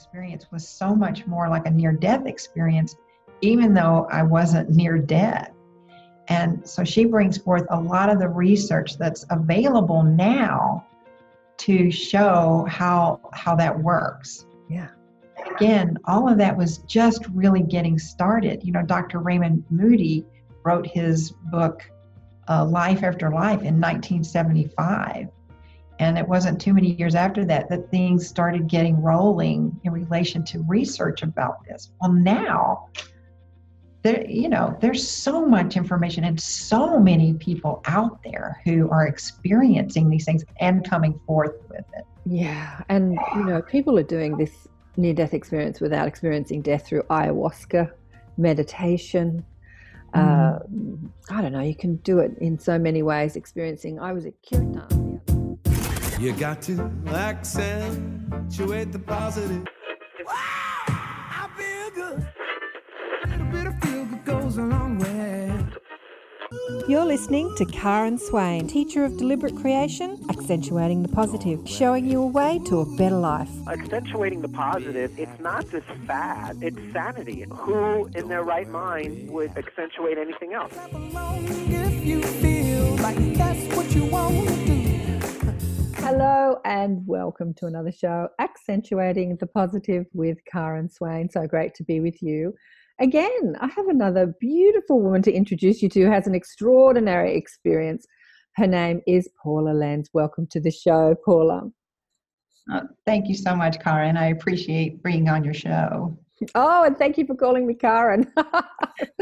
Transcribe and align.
experience 0.00 0.46
was 0.50 0.66
so 0.66 0.94
much 0.94 1.26
more 1.26 1.48
like 1.48 1.66
a 1.66 1.70
near 1.70 1.92
death 1.92 2.24
experience, 2.26 2.96
even 3.42 3.74
though 3.74 4.08
I 4.10 4.22
wasn't 4.22 4.70
near 4.70 4.96
death. 4.96 5.52
And 6.28 6.66
so 6.66 6.84
she 6.84 7.04
brings 7.04 7.36
forth 7.36 7.66
a 7.70 7.78
lot 7.78 8.08
of 8.08 8.18
the 8.18 8.28
research 8.28 8.96
that's 8.96 9.26
available 9.30 10.02
now 10.02 10.86
to 11.58 11.90
show 11.90 12.66
how 12.68 13.20
how 13.34 13.54
that 13.56 13.78
works. 13.78 14.46
Yeah. 14.70 14.88
Again, 15.56 15.98
all 16.06 16.30
of 16.30 16.38
that 16.38 16.56
was 16.56 16.78
just 16.78 17.26
really 17.34 17.62
getting 17.62 17.98
started. 17.98 18.64
You 18.64 18.72
know, 18.72 18.82
Dr. 18.82 19.18
Raymond 19.18 19.64
Moody 19.68 20.24
wrote 20.64 20.86
his 20.86 21.32
book 21.50 21.82
uh, 22.48 22.64
Life 22.64 23.02
After 23.02 23.28
Life 23.30 23.62
in 23.62 23.78
1975. 23.80 25.28
And 26.00 26.16
it 26.16 26.26
wasn't 26.26 26.58
too 26.58 26.72
many 26.72 26.94
years 26.94 27.14
after 27.14 27.44
that 27.44 27.68
that 27.68 27.90
things 27.90 28.26
started 28.26 28.66
getting 28.66 29.00
rolling 29.02 29.78
in 29.84 29.92
relation 29.92 30.42
to 30.44 30.64
research 30.66 31.22
about 31.22 31.62
this. 31.66 31.92
Well, 32.00 32.10
now, 32.10 32.88
there, 34.02 34.26
you 34.26 34.48
know, 34.48 34.74
there's 34.80 35.06
so 35.06 35.44
much 35.44 35.76
information 35.76 36.24
and 36.24 36.40
so 36.40 36.98
many 36.98 37.34
people 37.34 37.82
out 37.84 38.22
there 38.24 38.62
who 38.64 38.88
are 38.90 39.06
experiencing 39.06 40.08
these 40.08 40.24
things 40.24 40.42
and 40.58 40.88
coming 40.88 41.20
forth 41.26 41.56
with 41.68 41.84
it. 41.94 42.04
Yeah, 42.24 42.82
and 42.88 43.18
you 43.36 43.44
know, 43.44 43.60
people 43.60 43.98
are 43.98 44.02
doing 44.02 44.38
this 44.38 44.68
near-death 44.96 45.34
experience 45.34 45.80
without 45.80 46.08
experiencing 46.08 46.62
death 46.62 46.86
through 46.86 47.02
ayahuasca, 47.04 47.92
meditation. 48.38 49.44
Uh, 50.14 50.60
I 51.30 51.42
don't 51.42 51.52
know, 51.52 51.60
you 51.60 51.76
can 51.76 51.96
do 51.96 52.20
it 52.20 52.32
in 52.38 52.58
so 52.58 52.78
many 52.78 53.02
ways. 53.02 53.36
Experiencing, 53.36 54.00
I 54.00 54.12
was 54.12 54.24
a 54.24 54.32
kirtan. 54.48 55.09
You 56.20 56.32
got 56.34 56.60
to 56.62 56.92
accentuate 57.06 58.92
the 58.92 58.98
positive. 58.98 59.66
Wow, 60.26 60.84
I 60.86 61.48
feel 61.56 61.90
good. 61.94 62.28
A 63.24 63.28
little 63.28 63.46
bit 63.46 63.66
of 63.66 63.80
feel 63.80 64.04
good 64.04 64.24
goes 64.26 64.58
a 64.58 64.62
long 64.62 64.98
way. 64.98 65.50
You're 66.86 67.06
listening 67.06 67.54
to 67.56 67.64
Karen 67.64 68.18
Swain, 68.18 68.68
teacher 68.68 69.06
of 69.06 69.16
deliberate 69.16 69.56
creation, 69.56 70.22
accentuating 70.28 71.02
the 71.02 71.08
positive, 71.08 71.66
showing 71.66 72.04
you 72.04 72.20
a 72.20 72.26
way 72.26 72.60
to 72.66 72.80
a 72.80 72.96
better 72.96 73.16
life. 73.16 73.48
Accentuating 73.66 74.42
the 74.42 74.48
positive, 74.50 75.18
it's 75.18 75.40
not 75.40 75.70
just 75.70 75.86
fad, 76.06 76.58
it's 76.60 76.76
sanity. 76.92 77.46
Who 77.50 78.10
in 78.14 78.28
their 78.28 78.42
right 78.42 78.68
mind 78.68 79.30
would 79.30 79.56
accentuate 79.56 80.18
anything 80.18 80.52
else? 80.52 80.74
Hello 86.02 86.58
and 86.64 87.06
welcome 87.06 87.54
to 87.54 87.66
another 87.66 87.92
show, 87.92 88.28
Accentuating 88.40 89.36
the 89.38 89.46
Positive 89.46 90.06
with 90.12 90.38
Karen 90.50 90.90
Swain. 90.90 91.30
So 91.30 91.46
great 91.46 91.74
to 91.74 91.84
be 91.84 92.00
with 92.00 92.22
you 92.22 92.54
again, 93.00 93.56
I 93.60 93.66
have 93.68 93.88
another 93.88 94.34
beautiful 94.38 95.00
woman 95.00 95.22
to 95.22 95.32
introduce 95.32 95.82
you 95.82 95.88
to 95.88 96.02
who 96.02 96.10
has 96.10 96.26
an 96.26 96.34
extraordinary 96.34 97.34
experience. 97.34 98.06
Her 98.56 98.66
name 98.66 99.00
is 99.06 99.28
Paula 99.42 99.72
Lenz. 99.72 100.10
Welcome 100.12 100.46
to 100.52 100.60
the 100.60 100.70
show, 100.70 101.16
Paula. 101.24 101.70
Uh, 102.70 102.82
thank 103.06 103.28
you 103.28 103.34
so 103.34 103.56
much, 103.56 103.80
Karen. 103.80 104.16
I 104.16 104.26
appreciate 104.26 105.02
being 105.02 105.28
on 105.28 105.44
your 105.44 105.54
show. 105.54 106.16
Oh, 106.54 106.84
and 106.84 106.96
thank 106.96 107.18
you 107.18 107.26
for 107.26 107.34
calling 107.34 107.66
me 107.66 107.74
Karen. 107.74 108.30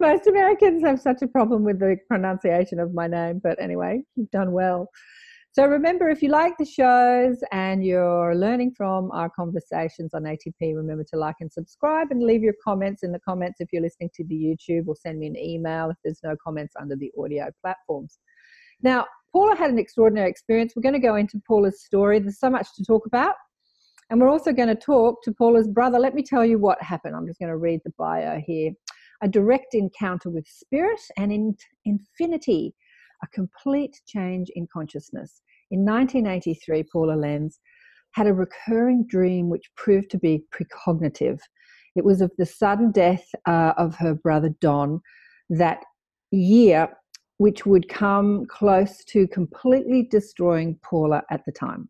Most 0.00 0.26
Americans 0.26 0.82
have 0.82 1.00
such 1.00 1.22
a 1.22 1.28
problem 1.28 1.62
with 1.62 1.78
the 1.78 1.96
pronunciation 2.08 2.80
of 2.80 2.94
my 2.94 3.06
name, 3.06 3.40
but 3.42 3.60
anyway, 3.60 4.02
you've 4.14 4.30
done 4.30 4.52
well. 4.52 4.88
So 5.56 5.64
remember, 5.64 6.10
if 6.10 6.20
you 6.22 6.28
like 6.28 6.58
the 6.58 6.66
shows 6.66 7.38
and 7.50 7.82
you're 7.82 8.34
learning 8.34 8.72
from 8.76 9.10
our 9.12 9.30
conversations 9.30 10.12
on 10.12 10.24
ATP, 10.24 10.76
remember 10.76 11.02
to 11.04 11.16
like 11.18 11.36
and 11.40 11.50
subscribe 11.50 12.08
and 12.10 12.22
leave 12.22 12.42
your 12.42 12.52
comments 12.62 13.02
in 13.02 13.10
the 13.10 13.20
comments 13.20 13.62
if 13.62 13.68
you're 13.72 13.80
listening 13.80 14.10
to 14.16 14.24
the 14.24 14.34
YouTube 14.34 14.86
or 14.86 14.94
send 14.94 15.18
me 15.18 15.28
an 15.28 15.36
email 15.38 15.88
if 15.88 15.96
there's 16.04 16.20
no 16.22 16.36
comments 16.44 16.74
under 16.78 16.94
the 16.94 17.10
audio 17.18 17.48
platforms. 17.62 18.18
Now, 18.82 19.06
Paula 19.32 19.56
had 19.56 19.70
an 19.70 19.78
extraordinary 19.78 20.28
experience. 20.28 20.74
We're 20.76 20.82
going 20.82 20.92
to 20.92 20.98
go 20.98 21.16
into 21.16 21.40
Paula's 21.48 21.82
story. 21.82 22.18
There's 22.18 22.38
so 22.38 22.50
much 22.50 22.68
to 22.76 22.84
talk 22.84 23.06
about. 23.06 23.32
And 24.10 24.20
we're 24.20 24.28
also 24.28 24.52
going 24.52 24.68
to 24.68 24.74
talk 24.74 25.22
to 25.22 25.32
Paula's 25.32 25.68
brother. 25.68 25.98
Let 25.98 26.14
me 26.14 26.22
tell 26.22 26.44
you 26.44 26.58
what 26.58 26.82
happened. 26.82 27.16
I'm 27.16 27.26
just 27.26 27.38
going 27.38 27.48
to 27.48 27.56
read 27.56 27.80
the 27.82 27.94
bio 27.96 28.42
here. 28.46 28.72
A 29.22 29.28
direct 29.28 29.72
encounter 29.72 30.28
with 30.28 30.46
spirit 30.46 31.00
and 31.16 31.32
in 31.32 31.56
infinity, 31.86 32.74
a 33.22 33.26
complete 33.28 33.98
change 34.06 34.50
in 34.54 34.68
consciousness. 34.70 35.40
In 35.70 35.84
1983, 35.84 36.84
Paula 36.92 37.14
Lenz 37.14 37.58
had 38.12 38.26
a 38.26 38.32
recurring 38.32 39.06
dream 39.06 39.48
which 39.48 39.70
proved 39.76 40.10
to 40.10 40.18
be 40.18 40.44
precognitive. 40.54 41.38
It 41.96 42.04
was 42.04 42.20
of 42.20 42.30
the 42.38 42.46
sudden 42.46 42.92
death 42.92 43.24
uh, 43.46 43.72
of 43.76 43.96
her 43.96 44.14
brother 44.14 44.50
Don 44.60 45.00
that 45.50 45.82
year, 46.30 46.88
which 47.38 47.66
would 47.66 47.88
come 47.88 48.46
close 48.46 49.04
to 49.06 49.26
completely 49.28 50.08
destroying 50.10 50.78
Paula 50.82 51.22
at 51.30 51.44
the 51.46 51.52
time. 51.52 51.88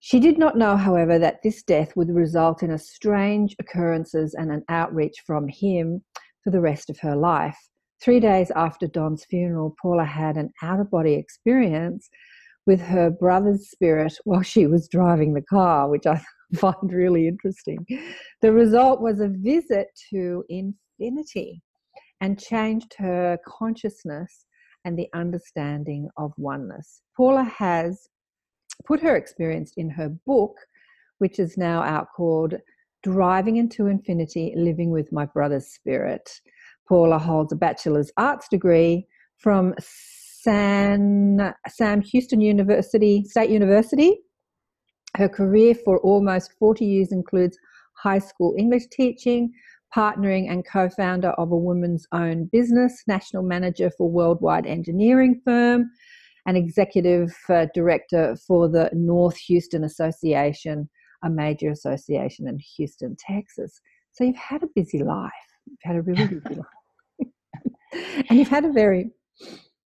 She 0.00 0.18
did 0.18 0.38
not 0.38 0.56
know, 0.56 0.76
however, 0.76 1.18
that 1.18 1.42
this 1.42 1.62
death 1.62 1.94
would 1.94 2.10
result 2.10 2.62
in 2.62 2.70
a 2.70 2.78
strange 2.78 3.54
occurrences 3.58 4.34
and 4.34 4.50
an 4.50 4.64
outreach 4.68 5.22
from 5.26 5.46
him 5.46 6.02
for 6.42 6.50
the 6.50 6.60
rest 6.60 6.88
of 6.88 6.98
her 7.00 7.14
life. 7.14 7.58
Three 8.02 8.18
days 8.18 8.50
after 8.52 8.86
Don's 8.86 9.26
funeral, 9.26 9.76
Paula 9.80 10.06
had 10.06 10.38
an 10.38 10.50
out 10.62 10.80
of 10.80 10.90
body 10.90 11.14
experience 11.14 12.08
with 12.66 12.80
her 12.80 13.10
brother's 13.10 13.70
spirit 13.70 14.16
while 14.24 14.42
she 14.42 14.66
was 14.66 14.88
driving 14.88 15.34
the 15.34 15.42
car, 15.42 15.88
which 15.88 16.06
I 16.06 16.22
find 16.56 16.92
really 16.92 17.28
interesting. 17.28 17.84
The 18.42 18.52
result 18.52 19.00
was 19.00 19.20
a 19.20 19.28
visit 19.28 19.88
to 20.10 20.44
infinity 20.48 21.62
and 22.20 22.38
changed 22.38 22.94
her 22.98 23.38
consciousness 23.46 24.44
and 24.84 24.98
the 24.98 25.08
understanding 25.14 26.08
of 26.16 26.32
oneness. 26.36 27.02
Paula 27.16 27.44
has 27.44 28.08
put 28.86 29.00
her 29.00 29.16
experience 29.16 29.72
in 29.76 29.90
her 29.90 30.08
book, 30.26 30.56
which 31.18 31.38
is 31.38 31.56
now 31.56 31.82
out 31.82 32.08
called 32.16 32.54
Driving 33.02 33.56
into 33.56 33.86
Infinity 33.86 34.54
Living 34.56 34.90
with 34.90 35.12
My 35.12 35.26
Brother's 35.26 35.68
Spirit. 35.68 36.30
Paula 36.88 37.18
holds 37.18 37.52
a 37.52 37.56
bachelor's 37.56 38.10
arts 38.16 38.48
degree 38.48 39.06
from 39.38 39.74
San, 40.42 41.54
Sam 41.68 42.00
Houston 42.00 42.40
University, 42.40 43.24
State 43.24 43.50
University. 43.50 44.18
Her 45.16 45.28
career 45.28 45.74
for 45.74 45.98
almost 46.00 46.52
40 46.58 46.84
years 46.84 47.12
includes 47.12 47.58
high 47.96 48.20
school 48.20 48.54
English 48.56 48.84
teaching, 48.90 49.52
partnering 49.94 50.50
and 50.50 50.64
co 50.66 50.88
founder 50.88 51.30
of 51.30 51.50
a 51.50 51.56
woman's 51.56 52.06
own 52.12 52.48
business, 52.52 53.02
national 53.06 53.42
manager 53.42 53.90
for 53.98 54.10
worldwide 54.10 54.66
engineering 54.66 55.40
firm, 55.44 55.90
and 56.46 56.56
executive 56.56 57.34
uh, 57.48 57.66
director 57.74 58.36
for 58.46 58.68
the 58.68 58.88
North 58.94 59.36
Houston 59.36 59.84
Association, 59.84 60.88
a 61.22 61.28
major 61.28 61.70
association 61.70 62.48
in 62.48 62.58
Houston, 62.76 63.14
Texas. 63.18 63.80
So 64.12 64.24
you've 64.24 64.36
had 64.36 64.62
a 64.62 64.68
busy 64.74 65.02
life. 65.02 65.30
You've 65.66 65.78
had 65.82 65.96
a 65.96 66.02
really 66.02 66.26
busy 66.26 66.54
life. 67.92 68.24
and 68.30 68.38
you've 68.38 68.48
had 68.48 68.64
a 68.64 68.72
very 68.72 69.10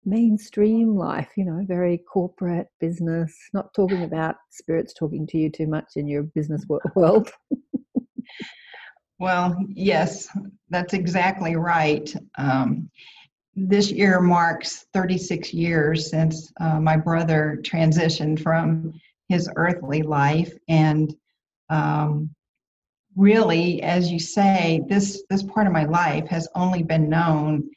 mainstream 0.05 0.95
life, 0.95 1.29
you 1.35 1.45
know, 1.45 1.63
very 1.67 1.97
corporate 1.97 2.67
business, 2.79 3.35
not 3.53 3.73
talking 3.73 4.03
about 4.03 4.35
spirits 4.49 4.93
talking 4.93 5.27
to 5.27 5.37
you 5.37 5.49
too 5.49 5.67
much 5.67 5.91
in 5.95 6.07
your 6.07 6.23
business 6.23 6.65
world. 6.95 7.31
well, 9.19 9.55
yes, 9.69 10.27
that's 10.69 10.93
exactly 10.93 11.55
right. 11.55 12.13
Um, 12.37 12.89
this 13.55 13.91
year 13.91 14.21
marks 14.21 14.85
36 14.93 15.53
years 15.53 16.09
since 16.09 16.51
uh, 16.59 16.79
my 16.79 16.95
brother 16.95 17.59
transitioned 17.61 18.41
from 18.41 18.93
his 19.27 19.49
earthly 19.55 20.01
life 20.01 20.53
and 20.67 21.13
um, 21.69 22.29
really 23.17 23.81
as 23.81 24.09
you 24.09 24.19
say 24.19 24.81
this 24.87 25.23
this 25.29 25.43
part 25.43 25.67
of 25.67 25.73
my 25.73 25.83
life 25.83 26.27
has 26.27 26.47
only 26.55 26.81
been 26.81 27.09
known 27.09 27.69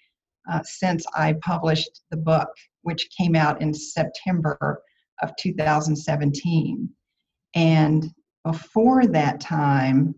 uh, 0.50 0.60
since 0.64 1.04
I 1.14 1.34
published 1.42 2.02
the 2.10 2.16
book, 2.16 2.48
which 2.82 3.08
came 3.16 3.34
out 3.34 3.62
in 3.62 3.72
September 3.72 4.82
of 5.22 5.34
2017. 5.36 6.88
And 7.54 8.10
before 8.44 9.06
that 9.06 9.40
time, 9.40 10.14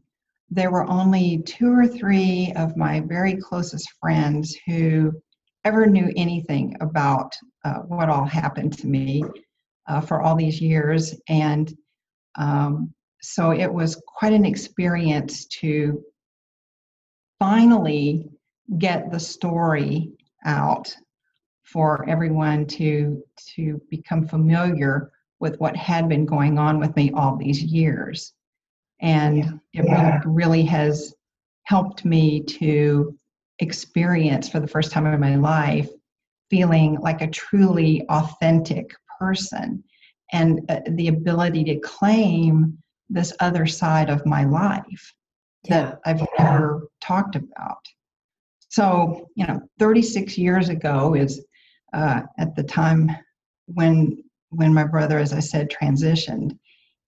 there 0.51 0.71
were 0.71 0.89
only 0.89 1.43
two 1.43 1.73
or 1.73 1.87
three 1.87 2.53
of 2.57 2.77
my 2.77 3.01
very 3.01 3.37
closest 3.37 3.89
friends 4.01 4.57
who 4.67 5.13
ever 5.65 5.87
knew 5.87 6.13
anything 6.17 6.77
about 6.81 7.35
uh, 7.65 7.81
what 7.81 8.09
all 8.09 8.25
happened 8.25 8.77
to 8.79 8.87
me 8.87 9.25
uh, 9.89 10.01
for 10.01 10.23
all 10.23 10.37
these 10.37 10.61
years. 10.61 11.15
And 11.29 11.73
um, 12.37 12.95
so 13.21 13.51
it 13.51 13.73
was 13.73 14.01
quite 14.07 14.33
an 14.33 14.45
experience 14.45 15.47
to 15.47 16.03
finally 17.39 18.29
get 18.79 19.11
the 19.11 19.21
story 19.21 20.13
out 20.47 20.95
for 21.65 22.09
everyone 22.09 22.65
to 22.67 23.23
to 23.55 23.81
become 23.91 24.27
familiar 24.27 25.11
with 25.41 25.59
what 25.59 25.77
had 25.77 26.09
been 26.09 26.25
going 26.25 26.59
on 26.59 26.79
with 26.79 26.95
me 26.97 27.11
all 27.13 27.37
these 27.37 27.63
years. 27.63 28.33
And 29.01 29.61
it 29.75 29.83
really, 29.83 30.19
really 30.25 30.63
has 30.63 31.15
helped 31.65 32.05
me 32.05 32.41
to 32.41 33.19
experience 33.59 34.49
for 34.49 34.61
the 34.61 34.69
first 34.69 34.93
time 34.93 35.07
in 35.07 35.21
my 35.21 35.37
life 35.37 35.91
feeling 36.49 36.99
like 37.01 37.21
a 37.21 37.31
truly 37.31 38.07
authentic 38.09 38.95
person 39.19 39.83
and 40.33 40.61
uh, 40.69 40.81
the 40.91 41.09
ability 41.09 41.65
to 41.65 41.79
claim 41.81 42.79
this 43.09 43.33
other 43.41 43.67
side 43.67 44.11
of 44.11 44.27
my 44.27 44.45
life 44.45 45.13
that 45.69 46.01
I've 46.05 46.27
never 46.39 46.89
talked 47.01 47.37
about. 47.37 47.85
So, 48.69 49.29
you 49.37 49.47
know, 49.47 49.61
36 49.79 50.37
years 50.37 50.69
ago 50.69 51.15
is 51.15 51.45
uh, 51.93 52.23
at 52.39 52.55
the 52.57 52.63
time 52.63 53.11
when 53.67 54.23
when 54.51 54.73
my 54.73 54.85
brother, 54.85 55.19
as 55.19 55.33
I 55.33 55.41
said, 55.41 55.71
transitioned, 55.71 56.57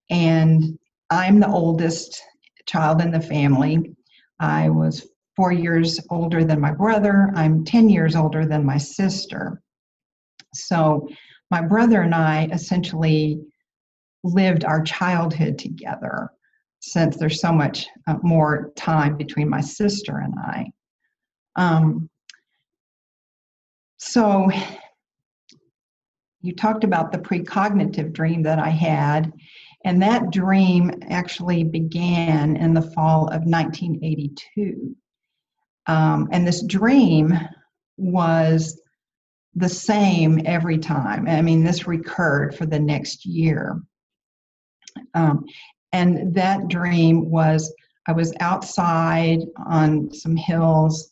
and 0.09 0.77
I'm 1.09 1.39
the 1.39 1.47
oldest 1.47 2.21
child 2.65 3.01
in 3.01 3.11
the 3.11 3.21
family. 3.21 3.95
I 4.39 4.69
was 4.69 5.07
four 5.35 5.51
years 5.51 5.99
older 6.09 6.43
than 6.43 6.59
my 6.59 6.71
brother. 6.71 7.31
I'm 7.35 7.63
10 7.63 7.89
years 7.89 8.15
older 8.15 8.45
than 8.45 8.65
my 8.65 8.77
sister. 8.77 9.61
So, 10.53 11.07
my 11.51 11.61
brother 11.61 12.01
and 12.01 12.13
I 12.13 12.47
essentially 12.51 13.41
lived 14.23 14.65
our 14.65 14.83
childhood 14.83 15.57
together 15.57 16.29
since 16.81 17.17
there's 17.17 17.41
so 17.41 17.51
much 17.51 17.87
uh, 18.07 18.15
more 18.21 18.71
time 18.75 19.17
between 19.17 19.49
my 19.49 19.61
sister 19.61 20.19
and 20.19 20.33
I. 20.37 20.71
Um, 21.59 22.09
so, 23.97 24.49
you 26.41 26.55
talked 26.55 26.85
about 26.85 27.11
the 27.11 27.17
precognitive 27.17 28.13
dream 28.13 28.43
that 28.43 28.59
I 28.59 28.69
had, 28.69 29.33
and 29.83 30.01
that 30.01 30.31
dream 30.31 30.89
actually 31.09 31.65
began 31.65 32.55
in 32.55 32.73
the 32.73 32.81
fall 32.81 33.27
of 33.27 33.43
1982. 33.43 34.95
Um, 35.87 36.29
and 36.31 36.47
this 36.47 36.63
dream 36.63 37.37
was 37.97 38.81
the 39.53 39.67
same 39.67 40.41
every 40.45 40.77
time. 40.77 41.27
I 41.27 41.41
mean, 41.41 41.61
this 41.61 41.87
recurred 41.87 42.55
for 42.55 42.67
the 42.67 42.79
next 42.79 43.25
year. 43.25 43.81
Um, 45.13 45.43
and 45.91 46.33
that 46.35 46.69
dream 46.69 47.29
was 47.29 47.73
I 48.07 48.13
was 48.13 48.33
outside 48.39 49.41
on 49.67 50.13
some 50.13 50.37
hills, 50.37 51.11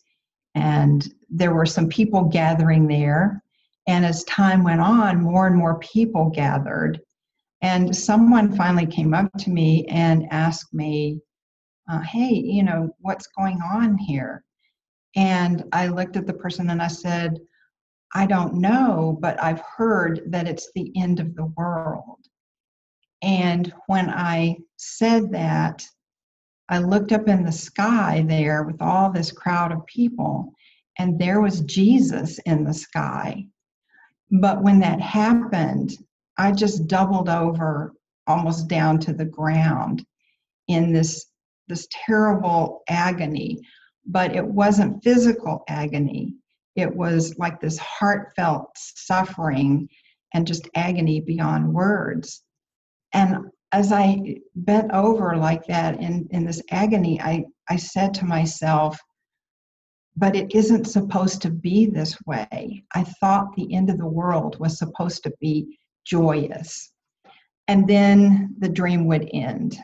and 0.58 1.14
there 1.30 1.54
were 1.54 1.66
some 1.66 1.88
people 1.88 2.24
gathering 2.24 2.88
there. 2.88 3.44
And 3.88 4.06
as 4.06 4.24
time 4.24 4.64
went 4.64 4.82
on, 4.82 5.22
more 5.22 5.48
and 5.48 5.56
more 5.56 5.80
people 5.80 6.30
gathered. 6.30 7.00
And 7.62 7.96
someone 7.96 8.56
finally 8.56 8.88
came 8.88 9.14
up 9.14 9.32
to 9.40 9.50
me 9.50 9.86
and 9.86 10.28
asked 10.32 10.74
me, 10.74 11.22
uh, 11.90 12.02
Hey, 12.02 12.34
you 12.34 12.64
know, 12.64 12.90
what's 13.00 13.28
going 13.28 13.62
on 13.62 13.98
here? 13.98 14.44
And 15.16 15.64
I 15.72 15.88
looked 15.88 16.18
at 16.18 16.28
the 16.28 16.34
person 16.34 16.70
and 16.72 16.82
I 16.82 16.88
said, 16.88 17.40
I 18.16 18.26
don't 18.26 18.56
know, 18.56 19.18
but 19.22 19.42
I've 19.42 19.62
heard 19.62 20.22
that 20.28 20.48
it's 20.48 20.70
the 20.74 20.92
end 20.98 21.20
of 21.20 21.36
the 21.36 21.46
world. 21.58 22.20
And 23.22 23.72
when 23.88 24.10
I 24.10 24.58
said 24.78 25.32
that, 25.32 25.84
I 26.70 26.80
looked 26.80 27.12
up 27.12 27.28
in 27.28 27.44
the 27.44 27.52
sky 27.52 28.24
there 28.28 28.64
with 28.64 28.82
all 28.82 29.12
this 29.12 29.32
crowd 29.32 29.72
of 29.72 29.86
people, 29.86 30.54
and 31.00 31.18
there 31.20 31.42
was 31.42 31.62
Jesus 31.62 32.40
in 32.40 32.64
the 32.64 32.74
sky. 32.74 33.48
But 34.32 34.62
when 34.62 34.80
that 34.80 35.00
happened, 35.00 35.92
I 36.38 36.52
just 36.52 36.88
doubled 36.88 37.30
over 37.30 37.94
almost 38.28 38.68
down 38.68 39.00
to 39.00 39.14
the 39.14 39.26
ground 39.26 40.06
in 40.68 40.92
this 40.92 41.26
this 41.70 41.88
terrible 41.92 42.84
agony. 42.88 43.60
But 44.06 44.36
it 44.36 44.46
wasn't 44.46 45.04
physical 45.04 45.64
agony. 45.68 46.34
It 46.76 46.96
was 46.96 47.38
like 47.38 47.60
this 47.60 47.78
heartfelt 47.78 48.70
suffering 48.76 49.90
and 50.34 50.48
just 50.48 50.70
agony 50.76 51.20
beyond 51.20 51.74
words. 51.74 52.44
And 53.14 53.48
as 53.72 53.92
i 53.92 54.36
bent 54.56 54.92
over 54.92 55.36
like 55.36 55.66
that 55.68 56.00
in 56.00 56.28
in 56.32 56.46
this 56.46 56.62
agony 56.72 57.20
i 57.22 57.44
i 57.70 57.76
said 57.76 58.14
to 58.14 58.26
myself 58.26 59.00
but 60.18 60.36
it 60.36 60.54
isn't 60.54 60.86
supposed 60.86 61.44
to 61.44 61.52
be 61.52 61.86
this 61.86 62.18
way. 62.26 62.84
I 62.96 63.04
thought 63.04 63.56
the 63.56 63.72
end 63.74 63.92
of 63.92 64.00
the 64.00 64.08
world 64.08 64.60
was 64.60 64.80
supposed 64.80 65.22
to 65.24 65.34
be 65.40 65.78
joyous. 66.06 66.92
And 67.68 67.88
then 67.88 68.56
the 68.58 68.70
dream 68.70 69.06
would 69.08 69.30
end. 69.32 69.78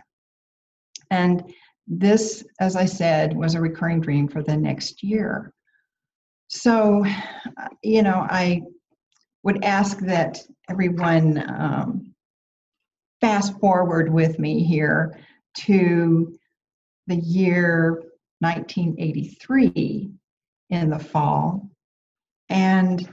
And 1.11 1.53
this, 1.85 2.43
as 2.59 2.75
I 2.75 2.85
said, 2.85 3.37
was 3.37 3.53
a 3.53 3.61
recurring 3.61 4.01
dream 4.01 4.27
for 4.27 4.41
the 4.41 4.57
next 4.57 5.03
year. 5.03 5.53
So, 6.47 7.05
you 7.83 8.01
know, 8.01 8.25
I 8.27 8.63
would 9.43 9.63
ask 9.63 9.99
that 9.99 10.39
everyone 10.67 11.43
um, 11.47 12.12
fast 13.23 13.57
forward 13.61 14.11
with 14.11 14.37
me 14.37 14.65
here 14.65 15.17
to 15.53 16.37
the 17.07 17.15
year 17.15 18.03
1983 18.39 20.11
in 20.69 20.89
the 20.89 20.99
fall. 20.99 21.69
And 22.49 23.07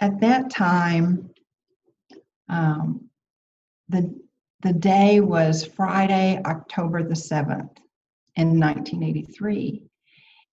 at 0.00 0.18
that 0.22 0.50
time, 0.50 1.30
um, 2.48 3.08
the, 3.88 4.12
the 4.62 4.72
day 4.72 5.20
was 5.20 5.64
Friday, 5.64 6.42
October 6.44 7.04
the 7.04 7.14
7th 7.14 7.76
in 8.34 8.58
1983. 8.58 9.84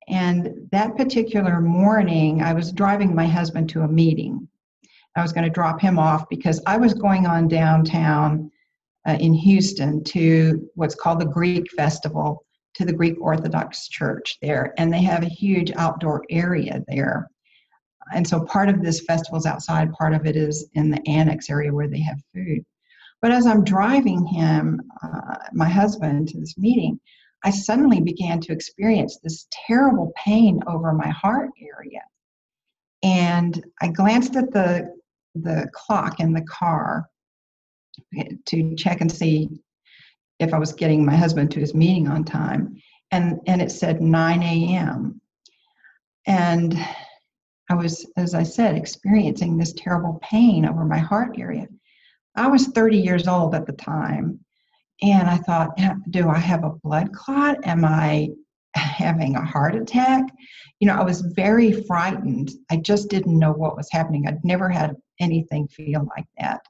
And 0.07 0.69
that 0.71 0.95
particular 0.95 1.59
morning, 1.59 2.43
I 2.43 2.53
was 2.53 2.71
driving 2.71 3.15
my 3.15 3.25
husband 3.25 3.67
to 3.69 3.81
a 3.81 3.87
meeting. 3.87 4.47
I 5.15 5.21
was 5.21 5.33
going 5.33 5.43
to 5.43 5.49
drop 5.49 5.81
him 5.81 5.99
off 5.99 6.29
because 6.29 6.61
I 6.65 6.77
was 6.77 6.93
going 6.93 7.25
on 7.25 7.47
downtown 7.47 8.51
uh, 9.07 9.17
in 9.19 9.33
Houston 9.33 10.03
to 10.05 10.69
what's 10.75 10.95
called 10.95 11.19
the 11.19 11.25
Greek 11.25 11.69
Festival 11.71 12.45
to 12.75 12.85
the 12.85 12.93
Greek 12.93 13.15
Orthodox 13.19 13.87
Church 13.89 14.37
there, 14.41 14.73
and 14.77 14.93
they 14.93 15.01
have 15.01 15.23
a 15.23 15.29
huge 15.29 15.71
outdoor 15.75 16.23
area 16.29 16.81
there. 16.87 17.29
And 18.13 18.27
so 18.27 18.45
part 18.45 18.69
of 18.69 18.81
this 18.81 19.01
festival 19.01 19.37
is 19.37 19.45
outside, 19.45 19.91
part 19.93 20.13
of 20.13 20.25
it 20.25 20.35
is 20.35 20.67
in 20.73 20.89
the 20.89 21.01
annex 21.07 21.49
area 21.49 21.73
where 21.73 21.87
they 21.87 22.01
have 22.01 22.19
food. 22.33 22.63
But 23.21 23.31
as 23.31 23.45
I'm 23.45 23.63
driving 23.63 24.25
him, 24.25 24.79
uh, 25.03 25.35
my 25.53 25.67
husband, 25.67 26.29
to 26.29 26.39
this 26.39 26.57
meeting, 26.57 26.99
I 27.43 27.51
suddenly 27.51 28.01
began 28.01 28.39
to 28.41 28.53
experience 28.53 29.19
this 29.21 29.47
terrible 29.67 30.11
pain 30.15 30.61
over 30.67 30.93
my 30.93 31.09
heart 31.09 31.49
area. 31.61 32.01
And 33.03 33.63
I 33.81 33.87
glanced 33.87 34.35
at 34.35 34.51
the 34.51 34.93
the 35.35 35.69
clock 35.73 36.19
in 36.19 36.33
the 36.33 36.41
car 36.43 37.09
eh, 38.17 38.29
to 38.45 38.75
check 38.75 39.01
and 39.01 39.11
see 39.11 39.49
if 40.39 40.53
I 40.53 40.57
was 40.57 40.73
getting 40.73 41.05
my 41.05 41.15
husband 41.15 41.51
to 41.51 41.59
his 41.59 41.73
meeting 41.73 42.07
on 42.07 42.23
time. 42.23 42.81
And, 43.11 43.39
and 43.47 43.61
it 43.61 43.71
said 43.71 44.01
9 44.01 44.43
a.m. 44.43 45.21
And 46.27 46.77
I 47.69 47.75
was, 47.75 48.05
as 48.17 48.33
I 48.33 48.43
said, 48.43 48.75
experiencing 48.75 49.57
this 49.57 49.73
terrible 49.73 50.19
pain 50.23 50.65
over 50.65 50.85
my 50.85 50.97
heart 50.97 51.37
area. 51.37 51.67
I 52.35 52.47
was 52.47 52.67
30 52.67 52.97
years 52.97 53.27
old 53.27 53.55
at 53.55 53.65
the 53.65 53.73
time. 53.73 54.39
And 55.01 55.29
I 55.29 55.37
thought, 55.37 55.79
do 56.09 56.29
I 56.29 56.37
have 56.37 56.63
a 56.63 56.71
blood 56.83 57.13
clot? 57.13 57.57
Am 57.63 57.85
I 57.85 58.29
having 58.75 59.35
a 59.35 59.45
heart 59.45 59.75
attack? 59.75 60.23
You 60.79 60.87
know, 60.87 60.95
I 60.95 61.03
was 61.03 61.21
very 61.21 61.71
frightened. 61.83 62.51
I 62.69 62.77
just 62.77 63.09
didn't 63.09 63.37
know 63.37 63.51
what 63.51 63.77
was 63.77 63.89
happening. 63.91 64.27
I'd 64.27 64.43
never 64.43 64.69
had 64.69 64.95
anything 65.19 65.67
feel 65.67 66.07
like 66.15 66.27
that. 66.37 66.61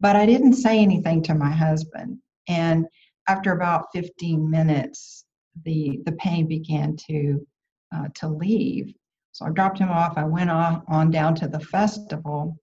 But 0.00 0.16
I 0.16 0.26
didn't 0.26 0.54
say 0.54 0.78
anything 0.78 1.22
to 1.24 1.34
my 1.34 1.50
husband. 1.50 2.18
And 2.48 2.86
after 3.28 3.52
about 3.52 3.86
15 3.92 4.50
minutes, 4.50 5.24
the, 5.64 6.00
the 6.06 6.12
pain 6.12 6.46
began 6.46 6.96
to, 7.08 7.46
uh, 7.94 8.08
to 8.16 8.28
leave. 8.28 8.94
So 9.32 9.46
I 9.46 9.50
dropped 9.50 9.78
him 9.78 9.90
off. 9.90 10.16
I 10.16 10.24
went 10.24 10.50
on, 10.50 10.82
on 10.88 11.10
down 11.10 11.34
to 11.36 11.48
the 11.48 11.60
festival. 11.60 12.56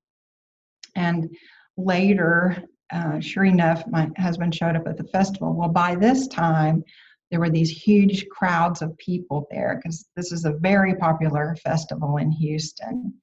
And 0.95 1.29
later, 1.77 2.63
uh, 2.91 3.19
sure 3.19 3.45
enough, 3.45 3.85
my 3.87 4.09
husband 4.17 4.55
showed 4.55 4.75
up 4.75 4.87
at 4.87 4.97
the 4.97 5.03
festival. 5.05 5.53
Well, 5.53 5.69
by 5.69 5.95
this 5.95 6.27
time, 6.27 6.83
there 7.29 7.39
were 7.39 7.49
these 7.49 7.69
huge 7.69 8.27
crowds 8.29 8.81
of 8.81 8.97
people 8.97 9.47
there 9.51 9.79
because 9.81 10.07
this 10.15 10.31
is 10.31 10.45
a 10.45 10.53
very 10.53 10.95
popular 10.95 11.55
festival 11.63 12.17
in 12.17 12.31
Houston. 12.31 13.13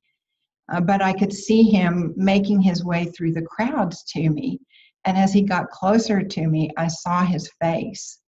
Uh, 0.73 0.81
but 0.81 1.03
I 1.03 1.13
could 1.13 1.33
see 1.33 1.63
him 1.63 2.13
making 2.17 2.61
his 2.61 2.85
way 2.85 3.07
through 3.07 3.33
the 3.33 3.43
crowds 3.43 4.03
to 4.15 4.31
me. 4.31 4.61
And 5.05 5.17
as 5.17 5.33
he 5.33 5.43
got 5.43 5.71
closer 5.71 6.23
to 6.23 6.47
me, 6.47 6.71
I 6.77 6.89
saw 6.89 7.25
his 7.25 7.51
face. 7.61 8.21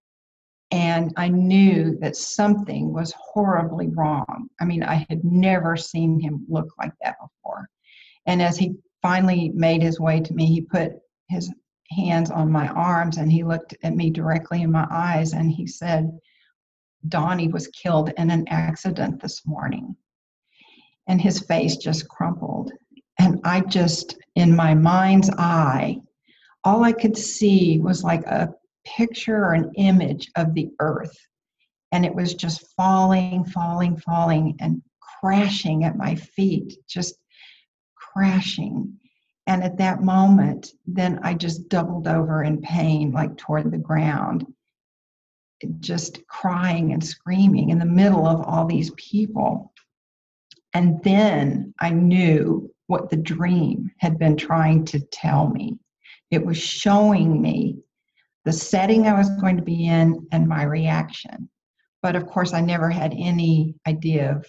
And 0.71 1.13
I 1.15 1.29
knew 1.29 1.97
that 2.01 2.15
something 2.15 2.93
was 2.93 3.13
horribly 3.17 3.87
wrong. 3.87 4.49
I 4.59 4.65
mean, 4.65 4.83
I 4.83 5.05
had 5.09 5.23
never 5.23 5.77
seen 5.77 6.19
him 6.19 6.45
look 6.49 6.67
like 6.77 6.91
that 7.01 7.15
before. 7.21 7.69
And 8.25 8.41
as 8.41 8.57
he 8.57 8.75
finally 9.01 9.49
made 9.55 9.81
his 9.81 9.99
way 9.99 10.19
to 10.19 10.33
me, 10.33 10.45
he 10.45 10.61
put 10.61 10.91
his 11.29 11.51
hands 11.89 12.31
on 12.31 12.51
my 12.51 12.67
arms 12.69 13.17
and 13.17 13.31
he 13.31 13.43
looked 13.43 13.75
at 13.83 13.95
me 13.95 14.09
directly 14.09 14.61
in 14.61 14.71
my 14.71 14.87
eyes 14.91 15.33
and 15.33 15.51
he 15.51 15.65
said, 15.65 16.11
Donnie 17.07 17.47
was 17.47 17.67
killed 17.67 18.11
in 18.17 18.29
an 18.31 18.47
accident 18.49 19.21
this 19.21 19.45
morning. 19.45 19.95
And 21.07 21.21
his 21.21 21.39
face 21.39 21.77
just 21.77 22.07
crumpled. 22.09 22.71
And 23.19 23.39
I 23.43 23.61
just, 23.61 24.17
in 24.35 24.55
my 24.55 24.73
mind's 24.73 25.29
eye, 25.37 26.01
all 26.63 26.83
I 26.83 26.91
could 26.91 27.17
see 27.17 27.79
was 27.79 28.03
like 28.03 28.25
a 28.25 28.53
picture 28.85 29.37
or 29.37 29.53
an 29.53 29.71
image 29.75 30.29
of 30.35 30.53
the 30.53 30.69
earth. 30.79 31.15
And 31.91 32.05
it 32.05 32.13
was 32.13 32.33
just 32.33 32.67
falling, 32.75 33.45
falling, 33.45 33.97
falling, 33.97 34.57
and 34.59 34.81
crashing 34.99 35.85
at 35.85 35.97
my 35.97 36.15
feet, 36.15 36.77
just 36.87 37.15
crashing. 37.95 38.93
And 39.47 39.63
at 39.63 39.77
that 39.77 40.03
moment, 40.03 40.73
then 40.85 41.19
I 41.23 41.33
just 41.33 41.69
doubled 41.69 42.07
over 42.07 42.43
in 42.43 42.61
pain, 42.61 43.13
like 43.13 43.37
toward 43.37 43.71
the 43.71 43.77
ground, 43.77 44.45
just 45.79 46.27
crying 46.27 46.91
and 46.91 47.03
screaming 47.03 47.69
in 47.69 47.79
the 47.79 47.85
middle 47.85 48.27
of 48.27 48.41
all 48.41 48.65
these 48.65 48.91
people. 48.97 49.73
And 50.73 51.01
then 51.03 51.73
I 51.79 51.91
knew 51.91 52.69
what 52.87 53.09
the 53.09 53.17
dream 53.17 53.89
had 53.99 54.19
been 54.19 54.35
trying 54.35 54.83
to 54.85 54.99
tell 54.99 55.49
me. 55.49 55.79
It 56.29 56.45
was 56.45 56.57
showing 56.57 57.41
me 57.41 57.77
the 58.43 58.51
setting 58.51 59.07
I 59.07 59.17
was 59.17 59.29
going 59.41 59.55
to 59.55 59.63
be 59.63 59.87
in 59.87 60.27
and 60.33 60.47
my 60.47 60.63
reaction. 60.63 61.49
But 62.03 62.17
of 62.17 62.27
course, 62.27 62.53
I 62.53 62.61
never 62.61 62.89
had 62.89 63.13
any 63.17 63.75
idea 63.87 64.35
of 64.35 64.45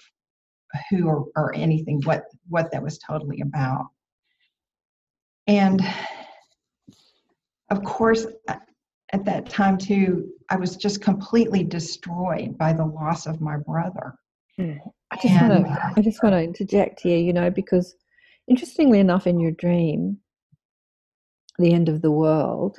who 0.91 1.07
or, 1.07 1.27
or 1.37 1.55
anything, 1.55 2.03
what, 2.03 2.25
what 2.49 2.71
that 2.73 2.83
was 2.83 2.99
totally 2.99 3.41
about. 3.41 3.87
And 5.49 5.83
of 7.71 7.83
course, 7.83 8.27
at 9.13 9.25
that 9.25 9.49
time, 9.49 9.79
too, 9.79 10.31
I 10.51 10.57
was 10.57 10.77
just 10.77 11.01
completely 11.01 11.65
destroyed 11.65 12.59
by 12.59 12.75
the 12.75 12.85
loss 12.85 13.27
of 13.27 13.41
my 13.41 13.57
brother. 13.57 14.15
I 15.11 15.17
just 15.23 15.41
want 15.41 15.65
to 15.65 15.93
I 15.97 16.03
just 16.03 16.23
want 16.23 16.35
to 16.35 16.43
interject 16.43 17.01
here, 17.01 17.19
you 17.19 17.33
know, 17.33 17.51
because 17.51 17.95
interestingly 18.47 18.99
enough, 18.99 19.27
in 19.27 19.41
your 19.41 19.53
dream, 19.53 20.19
the 21.59 21.73
end 21.73 21.89
of 21.89 22.03
the 22.03 22.11
world, 22.11 22.79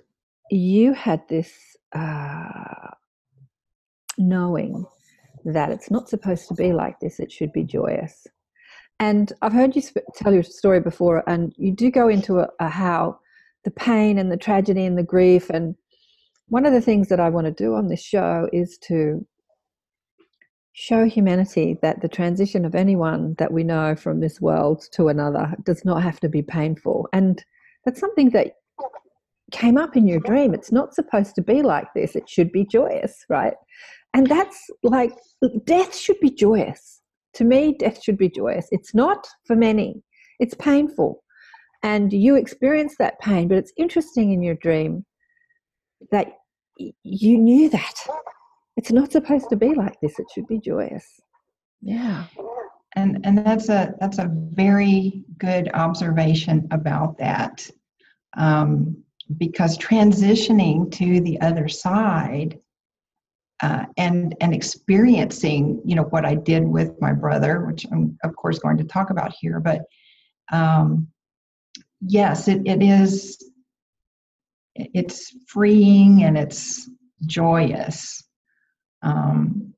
you 0.52 0.94
had 0.94 1.28
this 1.28 1.52
uh, 1.94 2.92
knowing 4.18 4.86
that 5.46 5.72
it's 5.72 5.90
not 5.90 6.10
supposed 6.10 6.48
to 6.50 6.54
be 6.54 6.72
like 6.72 7.00
this; 7.00 7.20
it 7.20 7.32
should 7.32 7.52
be 7.52 7.64
joyous. 7.64 8.28
And 9.00 9.32
I've 9.42 9.54
heard 9.54 9.76
you 9.76 9.82
sp- 9.84 10.08
tell 10.16 10.34
your 10.34 10.44
story 10.44 10.82
before, 10.82 11.24
and 11.28 11.54
you 11.58 11.72
do 11.72 11.90
go 11.90 12.10
into 12.10 12.40
a, 12.40 12.50
a 12.60 12.70
how 12.70 13.20
the 13.64 13.72
pain 13.72 14.18
and 14.18 14.32
the 14.32 14.38
tragedy 14.38 14.86
and 14.86 14.98
the 14.98 15.04
grief. 15.04 15.50
And 15.50 15.76
one 16.48 16.66
of 16.66 16.74
the 16.74 16.82
things 16.82 17.10
that 17.10 17.20
I 17.20 17.30
want 17.30 17.46
to 17.46 17.52
do 17.52 17.76
on 17.76 17.88
this 17.88 18.04
show 18.04 18.50
is 18.52 18.78
to 18.88 19.26
show 20.74 21.06
humanity 21.06 21.78
that 21.82 22.02
the 22.02 22.08
transition 22.08 22.64
of 22.66 22.76
anyone 22.76 23.36
that 23.38 23.52
we 23.52 23.64
know 23.64 23.96
from 23.96 24.20
this 24.20 24.40
world 24.40 24.86
to 24.94 25.10
another 25.10 25.54
does 25.66 25.84
not 25.84 26.02
have 26.02 26.20
to 26.22 26.30
be 26.30 26.42
painful. 26.42 27.08
And 27.12 27.44
that's 27.86 28.00
something 28.00 28.30
that 28.32 28.54
came 29.52 29.78
up 29.78 29.98
in 29.98 30.08
your 30.08 30.20
dream. 30.20 30.54
It's 30.54 30.72
not 30.72 30.94
supposed 30.94 31.36
to 31.36 31.42
be 31.42 31.62
like 31.62 31.88
this, 31.94 32.16
it 32.16 32.30
should 32.30 32.52
be 32.52 32.66
joyous, 32.66 33.26
right? 33.30 33.56
And 34.14 34.28
that's 34.28 34.70
like 34.84 35.12
death 35.66 35.96
should 35.96 36.20
be 36.20 36.32
joyous. 36.32 36.99
To 37.36 37.44
me, 37.44 37.76
death 37.78 38.02
should 38.04 38.18
be 38.18 38.30
joyous. 38.30 38.68
It's 38.72 38.94
not 38.96 39.28
for 39.46 39.56
many, 39.56 40.02
it's 40.40 40.56
painful. 40.56 41.24
And 41.84 42.12
you 42.12 42.36
experience 42.36 42.96
that 43.00 43.20
pain, 43.20 43.48
but 43.48 43.58
it's 43.58 43.72
interesting 43.78 44.34
in 44.34 44.42
your 44.42 44.56
dream 44.56 45.06
that 46.12 46.34
you 46.78 47.38
knew 47.38 47.70
that 47.70 47.94
it's 48.78 48.92
not 48.92 49.12
supposed 49.12 49.50
to 49.50 49.56
be 49.56 49.74
like 49.74 50.00
this. 50.02 50.20
It 50.20 50.28
should 50.34 50.48
be 50.48 50.60
joyous. 50.60 51.06
Yeah. 51.82 52.26
And 52.96 53.20
and 53.24 53.38
that's 53.38 53.70
a 53.70 53.94
that's 54.00 54.18
a 54.18 54.32
very 54.32 55.24
good 55.38 55.70
observation 55.74 56.68
about 56.72 57.18
that, 57.20 57.70
um, 58.36 58.98
because 59.38 59.78
transitioning 59.78 60.92
to 60.94 61.22
the 61.22 61.40
other 61.42 61.68
side 61.68 62.60
uh, 63.62 63.86
and 63.98 64.36
and 64.42 64.54
experiencing 64.54 65.82
you 65.86 65.96
know 65.96 66.04
what 66.04 66.26
I 66.26 66.36
did 66.36 66.64
with 66.64 67.00
my 67.02 67.14
brother, 67.14 67.66
which 67.66 67.86
I'm 67.92 68.18
of 68.24 68.36
course 68.36 68.60
going 68.60 68.78
to 68.78 68.84
talk 68.84 69.10
about 69.10 69.34
here, 69.40 69.60
but 69.60 69.82
um, 70.52 71.08
yes, 72.02 72.48
it, 72.48 72.66
it 72.66 72.82
is 72.82 73.38
it's 74.76 75.36
freeing 75.48 76.24
and 76.24 76.38
it's 76.38 76.90
joyous 77.26 78.24
um, 79.02 79.74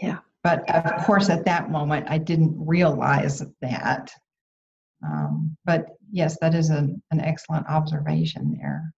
yeah. 0.00 0.18
But 0.42 0.68
of 0.70 1.04
course, 1.04 1.30
at 1.30 1.44
that 1.46 1.70
moment, 1.70 2.06
I 2.08 2.18
didn't 2.18 2.54
realize 2.58 3.42
that. 3.62 4.12
Um, 5.04 5.56
but 5.64 5.86
yes, 6.10 6.36
that 6.40 6.54
is 6.54 6.70
an, 6.70 7.02
an 7.10 7.20
excellent 7.20 7.66
observation 7.68 8.56
there, 8.60 8.92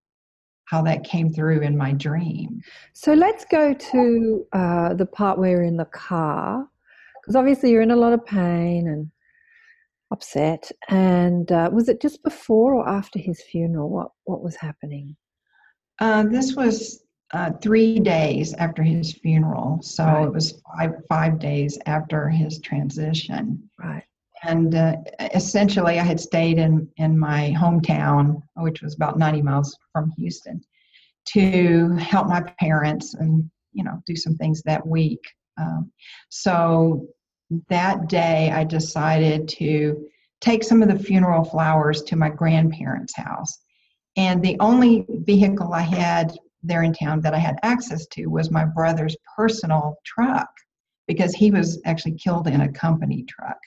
how 0.66 0.82
that 0.82 1.04
came 1.04 1.32
through 1.32 1.60
in 1.62 1.76
my 1.76 1.92
dream. 1.92 2.60
So 2.92 3.14
let's 3.14 3.44
go 3.44 3.72
to 3.72 4.46
uh, 4.52 4.94
the 4.94 5.06
part 5.06 5.38
where 5.38 5.50
you're 5.50 5.62
in 5.62 5.76
the 5.76 5.86
car, 5.86 6.68
because 7.20 7.36
obviously 7.36 7.70
you're 7.70 7.82
in 7.82 7.92
a 7.92 7.96
lot 7.96 8.12
of 8.12 8.24
pain 8.26 8.88
and 8.88 9.10
upset. 10.12 10.70
And 10.88 11.50
uh, 11.50 11.70
was 11.72 11.88
it 11.88 12.00
just 12.00 12.22
before 12.22 12.74
or 12.74 12.88
after 12.88 13.18
his 13.18 13.42
funeral? 13.42 13.90
What 13.90 14.08
what 14.24 14.42
was 14.42 14.56
happening? 14.56 15.16
Uh, 15.98 16.24
this 16.24 16.54
was 16.54 17.04
uh, 17.32 17.52
three 17.62 17.98
days 17.98 18.54
after 18.54 18.82
his 18.82 19.14
funeral. 19.14 19.80
So 19.82 20.04
right. 20.04 20.24
it 20.24 20.32
was 20.32 20.62
five, 20.76 20.90
five 21.08 21.38
days 21.38 21.78
after 21.86 22.28
his 22.28 22.60
transition. 22.60 23.68
Right. 23.78 24.04
And 24.42 24.74
uh, 24.74 24.96
essentially, 25.34 25.98
I 25.98 26.04
had 26.04 26.20
stayed 26.20 26.58
in, 26.58 26.88
in 26.96 27.18
my 27.18 27.54
hometown, 27.58 28.42
which 28.56 28.82
was 28.82 28.94
about 28.94 29.18
90 29.18 29.42
miles 29.42 29.76
from 29.92 30.10
Houston, 30.18 30.60
to 31.30 31.88
help 31.96 32.28
my 32.28 32.42
parents 32.60 33.14
and, 33.14 33.50
you 33.72 33.82
know, 33.82 34.02
do 34.06 34.14
some 34.14 34.36
things 34.36 34.62
that 34.62 34.86
week. 34.86 35.20
Um, 35.58 35.90
so 36.28 37.08
that 37.68 38.08
day, 38.08 38.50
I 38.52 38.64
decided 38.64 39.48
to 39.48 40.06
take 40.40 40.62
some 40.62 40.82
of 40.82 40.88
the 40.88 40.98
funeral 40.98 41.44
flowers 41.44 42.02
to 42.02 42.16
my 42.16 42.28
grandparents' 42.28 43.16
house. 43.16 43.58
And 44.16 44.42
the 44.42 44.56
only 44.60 45.06
vehicle 45.08 45.72
I 45.72 45.82
had 45.82 46.36
there 46.62 46.82
in 46.82 46.92
town 46.92 47.20
that 47.20 47.34
I 47.34 47.38
had 47.38 47.58
access 47.62 48.06
to 48.08 48.26
was 48.26 48.50
my 48.50 48.64
brother's 48.64 49.16
personal 49.36 49.96
truck 50.04 50.48
because 51.06 51.34
he 51.34 51.50
was 51.50 51.80
actually 51.84 52.16
killed 52.16 52.48
in 52.48 52.62
a 52.62 52.72
company 52.72 53.24
truck. 53.28 53.58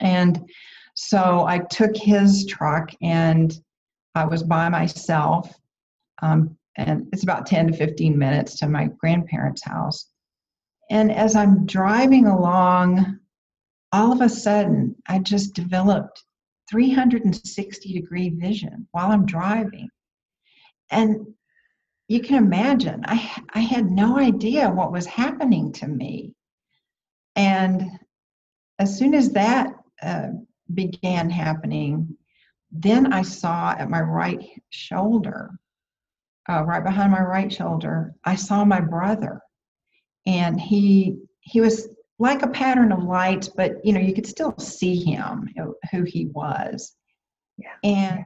And 0.00 0.48
so 0.94 1.44
I 1.46 1.58
took 1.58 1.96
his 1.96 2.46
truck 2.46 2.90
and 3.02 3.52
I 4.14 4.24
was 4.24 4.42
by 4.42 4.68
myself. 4.68 5.54
Um, 6.22 6.56
and 6.76 7.06
it's 7.12 7.22
about 7.22 7.46
10 7.46 7.68
to 7.68 7.76
15 7.76 8.16
minutes 8.16 8.56
to 8.58 8.68
my 8.68 8.88
grandparents' 8.98 9.64
house. 9.64 10.10
And 10.90 11.12
as 11.12 11.36
I'm 11.36 11.66
driving 11.66 12.26
along, 12.26 13.18
all 13.92 14.12
of 14.12 14.20
a 14.20 14.28
sudden, 14.28 14.94
I 15.06 15.18
just 15.18 15.54
developed 15.54 16.24
360 16.70 17.92
degree 17.92 18.30
vision 18.30 18.86
while 18.92 19.10
I'm 19.10 19.26
driving. 19.26 19.88
And 20.90 21.26
you 22.08 22.20
can 22.20 22.36
imagine 22.36 23.04
I, 23.06 23.42
I 23.54 23.60
had 23.60 23.90
no 23.90 24.18
idea 24.18 24.70
what 24.70 24.92
was 24.92 25.06
happening 25.06 25.72
to 25.72 25.86
me 25.86 26.34
and 27.36 27.88
as 28.80 28.98
soon 28.98 29.14
as 29.14 29.30
that 29.30 29.72
uh, 30.02 30.28
began 30.74 31.30
happening 31.30 32.16
then 32.70 33.12
i 33.12 33.22
saw 33.22 33.74
at 33.78 33.90
my 33.90 34.00
right 34.00 34.46
shoulder 34.70 35.50
uh, 36.50 36.62
right 36.64 36.84
behind 36.84 37.10
my 37.10 37.22
right 37.22 37.52
shoulder 37.52 38.14
i 38.24 38.34
saw 38.34 38.64
my 38.64 38.80
brother 38.80 39.40
and 40.26 40.60
he 40.60 41.16
he 41.40 41.60
was 41.60 41.88
like 42.18 42.42
a 42.42 42.48
pattern 42.48 42.92
of 42.92 43.02
lights 43.02 43.48
but 43.48 43.84
you 43.84 43.92
know 43.92 44.00
you 44.00 44.12
could 44.12 44.26
still 44.26 44.54
see 44.58 44.96
him 45.02 45.48
who 45.90 46.02
he 46.02 46.26
was 46.26 46.94
yeah. 47.56 47.74
and 47.82 48.24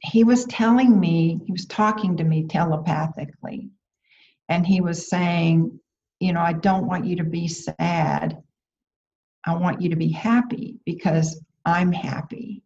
he 0.00 0.24
was 0.24 0.44
telling 0.46 0.98
me, 0.98 1.40
he 1.44 1.52
was 1.52 1.66
talking 1.66 2.16
to 2.16 2.24
me 2.24 2.46
telepathically, 2.46 3.70
and 4.48 4.66
he 4.66 4.80
was 4.80 5.08
saying, 5.08 5.78
You 6.20 6.32
know, 6.32 6.40
I 6.40 6.52
don't 6.52 6.86
want 6.86 7.04
you 7.04 7.16
to 7.16 7.24
be 7.24 7.48
sad. 7.48 8.42
I 9.48 9.56
want 9.56 9.82
you 9.82 9.90
to 9.90 9.96
be 9.96 10.10
happy 10.10 10.78
because 10.84 11.40
I'm 11.64 11.92
happy. 11.92 12.62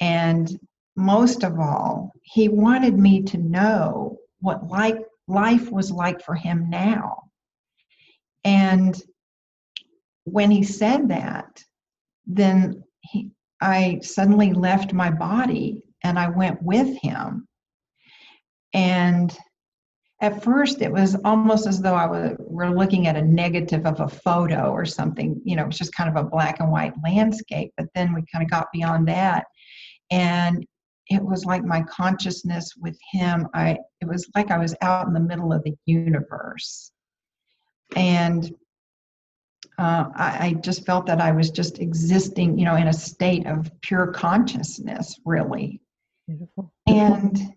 And 0.00 0.58
most 0.96 1.44
of 1.44 1.58
all, 1.58 2.12
he 2.22 2.48
wanted 2.48 2.98
me 2.98 3.22
to 3.24 3.38
know 3.38 4.18
what 4.40 4.68
like 4.68 4.98
life 5.28 5.70
was 5.70 5.90
like 5.90 6.22
for 6.22 6.34
him 6.34 6.70
now. 6.70 7.24
And 8.44 9.00
when 10.24 10.50
he 10.50 10.62
said 10.62 11.08
that, 11.08 11.62
then 12.26 12.84
he, 13.00 13.30
I 13.60 14.00
suddenly 14.02 14.52
left 14.52 14.92
my 14.92 15.10
body 15.10 15.82
and 16.02 16.18
I 16.18 16.28
went 16.28 16.62
with 16.62 16.96
him 16.98 17.48
And 18.74 19.36
at 20.24 20.42
first, 20.42 20.80
it 20.80 20.90
was 20.90 21.16
almost 21.22 21.66
as 21.66 21.82
though 21.82 21.94
I 21.94 22.06
was 22.06 22.34
we're 22.38 22.70
looking 22.70 23.06
at 23.06 23.16
a 23.16 23.20
negative 23.20 23.84
of 23.84 24.00
a 24.00 24.08
photo 24.08 24.70
or 24.70 24.86
something. 24.86 25.38
You 25.44 25.54
know, 25.54 25.64
it 25.64 25.66
was 25.66 25.76
just 25.76 25.94
kind 25.94 26.08
of 26.08 26.16
a 26.16 26.26
black 26.26 26.60
and 26.60 26.72
white 26.72 26.94
landscape. 27.04 27.72
But 27.76 27.88
then 27.94 28.14
we 28.14 28.24
kind 28.32 28.42
of 28.42 28.50
got 28.50 28.72
beyond 28.72 29.06
that, 29.08 29.44
and 30.10 30.64
it 31.08 31.22
was 31.22 31.44
like 31.44 31.62
my 31.62 31.82
consciousness 31.82 32.72
with 32.80 32.98
him. 33.12 33.48
I 33.52 33.76
it 34.00 34.08
was 34.08 34.26
like 34.34 34.50
I 34.50 34.56
was 34.56 34.74
out 34.80 35.06
in 35.06 35.12
the 35.12 35.20
middle 35.20 35.52
of 35.52 35.62
the 35.62 35.74
universe, 35.84 36.90
and 37.94 38.50
uh, 39.76 40.06
I, 40.14 40.46
I 40.46 40.52
just 40.54 40.86
felt 40.86 41.04
that 41.04 41.20
I 41.20 41.32
was 41.32 41.50
just 41.50 41.80
existing, 41.80 42.58
you 42.58 42.64
know, 42.64 42.76
in 42.76 42.88
a 42.88 42.94
state 42.94 43.46
of 43.46 43.70
pure 43.82 44.06
consciousness, 44.06 45.20
really. 45.26 45.82
Beautiful. 46.26 46.72
And 46.86 47.54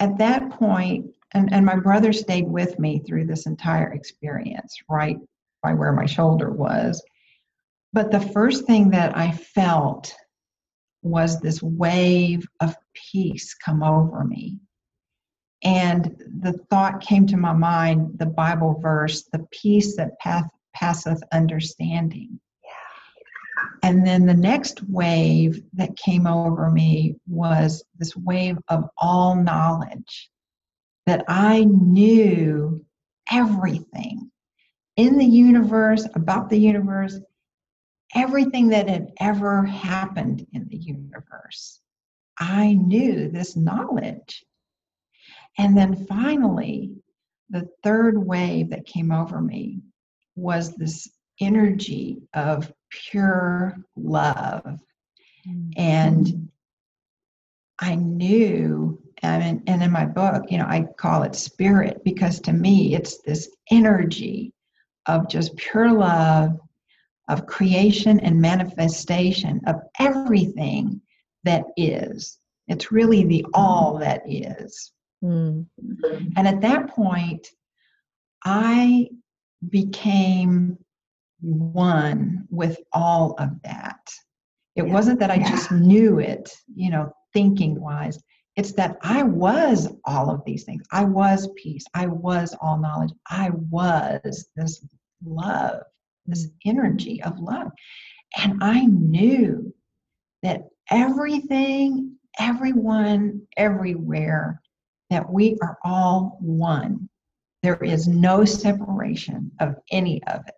at 0.00 0.18
that 0.18 0.50
point, 0.50 1.06
and, 1.32 1.52
and 1.52 1.64
my 1.64 1.76
brother 1.76 2.12
stayed 2.12 2.46
with 2.46 2.78
me 2.78 3.00
through 3.00 3.26
this 3.26 3.46
entire 3.46 3.92
experience, 3.92 4.76
right 4.88 5.18
by 5.62 5.74
where 5.74 5.92
my 5.92 6.06
shoulder 6.06 6.50
was. 6.50 7.02
But 7.92 8.10
the 8.10 8.20
first 8.20 8.66
thing 8.66 8.90
that 8.90 9.16
I 9.16 9.32
felt 9.32 10.14
was 11.02 11.40
this 11.40 11.62
wave 11.62 12.46
of 12.60 12.74
peace 12.94 13.54
come 13.54 13.82
over 13.82 14.24
me. 14.24 14.58
And 15.62 16.16
the 16.40 16.52
thought 16.70 17.00
came 17.00 17.26
to 17.28 17.36
my 17.36 17.52
mind 17.52 18.18
the 18.18 18.26
Bible 18.26 18.78
verse, 18.80 19.24
the 19.32 19.46
peace 19.50 19.96
that 19.96 20.18
path, 20.18 20.48
passeth 20.74 21.22
understanding. 21.32 22.40
And 23.84 24.06
then 24.06 24.24
the 24.24 24.32
next 24.32 24.82
wave 24.88 25.62
that 25.74 25.94
came 25.98 26.26
over 26.26 26.70
me 26.70 27.16
was 27.28 27.84
this 27.98 28.16
wave 28.16 28.56
of 28.68 28.88
all 28.96 29.36
knowledge 29.36 30.30
that 31.04 31.22
I 31.28 31.64
knew 31.64 32.82
everything 33.30 34.30
in 34.96 35.18
the 35.18 35.26
universe, 35.26 36.08
about 36.14 36.48
the 36.48 36.56
universe, 36.56 37.20
everything 38.14 38.68
that 38.68 38.88
had 38.88 39.12
ever 39.20 39.64
happened 39.64 40.46
in 40.54 40.66
the 40.68 40.78
universe. 40.78 41.78
I 42.38 42.72
knew 42.72 43.28
this 43.28 43.54
knowledge. 43.54 44.46
And 45.58 45.76
then 45.76 46.06
finally, 46.06 46.94
the 47.50 47.68
third 47.82 48.16
wave 48.16 48.70
that 48.70 48.86
came 48.86 49.12
over 49.12 49.42
me 49.42 49.82
was 50.36 50.74
this 50.74 51.06
energy 51.38 52.22
of 52.32 52.72
pure 53.10 53.76
love. 53.96 54.78
And 55.76 56.48
I 57.78 57.94
knew, 57.96 58.98
and, 59.22 59.62
and 59.66 59.82
in 59.82 59.90
my 59.90 60.06
book, 60.06 60.44
you 60.50 60.58
know, 60.58 60.66
I 60.66 60.86
call 60.96 61.22
it 61.22 61.34
spirit 61.34 62.02
because 62.04 62.40
to 62.40 62.52
me, 62.52 62.94
it's 62.94 63.18
this 63.22 63.50
energy 63.70 64.52
of 65.06 65.28
just 65.28 65.56
pure 65.56 65.92
love, 65.92 66.58
of 67.28 67.46
creation 67.46 68.20
and 68.20 68.40
manifestation 68.40 69.60
of 69.66 69.76
everything 69.98 71.00
that 71.44 71.64
is. 71.76 72.38
It's 72.68 72.92
really 72.92 73.24
the 73.24 73.44
all 73.54 73.98
that 73.98 74.22
is. 74.26 74.92
Mm. 75.22 75.66
And 76.36 76.48
at 76.48 76.60
that 76.62 76.88
point, 76.88 77.46
I 78.44 79.08
became 79.68 80.78
one 81.44 82.46
with 82.50 82.78
all 82.92 83.34
of 83.38 83.50
that. 83.64 84.00
It 84.76 84.82
wasn't 84.82 85.20
that 85.20 85.30
I 85.30 85.38
just 85.38 85.70
knew 85.70 86.18
it, 86.18 86.50
you 86.74 86.90
know, 86.90 87.12
thinking 87.32 87.80
wise. 87.80 88.20
It's 88.56 88.72
that 88.72 88.96
I 89.02 89.22
was 89.22 89.92
all 90.04 90.30
of 90.30 90.42
these 90.44 90.64
things. 90.64 90.84
I 90.92 91.04
was 91.04 91.48
peace. 91.56 91.84
I 91.94 92.06
was 92.06 92.56
all 92.60 92.78
knowledge. 92.78 93.12
I 93.28 93.50
was 93.70 94.48
this 94.56 94.84
love, 95.24 95.82
this 96.26 96.46
mm. 96.46 96.52
energy 96.64 97.22
of 97.22 97.38
love. 97.38 97.70
And 98.36 98.62
I 98.62 98.86
knew 98.86 99.72
that 100.42 100.62
everything, 100.90 102.16
everyone, 102.38 103.42
everywhere, 103.56 104.60
that 105.10 105.30
we 105.30 105.56
are 105.62 105.78
all 105.84 106.38
one. 106.40 107.08
There 107.62 107.82
is 107.82 108.08
no 108.08 108.44
separation 108.44 109.50
of 109.60 109.76
any 109.90 110.22
of 110.24 110.42
it. 110.46 110.54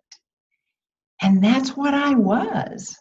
And 1.21 1.43
that's 1.43 1.75
what 1.75 1.93
I 1.93 2.13
was. 2.13 2.95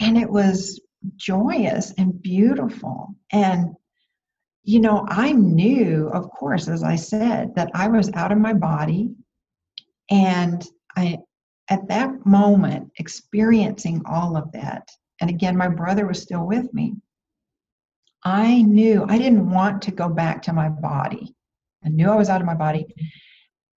And 0.00 0.18
it 0.18 0.28
was 0.28 0.80
joyous 1.16 1.92
and 1.96 2.20
beautiful. 2.20 3.14
And, 3.32 3.74
you 4.64 4.80
know, 4.80 5.06
I 5.08 5.32
knew, 5.32 6.08
of 6.08 6.28
course, 6.30 6.68
as 6.68 6.82
I 6.82 6.96
said, 6.96 7.54
that 7.54 7.70
I 7.74 7.88
was 7.88 8.10
out 8.12 8.32
of 8.32 8.38
my 8.38 8.52
body. 8.52 9.10
And 10.10 10.64
I, 10.96 11.18
at 11.70 11.88
that 11.88 12.26
moment, 12.26 12.92
experiencing 12.98 14.02
all 14.06 14.36
of 14.36 14.52
that, 14.52 14.88
and 15.20 15.30
again, 15.30 15.56
my 15.56 15.68
brother 15.68 16.06
was 16.06 16.20
still 16.20 16.46
with 16.46 16.72
me, 16.74 16.94
I 18.24 18.62
knew 18.62 19.06
I 19.08 19.18
didn't 19.18 19.50
want 19.50 19.82
to 19.82 19.92
go 19.92 20.08
back 20.08 20.42
to 20.42 20.52
my 20.52 20.68
body. 20.68 21.34
I 21.84 21.88
knew 21.88 22.10
I 22.10 22.16
was 22.16 22.28
out 22.28 22.40
of 22.40 22.46
my 22.46 22.54
body. 22.54 22.86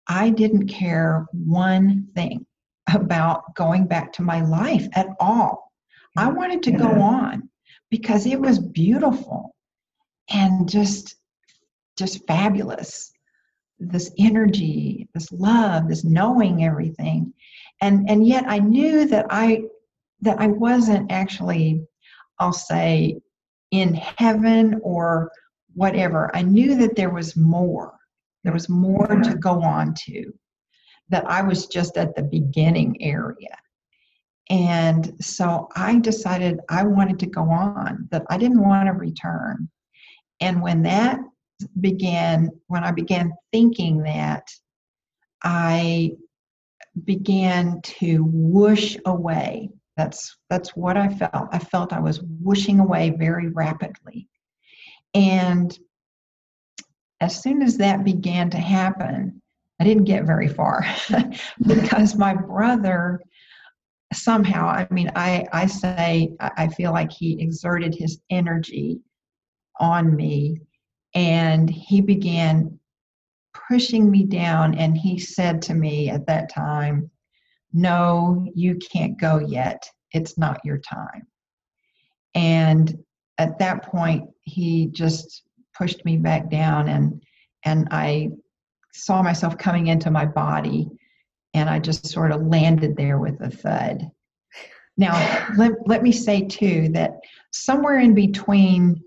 I 0.07 0.31
didn't 0.31 0.67
care 0.67 1.27
one 1.31 2.07
thing 2.15 2.47
about 2.95 3.56
going 3.56 3.86
back 3.86 4.13
to 4.13 4.21
my 4.21 4.41
life 4.41 4.88
at 4.93 5.08
all. 5.19 5.71
I 6.17 6.25
mm-hmm. 6.25 6.38
wanted 6.38 6.63
to 6.63 6.71
go 6.71 6.89
on 6.89 7.49
because 7.89 8.25
it 8.25 8.39
was 8.39 8.60
beautiful 8.60 9.56
and 10.30 10.69
just 10.69 11.15
just 11.97 12.25
fabulous. 12.28 13.12
This 13.80 14.12
energy, 14.17 15.08
this 15.13 15.32
love, 15.32 15.88
this 15.88 16.04
knowing 16.04 16.63
everything. 16.63 17.34
And 17.82 18.10
and 18.10 18.25
yet 18.25 18.45
I 18.47 18.60
knew 18.60 19.06
that 19.08 19.28
I 19.30 19.63
that 20.21 20.39
I 20.39 20.47
wasn't 20.47 21.12
actually 21.12 21.86
I'll 22.39 22.54
say 22.54 23.19
in 23.71 23.93
heaven 23.93 24.80
or 24.84 25.32
whatever. 25.73 26.36
I 26.36 26.41
knew 26.41 26.75
that 26.75 26.95
there 26.95 27.10
was 27.10 27.36
more. 27.36 27.93
There 28.43 28.54
was 28.54 28.69
more 28.69 29.08
to 29.08 29.13
mm-hmm. 29.13 29.39
go 29.39 29.62
on 29.62 29.93
to 30.06 30.34
that 31.10 31.30
I 31.30 31.41
was 31.41 31.67
just 31.67 31.98
at 31.98 32.15
the 32.15 32.24
beginning 32.24 33.02
area. 33.02 33.58
And 34.50 35.13
so 35.22 35.69
I 35.76 36.00
decided 36.00 36.60
I 36.69 36.84
wanted 36.84 37.19
to 37.19 37.28
go 37.28 37.43
on, 37.43 38.08
that 38.12 38.26
I 38.30 38.38
didn't 38.38 38.62
want 38.62 38.88
to 38.88 38.93
return. 38.93 39.69
And 40.39 40.62
when 40.62 40.84
that 40.84 41.19
began, 41.80 42.50
when 42.67 42.84
I 42.84 42.91
began 42.91 43.34
thinking 43.52 44.04
that, 44.04 44.48
I 45.43 46.12
began 47.06 47.82
to 47.82 48.24
whoosh 48.24 48.98
away. 49.06 49.69
That's 49.98 50.38
that's 50.50 50.76
what 50.76 50.98
I 50.98 51.10
felt. 51.10 51.50
I 51.52 51.60
felt 51.60 51.93
I 51.93 52.00
was 52.00 52.22
whooshing 52.41 52.80
away 52.80 53.12
very 53.12 53.50
rapidly. 53.50 54.28
And 55.13 55.78
as 57.22 57.41
soon 57.41 57.62
as 57.62 57.78
that 57.78 58.06
began 58.06 58.50
to 58.52 58.58
happen, 58.58 59.41
I 59.79 59.85
didn't 59.85 60.05
get 60.05 60.25
very 60.25 60.47
far 60.47 60.85
because 61.65 62.15
my 62.15 62.33
brother 62.33 63.21
somehow, 64.13 64.67
I 64.67 64.87
mean, 64.91 65.11
I, 65.15 65.45
I 65.53 65.67
say, 65.67 66.35
I 66.39 66.67
feel 66.67 66.91
like 66.91 67.11
he 67.11 67.41
exerted 67.41 67.95
his 67.95 68.19
energy 68.29 68.99
on 69.79 70.15
me 70.15 70.59
and 71.15 71.69
he 71.69 72.01
began 72.01 72.79
pushing 73.53 74.09
me 74.09 74.23
down. 74.23 74.75
And 74.75 74.97
he 74.97 75.17
said 75.17 75.61
to 75.63 75.73
me 75.73 76.09
at 76.09 76.25
that 76.27 76.51
time, 76.51 77.09
No, 77.71 78.45
you 78.55 78.75
can't 78.75 79.19
go 79.19 79.39
yet. 79.39 79.87
It's 80.11 80.37
not 80.37 80.65
your 80.65 80.79
time. 80.79 81.27
And 82.35 82.97
at 83.37 83.59
that 83.59 83.83
point, 83.83 84.29
he 84.41 84.87
just 84.87 85.43
pushed 85.77 86.03
me 86.03 86.17
back 86.17 86.49
down 86.49 86.89
and 86.89 87.21
and 87.63 87.87
I 87.91 88.29
saw 88.99 89.21
myself 89.21 89.57
coming 89.57 89.88
into 89.88 90.12
my 90.12 90.25
body 90.25 90.89
and 91.53 91.69
I 91.69 91.79
just 91.79 92.07
sort 92.07 92.31
of 92.31 92.45
landed 92.45 92.95
there 92.95 93.17
with 93.17 93.41
a 93.41 93.49
thud. 93.49 94.09
Now, 94.97 95.47
let, 95.57 95.71
let 95.88 96.03
me 96.03 96.12
say 96.12 96.47
too 96.47 96.89
that 96.89 97.19
somewhere 97.51 97.99
in 97.99 98.13
between 98.13 99.01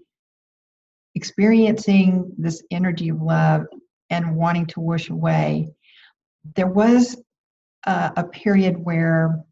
experiencing 1.15 2.33
this 2.39 2.63
energy 2.71 3.11
of 3.11 3.21
love 3.21 3.67
and 4.11 4.35
wanting 4.35 4.67
to 4.67 4.81
wish 4.81 5.11
away, 5.11 5.69
there 6.57 6.67
was 6.67 7.23
a, 7.87 8.13
a 8.17 8.25
period 8.25 8.83
where 8.83 9.45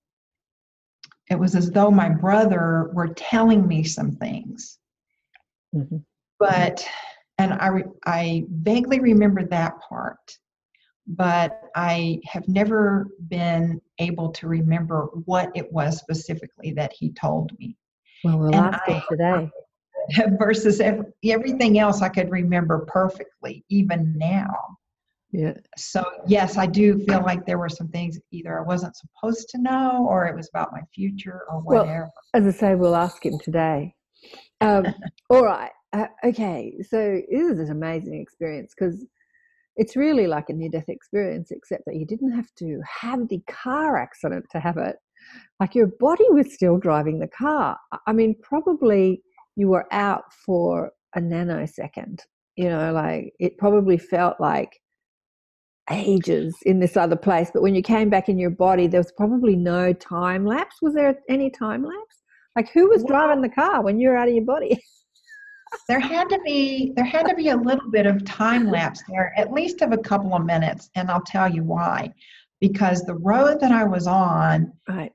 it 1.30 1.38
was 1.38 1.54
as 1.54 1.70
though 1.70 1.90
my 1.90 2.08
brother 2.08 2.90
were 2.92 3.08
telling 3.08 3.68
me 3.68 3.84
some 3.84 4.12
things. 4.12 4.78
Mm-hmm. 5.74 5.98
But 6.38 6.84
and 7.40 7.54
I, 7.54 7.70
I 8.06 8.44
vaguely 8.50 9.00
remember 9.00 9.44
that 9.46 9.80
part, 9.80 10.38
but 11.06 11.62
I 11.74 12.20
have 12.26 12.46
never 12.48 13.08
been 13.28 13.80
able 13.98 14.30
to 14.32 14.46
remember 14.46 15.08
what 15.24 15.50
it 15.54 15.72
was 15.72 15.98
specifically 15.98 16.72
that 16.72 16.92
he 16.92 17.12
told 17.12 17.58
me. 17.58 17.76
Well, 18.24 18.38
we'll 18.38 18.54
and 18.54 18.74
ask 18.74 18.80
I, 18.86 18.92
him 18.92 19.02
today. 19.08 19.50
versus 20.38 20.80
ev- 20.80 21.06
everything 21.24 21.78
else 21.78 22.02
I 22.02 22.10
could 22.10 22.30
remember 22.30 22.84
perfectly, 22.86 23.64
even 23.70 24.16
now. 24.18 24.54
Yeah. 25.32 25.54
So, 25.78 26.04
yes, 26.26 26.58
I 26.58 26.66
do 26.66 26.98
feel 27.04 27.22
like 27.22 27.46
there 27.46 27.58
were 27.58 27.68
some 27.68 27.88
things 27.88 28.18
either 28.32 28.58
I 28.58 28.62
wasn't 28.62 28.96
supposed 28.96 29.48
to 29.50 29.58
know 29.58 30.06
or 30.08 30.26
it 30.26 30.34
was 30.34 30.48
about 30.52 30.72
my 30.72 30.80
future 30.94 31.42
or 31.48 31.60
whatever. 31.60 32.00
Well. 32.00 32.12
As 32.34 32.46
I 32.46 32.58
say, 32.58 32.74
we'll 32.74 32.96
ask 32.96 33.24
him 33.24 33.38
today. 33.38 33.94
Um, 34.60 34.86
all 35.30 35.44
right. 35.44 35.70
Uh, 35.92 36.06
okay. 36.24 36.74
So 36.88 37.20
this 37.30 37.50
is 37.50 37.58
an 37.58 37.70
amazing 37.70 38.20
experience 38.20 38.72
because 38.78 39.04
it's 39.76 39.96
really 39.96 40.26
like 40.26 40.48
a 40.48 40.52
near 40.52 40.68
death 40.70 40.88
experience, 40.88 41.50
except 41.50 41.84
that 41.86 41.96
you 41.96 42.06
didn't 42.06 42.32
have 42.32 42.48
to 42.58 42.80
have 43.00 43.28
the 43.28 43.40
car 43.48 43.96
accident 43.96 44.46
to 44.52 44.60
have 44.60 44.76
it. 44.76 44.96
Like 45.58 45.74
your 45.74 45.88
body 45.98 46.24
was 46.30 46.52
still 46.54 46.78
driving 46.78 47.18
the 47.18 47.28
car. 47.28 47.78
I- 47.92 47.98
I 48.08 48.12
mean, 48.12 48.34
probably 48.42 49.22
you 49.56 49.68
were 49.68 49.86
out 49.92 50.32
for 50.46 50.92
a 51.14 51.20
nanosecond. 51.20 52.20
You 52.56 52.68
know, 52.68 52.92
like 52.92 53.32
it 53.40 53.58
probably 53.58 53.98
felt 53.98 54.40
like 54.40 54.70
ages 55.90 56.54
in 56.64 56.78
this 56.78 56.96
other 56.96 57.16
place. 57.16 57.50
But 57.52 57.62
when 57.62 57.74
you 57.74 57.82
came 57.82 58.10
back 58.10 58.28
in 58.28 58.38
your 58.38 58.50
body, 58.50 58.86
there 58.86 59.00
was 59.00 59.12
probably 59.16 59.56
no 59.56 59.92
time 59.92 60.44
lapse. 60.46 60.76
Was 60.82 60.94
there 60.94 61.16
any 61.28 61.50
time 61.50 61.82
lapse? 61.84 62.22
Like 62.56 62.70
who 62.72 62.88
was 62.88 63.04
driving 63.04 63.42
the 63.42 63.48
car 63.48 63.82
when 63.82 63.98
you 63.98 64.08
were 64.10 64.16
out 64.16 64.28
of 64.28 64.34
your 64.34 64.44
body? 64.44 64.80
there 65.88 66.00
had 66.00 66.28
to 66.28 66.38
be 66.44 66.92
there 66.96 67.04
had 67.04 67.26
to 67.26 67.34
be 67.34 67.48
a 67.50 67.56
little 67.56 67.90
bit 67.90 68.06
of 68.06 68.24
time 68.24 68.70
lapse 68.70 69.02
there 69.08 69.32
at 69.36 69.52
least 69.52 69.82
of 69.82 69.92
a 69.92 69.98
couple 69.98 70.34
of 70.34 70.44
minutes 70.44 70.90
and 70.94 71.10
i'll 71.10 71.22
tell 71.22 71.48
you 71.52 71.62
why 71.62 72.12
because 72.60 73.02
the 73.02 73.14
road 73.14 73.58
that 73.60 73.72
i 73.72 73.84
was 73.84 74.06
on 74.06 74.72
Right. 74.88 75.12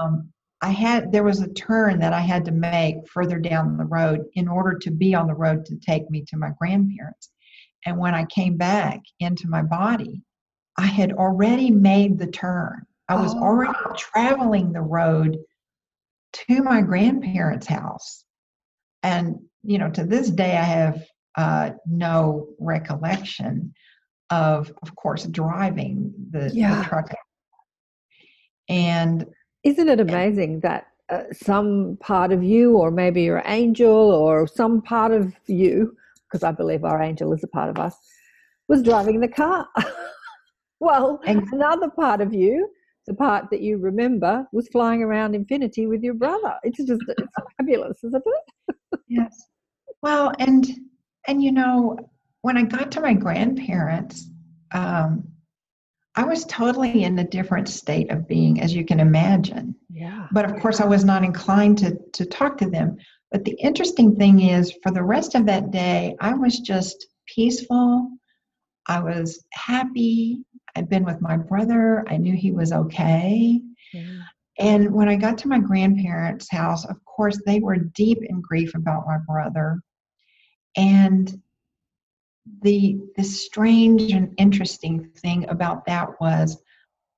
um, 0.00 0.28
i 0.62 0.70
had 0.70 1.12
there 1.12 1.24
was 1.24 1.40
a 1.40 1.52
turn 1.52 1.98
that 2.00 2.12
i 2.12 2.20
had 2.20 2.44
to 2.46 2.52
make 2.52 2.96
further 3.08 3.38
down 3.38 3.76
the 3.76 3.84
road 3.84 4.24
in 4.34 4.48
order 4.48 4.78
to 4.78 4.90
be 4.90 5.14
on 5.14 5.26
the 5.26 5.34
road 5.34 5.64
to 5.66 5.76
take 5.76 6.10
me 6.10 6.24
to 6.28 6.36
my 6.36 6.50
grandparents 6.58 7.30
and 7.86 7.96
when 7.96 8.14
i 8.14 8.24
came 8.26 8.56
back 8.56 9.00
into 9.20 9.48
my 9.48 9.62
body 9.62 10.22
i 10.78 10.86
had 10.86 11.12
already 11.12 11.70
made 11.70 12.18
the 12.18 12.26
turn 12.26 12.82
i 13.08 13.14
was 13.14 13.34
Oh. 13.34 13.42
already 13.42 13.74
traveling 13.96 14.72
the 14.72 14.80
road 14.82 15.36
to 16.32 16.62
my 16.62 16.80
grandparents 16.82 17.66
house 17.66 18.24
and 19.02 19.36
you 19.64 19.78
know 19.78 19.90
to 19.90 20.04
this 20.04 20.30
day 20.30 20.56
i 20.56 20.62
have 20.62 21.02
uh, 21.36 21.70
no 21.86 22.48
recollection 22.58 23.72
of 24.30 24.72
of 24.82 24.94
course 24.96 25.24
driving 25.24 26.12
the, 26.30 26.50
Yeah. 26.52 26.82
the 26.82 26.84
truck 26.88 27.10
and 28.68 29.24
Isn't 29.64 29.88
it 29.88 30.00
amazing 30.00 30.60
that 30.60 30.86
uh, 31.10 31.22
some 31.32 31.96
part 32.00 32.32
of 32.32 32.42
you, 32.42 32.76
or 32.76 32.90
maybe 32.90 33.22
your 33.22 33.42
angel, 33.46 33.90
or 33.90 34.46
some 34.46 34.82
part 34.82 35.10
of 35.12 35.32
you, 35.46 35.96
because 36.26 36.42
I 36.44 36.52
believe 36.52 36.84
our 36.84 37.00
angel 37.02 37.32
is 37.32 37.42
a 37.42 37.48
part 37.48 37.70
of 37.70 37.78
us, 37.78 37.96
was 38.68 38.82
driving 38.82 39.20
the 39.20 39.28
car? 39.28 39.66
well, 40.80 41.18
Ex- 41.24 41.48
another 41.52 41.88
part 41.88 42.20
of 42.20 42.34
you, 42.34 42.68
the 43.06 43.14
part 43.14 43.48
that 43.50 43.62
you 43.62 43.78
remember, 43.78 44.46
was 44.52 44.68
flying 44.68 45.02
around 45.02 45.34
infinity 45.34 45.86
with 45.86 46.02
your 46.02 46.14
brother. 46.14 46.54
It's 46.62 46.76
just 46.76 47.02
it's 47.08 47.32
fabulous, 47.56 48.04
isn't 48.04 48.22
it? 48.26 48.52
Yes. 49.08 49.46
Well 50.02 50.32
and 50.38 50.66
and 51.26 51.42
you 51.42 51.52
know 51.52 51.98
when 52.42 52.56
i 52.56 52.62
got 52.62 52.92
to 52.92 53.00
my 53.00 53.14
grandparents 53.14 54.30
um, 54.72 55.24
i 56.14 56.24
was 56.24 56.44
totally 56.44 57.02
in 57.04 57.18
a 57.18 57.24
different 57.24 57.68
state 57.68 58.10
of 58.10 58.28
being 58.28 58.60
as 58.60 58.74
you 58.74 58.84
can 58.84 59.00
imagine. 59.00 59.74
Yeah. 59.90 60.28
but 60.32 60.44
of 60.44 60.60
course 60.60 60.80
i 60.80 60.86
was 60.86 61.04
not 61.04 61.24
inclined 61.24 61.78
to 61.78 61.98
to 62.12 62.24
talk 62.24 62.58
to 62.58 62.70
them. 62.70 62.96
But 63.30 63.44
the 63.44 63.58
interesting 63.60 64.16
thing 64.16 64.40
is 64.40 64.72
for 64.82 64.90
the 64.90 65.02
rest 65.02 65.34
of 65.34 65.46
that 65.46 65.70
day 65.70 66.16
i 66.20 66.32
was 66.34 66.60
just 66.60 67.06
peaceful. 67.26 68.10
I 68.86 69.00
was 69.00 69.44
happy. 69.52 70.38
I'd 70.74 70.88
been 70.88 71.04
with 71.04 71.20
my 71.20 71.36
brother. 71.36 72.04
I 72.08 72.16
knew 72.16 72.34
he 72.34 72.52
was 72.52 72.72
okay 72.72 73.60
and 74.58 74.92
when 74.92 75.08
i 75.08 75.16
got 75.16 75.38
to 75.38 75.48
my 75.48 75.58
grandparents 75.58 76.50
house 76.50 76.84
of 76.86 77.02
course 77.04 77.40
they 77.46 77.60
were 77.60 77.76
deep 77.76 78.18
in 78.22 78.40
grief 78.40 78.74
about 78.74 79.06
my 79.06 79.18
brother 79.26 79.80
and 80.76 81.40
the 82.62 82.98
the 83.16 83.22
strange 83.22 84.12
and 84.12 84.32
interesting 84.38 85.10
thing 85.18 85.48
about 85.48 85.84
that 85.86 86.08
was 86.20 86.60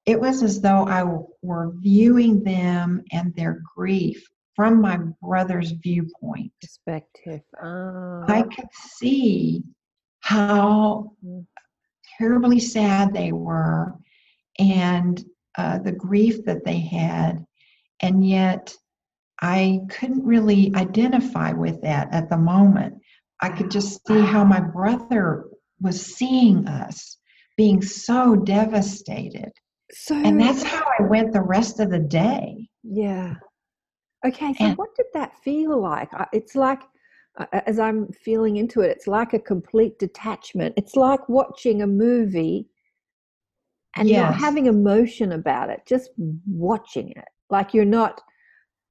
it 0.07 0.21
was 0.21 0.43
as 0.43 0.61
though 0.61 0.85
I 0.87 1.05
were 1.43 1.73
viewing 1.77 2.43
them 2.43 3.03
and 3.13 3.35
their 3.37 3.63
grief 3.77 4.27
from 4.57 4.81
my 4.81 4.99
brother's 5.23 5.73
viewpoint. 5.73 6.53
Perspective. 6.61 7.43
Ah. 7.63 8.25
I 8.27 8.43
could 8.43 8.69
see 8.73 9.63
how 10.21 11.13
Mm. 11.25 11.47
terribly 12.19 12.59
sad 12.61 13.13
they 13.13 13.33
were 13.33 13.95
and 14.59 15.25
uh, 15.59 15.79
the 15.79 15.93
grief 15.93 16.45
that 16.45 16.65
they 16.65 16.79
had, 16.81 17.45
and 18.01 18.27
yet 18.27 18.75
I 19.43 19.81
couldn't 19.89 20.25
really 20.25 20.73
identify 20.77 21.53
with 21.53 21.81
that 21.83 22.09
at 22.13 22.29
the 22.29 22.37
moment. 22.37 22.95
I 23.41 23.49
could 23.49 23.71
just 23.71 24.07
see 24.07 24.21
how 24.21 24.45
my 24.45 24.61
brother 24.61 25.47
was 25.81 26.01
seeing 26.01 26.69
us 26.69 27.19
being 27.57 27.81
so 27.83 28.37
devastated. 28.37 29.51
so 29.93 30.15
And 30.15 30.41
that's 30.41 30.63
how 30.63 30.85
I 30.99 31.03
went 31.05 31.33
the 31.33 31.43
rest 31.43 31.81
of 31.81 31.91
the 31.91 31.99
day. 31.99 32.69
Yeah. 32.83 33.35
Okay, 34.27 34.53
so 34.55 34.65
And- 34.65 34.79
what 34.79 34.95
did 34.95 35.07
that 35.15 35.37
feel 35.43 35.81
like? 35.81 36.11
It's 36.33 36.55
like, 36.55 36.83
uh, 37.39 37.47
as 37.53 37.79
I'm 37.79 38.09
feeling 38.13 38.57
into 38.57 38.83
it, 38.83 38.91
it's 38.91 39.07
like 39.07 39.33
a 39.33 39.39
complete 39.39 39.99
detachment. 39.99 40.75
It's 40.77 40.97
like 40.97 41.27
watching 41.29 41.81
a 41.83 41.87
movie 41.87 42.69
and 43.97 44.09
not 44.11 44.35
having 44.35 44.67
emotion 44.67 45.33
about 45.33 45.71
it, 45.71 45.81
just 45.87 46.11
watching 46.47 47.11
it. 47.11 47.25
Like 47.51 47.75
you're 47.75 47.85
not, 47.85 48.21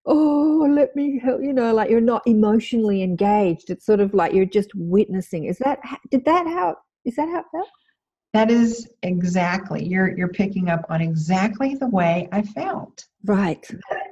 oh, 0.06 0.68
let 0.70 0.96
me 0.96 1.20
help, 1.20 1.42
you 1.42 1.54
know, 1.54 1.74
like 1.74 1.90
you're 1.90 2.02
not 2.02 2.24
emotionally 2.26 3.02
engaged. 3.04 3.70
It's 3.70 3.86
sort 3.86 4.00
of 4.00 4.14
like 4.14 4.34
you're 4.34 4.46
just 4.46 4.70
witnessing. 4.76 5.46
Is 5.46 5.58
that, 5.60 5.80
did 6.12 6.26
that 6.26 6.46
how, 6.48 6.76
is 7.06 7.16
that 7.16 7.30
how 7.30 7.40
it 7.40 7.46
felt? 7.52 7.70
That 8.34 8.52
is 8.52 8.88
exactly, 9.02 9.86
you're, 9.86 10.16
you're 10.18 10.28
picking 10.28 10.70
up 10.70 10.86
on 10.90 11.02
exactly 11.02 11.76
the 11.76 11.88
way 11.88 12.28
I 12.32 12.42
felt. 12.42 13.06
Right. 13.26 13.66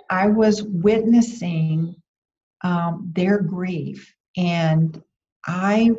I 0.10 0.28
was 0.28 0.64
witnessing 0.64 1.96
um, 2.64 3.12
their 3.14 3.40
grief, 3.40 4.12
and 4.36 5.02
I 5.46 5.92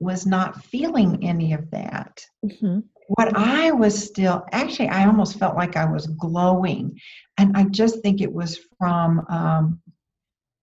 was 0.00 0.26
not 0.26 0.64
feeling 0.64 1.22
any 1.22 1.52
of 1.52 1.70
that. 1.70 2.24
hmm 2.60 2.80
What 3.14 3.36
I 3.36 3.72
was 3.72 4.06
still, 4.06 4.46
actually, 4.52 4.88
I 4.88 5.04
almost 5.04 5.36
felt 5.36 5.56
like 5.56 5.76
I 5.76 5.84
was 5.84 6.06
glowing. 6.06 6.96
And 7.38 7.56
I 7.56 7.64
just 7.64 8.00
think 8.02 8.20
it 8.20 8.32
was 8.32 8.60
from 8.78 9.26
um, 9.28 9.80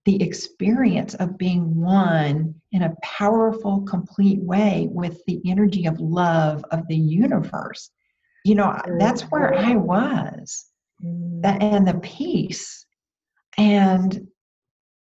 the 0.05 0.23
experience 0.23 1.13
of 1.15 1.38
being 1.38 1.75
one 1.75 2.55
in 2.71 2.83
a 2.83 2.95
powerful, 3.03 3.81
complete 3.81 4.39
way 4.39 4.88
with 4.91 5.19
the 5.25 5.41
energy 5.45 5.88
of 5.88 5.99
love 5.99 6.63
of 6.71 6.88
the 6.88 6.95
universe. 6.95 7.89
You 8.45 8.55
know, 8.55 8.79
that's 8.97 9.23
where 9.23 9.53
I 9.53 9.75
was. 9.75 10.67
That 11.41 11.62
and 11.62 11.86
the 11.86 11.95
peace. 11.95 12.86
And 13.57 14.25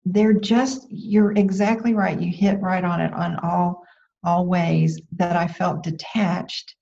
they're 0.05 0.33
just 0.33 0.89
you're 0.91 1.31
exactly 1.33 1.95
right. 1.95 2.21
You 2.21 2.33
hit 2.33 2.61
right 2.61 2.83
on 2.83 3.01
it 3.01 3.13
on 3.13 3.37
all 3.45 3.85
all 4.25 4.47
ways 4.47 5.01
that 5.15 5.37
i 5.37 5.47
felt 5.47 5.85
detached 5.85 6.75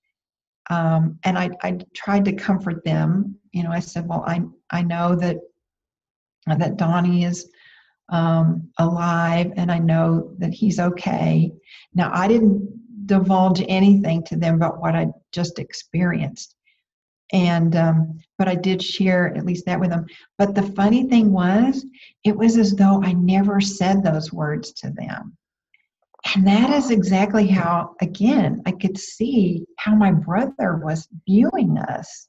um, 0.70 1.18
and 1.24 1.38
I, 1.38 1.50
I 1.62 1.78
tried 1.94 2.24
to 2.26 2.32
comfort 2.32 2.84
them 2.84 3.36
you 3.52 3.62
know 3.62 3.70
i 3.70 3.80
said 3.80 4.08
well 4.08 4.24
i 4.26 4.42
i 4.70 4.82
know 4.82 5.14
that 5.16 5.36
that 6.46 6.76
donnie 6.76 7.24
is 7.24 7.48
um, 8.10 8.70
alive 8.78 9.52
and 9.56 9.72
i 9.72 9.78
know 9.78 10.34
that 10.38 10.52
he's 10.52 10.78
okay. 10.78 11.52
Now 11.94 12.10
i 12.12 12.28
didn't 12.28 13.06
divulge 13.06 13.62
anything 13.68 14.22
to 14.24 14.36
them 14.36 14.54
about 14.54 14.80
what 14.80 14.94
i 14.94 15.08
just 15.32 15.58
experienced. 15.58 16.56
And 17.32 17.74
um, 17.76 18.20
but 18.38 18.48
i 18.48 18.54
did 18.54 18.82
share 18.82 19.34
at 19.36 19.46
least 19.46 19.64
that 19.66 19.80
with 19.80 19.90
them. 19.90 20.06
But 20.38 20.54
the 20.54 20.62
funny 20.62 21.08
thing 21.08 21.32
was 21.32 21.84
it 22.24 22.36
was 22.36 22.56
as 22.56 22.74
though 22.74 23.02
i 23.02 23.12
never 23.12 23.60
said 23.60 24.02
those 24.02 24.32
words 24.32 24.72
to 24.74 24.90
them 24.90 25.36
and 26.34 26.46
that 26.46 26.70
is 26.70 26.90
exactly 26.90 27.46
how 27.46 27.94
again 28.00 28.62
i 28.66 28.72
could 28.72 28.96
see 28.98 29.64
how 29.78 29.94
my 29.94 30.10
brother 30.10 30.80
was 30.82 31.08
viewing 31.26 31.76
us 31.78 32.28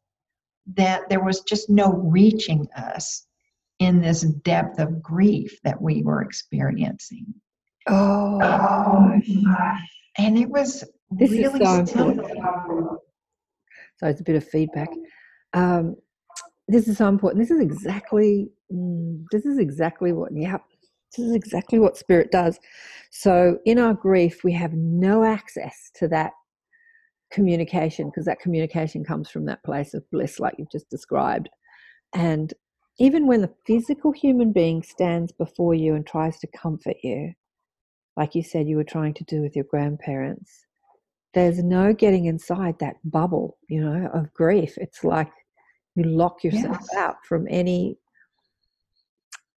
that 0.76 1.08
there 1.10 1.24
was 1.24 1.42
just 1.42 1.70
no 1.70 1.92
reaching 1.94 2.68
us 2.76 3.28
in 3.80 4.02
this 4.02 4.22
depth 4.22 4.80
of 4.80 5.02
grief 5.02 5.58
that 5.64 5.82
we 5.82 6.02
were 6.04 6.22
experiencing 6.22 7.26
Oh, 7.88 8.40
and 10.18 10.38
it 10.40 10.50
was 10.50 10.84
This 11.12 11.32
is 11.32 11.52
so 11.52 11.86
still 11.86 12.10
important. 12.10 13.00
so 13.98 14.08
it's 14.08 14.22
a 14.22 14.24
bit 14.24 14.36
of 14.36 14.44
feedback. 14.48 14.90
Um, 15.54 15.96
this 16.68 16.88
is 16.88 16.98
so 16.98 17.08
important. 17.08 17.42
This 17.44 17.52
is 17.52 17.62
exactly, 17.62 18.50
mm, 18.74 19.24
this 19.32 19.46
is 19.46 19.60
exactly 19.60 20.14
what, 20.14 20.32
yeah, 20.34 20.58
This 21.16 21.26
is 21.28 21.36
exactly 21.36 21.80
what 21.80 21.98
spirit 21.98 22.32
does. 22.32 22.60
So, 23.12 23.60
in 23.66 23.80
our 23.80 23.94
grief, 23.94 24.44
we 24.44 24.54
have 24.54 24.74
no 24.74 25.24
access 25.24 25.92
to 25.96 26.08
that 26.10 26.32
communication 27.32 28.10
because 28.10 28.26
that 28.26 28.40
communication 28.40 29.04
comes 29.04 29.30
from 29.30 29.46
that 29.46 29.64
place 29.64 29.94
of 29.94 30.10
bliss, 30.12 30.40
like 30.40 30.56
you've 30.58 30.72
just 30.72 30.90
described. 30.90 31.50
And 32.14 32.54
even 32.98 33.28
when 33.28 33.42
the 33.42 33.54
physical 33.66 34.12
human 34.12 34.54
being 34.54 34.84
stands 34.84 35.32
before 35.32 35.74
you 35.74 35.96
and 35.96 36.06
tries 36.06 36.40
to 36.40 36.48
comfort 36.48 36.96
you, 37.04 37.34
like 38.16 38.36
you 38.36 38.44
said 38.44 38.68
you 38.68 38.78
were 38.78 38.86
trying 38.86 39.14
to 39.16 39.24
do 39.26 39.42
with 39.42 39.56
your 39.56 39.66
grandparents, 39.66 40.66
there's 41.34 41.62
no 41.62 41.94
getting 41.94 42.26
inside 42.26 42.76
that 42.80 42.96
bubble, 43.04 43.58
you 43.68 43.82
know, 43.82 44.10
of 44.14 44.34
grief. 44.34 44.78
It's 44.78 45.04
like 45.04 45.32
you 45.96 46.06
lock 46.06 46.44
yourself 46.44 46.78
yes. 46.92 46.96
out 46.96 47.18
from 47.28 47.46
any 47.50 47.98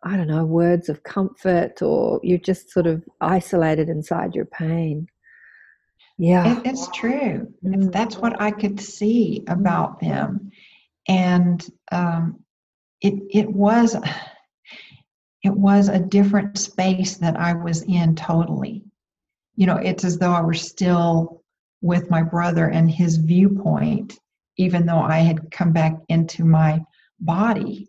I 0.02 0.16
don't 0.16 0.28
know, 0.28 0.44
words 0.44 0.88
of 0.88 1.02
comfort, 1.02 1.82
or 1.82 2.20
you're 2.22 2.38
just 2.38 2.70
sort 2.70 2.86
of 2.86 3.04
isolated 3.20 3.88
inside 3.88 4.34
your 4.34 4.44
pain. 4.46 5.08
Yeah. 6.18 6.58
It, 6.58 6.66
it's 6.66 6.88
true. 6.90 7.52
Mm. 7.64 7.92
That's 7.92 8.16
what 8.16 8.40
I 8.40 8.50
could 8.50 8.80
see 8.80 9.44
about 9.48 10.00
them. 10.00 10.50
And 11.08 11.64
um, 11.90 12.44
it, 13.00 13.14
it 13.30 13.50
was 13.50 13.96
it 15.44 15.54
was 15.54 15.88
a 15.88 15.98
different 15.98 16.58
space 16.58 17.16
that 17.18 17.36
I 17.36 17.54
was 17.54 17.82
in 17.82 18.16
totally. 18.16 18.84
You 19.56 19.66
know, 19.66 19.76
it's 19.76 20.04
as 20.04 20.18
though 20.18 20.32
I 20.32 20.40
were 20.40 20.54
still 20.54 21.42
with 21.80 22.10
my 22.10 22.22
brother 22.22 22.68
and 22.68 22.90
his 22.90 23.16
viewpoint, 23.16 24.18
even 24.56 24.86
though 24.86 24.98
I 24.98 25.18
had 25.18 25.50
come 25.50 25.72
back 25.72 25.96
into 26.08 26.44
my 26.44 26.80
body. 27.20 27.88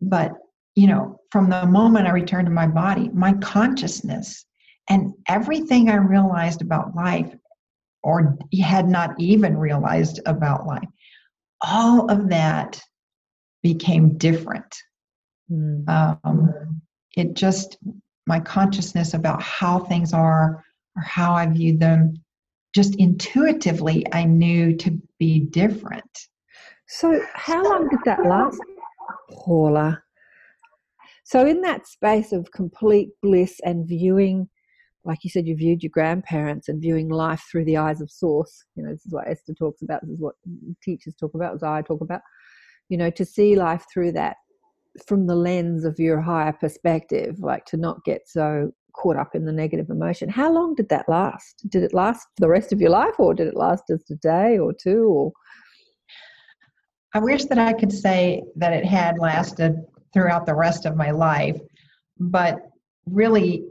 But 0.00 0.32
you 0.78 0.86
know, 0.86 1.18
from 1.32 1.50
the 1.50 1.66
moment 1.66 2.06
I 2.06 2.12
returned 2.12 2.46
to 2.46 2.52
my 2.52 2.68
body, 2.68 3.10
my 3.12 3.32
consciousness 3.42 4.46
and 4.88 5.12
everything 5.26 5.90
I 5.90 5.96
realized 5.96 6.62
about 6.62 6.94
life 6.94 7.34
or 8.04 8.38
had 8.62 8.88
not 8.88 9.16
even 9.18 9.58
realized 9.58 10.20
about 10.24 10.68
life, 10.68 10.88
all 11.62 12.08
of 12.08 12.28
that 12.28 12.80
became 13.60 14.16
different. 14.18 14.72
Mm. 15.50 15.88
Um, 15.88 16.80
it 17.16 17.34
just, 17.34 17.76
my 18.28 18.38
consciousness 18.38 19.14
about 19.14 19.42
how 19.42 19.80
things 19.80 20.12
are 20.12 20.64
or 20.94 21.02
how 21.02 21.34
I 21.34 21.46
viewed 21.46 21.80
them, 21.80 22.14
just 22.72 22.94
intuitively, 23.00 24.06
I 24.12 24.26
knew 24.26 24.76
to 24.76 24.96
be 25.18 25.40
different. 25.40 26.28
So, 26.86 27.20
how 27.34 27.64
long 27.64 27.88
did 27.88 27.98
that 28.04 28.24
last, 28.24 28.60
Paula? 29.32 30.00
So, 31.28 31.46
in 31.46 31.60
that 31.60 31.86
space 31.86 32.32
of 32.32 32.50
complete 32.52 33.10
bliss 33.22 33.60
and 33.62 33.86
viewing, 33.86 34.48
like 35.04 35.24
you 35.24 35.28
said, 35.28 35.46
you 35.46 35.56
viewed 35.56 35.82
your 35.82 35.90
grandparents 35.90 36.70
and 36.70 36.80
viewing 36.80 37.10
life 37.10 37.44
through 37.50 37.66
the 37.66 37.76
eyes 37.76 38.00
of 38.00 38.10
source. 38.10 38.64
You 38.76 38.84
know, 38.84 38.92
this 38.92 39.04
is 39.04 39.12
what 39.12 39.28
Esther 39.28 39.52
talks 39.52 39.82
about. 39.82 40.00
This 40.00 40.12
is 40.14 40.20
what 40.20 40.36
teachers 40.82 41.14
talk 41.14 41.34
about. 41.34 41.52
As 41.52 41.62
I 41.62 41.82
talk 41.82 42.00
about. 42.00 42.22
You 42.88 42.96
know, 42.96 43.10
to 43.10 43.26
see 43.26 43.56
life 43.56 43.84
through 43.92 44.12
that, 44.12 44.36
from 45.06 45.26
the 45.26 45.34
lens 45.34 45.84
of 45.84 45.98
your 45.98 46.18
higher 46.18 46.54
perspective, 46.54 47.40
like 47.40 47.66
to 47.66 47.76
not 47.76 48.02
get 48.06 48.22
so 48.24 48.72
caught 48.94 49.18
up 49.18 49.34
in 49.34 49.44
the 49.44 49.52
negative 49.52 49.90
emotion. 49.90 50.30
How 50.30 50.50
long 50.50 50.74
did 50.76 50.88
that 50.88 51.10
last? 51.10 51.62
Did 51.68 51.82
it 51.82 51.92
last 51.92 52.26
the 52.38 52.48
rest 52.48 52.72
of 52.72 52.80
your 52.80 52.90
life, 52.90 53.18
or 53.18 53.34
did 53.34 53.48
it 53.48 53.54
last 53.54 53.84
just 53.86 54.10
a 54.10 54.16
day 54.16 54.56
or 54.56 54.72
two, 54.72 55.04
or? 55.04 55.32
I 57.12 57.18
wish 57.18 57.44
that 57.44 57.58
I 57.58 57.74
could 57.74 57.92
say 57.92 58.44
that 58.56 58.72
it 58.72 58.86
had 58.86 59.18
lasted 59.18 59.76
throughout 60.12 60.46
the 60.46 60.54
rest 60.54 60.86
of 60.86 60.96
my 60.96 61.10
life. 61.10 61.60
But 62.18 62.60
really, 63.06 63.64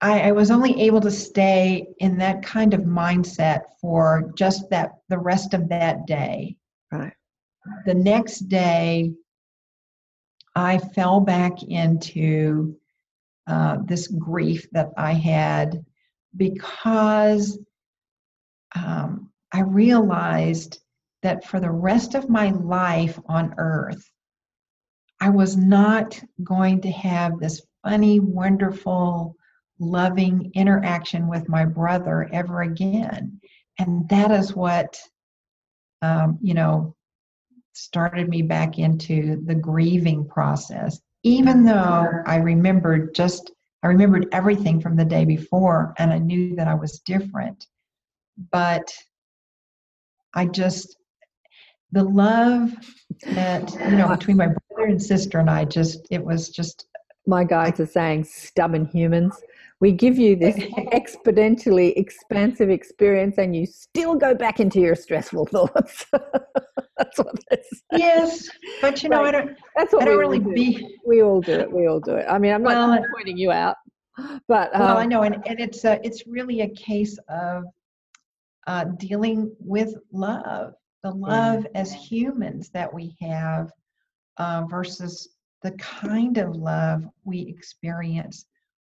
I, 0.00 0.28
I, 0.28 0.32
was 0.32 0.50
only 0.50 0.80
able 0.82 1.00
to 1.00 1.10
stay 1.10 1.86
in 1.98 2.18
that 2.18 2.42
kind 2.42 2.74
of 2.74 2.82
mindset 2.82 3.62
for 3.80 4.32
just 4.36 4.68
that 4.70 4.92
the 5.08 5.18
rest 5.18 5.54
of 5.54 5.68
that 5.68 6.06
day. 6.06 6.56
Right. 6.90 7.12
The 7.86 7.94
next 7.94 8.48
day, 8.48 9.12
I 10.54 10.78
fell 10.78 11.20
back 11.20 11.62
into 11.62 12.76
uh, 13.46 13.78
this 13.84 14.06
grief 14.08 14.66
that 14.72 14.90
I 14.96 15.12
had 15.12 15.84
because 16.36 17.58
um, 18.74 19.30
I 19.52 19.60
realized 19.60 20.80
that 21.22 21.44
for 21.44 21.60
the 21.60 21.70
rest 21.70 22.14
of 22.14 22.28
my 22.28 22.50
life 22.50 23.18
on 23.26 23.54
earth, 23.58 24.10
I 25.20 25.30
was 25.30 25.56
not 25.56 26.20
going 26.42 26.80
to 26.82 26.90
have 26.90 27.38
this 27.38 27.62
funny, 27.82 28.20
wonderful, 28.20 29.36
loving 29.78 30.50
interaction 30.54 31.28
with 31.28 31.48
my 31.48 31.64
brother 31.64 32.28
ever 32.32 32.62
again. 32.62 33.40
And 33.78 34.08
that 34.08 34.30
is 34.30 34.54
what, 34.54 34.98
um, 36.02 36.38
you 36.40 36.54
know, 36.54 36.94
started 37.72 38.28
me 38.28 38.42
back 38.42 38.78
into 38.78 39.42
the 39.46 39.54
grieving 39.54 40.26
process. 40.28 41.00
Even 41.22 41.64
though 41.64 42.08
I 42.26 42.36
remembered 42.36 43.14
just, 43.14 43.50
I 43.82 43.88
remembered 43.88 44.28
everything 44.32 44.80
from 44.80 44.96
the 44.96 45.04
day 45.04 45.24
before 45.24 45.94
and 45.98 46.12
I 46.12 46.18
knew 46.18 46.54
that 46.56 46.68
I 46.68 46.74
was 46.74 47.00
different. 47.00 47.66
But 48.52 48.92
I 50.34 50.46
just, 50.46 50.96
the 51.92 52.04
love 52.04 52.72
that, 53.26 53.72
you 53.88 53.96
know, 53.96 54.08
between 54.08 54.36
my 54.36 54.48
brother 54.84 54.92
and 54.92 55.02
sister 55.02 55.38
and 55.38 55.50
I 55.50 55.64
just, 55.64 56.06
it 56.10 56.24
was 56.24 56.48
just. 56.48 56.86
My 57.26 57.42
guys 57.42 57.80
are 57.80 57.86
saying 57.86 58.24
stubborn 58.24 58.84
humans. 58.84 59.34
We 59.80 59.92
give 59.92 60.18
you 60.18 60.36
this 60.36 60.56
exponentially 60.92 61.94
expansive 61.96 62.68
experience 62.68 63.38
and 63.38 63.56
you 63.56 63.64
still 63.64 64.14
go 64.14 64.34
back 64.34 64.60
into 64.60 64.78
your 64.78 64.94
stressful 64.94 65.46
thoughts. 65.52 66.04
that's 66.12 67.18
what 67.18 67.34
this. 67.48 67.66
Yes, 67.92 68.50
but 68.82 69.02
you 69.02 69.08
know. 69.08 69.24
I 69.24 69.30
don't. 69.30 69.56
That's 69.74 69.94
what 69.94 70.02
I 70.02 70.04
don't 70.04 70.18
really 70.18 70.38
do. 70.38 70.52
be. 70.52 70.98
We 71.06 71.22
all 71.22 71.40
do 71.40 71.52
it. 71.52 71.72
We 71.72 71.86
all 71.86 71.98
do 71.98 72.16
it. 72.16 72.26
I 72.28 72.38
mean, 72.38 72.52
I'm 72.52 72.62
not 72.62 72.74
well, 72.74 73.04
pointing 73.14 73.38
you 73.38 73.50
out, 73.50 73.76
but 74.46 74.74
um, 74.74 74.82
well, 74.82 74.98
I 74.98 75.06
know, 75.06 75.22
and, 75.22 75.36
and 75.46 75.58
it's 75.58 75.82
a, 75.86 75.98
it's 76.04 76.26
really 76.26 76.60
a 76.60 76.68
case 76.74 77.18
of 77.30 77.64
uh, 78.66 78.84
dealing 78.98 79.50
with 79.60 79.94
love 80.12 80.74
the 81.02 81.10
love 81.10 81.66
as 81.74 81.92
humans 81.92 82.70
that 82.70 82.92
we 82.92 83.14
have 83.20 83.70
uh, 84.38 84.64
versus 84.68 85.28
the 85.62 85.72
kind 85.72 86.38
of 86.38 86.54
love 86.54 87.06
we 87.24 87.40
experience 87.40 88.46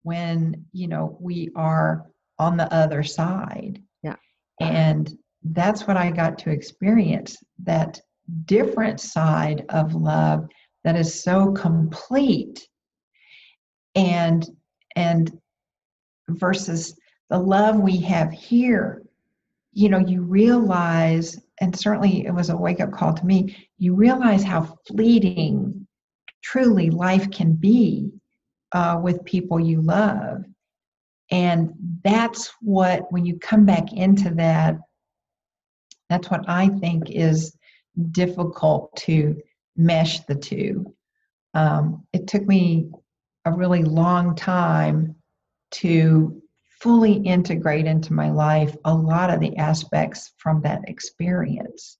when 0.02 0.64
you 0.72 0.88
know 0.88 1.16
we 1.20 1.50
are 1.56 2.06
on 2.38 2.56
the 2.56 2.72
other 2.72 3.02
side. 3.02 3.82
Yeah. 4.02 4.16
And 4.60 5.10
that's 5.44 5.86
what 5.86 5.96
i 5.96 6.10
got 6.10 6.36
to 6.38 6.50
experience 6.50 7.36
that 7.62 7.98
different 8.44 9.00
side 9.00 9.64
of 9.70 9.94
love 9.94 10.46
that 10.84 10.96
is 10.96 11.22
so 11.22 11.52
complete 11.52 12.68
and 13.94 14.46
and 14.96 15.38
versus 16.28 16.94
the 17.30 17.38
love 17.38 17.78
we 17.80 17.96
have 17.98 18.30
here. 18.32 19.02
You 19.72 19.88
know 19.88 19.98
you 19.98 20.22
realize 20.22 21.38
and 21.60 21.78
certainly 21.78 22.26
it 22.26 22.34
was 22.34 22.48
a 22.48 22.56
wake 22.56 22.80
up 22.80 22.92
call 22.92 23.14
to 23.14 23.26
me, 23.26 23.68
you 23.78 23.94
realize 23.94 24.42
how 24.42 24.78
fleeting 24.86 25.86
truly 26.42 26.90
life 26.90 27.30
can 27.30 27.52
be 27.52 28.10
uh, 28.72 28.98
with 29.02 29.24
people 29.24 29.60
you 29.60 29.82
love. 29.82 30.44
And 31.30 31.72
that's 32.02 32.50
what, 32.60 33.12
when 33.12 33.24
you 33.24 33.38
come 33.38 33.64
back 33.64 33.92
into 33.92 34.30
that, 34.34 34.76
that's 36.08 36.30
what 36.30 36.48
I 36.48 36.68
think 36.68 37.10
is 37.10 37.56
difficult 38.10 38.94
to 38.96 39.36
mesh 39.76 40.20
the 40.20 40.34
two. 40.34 40.94
Um, 41.54 42.06
it 42.12 42.26
took 42.26 42.46
me 42.46 42.90
a 43.44 43.52
really 43.52 43.84
long 43.84 44.34
time 44.34 45.14
to 45.72 46.42
fully 46.80 47.14
integrate 47.14 47.86
into 47.86 48.12
my 48.12 48.30
life 48.30 48.74
a 48.84 48.94
lot 48.94 49.30
of 49.30 49.40
the 49.40 49.56
aspects 49.56 50.32
from 50.38 50.62
that 50.62 50.80
experience. 50.88 51.98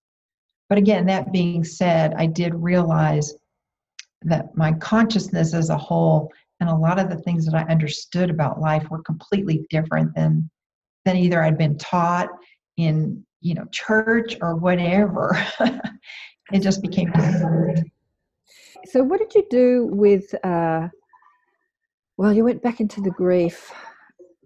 But 0.68 0.78
again, 0.78 1.06
that 1.06 1.32
being 1.32 1.64
said, 1.64 2.14
I 2.16 2.26
did 2.26 2.54
realize 2.54 3.34
that 4.22 4.56
my 4.56 4.72
consciousness 4.74 5.54
as 5.54 5.70
a 5.70 5.76
whole 5.76 6.30
and 6.60 6.68
a 6.68 6.74
lot 6.74 6.98
of 6.98 7.08
the 7.08 7.18
things 7.18 7.44
that 7.46 7.54
I 7.54 7.70
understood 7.70 8.30
about 8.30 8.60
life 8.60 8.88
were 8.90 9.02
completely 9.02 9.66
different 9.70 10.14
than 10.14 10.48
than 11.06 11.16
either 11.16 11.42
I'd 11.42 11.56
been 11.56 11.78
taught 11.78 12.28
in 12.76 13.24
you 13.40 13.54
know 13.54 13.64
church 13.72 14.36
or 14.40 14.56
whatever. 14.56 15.42
it 16.52 16.60
just 16.60 16.82
became 16.82 17.10
different. 17.12 17.90
So, 18.84 19.02
what 19.02 19.20
did 19.20 19.34
you 19.34 19.46
do 19.50 19.88
with? 19.90 20.34
Uh, 20.44 20.88
well, 22.16 22.32
you 22.32 22.44
went 22.44 22.62
back 22.62 22.80
into 22.80 23.00
the 23.00 23.10
grief 23.10 23.72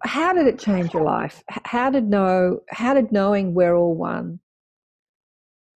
how 0.04 0.32
did 0.32 0.46
it 0.46 0.58
change 0.58 0.92
your 0.92 1.02
life? 1.02 1.42
How 1.48 1.90
did 1.90 2.08
know? 2.08 2.60
How 2.68 2.94
did 2.94 3.10
knowing 3.10 3.54
we're 3.54 3.74
all 3.74 3.94
one? 3.94 4.38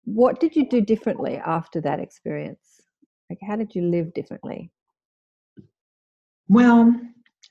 What 0.04 0.40
did 0.40 0.54
you 0.54 0.68
do 0.68 0.80
differently 0.80 1.36
after 1.36 1.80
that 1.80 2.00
experience? 2.00 2.80
Like, 3.30 3.38
how 3.46 3.56
did 3.56 3.74
you 3.74 3.82
live 3.82 4.12
differently? 4.14 4.70
Well, 6.48 6.94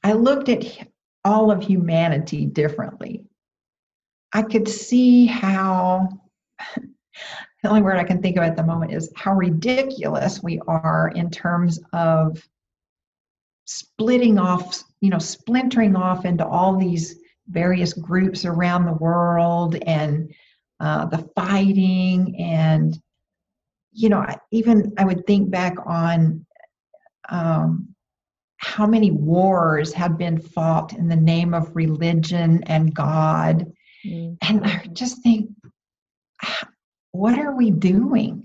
I 0.03 0.13
looked 0.13 0.49
at 0.49 0.65
all 1.23 1.51
of 1.51 1.63
humanity 1.63 2.45
differently. 2.45 3.25
I 4.33 4.41
could 4.41 4.67
see 4.67 5.25
how, 5.25 6.07
the 6.75 7.69
only 7.69 7.81
word 7.81 7.97
I 7.97 8.03
can 8.03 8.21
think 8.21 8.37
of 8.37 8.43
at 8.43 8.55
the 8.55 8.63
moment 8.63 8.93
is 8.93 9.11
how 9.15 9.33
ridiculous 9.33 10.43
we 10.43 10.59
are 10.67 11.11
in 11.15 11.29
terms 11.29 11.79
of 11.93 12.41
splitting 13.65 14.37
off, 14.37 14.83
you 15.01 15.09
know, 15.09 15.19
splintering 15.19 15.95
off 15.95 16.25
into 16.25 16.45
all 16.45 16.77
these 16.77 17.15
various 17.49 17.93
groups 17.93 18.45
around 18.45 18.85
the 18.85 18.93
world 18.93 19.75
and 19.85 20.33
uh, 20.79 21.05
the 21.05 21.29
fighting 21.35 22.35
and 22.39 22.99
you 23.93 24.09
know 24.09 24.25
even 24.51 24.91
i 24.97 25.05
would 25.05 25.25
think 25.25 25.49
back 25.49 25.75
on 25.85 26.45
um, 27.29 27.87
how 28.57 28.85
many 28.85 29.11
wars 29.11 29.93
have 29.93 30.17
been 30.17 30.39
fought 30.39 30.93
in 30.93 31.07
the 31.07 31.15
name 31.15 31.53
of 31.53 31.75
religion 31.75 32.61
and 32.63 32.93
god 32.93 33.71
mm. 34.05 34.37
and 34.41 34.65
i 34.65 34.85
just 34.91 35.21
think 35.23 35.49
what 37.11 37.39
are 37.39 37.55
we 37.55 37.71
doing 37.71 38.44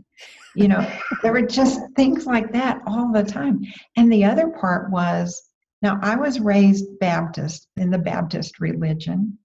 you 0.54 0.68
know 0.68 0.86
there 1.22 1.32
were 1.32 1.42
just 1.42 1.80
things 1.96 2.26
like 2.26 2.52
that 2.52 2.80
all 2.86 3.12
the 3.12 3.22
time 3.22 3.60
and 3.96 4.12
the 4.12 4.24
other 4.24 4.48
part 4.48 4.90
was 4.90 5.50
now 5.82 5.98
i 6.02 6.16
was 6.16 6.40
raised 6.40 6.86
baptist 6.98 7.68
in 7.76 7.90
the 7.90 7.98
baptist 7.98 8.60
religion 8.60 9.38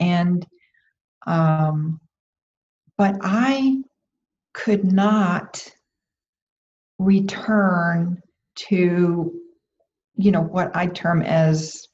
and 0.00 0.46
um, 1.26 2.00
but 2.96 3.16
I 3.22 3.82
could 4.54 4.90
not 4.90 5.70
return 6.98 8.22
to, 8.54 9.32
you 10.16 10.30
know, 10.30 10.40
what 10.40 10.74
I 10.74 10.86
term 10.86 11.22
as 11.22 11.86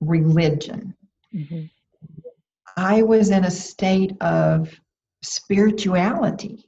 religion. 0.00 0.96
Mm-hmm. 1.34 1.64
I 2.76 3.02
was 3.02 3.30
in 3.30 3.44
a 3.44 3.50
state 3.50 4.20
of 4.20 4.74
spirituality. 5.22 6.67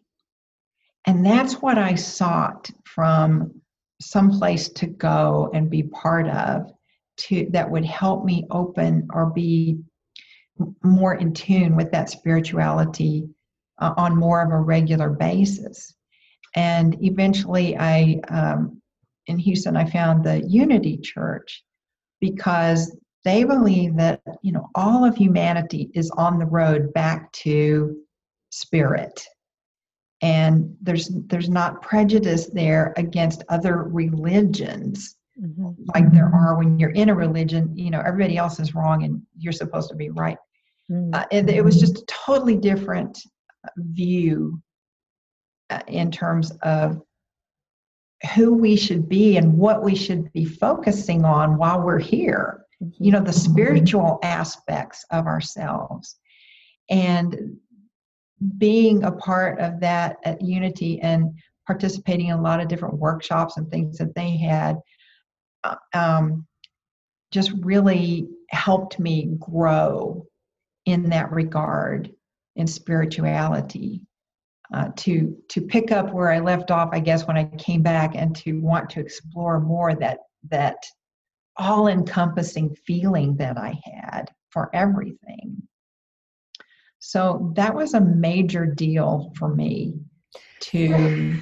And 1.06 1.24
that's 1.24 1.54
what 1.54 1.78
I 1.78 1.94
sought 1.94 2.70
from 2.84 3.60
some 4.00 4.30
place 4.30 4.68
to 4.68 4.86
go 4.86 5.50
and 5.54 5.70
be 5.70 5.82
part 5.84 6.28
of 6.28 6.72
to 7.18 7.46
that 7.50 7.70
would 7.70 7.84
help 7.84 8.24
me 8.24 8.46
open 8.50 9.08
or 9.12 9.26
be 9.26 9.78
more 10.82 11.14
in 11.14 11.32
tune 11.32 11.76
with 11.76 11.90
that 11.92 12.10
spirituality 12.10 13.28
uh, 13.78 13.94
on 13.96 14.16
more 14.16 14.42
of 14.42 14.50
a 14.50 14.58
regular 14.58 15.10
basis. 15.10 15.94
And 16.54 16.96
eventually, 17.02 17.76
I 17.78 18.20
um, 18.28 18.80
in 19.26 19.38
Houston, 19.38 19.76
I 19.76 19.84
found 19.84 20.24
the 20.24 20.42
Unity 20.46 20.98
Church 20.98 21.62
because 22.20 22.96
they 23.24 23.44
believe 23.44 23.96
that 23.96 24.20
you 24.42 24.52
know 24.52 24.68
all 24.74 25.04
of 25.04 25.16
humanity 25.16 25.90
is 25.94 26.10
on 26.12 26.38
the 26.38 26.46
road 26.46 26.92
back 26.92 27.30
to 27.32 27.96
spirit 28.50 29.22
and 30.22 30.76
there's 30.80 31.08
there's 31.26 31.48
not 31.48 31.80
prejudice 31.82 32.46
there 32.52 32.92
against 32.96 33.42
other 33.48 33.84
religions 33.84 35.16
mm-hmm. 35.40 35.70
like 35.94 36.12
there 36.12 36.30
are 36.34 36.58
when 36.58 36.78
you're 36.78 36.90
in 36.90 37.08
a 37.08 37.14
religion 37.14 37.70
you 37.76 37.90
know 37.90 38.02
everybody 38.04 38.36
else 38.36 38.60
is 38.60 38.74
wrong 38.74 39.04
and 39.04 39.22
you're 39.38 39.52
supposed 39.52 39.88
to 39.88 39.96
be 39.96 40.10
right 40.10 40.36
Mm. 40.90 41.14
Uh, 41.14 41.24
it, 41.30 41.48
it 41.48 41.64
was 41.64 41.78
just 41.78 41.98
a 41.98 42.04
totally 42.06 42.56
different 42.56 43.18
view 43.76 44.60
uh, 45.70 45.80
in 45.86 46.10
terms 46.10 46.50
of 46.62 47.00
who 48.34 48.52
we 48.52 48.76
should 48.76 49.08
be 49.08 49.36
and 49.36 49.56
what 49.56 49.82
we 49.82 49.94
should 49.94 50.30
be 50.32 50.44
focusing 50.44 51.24
on 51.24 51.56
while 51.56 51.80
we're 51.80 51.98
here. 51.98 52.64
Mm-hmm. 52.82 53.04
You 53.04 53.12
know, 53.12 53.22
the 53.22 53.32
spiritual 53.32 54.18
aspects 54.22 55.04
of 55.10 55.26
ourselves. 55.26 56.16
And 56.90 57.56
being 58.58 59.04
a 59.04 59.12
part 59.12 59.58
of 59.60 59.80
that 59.80 60.16
at 60.24 60.40
Unity 60.40 61.00
and 61.00 61.38
participating 61.66 62.28
in 62.28 62.38
a 62.38 62.42
lot 62.42 62.60
of 62.60 62.68
different 62.68 62.98
workshops 62.98 63.56
and 63.56 63.70
things 63.70 63.98
that 63.98 64.14
they 64.14 64.36
had 64.36 64.76
uh, 65.64 65.76
um, 65.94 66.46
just 67.30 67.52
really 67.60 68.28
helped 68.48 68.98
me 68.98 69.36
grow 69.38 70.26
in 70.86 71.10
that 71.10 71.30
regard 71.30 72.10
in 72.56 72.66
spirituality. 72.66 74.00
Uh, 74.72 74.88
to 74.96 75.36
to 75.48 75.60
pick 75.60 75.90
up 75.90 76.12
where 76.12 76.30
I 76.30 76.38
left 76.38 76.70
off, 76.70 76.90
I 76.92 77.00
guess 77.00 77.26
when 77.26 77.36
I 77.36 77.44
came 77.56 77.82
back, 77.82 78.14
and 78.14 78.36
to 78.36 78.60
want 78.60 78.88
to 78.90 79.00
explore 79.00 79.58
more 79.58 79.96
that 79.96 80.18
that 80.48 80.76
all-encompassing 81.56 82.76
feeling 82.86 83.36
that 83.36 83.58
I 83.58 83.78
had 83.84 84.30
for 84.50 84.70
everything. 84.72 85.60
So 87.00 87.52
that 87.56 87.74
was 87.74 87.94
a 87.94 88.00
major 88.00 88.66
deal 88.66 89.32
for 89.38 89.54
me 89.54 89.94
to 90.60 91.40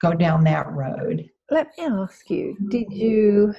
go 0.00 0.14
down 0.14 0.44
that 0.44 0.70
road. 0.70 1.28
Let 1.50 1.68
me 1.76 1.84
ask 1.84 2.30
you: 2.30 2.56
Did 2.68 2.92
you 2.92 3.52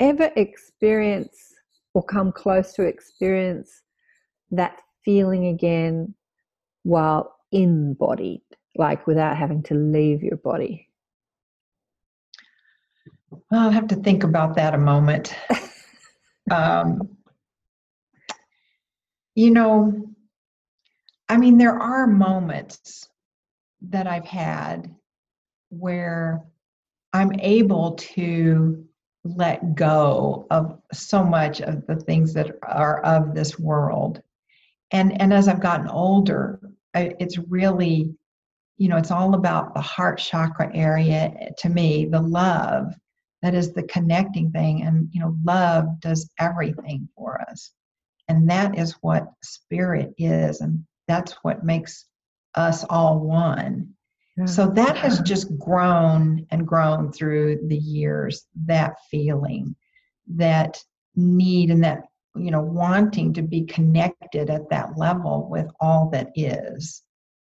ever 0.00 0.30
experience 0.36 1.52
or 1.92 2.02
come 2.02 2.32
close 2.32 2.72
to 2.74 2.82
experience 2.82 3.82
that 4.50 4.80
feeling 5.04 5.48
again 5.48 6.14
while 6.82 7.36
embodied, 7.52 8.42
like 8.76 9.06
without 9.06 9.36
having 9.36 9.62
to 9.64 9.74
leave 9.74 10.22
your 10.22 10.38
body? 10.38 10.88
I'll 13.52 13.70
have 13.70 13.88
to 13.88 13.96
think 13.96 14.24
about 14.24 14.56
that 14.56 14.72
a 14.72 14.78
moment. 14.78 15.34
um, 16.50 17.16
you 19.34 19.50
know, 19.50 20.15
I 21.28 21.36
mean, 21.36 21.58
there 21.58 21.78
are 21.78 22.06
moments 22.06 23.08
that 23.82 24.06
I've 24.06 24.26
had 24.26 24.94
where 25.70 26.44
I'm 27.12 27.32
able 27.40 27.92
to 27.92 28.84
let 29.24 29.74
go 29.74 30.46
of 30.50 30.80
so 30.92 31.24
much 31.24 31.60
of 31.60 31.84
the 31.86 31.96
things 31.96 32.32
that 32.34 32.56
are 32.62 33.00
of 33.02 33.34
this 33.34 33.58
world. 33.58 34.22
And 34.92 35.20
and 35.20 35.32
as 35.32 35.48
i've 35.48 35.60
gotten 35.60 35.88
older 35.88 36.60
I, 36.94 37.12
it's 37.18 37.38
really 37.38 38.14
you 38.78 38.88
know 38.88 38.96
it's 38.96 39.10
all 39.10 39.34
about 39.34 39.74
the 39.74 39.80
heart 39.80 40.18
chakra 40.20 40.70
area 40.72 41.34
eh, 41.40 41.48
to 41.58 41.68
me 41.68 42.04
the 42.04 42.20
love 42.20 42.94
that 43.42 43.54
is 43.54 43.72
the 43.72 43.82
connecting 43.84 44.50
thing 44.50 44.82
and 44.82 45.08
you 45.12 45.20
know 45.20 45.36
love 45.44 46.00
does 46.00 46.30
everything 46.38 47.08
for 47.14 47.40
us. 47.48 47.70
And 48.28 48.50
that 48.50 48.76
is 48.76 48.92
what 49.02 49.32
spirit 49.42 50.14
is 50.18 50.60
and 50.60 50.84
that's 51.08 51.32
what 51.42 51.64
makes 51.64 52.06
us 52.54 52.84
all 52.84 53.20
one. 53.20 53.92
So 54.44 54.66
mm-hmm. 54.66 54.74
that 54.74 54.96
has 54.98 55.20
just 55.20 55.56
grown 55.58 56.46
and 56.50 56.66
grown 56.66 57.10
through 57.10 57.66
the 57.68 57.76
years 57.76 58.46
that 58.66 58.94
feeling 59.10 59.74
that 60.34 60.82
need 61.14 61.70
and 61.70 61.82
that 61.84 62.02
you 62.34 62.50
know 62.50 62.60
wanting 62.60 63.32
to 63.32 63.42
be 63.42 63.64
connected 63.64 64.50
at 64.50 64.68
that 64.68 64.98
level 64.98 65.48
with 65.50 65.68
all 65.80 66.10
that 66.10 66.32
is 66.34 67.02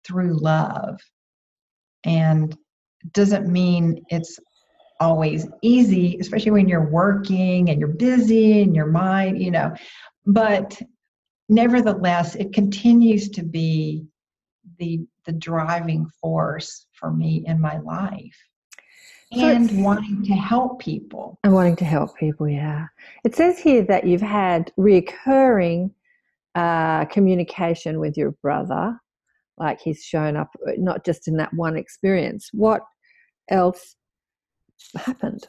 through 0.04 0.40
love. 0.40 0.98
And 2.04 2.56
doesn't 3.12 3.46
mean 3.46 4.04
it's 4.08 4.38
always 5.00 5.48
easy 5.62 6.16
especially 6.20 6.52
when 6.52 6.68
you're 6.68 6.88
working 6.88 7.68
and 7.68 7.80
you're 7.80 7.88
busy 7.88 8.62
and 8.62 8.76
your 8.76 8.86
mind 8.86 9.42
you 9.42 9.50
know 9.50 9.74
but 10.26 10.80
nevertheless 11.52 12.34
it 12.34 12.52
continues 12.52 13.28
to 13.28 13.42
be 13.42 14.06
the 14.78 15.06
the 15.24 15.32
driving 15.32 16.06
force 16.20 16.86
for 16.92 17.12
me 17.12 17.44
in 17.46 17.60
my 17.60 17.78
life 17.78 18.36
and 19.32 19.82
wanting 19.82 20.22
to 20.24 20.34
help 20.34 20.80
people. 20.80 21.38
And 21.44 21.54
wanting 21.54 21.76
to 21.76 21.84
help 21.84 22.16
people, 22.16 22.48
yeah. 22.48 22.86
It 23.24 23.34
says 23.34 23.58
here 23.58 23.82
that 23.84 24.06
you've 24.06 24.20
had 24.20 24.72
reoccurring 24.78 25.90
uh, 26.54 27.06
communication 27.06 27.98
with 27.98 28.16
your 28.16 28.32
brother, 28.42 28.98
like 29.56 29.80
he's 29.80 30.04
shown 30.04 30.36
up 30.36 30.50
uh, 30.66 30.72
not 30.76 31.04
just 31.04 31.28
in 31.28 31.36
that 31.38 31.52
one 31.54 31.76
experience. 31.76 32.50
What 32.52 32.82
else 33.48 33.96
happened? 34.96 35.46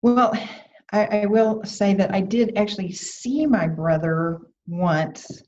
Well, 0.00 0.32
I, 0.92 1.22
I 1.22 1.26
will 1.26 1.64
say 1.64 1.94
that 1.94 2.14
I 2.14 2.20
did 2.20 2.56
actually 2.56 2.92
see 2.92 3.46
my 3.46 3.66
brother 3.66 4.40
once 4.66 5.42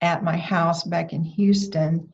at 0.00 0.22
my 0.22 0.36
house 0.36 0.84
back 0.84 1.12
in 1.12 1.22
Houston 1.24 2.12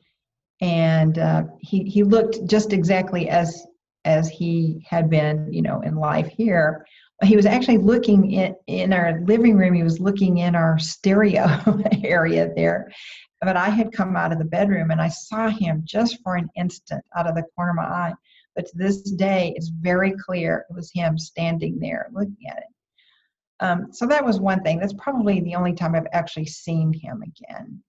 and 0.62 1.18
uh, 1.18 1.42
he 1.58 1.82
he 1.82 2.04
looked 2.04 2.46
just 2.46 2.72
exactly 2.72 3.28
as 3.28 3.66
as 4.04 4.28
he 4.28 4.84
had 4.88 5.10
been, 5.10 5.52
you 5.52 5.62
know, 5.62 5.80
in 5.80 5.96
life 5.96 6.28
here. 6.28 6.86
He 7.22 7.36
was 7.36 7.46
actually 7.46 7.78
looking 7.78 8.32
in, 8.32 8.54
in 8.66 8.92
our 8.92 9.20
living 9.22 9.56
room. 9.56 9.74
He 9.74 9.82
was 9.82 10.00
looking 10.00 10.38
in 10.38 10.56
our 10.56 10.78
stereo 10.78 11.46
area 12.04 12.50
there. 12.56 12.90
But 13.40 13.56
I 13.56 13.68
had 13.68 13.92
come 13.92 14.16
out 14.16 14.32
of 14.32 14.38
the 14.38 14.44
bedroom 14.44 14.90
and 14.90 15.00
I 15.00 15.08
saw 15.08 15.48
him 15.48 15.82
just 15.84 16.18
for 16.22 16.36
an 16.36 16.48
instant 16.56 17.04
out 17.16 17.28
of 17.28 17.34
the 17.34 17.44
corner 17.56 17.70
of 17.70 17.76
my 17.76 17.84
eye. 17.84 18.14
But 18.54 18.66
to 18.66 18.76
this 18.76 19.02
day, 19.02 19.52
it's 19.56 19.68
very 19.68 20.12
clear 20.12 20.66
it 20.68 20.74
was 20.74 20.92
him 20.92 21.18
standing 21.18 21.78
there 21.78 22.08
looking 22.12 22.36
at 22.48 22.58
it. 22.58 22.64
Um, 23.60 23.92
so 23.92 24.06
that 24.06 24.24
was 24.24 24.40
one 24.40 24.62
thing. 24.62 24.78
That's 24.78 24.94
probably 24.94 25.40
the 25.40 25.54
only 25.54 25.72
time 25.72 25.94
I've 25.94 26.06
actually 26.12 26.46
seen 26.46 26.92
him 26.92 27.22
again. 27.22 27.82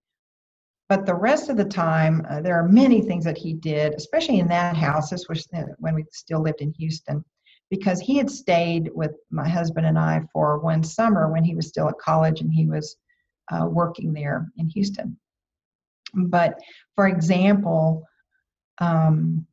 But 0.87 1.05
the 1.05 1.15
rest 1.15 1.49
of 1.49 1.57
the 1.57 1.65
time, 1.65 2.25
uh, 2.29 2.41
there 2.41 2.55
are 2.55 2.67
many 2.67 3.01
things 3.01 3.25
that 3.25 3.37
he 3.37 3.53
did, 3.53 3.93
especially 3.95 4.39
in 4.39 4.47
that 4.49 4.77
house. 4.77 5.09
This 5.09 5.27
was 5.27 5.47
uh, 5.55 5.63
when 5.79 5.95
we 5.95 6.05
still 6.11 6.41
lived 6.41 6.61
in 6.61 6.73
Houston, 6.73 7.25
because 7.71 7.99
he 7.99 8.17
had 8.17 8.29
stayed 8.29 8.91
with 8.93 9.15
my 9.31 9.49
husband 9.49 9.87
and 9.87 9.97
I 9.97 10.21
for 10.31 10.59
one 10.59 10.83
summer 10.83 11.31
when 11.31 11.43
he 11.43 11.55
was 11.55 11.67
still 11.67 11.89
at 11.89 11.97
college 11.97 12.41
and 12.41 12.53
he 12.53 12.67
was 12.67 12.97
uh, 13.51 13.65
working 13.65 14.13
there 14.13 14.51
in 14.57 14.69
Houston. 14.69 15.17
But 16.13 16.59
for 16.95 17.07
example, 17.07 18.05
um, 18.79 19.47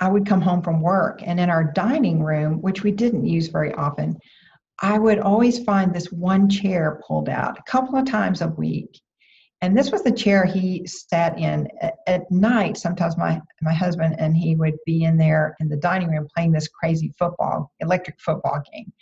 I 0.00 0.08
would 0.08 0.26
come 0.26 0.40
home 0.40 0.62
from 0.62 0.82
work, 0.82 1.20
and 1.24 1.40
in 1.40 1.48
our 1.48 1.64
dining 1.64 2.22
room, 2.22 2.60
which 2.60 2.82
we 2.82 2.92
didn't 2.92 3.26
use 3.26 3.48
very 3.48 3.72
often, 3.74 4.18
I 4.80 4.98
would 4.98 5.18
always 5.18 5.64
find 5.64 5.94
this 5.94 6.12
one 6.12 6.48
chair 6.48 7.00
pulled 7.06 7.28
out 7.28 7.58
a 7.58 7.70
couple 7.70 7.96
of 7.96 8.04
times 8.04 8.42
a 8.42 8.48
week. 8.48 9.00
And 9.62 9.76
this 9.76 9.90
was 9.90 10.02
the 10.02 10.12
chair 10.12 10.44
he 10.44 10.86
sat 10.86 11.38
in 11.38 11.66
at, 12.06 12.30
night. 12.30 12.76
Sometimes 12.76 13.16
my, 13.16 13.40
my 13.62 13.72
husband 13.72 14.16
and 14.18 14.36
he 14.36 14.54
would 14.54 14.74
be 14.84 15.04
in 15.04 15.16
there 15.16 15.56
in 15.60 15.68
the 15.68 15.78
dining 15.78 16.10
room 16.10 16.28
playing 16.34 16.52
this 16.52 16.68
crazy 16.68 17.12
football, 17.18 17.72
electric 17.80 18.20
football 18.20 18.60
game. 18.70 18.92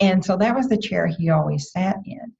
And 0.00 0.22
so 0.22 0.36
that 0.36 0.54
was 0.54 0.68
the 0.68 0.76
chair 0.76 1.06
he 1.06 1.30
always 1.30 1.72
sat 1.72 1.96
in. 2.04 2.32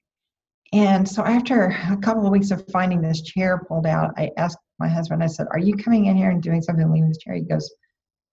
And 0.74 1.08
so 1.08 1.24
after 1.24 1.74
a 1.90 1.96
couple 1.96 2.26
of 2.26 2.32
weeks 2.32 2.50
of 2.50 2.66
finding 2.70 3.00
this 3.00 3.22
chair 3.22 3.64
pulled 3.66 3.86
out, 3.86 4.12
I 4.18 4.30
asked 4.36 4.58
my 4.78 4.88
husband, 4.88 5.22
I 5.22 5.26
said, 5.26 5.46
Are 5.50 5.58
you 5.58 5.76
coming 5.76 6.06
in 6.06 6.16
here 6.16 6.30
and 6.30 6.42
doing 6.42 6.60
something 6.60 6.92
leaving 6.92 7.08
this 7.08 7.18
chair? 7.18 7.34
He 7.34 7.42
goes, 7.42 7.72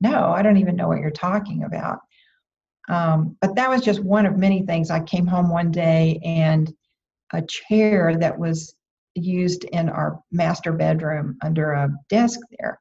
No, 0.04 0.32
I 0.32 0.42
don't 0.42 0.58
even 0.58 0.76
know 0.76 0.90
what 0.90 1.00
you're 1.00 1.12
talking 1.12 1.64
about. 1.64 2.00
Um, 2.90 3.38
but 3.42 3.56
that 3.56 3.70
was 3.70 3.82
just 3.82 4.04
one 4.04 4.26
of 4.26 4.38
many 4.38 4.66
things. 4.66 4.92
I 4.92 5.00
came 5.00 5.26
home 5.26 5.50
one 5.50 5.72
day 5.72 6.20
and 6.24 6.72
a 7.32 7.42
chair 7.42 8.18
that 8.20 8.38
was 8.38 8.76
used 9.16 9.64
in 9.66 9.88
our 9.88 10.20
master 10.32 10.74
bedroom 10.74 11.38
under 11.42 11.72
a 11.72 11.90
desk 12.10 12.40
there. 12.60 12.80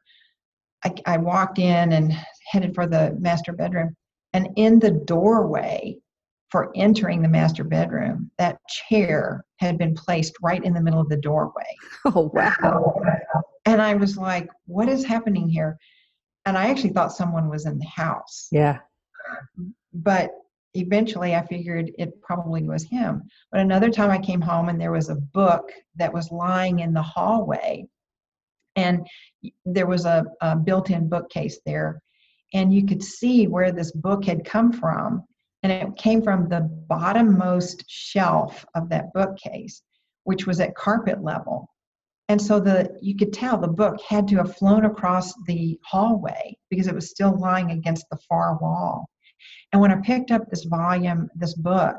I, 0.85 0.95
I 1.07 1.17
walked 1.19 1.61
in 1.61 1.93
and 1.93 2.13
headed 2.51 2.75
for 2.75 2.89
the 2.89 3.17
master 3.21 3.53
bedroom, 3.53 3.95
and 4.33 4.49
in 4.57 4.81
the 4.81 4.91
doorway 4.91 5.99
for 6.51 6.73
entering 6.75 7.23
the 7.23 7.29
master 7.29 7.63
bedroom, 7.63 8.31
that 8.39 8.59
chair 8.69 9.45
had 9.57 9.79
been 9.79 9.95
placed 9.95 10.35
right 10.43 10.63
in 10.63 10.75
the 10.75 10.83
middle 10.83 11.01
of 11.01 11.09
the 11.09 11.17
doorway. 11.17 11.77
Oh, 12.05 12.31
wow. 12.35 13.01
And 13.65 13.81
I 13.81 13.95
was 13.95 14.19
like, 14.19 14.49
what 14.67 14.89
is 14.89 15.05
happening 15.05 15.49
here? 15.49 15.79
And 16.45 16.59
I 16.59 16.71
actually 16.71 16.93
thought 16.93 17.13
someone 17.13 17.49
was 17.49 17.67
in 17.67 17.79
the 17.79 17.87
house. 17.87 18.49
Yeah. 18.51 18.79
But 19.93 20.31
eventually 20.75 21.35
I 21.35 21.47
figured 21.47 21.93
it 21.99 22.21
probably 22.23 22.65
was 22.65 22.85
him. 22.85 23.23
But 23.51 23.61
another 23.61 23.91
time 23.91 24.11
I 24.11 24.19
came 24.19 24.41
home 24.41 24.69
and 24.69 24.81
there 24.81 24.93
was 24.93 25.09
a 25.09 25.17
book 25.17 25.71
that 25.97 26.13
was 26.13 26.33
lying 26.33 26.81
in 26.81 26.93
the 26.93 27.03
hallway. 27.03 27.87
And 28.75 29.07
there 29.65 29.87
was 29.87 30.07
a, 30.07 30.25
a 30.41 30.57
built 30.57 30.91
in 30.91 31.09
bookcase 31.09 31.61
there. 31.67 32.01
And 32.55 32.73
you 32.73 32.87
could 32.87 33.03
see 33.03 33.47
where 33.47 33.73
this 33.73 33.93
book 33.93 34.25
had 34.25 34.45
come 34.45 34.73
from. 34.73 35.25
And 35.63 35.71
it 35.71 35.97
came 35.97 36.23
from 36.23 36.49
the 36.49 36.69
bottommost 36.91 37.85
shelf 37.87 38.65
of 38.75 38.89
that 38.89 39.13
bookcase, 39.13 39.83
which 40.25 40.47
was 40.47 40.59
at 40.59 40.75
carpet 40.75 41.23
level. 41.23 41.69
And 42.33 42.41
so 42.41 42.59
the 42.59 42.89
you 43.03 43.15
could 43.15 43.31
tell 43.31 43.59
the 43.59 43.69
book 43.69 44.01
had 44.01 44.27
to 44.29 44.37
have 44.37 44.57
flown 44.57 44.87
across 44.87 45.35
the 45.45 45.79
hallway 45.85 46.57
because 46.71 46.87
it 46.87 46.95
was 46.95 47.11
still 47.11 47.39
lying 47.39 47.73
against 47.73 48.07
the 48.09 48.17
far 48.27 48.57
wall. 48.57 49.07
And 49.71 49.83
when 49.83 49.93
I 49.93 49.97
picked 49.97 50.31
up 50.31 50.49
this 50.49 50.65
volume, 50.65 51.29
this 51.35 51.53
book, 51.53 51.99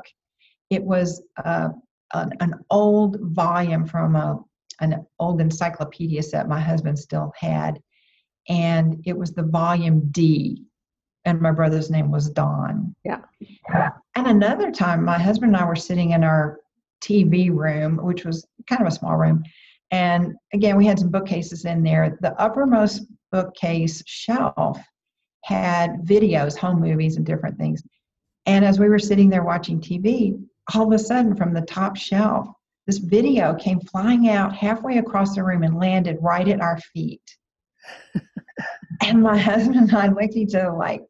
it 0.70 0.82
was 0.82 1.22
uh, 1.44 1.68
an, 2.14 2.32
an, 2.40 2.54
old 2.68 3.18
volume 3.20 3.86
from 3.86 4.16
a, 4.16 4.40
an 4.80 5.06
old 5.20 5.40
encyclopedia 5.40 6.20
set 6.20 6.48
my 6.48 6.58
husband 6.58 6.98
still 6.98 7.32
had. 7.38 7.80
And 8.48 9.04
it 9.06 9.16
was 9.16 9.34
the 9.34 9.44
volume 9.44 10.08
D. 10.10 10.64
And 11.24 11.40
my 11.40 11.52
brother's 11.52 11.90
name 11.92 12.10
was 12.10 12.28
Don. 12.28 12.92
Yeah. 13.04 13.20
And 14.16 14.26
another 14.26 14.72
time, 14.72 15.04
my 15.04 15.16
husband 15.18 15.54
and 15.54 15.62
I 15.62 15.64
were 15.64 15.76
sitting 15.76 16.10
in 16.10 16.24
our 16.24 16.58
TV 17.04 17.54
room, 17.54 17.98
which 18.02 18.24
was 18.24 18.44
kind 18.68 18.82
of 18.82 18.88
a 18.88 18.96
small 18.96 19.16
room. 19.16 19.44
And 19.94 20.34
again, 20.52 20.76
we 20.76 20.86
had 20.86 20.98
some 20.98 21.10
bookcases 21.10 21.66
in 21.66 21.84
there. 21.84 22.18
The 22.20 22.32
uppermost 22.42 23.02
bookcase 23.30 24.02
shelf 24.06 24.76
had 25.44 26.00
videos, 26.04 26.56
home 26.56 26.80
movies, 26.80 27.16
and 27.16 27.24
different 27.24 27.56
things. 27.58 27.80
And 28.46 28.64
as 28.64 28.80
we 28.80 28.88
were 28.88 28.98
sitting 28.98 29.30
there 29.30 29.44
watching 29.44 29.80
TV, 29.80 30.36
all 30.74 30.88
of 30.88 30.92
a 30.92 30.98
sudden 30.98 31.36
from 31.36 31.54
the 31.54 31.60
top 31.60 31.96
shelf, 31.96 32.48
this 32.88 32.98
video 32.98 33.54
came 33.54 33.78
flying 33.78 34.28
out 34.30 34.52
halfway 34.52 34.98
across 34.98 35.36
the 35.36 35.44
room 35.44 35.62
and 35.62 35.78
landed 35.78 36.18
right 36.20 36.48
at 36.48 36.60
our 36.60 36.80
feet. 36.92 37.22
and 39.04 39.22
my 39.22 39.38
husband 39.38 39.76
and 39.76 39.96
I 39.96 40.08
looked 40.08 40.24
at 40.24 40.36
each 40.36 40.56
other 40.56 40.72
like, 40.72 41.02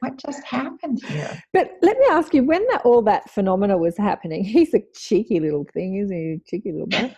what 0.00 0.16
just 0.16 0.42
happened 0.44 1.04
here? 1.04 1.42
But 1.52 1.72
let 1.82 1.98
me 1.98 2.06
ask 2.08 2.32
you, 2.32 2.42
when 2.42 2.66
that 2.68 2.86
all 2.86 3.02
that 3.02 3.28
phenomena 3.28 3.76
was 3.76 3.98
happening, 3.98 4.44
he's 4.46 4.72
a 4.72 4.82
cheeky 4.94 5.40
little 5.40 5.66
thing, 5.74 5.96
isn't 5.96 6.16
he? 6.16 6.40
Cheeky 6.48 6.72
little 6.72 6.86
boy. 6.86 7.14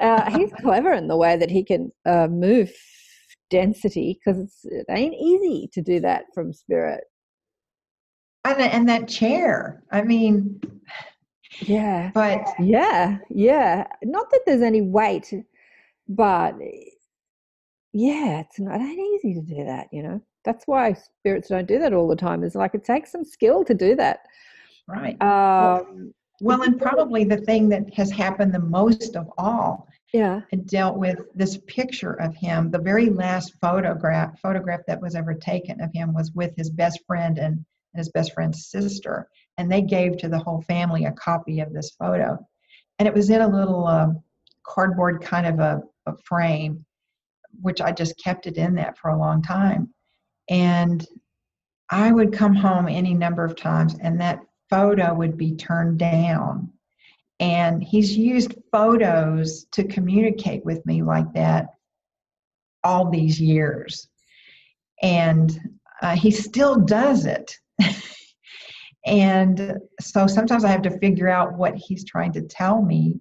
Uh, 0.00 0.30
he's 0.36 0.52
clever 0.60 0.92
in 0.92 1.08
the 1.08 1.16
way 1.16 1.36
that 1.36 1.50
he 1.50 1.64
can 1.64 1.90
uh, 2.06 2.28
move 2.28 2.70
density 3.50 4.18
because 4.18 4.40
it's 4.40 4.64
it 4.64 4.86
ain't 4.90 5.14
easy 5.14 5.68
to 5.72 5.82
do 5.82 6.00
that 6.00 6.24
from 6.34 6.52
spirit. 6.52 7.04
And, 8.44 8.60
and 8.60 8.88
that 8.88 9.08
chair, 9.08 9.82
I 9.90 10.02
mean, 10.02 10.60
yeah, 11.60 12.10
but 12.14 12.46
yeah, 12.58 13.18
yeah. 13.30 13.86
Not 14.02 14.30
that 14.30 14.40
there's 14.46 14.62
any 14.62 14.82
weight, 14.82 15.32
but 16.08 16.54
yeah, 17.92 18.40
it's 18.40 18.60
not 18.60 18.80
it 18.80 18.84
ain't 18.84 19.24
easy 19.24 19.34
to 19.34 19.42
do 19.42 19.64
that. 19.64 19.88
You 19.92 20.02
know, 20.02 20.22
that's 20.44 20.64
why 20.66 20.92
spirits 20.92 21.48
don't 21.48 21.68
do 21.68 21.78
that 21.78 21.92
all 21.92 22.08
the 22.08 22.16
time. 22.16 22.44
Is 22.44 22.54
like 22.54 22.74
it 22.74 22.84
takes 22.84 23.12
some 23.12 23.24
skill 23.24 23.64
to 23.64 23.74
do 23.74 23.96
that. 23.96 24.20
Right. 24.86 25.20
Um, 25.20 26.14
well, 26.40 26.62
and 26.62 26.80
probably 26.80 27.24
the 27.24 27.38
thing 27.38 27.68
that 27.70 27.92
has 27.94 28.10
happened 28.10 28.54
the 28.54 28.60
most 28.60 29.16
of 29.16 29.30
all 29.38 29.88
yeah. 30.12 30.40
and 30.52 30.66
dealt 30.66 30.96
with 30.96 31.18
this 31.34 31.58
picture 31.66 32.14
of 32.14 32.34
him 32.34 32.70
the 32.70 32.78
very 32.78 33.10
last 33.10 33.54
photograph 33.60 34.38
photograph 34.40 34.80
that 34.86 35.00
was 35.00 35.14
ever 35.14 35.34
taken 35.34 35.80
of 35.80 35.90
him 35.92 36.14
was 36.14 36.32
with 36.32 36.54
his 36.56 36.70
best 36.70 37.00
friend 37.06 37.38
and 37.38 37.64
his 37.94 38.08
best 38.10 38.32
friend's 38.32 38.66
sister. 38.66 39.28
And 39.56 39.70
they 39.70 39.82
gave 39.82 40.18
to 40.18 40.28
the 40.28 40.38
whole 40.38 40.62
family 40.62 41.04
a 41.04 41.12
copy 41.12 41.60
of 41.60 41.72
this 41.72 41.90
photo. 41.98 42.38
And 42.98 43.08
it 43.08 43.14
was 43.14 43.30
in 43.30 43.40
a 43.40 43.48
little 43.48 43.86
uh, 43.86 44.08
cardboard 44.64 45.22
kind 45.22 45.46
of 45.46 45.58
a, 45.58 45.82
a 46.06 46.16
frame 46.24 46.84
which 47.62 47.80
i 47.80 47.90
just 47.90 48.22
kept 48.22 48.46
it 48.46 48.56
in 48.56 48.74
that 48.74 48.96
for 48.98 49.08
a 49.10 49.18
long 49.18 49.42
time. 49.42 49.92
And 50.48 51.06
i 51.90 52.12
would 52.12 52.32
come 52.32 52.54
home 52.54 52.86
any 52.88 53.14
number 53.14 53.44
of 53.44 53.56
times 53.56 53.96
and 54.00 54.20
that 54.20 54.40
photo 54.70 55.14
would 55.14 55.36
be 55.36 55.54
turned 55.54 55.98
down 55.98 56.72
and 57.40 57.82
he's 57.82 58.16
used 58.16 58.54
photos 58.72 59.64
to 59.72 59.84
communicate 59.84 60.64
with 60.64 60.84
me 60.86 61.02
like 61.02 61.32
that 61.34 61.66
all 62.82 63.10
these 63.10 63.40
years. 63.40 64.08
And 65.02 65.58
uh, 66.02 66.16
he 66.16 66.30
still 66.30 66.76
does 66.76 67.26
it. 67.26 67.56
and 69.06 69.78
so 70.00 70.26
sometimes 70.26 70.64
I 70.64 70.68
have 70.68 70.82
to 70.82 70.98
figure 70.98 71.28
out 71.28 71.56
what 71.56 71.76
he's 71.76 72.04
trying 72.04 72.32
to 72.32 72.42
tell 72.42 72.82
me. 72.82 73.20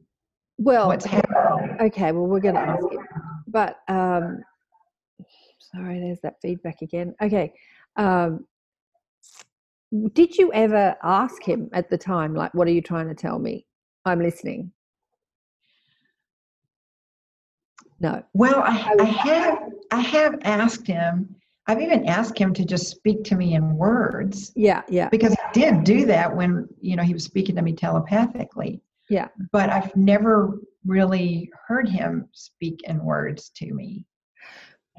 Well, 0.58 0.88
what's 0.88 1.06
happening. 1.06 1.78
Okay, 1.80 2.12
well, 2.12 2.26
we're 2.26 2.40
going 2.40 2.56
to 2.56 2.62
ask 2.62 2.92
him. 2.92 3.08
But, 3.48 3.78
um, 3.88 4.40
sorry, 5.60 6.00
there's 6.00 6.20
that 6.22 6.36
feedback 6.42 6.82
again. 6.82 7.14
Okay. 7.22 7.54
Um, 7.98 8.46
did 10.14 10.38
you 10.38 10.52
ever 10.54 10.96
ask 11.04 11.42
him 11.44 11.70
at 11.74 11.90
the 11.90 11.98
time, 11.98 12.34
like, 12.34 12.54
what 12.54 12.68
are 12.68 12.72
you 12.72 12.82
trying 12.82 13.08
to 13.08 13.16
tell 13.16 13.40
me? 13.40 13.66
I'm 14.06 14.22
listening. 14.22 14.72
No. 18.00 18.24
Well, 18.34 18.62
I, 18.64 18.96
I 19.00 19.04
have 19.04 19.60
I 19.92 20.00
have 20.02 20.40
asked 20.44 20.86
him. 20.86 21.36
I've 21.66 21.82
even 21.82 22.06
asked 22.06 22.38
him 22.38 22.54
to 22.54 22.64
just 22.64 22.90
speak 22.90 23.24
to 23.26 23.36
me 23.36 23.56
in 23.56 23.76
words. 23.76 24.52
Yeah, 24.56 24.84
yeah. 24.88 25.10
Because 25.10 25.34
I 25.34 25.52
did 25.52 25.84
do 25.84 26.06
that 26.06 26.34
when 26.34 26.68
you 26.80 26.96
know 26.96 27.04
he 27.04 27.14
was 27.14 27.24
speaking 27.24 27.56
to 27.56 27.62
me 27.62 27.74
telepathically. 27.74 28.82
Yeah. 29.10 29.30
But 29.52 29.70
I've 29.70 29.96
never 29.96 30.60
really 30.86 31.50
heard 31.68 31.90
him 31.90 32.28
speak 32.34 32.82
in 32.84 33.04
words 33.04 33.52
to 33.56 33.74
me. 33.74 34.06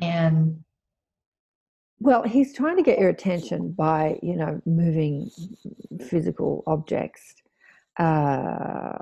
And 0.01 0.63
well, 2.01 2.23
he's 2.23 2.55
trying 2.55 2.77
to 2.77 2.83
get 2.83 2.99
your 2.99 3.11
attention 3.11 3.73
by, 3.73 4.19
you 4.23 4.37
know, 4.37 4.61
moving 4.67 5.31
physical 6.09 6.63
objects 6.67 7.35
uh, 7.99 8.93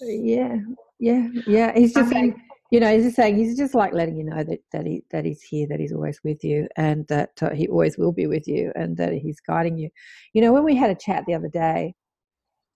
yeah, 0.00 0.56
yeah, 0.98 1.28
yeah. 1.46 1.72
He's 1.76 1.94
just 1.94 2.10
saying, 2.10 2.34
you 2.72 2.80
know, 2.80 2.92
he's 2.92 3.04
just 3.04 3.16
saying, 3.16 3.36
he's 3.36 3.56
just 3.56 3.74
like 3.74 3.92
letting 3.92 4.16
you 4.16 4.24
know 4.24 4.42
that 4.42 4.58
that 4.72 4.86
he 4.86 5.04
that 5.10 5.24
he's 5.24 5.40
here, 5.40 5.68
that 5.68 5.78
he's 5.78 5.92
always 5.92 6.20
with 6.24 6.42
you, 6.42 6.66
and 6.76 7.06
that 7.08 7.30
uh, 7.42 7.50
he 7.50 7.68
always 7.68 7.96
will 7.96 8.12
be 8.12 8.26
with 8.26 8.48
you, 8.48 8.72
and 8.74 8.96
that 8.96 9.12
he's 9.12 9.40
guiding 9.40 9.78
you. 9.78 9.88
You 10.32 10.42
know, 10.42 10.52
when 10.52 10.64
we 10.64 10.74
had 10.74 10.90
a 10.90 10.96
chat 10.96 11.24
the 11.26 11.34
other 11.34 11.48
day, 11.48 11.94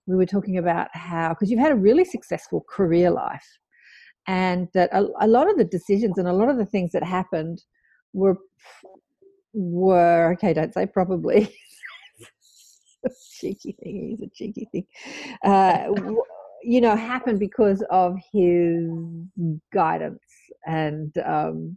we 0.06 0.14
were 0.14 0.26
talking 0.26 0.58
about 0.58 0.88
how 0.92 1.30
because 1.30 1.50
you've 1.50 1.60
had 1.60 1.72
a 1.72 1.76
really 1.76 2.04
successful 2.04 2.64
career 2.68 3.10
life 3.10 3.58
and 4.28 4.68
that 4.74 4.90
a, 4.92 5.06
a, 5.20 5.26
lot 5.26 5.50
of 5.50 5.56
the 5.56 5.64
decisions 5.64 6.18
and 6.18 6.28
a 6.28 6.32
lot 6.32 6.50
of 6.50 6.58
the 6.58 6.66
things 6.66 6.92
that 6.92 7.02
happened 7.02 7.62
were 8.12 8.36
were 9.52 10.32
okay 10.32 10.52
don't 10.52 10.74
say 10.74 10.86
probably. 10.86 11.54
Cheeky 13.38 13.76
thing 13.80 14.08
he's 14.10 14.22
a 14.22 14.30
cheeky 14.34 14.68
thing. 14.72 14.86
Uh, 15.44 15.88
you 16.62 16.80
know 16.80 16.96
happened 16.96 17.38
because 17.38 17.82
of 17.90 18.16
his 18.32 18.90
guidance 19.72 20.20
and 20.66 21.16
um, 21.24 21.76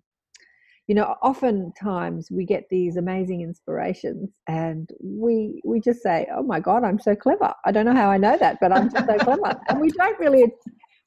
you 0.88 0.96
know 0.96 1.16
oftentimes 1.22 2.30
we 2.32 2.46
get 2.46 2.66
these 2.70 2.98
amazing 2.98 3.42
inspirations 3.42 4.30
and 4.48 4.90
we 5.02 5.62
we 5.64 5.80
just 5.80 6.02
say 6.02 6.28
oh 6.36 6.44
my 6.44 6.60
god 6.60 6.84
i'm 6.84 7.00
so 7.00 7.16
clever. 7.16 7.54
I 7.66 7.72
don't 7.72 7.86
know 7.86 7.96
how 7.96 8.10
i 8.10 8.18
know 8.18 8.38
that 8.38 8.58
but 8.60 8.72
i'm 8.72 8.90
just 8.92 9.06
so 9.06 9.18
clever. 9.18 9.60
And 9.70 9.80
we 9.80 9.90
don't 9.92 10.20
really 10.20 10.52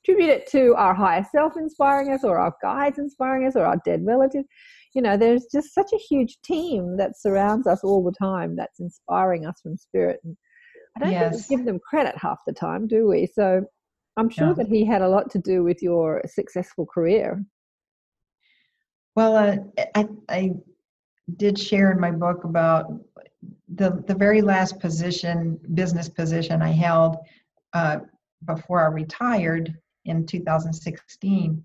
attribute 0.03 0.31
it 0.31 0.51
to 0.51 0.75
our 0.77 0.95
higher 0.95 1.27
self 1.33 1.57
inspiring 1.57 2.13
us 2.13 2.25
or 2.25 2.39
our 2.39 2.55
guides 2.63 2.99
inspiring 2.99 3.47
us 3.47 3.57
or 3.57 3.65
our 3.65 3.81
dead 3.85 4.05
relatives 4.07 4.47
you 4.95 5.03
know 5.03 5.17
there's 5.17 5.47
just 5.53 5.75
such 5.75 5.93
a 5.93 5.99
huge 5.99 6.39
team 6.43 6.97
that 6.97 7.19
surrounds 7.19 7.67
us 7.67 7.83
all 7.83 8.03
the 8.03 8.13
time 8.13 8.57
that's 8.57 8.81
inspiring 8.81 9.45
us 9.45 9.61
from 9.61 9.77
spirit 9.77 10.21
and 10.25 10.37
i 10.97 11.01
don't 11.01 11.13
yes. 11.13 11.49
give 11.49 11.65
them 11.65 11.79
credit 11.79 12.17
half 12.17 12.39
the 12.47 12.53
time 12.53 12.87
do 12.87 13.09
we 13.09 13.27
so 13.27 13.63
i'm 14.17 14.31
sure 14.31 14.49
yeah. 14.49 14.55
that 14.55 14.69
he 14.69 14.85
had 14.85 15.03
a 15.03 15.09
lot 15.09 15.31
to 15.31 15.39
do 15.41 15.63
with 15.63 15.83
your 15.83 16.23
successful 16.27 16.87
career 16.87 17.45
well 19.17 19.37
uh, 19.37 19.57
I, 19.95 20.09
I 20.29 20.53
did 21.37 21.59
share 21.59 21.91
in 21.91 22.01
my 22.01 22.11
book 22.11 22.45
about 22.45 22.93
the 23.75 24.03
the 24.07 24.15
very 24.15 24.43
last 24.43 24.79
position 24.79 25.59
business 25.75 26.09
position 26.09 26.63
i 26.63 26.71
held 26.71 27.17
uh, 27.73 27.99
before 28.47 28.83
i 28.83 28.87
retired 28.87 29.75
in 30.05 30.25
2016 30.27 31.65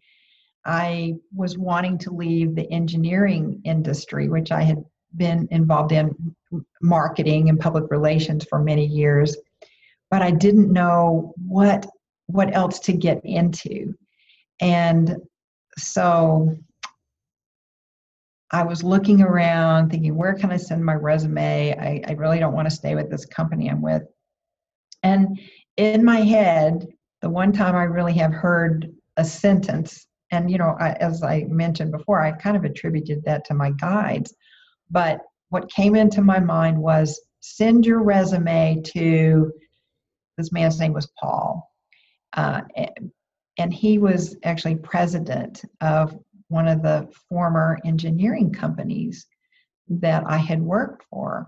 I 0.65 1.15
was 1.33 1.57
wanting 1.57 1.97
to 1.99 2.11
leave 2.11 2.55
the 2.55 2.69
engineering 2.71 3.61
industry, 3.63 4.29
which 4.29 4.51
I 4.51 4.61
had 4.61 4.83
been 5.15 5.47
involved 5.51 5.91
in 5.91 6.35
marketing 6.81 7.49
and 7.49 7.59
public 7.59 7.89
relations 7.89 8.45
for 8.49 8.59
many 8.59 8.85
years, 8.85 9.35
but 10.11 10.21
I 10.21 10.31
didn't 10.31 10.71
know 10.71 11.33
what 11.47 11.87
what 12.27 12.55
else 12.55 12.79
to 12.79 12.93
get 12.93 13.21
into. 13.23 13.95
And 14.61 15.15
so 15.77 16.55
I 18.51 18.63
was 18.63 18.83
looking 18.83 19.21
around 19.21 19.89
thinking, 19.89 20.15
where 20.15 20.35
can 20.35 20.51
I 20.51 20.57
send 20.57 20.85
my 20.85 20.93
resume? 20.93 21.73
I, 21.73 22.01
I 22.07 22.13
really 22.13 22.39
don't 22.39 22.53
want 22.53 22.69
to 22.69 22.75
stay 22.75 22.93
with 22.93 23.09
this 23.09 23.25
company 23.25 23.69
I'm 23.69 23.81
with. 23.81 24.03
And 25.01 25.39
in 25.77 26.03
my 26.03 26.17
head, 26.17 26.87
the 27.21 27.29
one 27.29 27.51
time 27.51 27.75
I 27.75 27.83
really 27.83 28.13
have 28.13 28.31
heard 28.31 28.93
a 29.17 29.25
sentence 29.25 30.07
and 30.31 30.49
you 30.51 30.57
know 30.57 30.75
I, 30.79 30.91
as 30.93 31.23
i 31.23 31.45
mentioned 31.47 31.91
before 31.91 32.21
i 32.21 32.31
kind 32.31 32.57
of 32.57 32.65
attributed 32.65 33.23
that 33.25 33.45
to 33.45 33.53
my 33.53 33.71
guides 33.71 34.33
but 34.89 35.21
what 35.49 35.71
came 35.71 35.95
into 35.95 36.21
my 36.21 36.39
mind 36.39 36.77
was 36.77 37.19
send 37.41 37.85
your 37.85 38.03
resume 38.03 38.81
to 38.93 39.51
this 40.37 40.51
man's 40.51 40.79
name 40.79 40.93
was 40.93 41.11
paul 41.19 41.69
uh, 42.33 42.61
and 43.57 43.73
he 43.73 43.97
was 43.97 44.37
actually 44.43 44.75
president 44.75 45.63
of 45.81 46.17
one 46.47 46.67
of 46.67 46.81
the 46.81 47.07
former 47.27 47.77
engineering 47.85 48.51
companies 48.51 49.25
that 49.87 50.23
i 50.27 50.37
had 50.37 50.61
worked 50.61 51.03
for. 51.09 51.47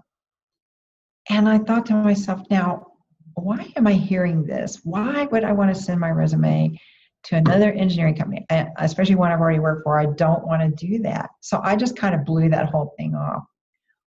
And 1.29 1.47
i 1.47 1.57
thought 1.57 1.85
to 1.87 1.93
myself 1.93 2.41
now 2.49 2.87
why 3.35 3.71
am 3.75 3.87
i 3.87 3.93
hearing 3.93 4.43
this? 4.43 4.81
Why 4.83 5.25
would 5.25 5.43
i 5.43 5.51
want 5.51 5.73
to 5.73 5.81
send 5.81 5.99
my 5.99 6.09
resume 6.09 6.77
to 7.23 7.35
another 7.35 7.71
engineering 7.71 8.15
company, 8.15 8.45
especially 8.77 9.15
one 9.15 9.31
I've 9.31 9.39
already 9.39 9.59
worked 9.59 9.83
for, 9.83 9.99
I 9.99 10.07
don't 10.07 10.45
want 10.45 10.61
to 10.61 10.87
do 10.87 10.99
that. 11.03 11.29
So 11.41 11.59
I 11.63 11.75
just 11.75 11.95
kind 11.95 12.15
of 12.15 12.25
blew 12.25 12.49
that 12.49 12.69
whole 12.69 12.93
thing 12.97 13.15
off. 13.15 13.43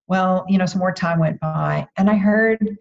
Well, 0.08 0.44
you 0.48 0.58
know, 0.58 0.66
some 0.66 0.80
more 0.80 0.92
time 0.92 1.18
went 1.18 1.40
by, 1.40 1.86
and 1.96 2.10
I 2.10 2.16
heard 2.16 2.76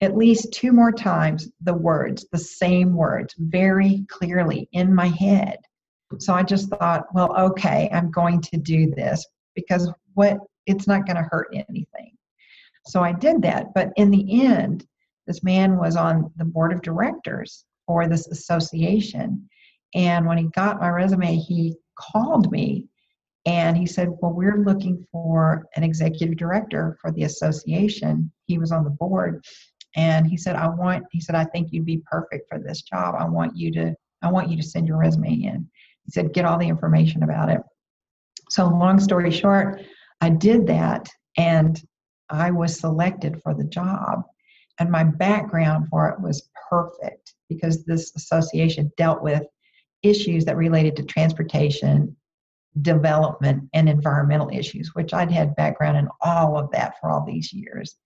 at 0.00 0.16
least 0.16 0.52
two 0.52 0.72
more 0.72 0.92
times 0.92 1.48
the 1.60 1.74
words, 1.74 2.26
the 2.32 2.38
same 2.38 2.94
words, 2.94 3.34
very 3.38 4.04
clearly 4.08 4.68
in 4.72 4.94
my 4.94 5.08
head. 5.08 5.58
So 6.18 6.34
I 6.34 6.42
just 6.42 6.68
thought, 6.68 7.06
well, 7.14 7.36
okay, 7.38 7.88
I'm 7.92 8.10
going 8.10 8.40
to 8.42 8.56
do 8.56 8.90
this 8.90 9.24
because 9.54 9.90
what 10.14 10.38
it's 10.66 10.86
not 10.86 11.06
going 11.06 11.16
to 11.16 11.28
hurt 11.30 11.48
anything. 11.52 12.12
So 12.86 13.02
I 13.02 13.12
did 13.12 13.42
that. 13.42 13.72
But 13.74 13.90
in 13.96 14.10
the 14.10 14.42
end, 14.44 14.86
this 15.26 15.42
man 15.42 15.76
was 15.76 15.96
on 15.96 16.32
the 16.36 16.44
board 16.44 16.72
of 16.72 16.82
directors 16.82 17.64
for 17.86 18.08
this 18.08 18.26
association. 18.28 19.48
And 19.94 20.26
when 20.26 20.38
he 20.38 20.44
got 20.54 20.80
my 20.80 20.88
resume, 20.88 21.36
he 21.36 21.76
called 21.96 22.50
me 22.50 22.86
and 23.46 23.76
he 23.76 23.86
said, 23.86 24.08
Well, 24.20 24.32
we're 24.32 24.64
looking 24.64 25.06
for 25.10 25.66
an 25.76 25.82
executive 25.82 26.36
director 26.36 26.96
for 27.00 27.10
the 27.10 27.24
association. 27.24 28.30
He 28.46 28.58
was 28.58 28.72
on 28.72 28.84
the 28.84 28.90
board. 28.90 29.44
And 29.96 30.26
he 30.26 30.36
said, 30.36 30.56
I 30.56 30.68
want, 30.68 31.04
he 31.10 31.20
said, 31.20 31.34
I 31.34 31.44
think 31.44 31.68
you'd 31.72 31.86
be 31.86 32.02
perfect 32.10 32.48
for 32.48 32.58
this 32.58 32.82
job. 32.82 33.16
I 33.18 33.24
want 33.24 33.56
you 33.56 33.72
to, 33.72 33.94
I 34.22 34.30
want 34.30 34.48
you 34.48 34.56
to 34.56 34.62
send 34.62 34.86
your 34.86 34.98
resume 34.98 35.32
in. 35.32 35.68
He 36.04 36.12
said, 36.12 36.32
get 36.32 36.44
all 36.44 36.58
the 36.58 36.68
information 36.68 37.22
about 37.22 37.48
it. 37.48 37.60
So, 38.50 38.68
long 38.68 39.00
story 39.00 39.30
short, 39.30 39.82
I 40.20 40.30
did 40.30 40.66
that 40.68 41.08
and 41.36 41.80
I 42.28 42.50
was 42.50 42.78
selected 42.78 43.40
for 43.42 43.54
the 43.54 43.64
job. 43.64 44.22
And 44.78 44.90
my 44.90 45.04
background 45.04 45.88
for 45.88 46.08
it 46.08 46.20
was 46.20 46.48
perfect 46.68 47.34
because 47.48 47.84
this 47.84 48.12
association 48.16 48.92
dealt 48.96 49.22
with 49.22 49.42
issues 50.02 50.44
that 50.44 50.56
related 50.56 50.96
to 50.96 51.04
transportation, 51.04 52.16
development, 52.82 53.68
and 53.74 53.88
environmental 53.88 54.50
issues, 54.50 54.94
which 54.94 55.12
I'd 55.12 55.30
had 55.30 55.56
background 55.56 55.96
in 55.98 56.08
all 56.20 56.56
of 56.56 56.70
that 56.72 56.94
for 57.00 57.10
all 57.10 57.24
these 57.24 57.52
years. 57.52 57.96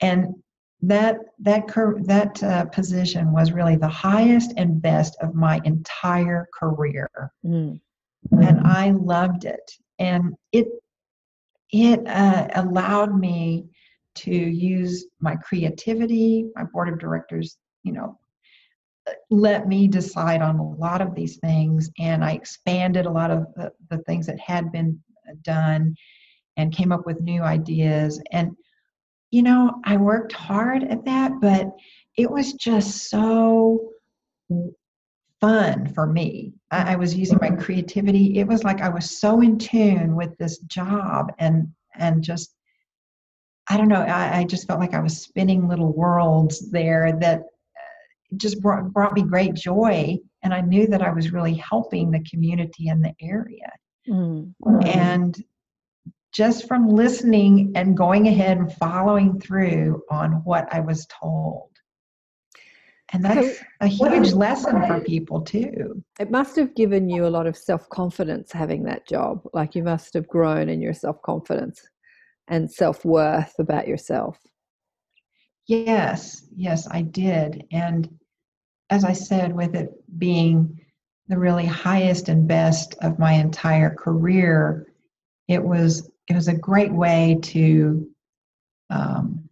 And 0.00 0.34
that 0.82 1.18
that 1.40 1.68
cur- 1.68 2.00
that 2.04 2.42
uh, 2.42 2.64
position 2.66 3.32
was 3.32 3.52
really 3.52 3.76
the 3.76 3.88
highest 3.88 4.54
and 4.56 4.80
best 4.80 5.16
of 5.20 5.34
my 5.34 5.60
entire 5.64 6.48
career, 6.58 7.10
mm. 7.44 7.78
and 8.30 8.60
I 8.66 8.92
loved 8.92 9.44
it. 9.44 9.70
And 9.98 10.34
it 10.52 10.68
it 11.70 12.06
uh, 12.06 12.48
allowed 12.54 13.18
me 13.18 13.66
to 14.16 14.34
use 14.34 15.06
my 15.20 15.36
creativity. 15.36 16.46
My 16.56 16.64
board 16.64 16.88
of 16.88 16.98
directors, 16.98 17.58
you 17.82 17.92
know, 17.92 18.18
let 19.30 19.68
me 19.68 19.88
decide 19.88 20.42
on 20.42 20.58
a 20.58 20.70
lot 20.72 21.00
of 21.00 21.14
these 21.14 21.36
things 21.38 21.90
and 21.98 22.24
i 22.24 22.32
expanded 22.32 23.06
a 23.06 23.10
lot 23.10 23.30
of 23.30 23.46
the, 23.56 23.72
the 23.90 23.98
things 23.98 24.26
that 24.26 24.38
had 24.38 24.70
been 24.72 25.00
done 25.42 25.94
and 26.56 26.74
came 26.74 26.92
up 26.92 27.06
with 27.06 27.20
new 27.20 27.42
ideas. 27.42 28.20
And 28.32 28.52
you 29.30 29.42
know 29.42 29.74
i 29.84 29.96
worked 29.96 30.32
hard 30.32 30.82
at 30.82 31.04
that 31.04 31.32
but 31.40 31.70
it 32.16 32.28
was 32.28 32.54
just 32.54 33.08
so 33.08 33.90
fun 35.40 35.86
for 35.94 36.06
me. 36.06 36.52
I, 36.70 36.92
I 36.92 36.96
was 36.96 37.14
using 37.14 37.38
my 37.40 37.50
mm-hmm. 37.50 37.60
creativity. 37.60 38.38
It 38.38 38.46
was 38.46 38.64
like 38.64 38.80
i 38.80 38.88
was 38.88 39.20
so 39.20 39.40
in 39.40 39.56
tune 39.58 40.16
with 40.16 40.36
this 40.38 40.58
job 40.58 41.32
and 41.38 41.68
and 41.94 42.22
just 42.22 42.54
i 43.68 43.76
don't 43.76 43.88
know 43.88 44.02
I, 44.02 44.40
I 44.40 44.44
just 44.44 44.66
felt 44.66 44.80
like 44.80 44.94
i 44.94 45.00
was 45.00 45.22
spinning 45.22 45.68
little 45.68 45.92
worlds 45.92 46.70
there 46.70 47.16
that 47.20 47.42
just 48.36 48.60
brought, 48.60 48.92
brought 48.92 49.14
me 49.14 49.22
great 49.22 49.54
joy 49.54 50.16
and 50.42 50.54
i 50.54 50.60
knew 50.60 50.86
that 50.86 51.02
i 51.02 51.12
was 51.12 51.32
really 51.32 51.54
helping 51.54 52.10
the 52.10 52.24
community 52.30 52.88
in 52.88 53.00
the 53.00 53.14
area. 53.20 53.70
Mm-hmm. 54.08 54.86
and 54.86 55.44
just 56.32 56.66
from 56.66 56.88
listening 56.88 57.72
and 57.74 57.96
going 57.96 58.28
ahead 58.28 58.56
and 58.56 58.72
following 58.74 59.38
through 59.40 60.02
on 60.10 60.42
what 60.44 60.72
i 60.72 60.80
was 60.80 61.06
told. 61.06 61.70
And 63.12 63.24
that's 63.24 63.58
so, 63.58 63.64
a 63.80 63.86
huge 63.88 64.32
lesson 64.32 64.86
for 64.86 65.00
people 65.00 65.40
too. 65.40 66.02
It 66.20 66.30
must 66.30 66.54
have 66.56 66.74
given 66.74 67.08
you 67.08 67.26
a 67.26 67.28
lot 67.28 67.46
of 67.46 67.56
self-confidence 67.56 68.52
having 68.52 68.84
that 68.84 69.06
job. 69.08 69.42
Like 69.52 69.74
you 69.74 69.82
must 69.82 70.14
have 70.14 70.28
grown 70.28 70.68
in 70.68 70.80
your 70.80 70.94
self-confidence 70.94 71.82
and 72.46 72.70
self-worth 72.70 73.54
about 73.58 73.88
yourself. 73.88 74.38
Yes. 75.66 76.46
Yes 76.54 76.86
i 76.90 77.02
did. 77.02 77.64
And 77.72 78.08
as 78.90 79.04
I 79.04 79.12
said, 79.12 79.54
with 79.54 79.74
it 79.74 79.92
being 80.18 80.80
the 81.28 81.38
really 81.38 81.66
highest 81.66 82.28
and 82.28 82.46
best 82.46 82.96
of 83.02 83.18
my 83.18 83.32
entire 83.32 83.94
career, 83.94 84.86
it 85.48 85.62
was 85.62 86.10
it 86.28 86.34
was 86.34 86.48
a 86.48 86.56
great 86.56 86.92
way 86.92 87.38
to 87.42 88.08
um, 88.90 89.48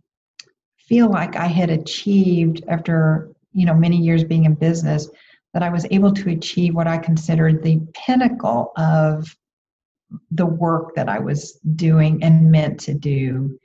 feel 0.77 1.09
like 1.09 1.37
I 1.37 1.47
had 1.47 1.71
achieved 1.71 2.65
after 2.69 3.33
you 3.53 3.65
know 3.65 3.75
many 3.75 3.97
years 3.97 4.25
being 4.25 4.45
in 4.45 4.55
business 4.55 5.09
that 5.55 5.63
I 5.63 5.71
was 5.71 5.87
able 5.91 6.13
to 6.13 6.31
achieve 6.31 6.75
what 6.75 6.89
I 6.89 6.99
considered 6.99 7.63
the 7.63 7.81
pinnacle 7.95 8.73
of 8.77 9.35
the 10.31 10.47
work 10.47 10.95
that 10.95 11.09
I 11.09 11.19
was 11.19 11.53
doing 11.77 12.23
and 12.23 12.51
meant 12.51 12.81
to 12.81 12.95
do 12.95 13.59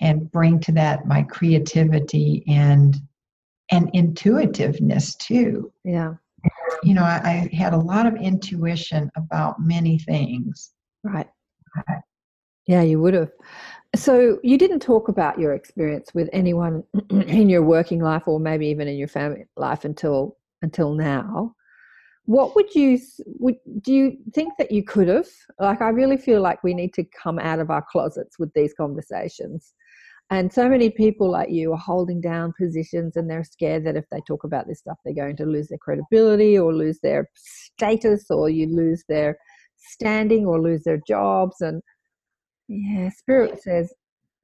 and 0.00 0.30
bring 0.30 0.60
to 0.60 0.72
that 0.72 1.06
my 1.06 1.22
creativity 1.22 2.44
and 2.46 2.96
and 3.70 3.90
intuitiveness 3.94 5.16
too. 5.16 5.72
Yeah. 5.84 6.14
You 6.82 6.94
know, 6.94 7.02
I, 7.02 7.48
I 7.52 7.56
had 7.56 7.74
a 7.74 7.78
lot 7.78 8.06
of 8.06 8.14
intuition 8.16 9.10
about 9.16 9.56
many 9.60 9.98
things. 9.98 10.72
Right. 11.02 11.28
Yeah, 12.66 12.82
you 12.82 13.00
would 13.00 13.14
have. 13.14 13.32
So 13.96 14.38
you 14.42 14.58
didn't 14.58 14.80
talk 14.80 15.08
about 15.08 15.38
your 15.38 15.54
experience 15.54 16.12
with 16.14 16.28
anyone 16.32 16.84
in 17.10 17.48
your 17.48 17.62
working 17.62 18.00
life 18.00 18.24
or 18.26 18.38
maybe 18.38 18.66
even 18.68 18.86
in 18.86 18.96
your 18.96 19.08
family 19.08 19.44
life 19.56 19.84
until 19.84 20.36
until 20.62 20.92
now. 20.94 21.54
What 22.26 22.54
would 22.54 22.74
you 22.74 22.98
would 23.38 23.56
do 23.80 23.92
you 23.92 24.18
think 24.34 24.52
that 24.58 24.70
you 24.70 24.84
could 24.84 25.08
have? 25.08 25.28
Like 25.58 25.80
I 25.80 25.88
really 25.88 26.18
feel 26.18 26.42
like 26.42 26.62
we 26.62 26.74
need 26.74 26.92
to 26.94 27.04
come 27.04 27.38
out 27.38 27.58
of 27.58 27.70
our 27.70 27.84
closets 27.90 28.38
with 28.38 28.52
these 28.52 28.74
conversations. 28.74 29.72
And 30.30 30.52
so 30.52 30.68
many 30.68 30.90
people 30.90 31.30
like 31.30 31.50
you 31.50 31.72
are 31.72 31.78
holding 31.78 32.20
down 32.20 32.52
positions 32.58 33.16
and 33.16 33.30
they're 33.30 33.44
scared 33.44 33.86
that 33.86 33.96
if 33.96 34.04
they 34.10 34.20
talk 34.26 34.44
about 34.44 34.66
this 34.68 34.80
stuff 34.80 34.98
they're 35.04 35.14
going 35.14 35.36
to 35.36 35.46
lose 35.46 35.68
their 35.68 35.78
credibility 35.78 36.58
or 36.58 36.74
lose 36.74 36.98
their 37.02 37.30
status 37.34 38.26
or 38.30 38.50
you 38.50 38.66
lose 38.66 39.04
their 39.08 39.38
standing 39.76 40.44
or 40.44 40.60
lose 40.60 40.84
their 40.84 41.00
jobs 41.08 41.60
and 41.60 41.82
yeah, 42.68 43.08
Spirit 43.08 43.62
says, 43.62 43.94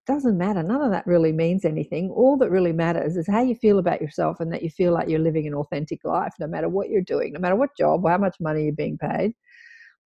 doesn't 0.07 0.37
matter. 0.37 0.63
None 0.63 0.83
of 0.83 0.91
that 0.91 1.07
really 1.07 1.33
means 1.33 1.65
anything. 1.65 2.11
All 2.11 2.37
that 2.39 2.51
really 2.51 2.73
matters 2.73 3.17
is 3.17 3.27
how 3.27 3.43
you 3.43 3.55
feel 3.55 3.79
about 3.79 4.01
yourself 4.01 4.41
and 4.41 4.53
that 4.53 4.63
you 4.63 4.71
feel 4.71 4.93
like 4.93 5.09
you're 5.09 5.19
living 5.19 5.47
an 5.47 5.55
authentic 5.55 6.01
life, 6.05 6.33
no 6.41 6.47
matter 6.47 6.69
what 6.69 6.91
you're 6.91 7.03
doing, 7.03 7.33
no 7.33 7.41
matter 7.41 7.57
what 7.57 7.77
job 7.79 8.05
or 8.05 8.11
how 8.11 8.19
much 8.19 8.37
money 8.41 8.65
you're 8.65 8.73
being 8.73 8.99
paid, 8.99 9.33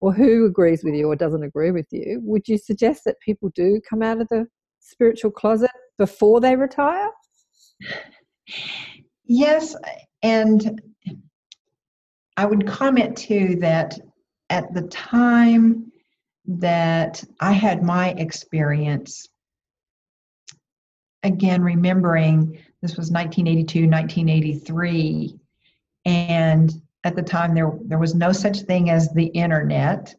or 0.01 0.13
who 0.13 0.47
agrees 0.47 0.85
with 0.85 0.95
you 0.95 1.09
or 1.09 1.17
doesn't 1.17 1.43
agree 1.43 1.71
with 1.71 1.87
you. 1.91 2.21
Would 2.25 2.47
you 2.49 2.59
suggest 2.59 3.03
that 3.05 3.21
people 3.21 3.51
do 3.55 3.81
come 3.89 4.03
out 4.03 4.21
of 4.21 4.29
the 4.29 4.47
spiritual 4.89 5.31
closet 5.31 5.71
before 5.99 6.41
they 6.41 6.57
retire? 6.57 7.11
Yes. 9.25 9.77
And 10.23 10.81
I 12.37 12.47
would 12.47 12.67
comment 12.67 13.17
too 13.17 13.57
that 13.61 13.99
at 14.51 14.73
the 14.73 14.83
time 14.83 15.93
that 16.47 17.23
I 17.41 17.53
had 17.53 17.83
my 17.83 18.11
experience, 18.13 19.29
again, 21.23 21.63
remembering 21.63 22.59
this 22.81 22.97
was 22.97 23.11
1982, 23.11 23.89
1983, 23.89 25.35
and 26.05 26.81
at 27.05 27.17
the 27.17 27.23
time 27.23 27.55
there, 27.55 27.73
there 27.83 27.99
was 27.99 28.15
no 28.15 28.33
such 28.33 28.61
thing 28.61 28.89
as 28.91 29.13
the 29.13 29.27
internet. 29.27 30.15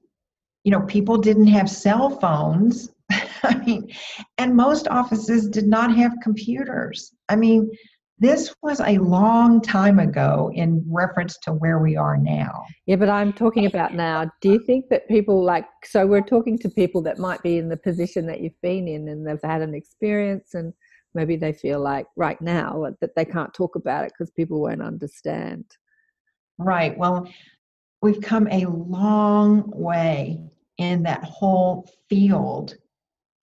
You 0.63 0.71
know, 0.71 0.81
people 0.81 1.17
didn't 1.17 1.47
have 1.47 1.69
cell 1.69 2.09
phones. 2.09 2.89
I 3.43 3.55
mean, 3.65 3.89
and 4.37 4.55
most 4.55 4.87
offices 4.87 5.47
did 5.47 5.67
not 5.67 5.95
have 5.95 6.13
computers. 6.21 7.13
I 7.29 7.35
mean, 7.35 7.69
this 8.19 8.53
was 8.61 8.81
a 8.81 8.97
long 8.97 9.61
time 9.61 9.97
ago 9.97 10.51
in 10.53 10.83
reference 10.89 11.37
to 11.43 11.53
where 11.53 11.79
we 11.79 11.95
are 11.95 12.17
now. 12.17 12.65
Yeah, 12.85 12.97
but 12.97 13.07
I'm 13.07 13.31
talking 13.31 13.65
about 13.65 13.93
now. 13.93 14.29
Do 14.41 14.51
you 14.51 14.59
think 14.59 14.89
that 14.89 15.07
people 15.07 15.41
like, 15.41 15.65
so 15.85 16.05
we're 16.05 16.21
talking 16.21 16.57
to 16.59 16.69
people 16.69 17.01
that 17.03 17.17
might 17.17 17.41
be 17.41 17.57
in 17.57 17.69
the 17.69 17.77
position 17.77 18.25
that 18.25 18.41
you've 18.41 18.61
been 18.61 18.89
in 18.89 19.07
and 19.07 19.25
they've 19.25 19.41
had 19.41 19.61
an 19.61 19.73
experience 19.73 20.53
and 20.53 20.73
maybe 21.13 21.37
they 21.37 21.53
feel 21.53 21.79
like 21.79 22.07
right 22.17 22.39
now 22.41 22.93
that 22.99 23.15
they 23.15 23.23
can't 23.25 23.53
talk 23.53 23.75
about 23.75 24.03
it 24.03 24.11
because 24.17 24.31
people 24.31 24.61
won't 24.61 24.81
understand. 24.81 25.65
Right. 26.57 26.97
Well, 26.97 27.31
we've 28.01 28.21
come 28.21 28.49
a 28.51 28.65
long 28.65 29.63
way 29.73 30.41
in 30.77 31.03
that 31.03 31.23
whole 31.23 31.89
field 32.09 32.75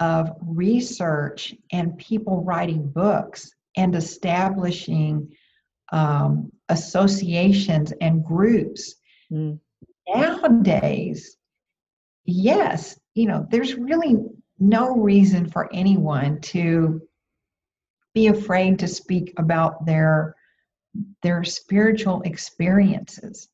of 0.00 0.30
research 0.42 1.54
and 1.72 1.96
people 1.98 2.42
writing 2.42 2.88
books 2.88 3.50
and 3.76 3.94
establishing 3.94 5.30
um, 5.92 6.50
associations 6.68 7.92
and 8.00 8.24
groups. 8.24 8.96
Mm. 9.32 9.58
Nowadays, 10.08 11.36
yes, 12.24 12.98
you 13.14 13.26
know, 13.26 13.46
there's 13.50 13.74
really 13.74 14.16
no 14.58 14.96
reason 14.96 15.48
for 15.48 15.72
anyone 15.72 16.40
to 16.40 17.00
be 18.14 18.28
afraid 18.28 18.78
to 18.78 18.88
speak 18.88 19.34
about 19.36 19.84
their 19.84 20.34
their 21.22 21.44
spiritual 21.44 22.22
experiences 22.22 23.48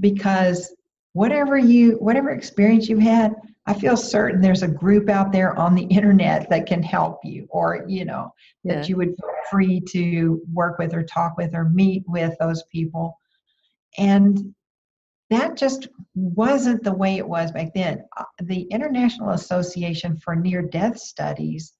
because 0.00 0.74
whatever 1.12 1.58
you 1.58 1.92
whatever 1.98 2.30
experience 2.30 2.88
you've 2.88 3.00
had 3.00 3.34
I 3.66 3.74
feel 3.74 3.96
certain 3.96 4.40
there's 4.40 4.64
a 4.64 4.68
group 4.68 5.08
out 5.08 5.30
there 5.30 5.56
on 5.56 5.74
the 5.74 5.84
internet 5.84 6.50
that 6.50 6.66
can 6.66 6.82
help 6.82 7.20
you, 7.24 7.46
or 7.50 7.84
you 7.86 8.04
know, 8.04 8.34
yeah. 8.64 8.76
that 8.76 8.88
you 8.88 8.96
would 8.96 9.10
feel 9.10 9.30
free 9.50 9.80
to 9.90 10.42
work 10.52 10.78
with 10.78 10.94
or 10.94 11.04
talk 11.04 11.36
with 11.36 11.54
or 11.54 11.68
meet 11.68 12.02
with 12.08 12.36
those 12.40 12.64
people. 12.72 13.18
And 13.98 14.54
that 15.30 15.56
just 15.56 15.88
wasn't 16.14 16.82
the 16.82 16.92
way 16.92 17.16
it 17.16 17.28
was 17.28 17.52
back 17.52 17.72
then. 17.74 18.04
Uh, 18.16 18.24
the 18.42 18.62
International 18.62 19.30
Association 19.30 20.16
for 20.16 20.34
Near 20.34 20.62
Death 20.62 20.98
Studies 20.98 21.72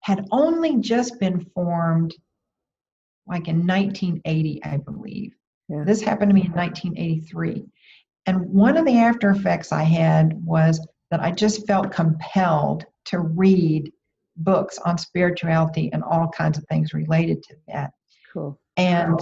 had 0.00 0.26
only 0.30 0.76
just 0.76 1.18
been 1.18 1.40
formed 1.54 2.14
like 3.26 3.48
in 3.48 3.66
1980, 3.66 4.62
I 4.62 4.76
believe. 4.76 5.32
Yeah. 5.68 5.82
This 5.84 6.00
happened 6.00 6.30
to 6.30 6.34
me 6.34 6.44
in 6.44 6.52
1983. 6.52 7.64
And 8.26 8.40
one 8.50 8.76
of 8.76 8.84
the 8.84 8.98
after 8.98 9.30
effects 9.30 9.72
I 9.72 9.82
had 9.82 10.32
was 10.44 10.86
that 11.10 11.20
I 11.20 11.30
just 11.30 11.66
felt 11.66 11.92
compelled 11.92 12.84
to 13.06 13.20
read 13.20 13.92
books 14.36 14.78
on 14.78 14.98
spirituality 14.98 15.90
and 15.92 16.02
all 16.02 16.28
kinds 16.28 16.58
of 16.58 16.64
things 16.64 16.92
related 16.92 17.42
to 17.44 17.54
that. 17.68 17.92
Cool. 18.32 18.58
And 18.76 19.18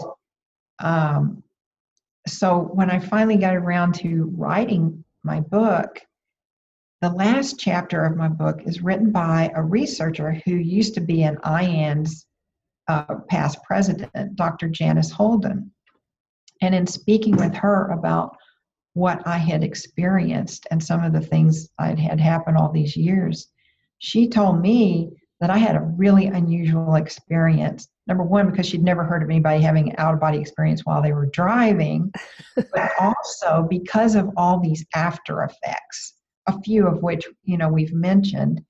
um, 0.80 1.42
so 2.26 2.58
when 2.58 2.90
I 2.90 2.98
finally 2.98 3.36
got 3.36 3.54
around 3.54 3.94
to 3.96 4.32
writing 4.36 5.04
my 5.22 5.40
book, 5.40 6.00
the 7.00 7.10
last 7.10 7.58
chapter 7.58 8.04
of 8.04 8.16
my 8.16 8.28
book 8.28 8.62
is 8.64 8.82
written 8.82 9.12
by 9.12 9.52
a 9.54 9.62
researcher 9.62 10.40
who 10.44 10.54
used 10.54 10.94
to 10.94 11.00
be 11.00 11.22
an 11.22 11.36
IANDS 11.44 12.24
uh, 12.88 13.16
past 13.28 13.62
president, 13.62 14.36
Dr. 14.36 14.68
Janice 14.68 15.10
Holden. 15.10 15.70
And 16.62 16.74
in 16.74 16.86
speaking 16.86 17.36
with 17.36 17.54
her 17.54 17.90
about 17.90 18.36
what 18.94 19.26
I 19.26 19.38
had 19.38 19.62
experienced 19.62 20.66
and 20.70 20.82
some 20.82 21.04
of 21.04 21.12
the 21.12 21.20
things 21.20 21.68
I'd 21.78 21.98
had 21.98 22.20
happen 22.20 22.56
all 22.56 22.72
these 22.72 22.96
years, 22.96 23.48
she 23.98 24.28
told 24.28 24.60
me 24.60 25.10
that 25.40 25.50
I 25.50 25.58
had 25.58 25.76
a 25.76 25.80
really 25.80 26.26
unusual 26.26 26.94
experience. 26.94 27.88
Number 28.06 28.22
one, 28.22 28.50
because 28.50 28.66
she'd 28.66 28.84
never 28.84 29.04
heard 29.04 29.22
of 29.22 29.28
anybody 29.28 29.60
having 29.60 29.90
an 29.90 29.96
out 29.98 30.14
of 30.14 30.20
body 30.20 30.38
experience 30.38 30.82
while 30.84 31.02
they 31.02 31.12
were 31.12 31.26
driving, 31.26 32.12
but 32.56 32.92
also 33.00 33.66
because 33.68 34.14
of 34.14 34.30
all 34.36 34.60
these 34.60 34.86
after 34.94 35.42
effects, 35.42 36.14
a 36.46 36.60
few 36.62 36.86
of 36.86 37.02
which, 37.02 37.26
you 37.42 37.58
know, 37.58 37.68
we've 37.68 37.92
mentioned. 37.92 38.64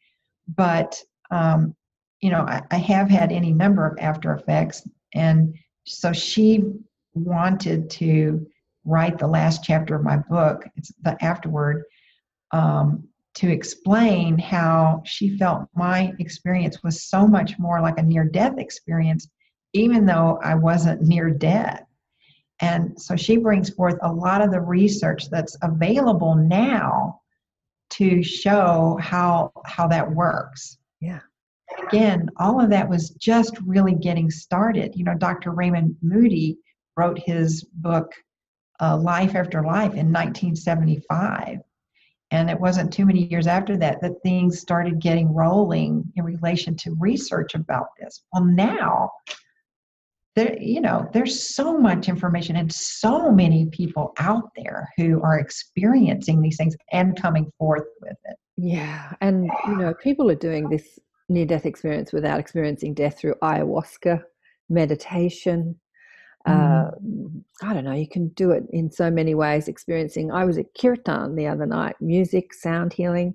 But, 0.56 0.98
um, 1.30 1.74
you 2.20 2.30
know, 2.30 2.40
I, 2.40 2.62
I 2.70 2.76
have 2.76 3.10
had 3.10 3.30
any 3.30 3.52
number 3.52 3.86
of 3.86 3.98
after 3.98 4.32
effects. 4.32 4.86
And 5.14 5.54
so 5.86 6.12
she 6.12 6.64
wanted 7.12 7.90
to 7.90 8.46
write 8.84 9.18
the 9.18 9.26
last 9.26 9.64
chapter 9.64 9.94
of 9.94 10.02
my 10.02 10.16
book, 10.16 10.64
it's 10.76 10.92
the 11.02 11.22
afterword, 11.24 11.84
um, 12.52 13.08
to 13.34 13.50
explain 13.50 14.38
how 14.38 15.02
she 15.04 15.36
felt 15.36 15.68
my 15.74 16.12
experience 16.18 16.82
was 16.82 17.04
so 17.04 17.26
much 17.26 17.58
more 17.58 17.80
like 17.80 17.98
a 17.98 18.02
near 18.02 18.24
death 18.24 18.58
experience, 18.58 19.28
even 19.72 20.06
though 20.06 20.38
I 20.42 20.54
wasn't 20.54 21.02
near 21.02 21.30
death. 21.30 21.84
And 22.60 23.00
so 23.00 23.16
she 23.16 23.36
brings 23.36 23.70
forth 23.70 23.96
a 24.02 24.12
lot 24.12 24.40
of 24.40 24.52
the 24.52 24.60
research 24.60 25.28
that's 25.30 25.56
available 25.62 26.36
now 26.36 27.20
to 27.90 28.22
show 28.22 28.98
how 29.00 29.52
how 29.66 29.88
that 29.88 30.10
works. 30.10 30.78
Yeah. 31.00 31.20
Again, 31.88 32.28
all 32.36 32.60
of 32.60 32.70
that 32.70 32.88
was 32.88 33.10
just 33.10 33.58
really 33.66 33.94
getting 33.94 34.30
started. 34.30 34.94
You 34.94 35.04
know, 35.04 35.14
Dr. 35.14 35.50
Raymond 35.50 35.96
Moody 36.02 36.58
wrote 36.96 37.18
his 37.18 37.64
book 37.64 38.12
uh, 38.80 38.96
Life 38.96 39.34
After 39.34 39.62
Life 39.62 39.94
in 39.94 40.12
1975. 40.12 41.58
And 42.30 42.50
it 42.50 42.58
wasn't 42.58 42.92
too 42.92 43.06
many 43.06 43.26
years 43.26 43.46
after 43.46 43.76
that 43.76 44.00
that 44.00 44.22
things 44.22 44.58
started 44.58 44.98
getting 44.98 45.32
rolling 45.32 46.04
in 46.16 46.24
relation 46.24 46.74
to 46.78 46.96
research 46.98 47.54
about 47.54 47.88
this. 48.00 48.22
Well, 48.32 48.44
now, 48.44 49.10
there, 50.34 50.58
you 50.60 50.80
know, 50.80 51.08
there's 51.12 51.54
so 51.54 51.78
much 51.78 52.08
information 52.08 52.56
and 52.56 52.72
so 52.72 53.30
many 53.30 53.66
people 53.66 54.14
out 54.18 54.50
there 54.56 54.88
who 54.96 55.22
are 55.22 55.38
experiencing 55.38 56.42
these 56.42 56.56
things 56.56 56.76
and 56.90 57.20
coming 57.20 57.52
forth 57.56 57.86
with 58.00 58.16
it. 58.24 58.36
Yeah, 58.56 59.12
and 59.20 59.48
you 59.66 59.76
know, 59.76 59.94
people 59.94 60.30
are 60.30 60.36
doing 60.36 60.68
this 60.68 60.98
near-death 61.28 61.66
experience 61.66 62.12
without 62.12 62.40
experiencing 62.40 62.94
death 62.94 63.18
through 63.18 63.34
ayahuasca, 63.42 64.22
meditation, 64.68 65.78
uh, 66.46 66.90
mm. 67.02 67.42
I 67.62 67.72
don't 67.72 67.84
know, 67.84 67.92
you 67.92 68.08
can 68.08 68.28
do 68.28 68.50
it 68.50 68.64
in 68.70 68.90
so 68.90 69.10
many 69.10 69.34
ways. 69.34 69.68
Experiencing, 69.68 70.30
I 70.30 70.44
was 70.44 70.58
at 70.58 70.66
Kirtan 70.78 71.36
the 71.36 71.46
other 71.46 71.66
night, 71.66 71.96
music, 72.00 72.52
sound 72.52 72.92
healing, 72.92 73.34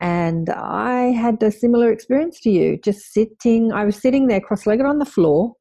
and 0.00 0.48
I 0.50 1.10
had 1.10 1.42
a 1.42 1.50
similar 1.50 1.92
experience 1.92 2.40
to 2.40 2.50
you. 2.50 2.78
Just 2.78 3.12
sitting, 3.12 3.72
I 3.72 3.84
was 3.84 3.96
sitting 3.96 4.26
there 4.26 4.40
cross 4.40 4.66
legged 4.66 4.86
on 4.86 4.98
the 4.98 5.04
floor, 5.04 5.54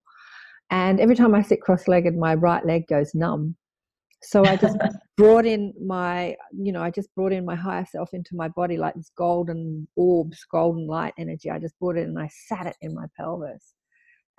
And 0.69 0.99
every 0.99 1.15
time 1.15 1.35
I 1.35 1.41
sit 1.41 1.61
cross 1.61 1.87
legged, 1.87 2.15
my 2.15 2.35
right 2.35 2.65
leg 2.65 2.87
goes 2.87 3.13
numb. 3.15 3.55
So 4.21 4.45
I 4.45 4.55
just 4.55 4.77
brought 5.17 5.45
in 5.45 5.73
my, 5.85 6.35
you 6.53 6.71
know, 6.71 6.81
I 6.83 6.91
just 6.91 7.13
brought 7.15 7.33
in 7.33 7.45
my 7.45 7.55
higher 7.55 7.85
self 7.85 8.13
into 8.13 8.35
my 8.35 8.49
body 8.49 8.77
like 8.77 8.93
this 8.95 9.11
golden 9.17 9.87
orbs, 9.95 10.45
golden 10.51 10.87
light 10.87 11.13
energy. 11.17 11.49
I 11.49 11.59
just 11.59 11.77
brought 11.79 11.97
it 11.97 12.07
and 12.07 12.19
I 12.19 12.29
sat 12.47 12.67
it 12.67 12.77
in 12.81 12.93
my 12.93 13.05
pelvis 13.17 13.73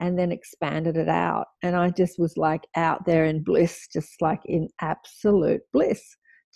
and 0.01 0.18
then 0.18 0.32
expanded 0.32 0.96
it 0.96 1.09
out. 1.09 1.46
And 1.62 1.76
I 1.76 1.90
just 1.90 2.18
was 2.18 2.36
like 2.36 2.66
out 2.76 3.05
there 3.07 3.24
in 3.24 3.42
bliss, 3.42 3.86
just 3.92 4.20
like 4.20 4.40
in 4.44 4.68
absolute 4.80 5.61
bliss, 5.72 6.03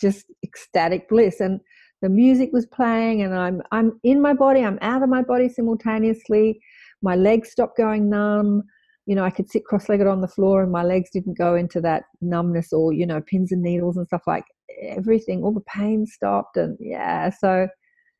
just 0.00 0.26
ecstatic 0.44 1.08
bliss. 1.08 1.40
And 1.40 1.60
the 2.02 2.08
music 2.08 2.50
was 2.52 2.66
playing 2.66 3.22
and 3.22 3.34
I'm 3.34 3.62
I'm 3.70 4.00
in 4.02 4.20
my 4.20 4.34
body, 4.34 4.64
I'm 4.64 4.78
out 4.82 5.02
of 5.02 5.08
my 5.08 5.22
body 5.22 5.48
simultaneously. 5.48 6.60
My 7.02 7.16
legs 7.16 7.50
stopped 7.50 7.76
going 7.76 8.10
numb 8.10 8.64
you 9.06 9.14
know, 9.14 9.24
I 9.24 9.30
could 9.30 9.50
sit 9.50 9.64
cross 9.64 9.88
legged 9.88 10.06
on 10.06 10.20
the 10.20 10.28
floor 10.28 10.62
and 10.62 10.72
my 10.72 10.82
legs 10.82 11.10
didn't 11.12 11.36
go 11.36 11.54
into 11.54 11.80
that 11.82 12.04
numbness 12.20 12.72
or, 12.72 12.92
you 12.92 13.06
know, 13.06 13.20
pins 13.20 13.52
and 13.52 13.62
needles 13.62 13.96
and 13.96 14.06
stuff 14.06 14.22
like 14.26 14.44
everything, 14.82 15.42
all 15.42 15.52
the 15.52 15.60
pain 15.60 16.06
stopped. 16.06 16.56
And 16.56 16.76
yeah, 16.80 17.30
so 17.30 17.68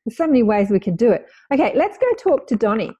there's 0.05 0.17
so 0.17 0.27
many 0.27 0.43
ways 0.43 0.69
we 0.69 0.79
can 0.79 0.95
do 0.95 1.11
it. 1.11 1.25
Okay, 1.51 1.73
let's 1.75 1.97
go 1.97 2.07
talk 2.19 2.47
to 2.47 2.55
Donnie, 2.55 2.91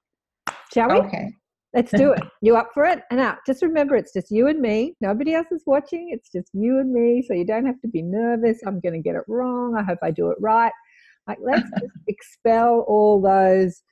shall 0.72 0.88
we? 0.88 0.96
Okay. 0.96 1.28
Let's 1.76 1.92
do 1.92 2.12
it. 2.12 2.22
You 2.40 2.56
up 2.56 2.70
for 2.72 2.86
it? 2.86 3.00
And 3.10 3.20
now, 3.20 3.36
just 3.46 3.62
remember, 3.62 3.96
it's 3.96 4.14
just 4.14 4.30
you 4.30 4.46
and 4.46 4.60
me. 4.60 4.94
Nobody 5.02 5.34
else 5.34 5.48
is 5.52 5.62
watching. 5.66 6.08
It's 6.10 6.32
just 6.32 6.48
you 6.54 6.78
and 6.78 6.90
me. 6.90 7.22
So 7.28 7.34
you 7.34 7.44
don't 7.44 7.66
have 7.66 7.80
to 7.82 7.88
be 7.88 8.00
nervous. 8.00 8.60
I'm 8.66 8.80
going 8.80 8.94
to 8.94 9.00
get 9.00 9.14
it 9.14 9.24
wrong. 9.28 9.76
I 9.76 9.82
hope 9.82 9.98
I 10.02 10.10
do 10.10 10.30
it 10.30 10.38
right. 10.40 10.72
Like, 11.28 11.36
let's 11.44 11.68
just 11.78 11.92
expel 12.08 12.82
all 12.88 13.20
those 13.20 13.82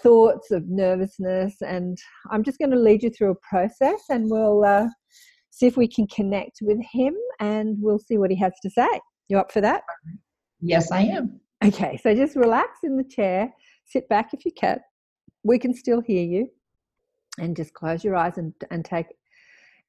thoughts 0.00 0.52
of 0.52 0.68
nervousness. 0.68 1.56
And 1.60 1.98
I'm 2.30 2.44
just 2.44 2.60
going 2.60 2.70
to 2.70 2.78
lead 2.78 3.02
you 3.02 3.10
through 3.10 3.32
a 3.32 3.48
process 3.48 4.00
and 4.08 4.30
we'll 4.30 4.64
uh, 4.64 4.86
see 5.50 5.66
if 5.66 5.76
we 5.76 5.88
can 5.88 6.06
connect 6.06 6.58
with 6.62 6.78
him 6.92 7.16
and 7.40 7.76
we'll 7.80 7.98
see 7.98 8.16
what 8.16 8.30
he 8.30 8.36
has 8.38 8.52
to 8.62 8.70
say. 8.70 9.00
You 9.28 9.38
up 9.38 9.50
for 9.50 9.60
that? 9.60 9.82
Yes, 10.60 10.92
I 10.92 11.00
am. 11.00 11.40
Okay, 11.64 11.98
so 12.00 12.14
just 12.14 12.36
relax 12.36 12.78
in 12.84 12.96
the 12.96 13.02
chair, 13.02 13.52
sit 13.86 14.08
back 14.08 14.32
if 14.32 14.44
you 14.44 14.52
can. 14.52 14.78
We 15.42 15.58
can 15.58 15.74
still 15.74 16.00
hear 16.00 16.22
you. 16.24 16.48
And 17.38 17.56
just 17.56 17.74
close 17.74 18.04
your 18.04 18.16
eyes 18.16 18.38
and, 18.38 18.52
and 18.70 18.84
take 18.84 19.06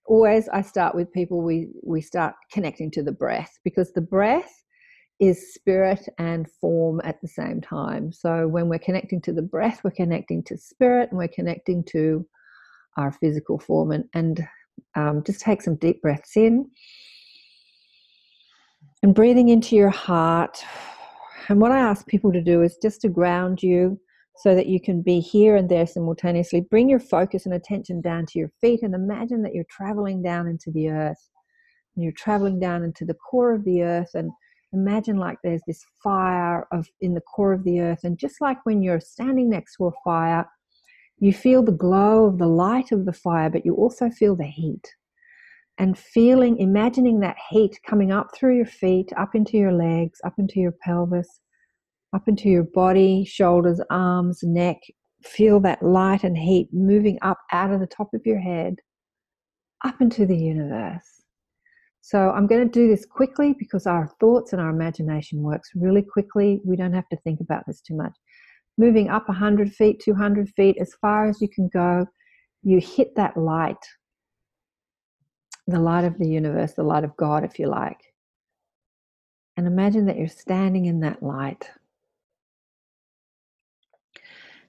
always 0.06 0.50
I 0.50 0.62
start 0.62 0.96
with 0.96 1.14
people 1.14 1.42
we 1.42 1.68
we 1.84 2.02
start 2.02 2.34
connecting 2.52 2.90
to 2.92 3.04
the 3.04 3.12
breath 3.12 3.60
because 3.64 3.94
the 3.94 4.02
breath 4.02 4.64
is 5.20 5.54
spirit 5.54 6.08
and 6.18 6.50
form 6.62 7.02
at 7.04 7.22
the 7.22 7.28
same 7.28 7.62
time. 7.62 8.12
So 8.12 8.48
when 8.48 8.70
we're 8.70 8.80
connecting 8.80 9.22
to 9.22 9.34
the 9.34 9.42
breath, 9.42 9.82
we're 9.84 9.92
connecting 9.92 10.44
to 10.44 10.58
spirit 10.58 11.10
and 11.10 11.18
we're 11.18 11.28
connecting 11.28 11.84
to 11.90 12.26
our 12.98 13.12
physical 13.12 13.60
form. 13.60 13.92
And, 13.92 14.06
and 14.14 14.48
um, 14.96 15.24
just 15.26 15.42
take 15.42 15.62
some 15.62 15.76
deep 15.76 16.02
breaths 16.02 16.38
in 16.38 16.70
and 19.04 19.14
breathing 19.14 19.50
into 19.50 19.76
your 19.76 19.90
heart. 19.90 20.64
And 21.50 21.60
what 21.60 21.74
I 21.74 21.80
ask 21.80 22.08
people 22.08 22.32
to 22.32 22.42
do 22.42 22.62
is 22.62 22.78
just 22.82 23.02
to 23.02 23.10
ground 23.10 23.62
you 23.62 24.00
so 24.40 24.56
that 24.56 24.68
you 24.68 24.80
can 24.80 25.02
be 25.02 25.20
here 25.20 25.58
and 25.58 25.70
there 25.70 25.86
simultaneously. 25.86 26.62
Bring 26.62 26.90
your 26.90 27.00
focus 27.00 27.46
and 27.46 27.54
attention 27.54 28.00
down 28.00 28.26
to 28.28 28.40
your 28.40 28.52
feet 28.62 28.84
and 28.84 28.96
imagine 28.96 29.42
that 29.44 29.54
you're 29.54 29.66
traveling 29.70 30.22
down 30.22 30.48
into 30.48 30.72
the 30.72 30.90
earth. 30.90 31.30
And 31.96 32.04
you're 32.04 32.14
traveling 32.14 32.60
down 32.60 32.84
into 32.84 33.04
the 33.04 33.16
core 33.16 33.54
of 33.54 33.66
the 33.66 33.84
earth 33.84 34.12
and 34.14 34.32
imagine 34.72 35.18
like 35.18 35.38
there's 35.44 35.62
this 35.68 35.84
fire 36.02 36.68
of 36.72 36.88
in 37.02 37.14
the 37.14 37.22
core 37.22 37.54
of 37.54 37.64
the 37.64 37.82
earth 37.82 38.00
and 38.04 38.18
just 38.18 38.40
like 38.40 38.58
when 38.66 38.82
you're 38.82 39.00
standing 39.00 39.50
next 39.50 39.76
to 39.76 39.88
a 39.88 39.92
fire 40.04 40.46
you 41.18 41.34
feel 41.34 41.64
the 41.64 41.72
glow 41.72 42.26
of 42.26 42.38
the 42.38 42.48
light 42.48 42.92
of 42.92 43.06
the 43.06 43.14
fire 43.14 43.50
but 43.50 43.66
you 43.66 43.74
also 43.76 44.10
feel 44.10 44.36
the 44.36 44.46
heat 44.46 44.94
and 45.80 45.98
feeling 45.98 46.58
imagining 46.58 47.20
that 47.20 47.36
heat 47.50 47.80
coming 47.86 48.12
up 48.12 48.28
through 48.36 48.56
your 48.56 48.66
feet 48.66 49.12
up 49.18 49.34
into 49.34 49.58
your 49.58 49.72
legs 49.72 50.20
up 50.24 50.34
into 50.38 50.60
your 50.60 50.74
pelvis 50.84 51.42
up 52.14 52.28
into 52.28 52.50
your 52.50 52.64
body 52.64 53.24
shoulders 53.26 53.82
arms 53.90 54.40
neck 54.44 54.78
feel 55.24 55.60
that 55.60 55.84
light 55.84 56.24
and 56.24 56.38
heat 56.38 56.70
moving 56.72 57.18
up 57.22 57.40
out 57.52 57.72
of 57.72 57.80
the 57.80 57.88
top 57.88 58.10
of 58.14 58.22
your 58.26 58.40
head 58.40 58.76
up 59.84 60.00
into 60.02 60.26
the 60.26 60.38
universe 60.38 61.20
so 62.10 62.32
I'm 62.32 62.48
going 62.48 62.68
to 62.68 62.72
do 62.72 62.88
this 62.88 63.06
quickly 63.06 63.54
because 63.60 63.86
our 63.86 64.08
thoughts 64.20 64.52
and 64.52 64.60
our 64.60 64.72
imagination 64.72 65.44
works 65.44 65.70
really 65.76 66.02
quickly. 66.02 66.60
We 66.66 66.76
don't 66.76 66.94
have 66.94 67.08
to 67.10 67.18
think 67.18 67.40
about 67.40 67.66
this 67.68 67.82
too 67.82 67.96
much. 67.96 68.16
Moving 68.80 69.10
up 69.10 69.28
100 69.28 69.72
feet, 69.74 70.02
200 70.04 70.50
feet, 70.56 70.78
as 70.80 70.96
far 71.02 71.30
as 71.30 71.40
you 71.40 71.48
can 71.48 71.70
go, 71.72 72.08
you 72.64 72.80
hit 72.80 73.16
that 73.16 73.38
light, 73.38 73.86
the 75.68 75.80
light 75.80 76.04
of 76.04 76.18
the 76.18 76.28
universe, 76.28 76.74
the 76.74 76.82
light 76.82 77.04
of 77.04 77.16
God, 77.16 77.44
if 77.44 77.60
you 77.60 77.68
like. 77.68 78.02
And 79.56 79.68
imagine 79.68 80.08
that 80.08 80.18
you're 80.18 80.30
standing 80.30 80.86
in 80.86 81.02
that 81.02 81.22
light. 81.22 81.70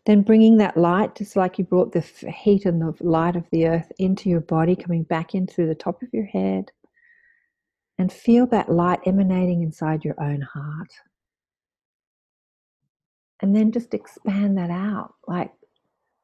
Then 0.06 0.22
bringing 0.22 0.56
that 0.56 0.76
light, 0.76 1.14
just 1.14 1.36
like 1.36 1.58
you 1.58 1.64
brought 1.64 1.92
the 1.92 2.00
heat 2.00 2.64
and 2.64 2.80
the 2.80 2.94
light 3.00 3.36
of 3.36 3.44
the 3.50 3.66
earth 3.66 3.92
into 3.98 4.30
your 4.30 4.40
body, 4.40 4.74
coming 4.74 5.02
back 5.02 5.34
in 5.34 5.46
through 5.46 5.66
the 5.66 5.74
top 5.74 6.02
of 6.02 6.08
your 6.12 6.24
head 6.24 6.70
and 7.98 8.10
feel 8.10 8.46
that 8.46 8.72
light 8.72 9.00
emanating 9.04 9.62
inside 9.62 10.04
your 10.04 10.18
own 10.18 10.40
heart. 10.40 10.90
And 13.42 13.54
then 13.54 13.72
just 13.72 13.92
expand 13.92 14.56
that 14.56 14.70
out 14.70 15.14
like, 15.28 15.52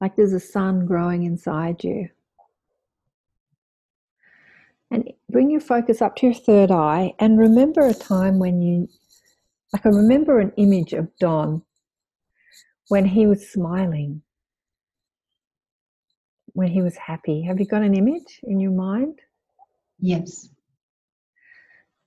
like 0.00 0.16
there's 0.16 0.32
a 0.32 0.40
sun 0.40 0.86
growing 0.86 1.24
inside 1.24 1.84
you. 1.84 2.08
And 4.90 5.12
bring 5.28 5.50
your 5.50 5.60
focus 5.60 6.00
up 6.00 6.16
to 6.16 6.26
your 6.26 6.34
third 6.34 6.70
eye 6.70 7.12
and 7.18 7.38
remember 7.38 7.86
a 7.86 7.92
time 7.92 8.38
when 8.38 8.62
you, 8.62 8.88
like 9.74 9.84
I 9.84 9.90
remember 9.90 10.40
an 10.40 10.52
image 10.56 10.94
of 10.94 11.14
Don 11.18 11.62
when 12.88 13.04
he 13.04 13.26
was 13.26 13.50
smiling, 13.50 14.22
when 16.52 16.68
he 16.68 16.82
was 16.82 16.96
happy. 16.96 17.42
Have 17.42 17.58
you 17.60 17.66
got 17.66 17.82
an 17.82 17.94
image 17.94 18.40
in 18.44 18.60
your 18.60 18.72
mind? 18.72 19.18
Yes. 19.98 20.48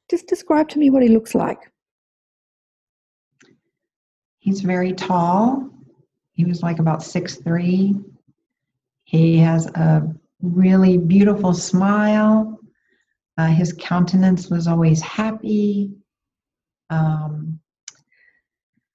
Just 0.10 0.28
describe 0.28 0.70
to 0.70 0.80
me 0.80 0.90
what 0.90 1.04
he 1.04 1.10
looks 1.10 1.36
like. 1.36 1.60
He's 4.40 4.62
very 4.62 4.94
tall. 4.94 5.70
He 6.34 6.46
was 6.46 6.64
like 6.64 6.80
about 6.80 7.04
six 7.04 7.36
three. 7.36 7.96
He 9.04 9.38
has 9.38 9.68
a 9.68 10.08
really 10.42 10.98
beautiful 10.98 11.54
smile. 11.54 12.58
Uh, 13.38 13.48
his 13.48 13.74
countenance 13.74 14.50
was 14.50 14.68
always 14.68 15.02
happy. 15.02 15.92
Um, 16.90 17.60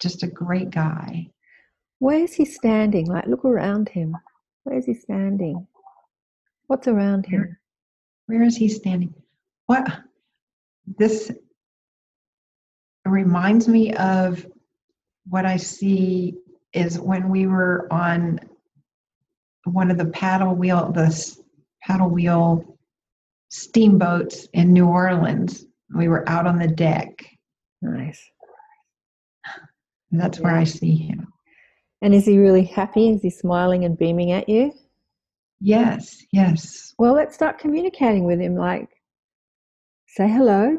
just 0.01 0.22
a 0.22 0.26
great 0.26 0.70
guy. 0.70 1.30
Where 1.99 2.18
is 2.18 2.34
he 2.34 2.45
standing? 2.45 3.07
Like, 3.07 3.26
look 3.26 3.45
around 3.45 3.88
him. 3.88 4.16
Where 4.64 4.78
is 4.78 4.86
he 4.86 4.95
standing? 4.95 5.66
What's 6.66 6.88
around 6.88 7.26
him? 7.26 7.57
Where 8.26 8.42
is 8.42 8.57
he 8.57 8.68
standing? 8.68 9.14
What? 9.66 10.05
this 10.86 11.30
reminds 13.05 13.68
me 13.68 13.92
of 13.95 14.47
what 15.28 15.47
I 15.47 15.57
see 15.57 16.34
is 16.72 16.99
when 16.99 17.28
we 17.28 17.47
were 17.47 17.86
on 17.90 18.40
one 19.64 19.90
of 19.90 19.99
the 19.99 20.07
paddle 20.07 20.55
wheel, 20.55 20.92
the 20.92 21.36
paddle 21.82 22.11
wheel 22.11 22.78
steamboats 23.49 24.47
in 24.53 24.72
New 24.72 24.86
Orleans. 24.86 25.64
We 25.95 26.09
were 26.09 26.28
out 26.28 26.47
on 26.47 26.59
the 26.59 26.68
deck. 26.68 27.24
Nice. 27.80 28.22
That's 30.11 30.38
yeah. 30.38 30.45
where 30.45 30.57
I 30.57 30.64
see 30.64 30.97
him. 30.97 31.28
And 32.05 32.14
is 32.14 32.26
he 32.26 32.36
really 32.36 32.64
happy? 32.64 33.09
Is 33.09 33.22
he 33.22 33.30
smiling 33.30 33.86
and 33.86 33.96
beaming 33.96 34.30
at 34.30 34.46
you? 34.46 34.74
Yes, 35.59 36.22
yes. 36.32 36.92
Well, 36.98 37.14
let's 37.14 37.34
start 37.34 37.59
communicating 37.59 38.24
with 38.24 38.40
him. 38.40 38.57
Like, 38.57 38.90
say 40.09 40.28
hello. 40.28 40.76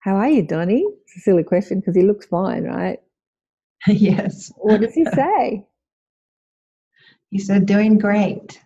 How 0.00 0.16
are 0.16 0.30
you, 0.30 0.42
Donnie? 0.42 0.86
It's 1.02 1.18
a 1.18 1.20
silly 1.20 1.44
question 1.44 1.80
because 1.80 1.94
he 1.94 2.00
looks 2.00 2.24
fine, 2.24 2.64
right? 2.64 2.98
yes. 3.86 4.50
What 4.56 4.80
does 4.80 4.94
he 4.94 5.04
say? 5.14 5.66
he 7.30 7.38
said, 7.38 7.66
doing 7.66 7.98
great. 7.98 8.58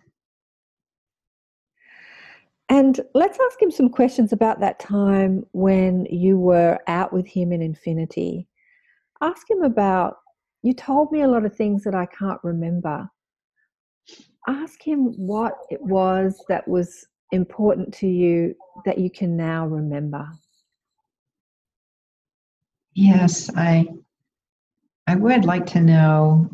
And 2.69 3.01
let's 3.13 3.37
ask 3.49 3.61
him 3.61 3.69
some 3.69 3.89
questions 3.89 4.31
about 4.31 4.61
that 4.61 4.79
time 4.79 5.45
when 5.51 6.05
you 6.09 6.39
were 6.39 6.79
out 6.87 7.11
with 7.11 7.27
him 7.27 7.51
in 7.51 7.61
infinity. 7.61 8.47
Ask 9.19 9.51
him 9.51 9.61
about, 9.61 10.20
you 10.63 10.73
told 10.73 11.11
me 11.11 11.21
a 11.21 11.27
lot 11.27 11.45
of 11.45 11.55
things 11.55 11.83
that 11.83 11.95
I 11.95 12.05
can't 12.05 12.39
remember. 12.43 13.09
Ask 14.47 14.81
him 14.81 15.13
what 15.17 15.53
it 15.69 15.81
was 15.81 16.43
that 16.49 16.67
was 16.67 17.05
important 17.31 17.93
to 17.95 18.07
you 18.07 18.55
that 18.85 18.97
you 18.97 19.09
can 19.09 19.37
now 19.37 19.65
remember? 19.67 20.27
Yes, 22.93 23.49
I 23.55 23.87
I 25.07 25.15
would 25.15 25.45
like 25.45 25.65
to 25.67 25.81
know. 25.81 26.49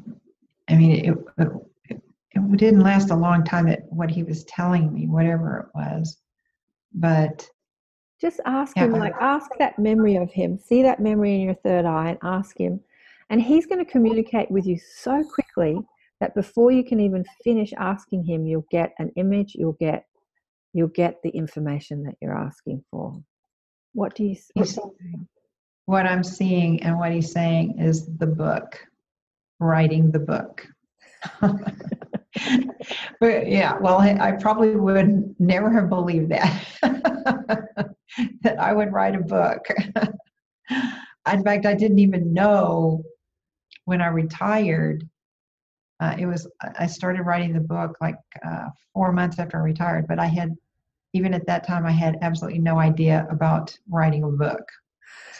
I 0.70 0.76
mean, 0.76 0.92
it, 1.06 1.18
it, 1.38 2.02
it 2.32 2.58
didn't 2.58 2.82
last 2.82 3.12
a 3.12 3.16
long 3.16 3.44
time 3.44 3.68
at 3.68 3.92
what 3.92 4.10
he 4.10 4.24
was 4.24 4.44
telling 4.46 4.94
me, 4.94 5.08
whatever 5.08 5.60
it 5.60 5.78
was. 5.78 6.18
But 6.94 7.48
Just 8.20 8.40
ask 8.46 8.76
Yeah. 8.76 8.86
him, 8.86 8.94
like, 8.94 9.14
ask 9.20 9.52
that 9.60 9.78
memory 9.78 10.16
of 10.16 10.32
him. 10.32 10.58
See 10.58 10.82
that 10.84 11.00
memory 11.00 11.36
in 11.36 11.42
your 11.42 11.54
third 11.56 11.86
eye 11.86 12.10
and 12.10 12.20
ask 12.24 12.58
him. 12.58 12.80
And 13.30 13.42
he's 13.42 13.66
going 13.66 13.84
to 13.84 13.92
communicate 13.92 14.50
with 14.50 14.66
you 14.66 14.80
so 15.00 15.24
quickly 15.24 15.78
that 16.20 16.34
before 16.34 16.72
you 16.72 16.84
can 16.84 17.00
even 17.00 17.24
finish 17.44 17.74
asking 17.78 18.24
him, 18.24 18.46
you'll 18.46 18.66
get 18.72 18.94
an 19.00 19.12
image, 19.16 19.54
you'll 19.56 19.78
get 19.80 20.06
you'll 20.74 20.88
get 20.90 21.16
the 21.24 21.30
information 21.30 22.04
that 22.04 22.16
you're 22.22 22.38
asking 22.38 22.84
for. 22.92 23.20
What 23.94 24.16
do 24.16 24.26
you 24.26 24.32
s- 24.32 24.52
what 24.54 24.66
He's- 24.68 24.76
do 24.76 24.82
you 24.82 25.12
think? 25.12 25.28
what 25.86 26.06
I'm 26.06 26.24
seeing 26.24 26.84
and 26.84 27.00
what 27.00 27.14
he's 27.14 27.32
saying 27.32 27.80
is 27.80 28.06
the 28.18 28.28
book, 28.28 28.78
writing 29.60 30.12
the 30.12 30.20
book. 30.20 30.68
but 31.42 33.48
yeah, 33.48 33.78
well, 33.80 33.98
I, 33.98 34.18
I 34.20 34.32
probably 34.34 34.76
would 34.76 35.34
never 35.40 35.72
have 35.72 35.90
believed 35.90 36.30
that 36.30 36.64
that 38.42 38.60
I 38.60 38.74
would 38.74 38.92
write 38.92 39.16
a 39.16 39.20
book. 39.20 39.66
In 41.32 41.44
fact, 41.44 41.66
I 41.66 41.74
didn't 41.74 42.00
even 42.00 42.34
know 42.34 43.04
when 43.88 44.02
I 44.02 44.08
retired. 44.08 45.08
Uh, 46.00 46.16
it 46.20 46.28
was 46.28 46.48
I 46.78 46.86
started 46.86 47.24
writing 47.24 47.54
the 47.54 47.60
book 47.60 47.98
like 48.00 48.20
uh, 48.46 48.68
four 48.94 49.12
months 49.12 49.40
after 49.40 49.58
I 49.58 49.62
retired, 49.62 50.08
but 50.08 50.20
I 50.20 50.28
had 50.28 50.56
even 51.14 51.34
at 51.34 51.48
that 51.48 51.66
time 51.66 51.86
I 51.86 51.92
had 51.92 52.18
absolutely 52.22 52.60
no 52.60 52.80
idea 52.80 53.26
about 53.32 53.76
writing 53.90 54.24
a 54.24 54.30
book. 54.30 54.64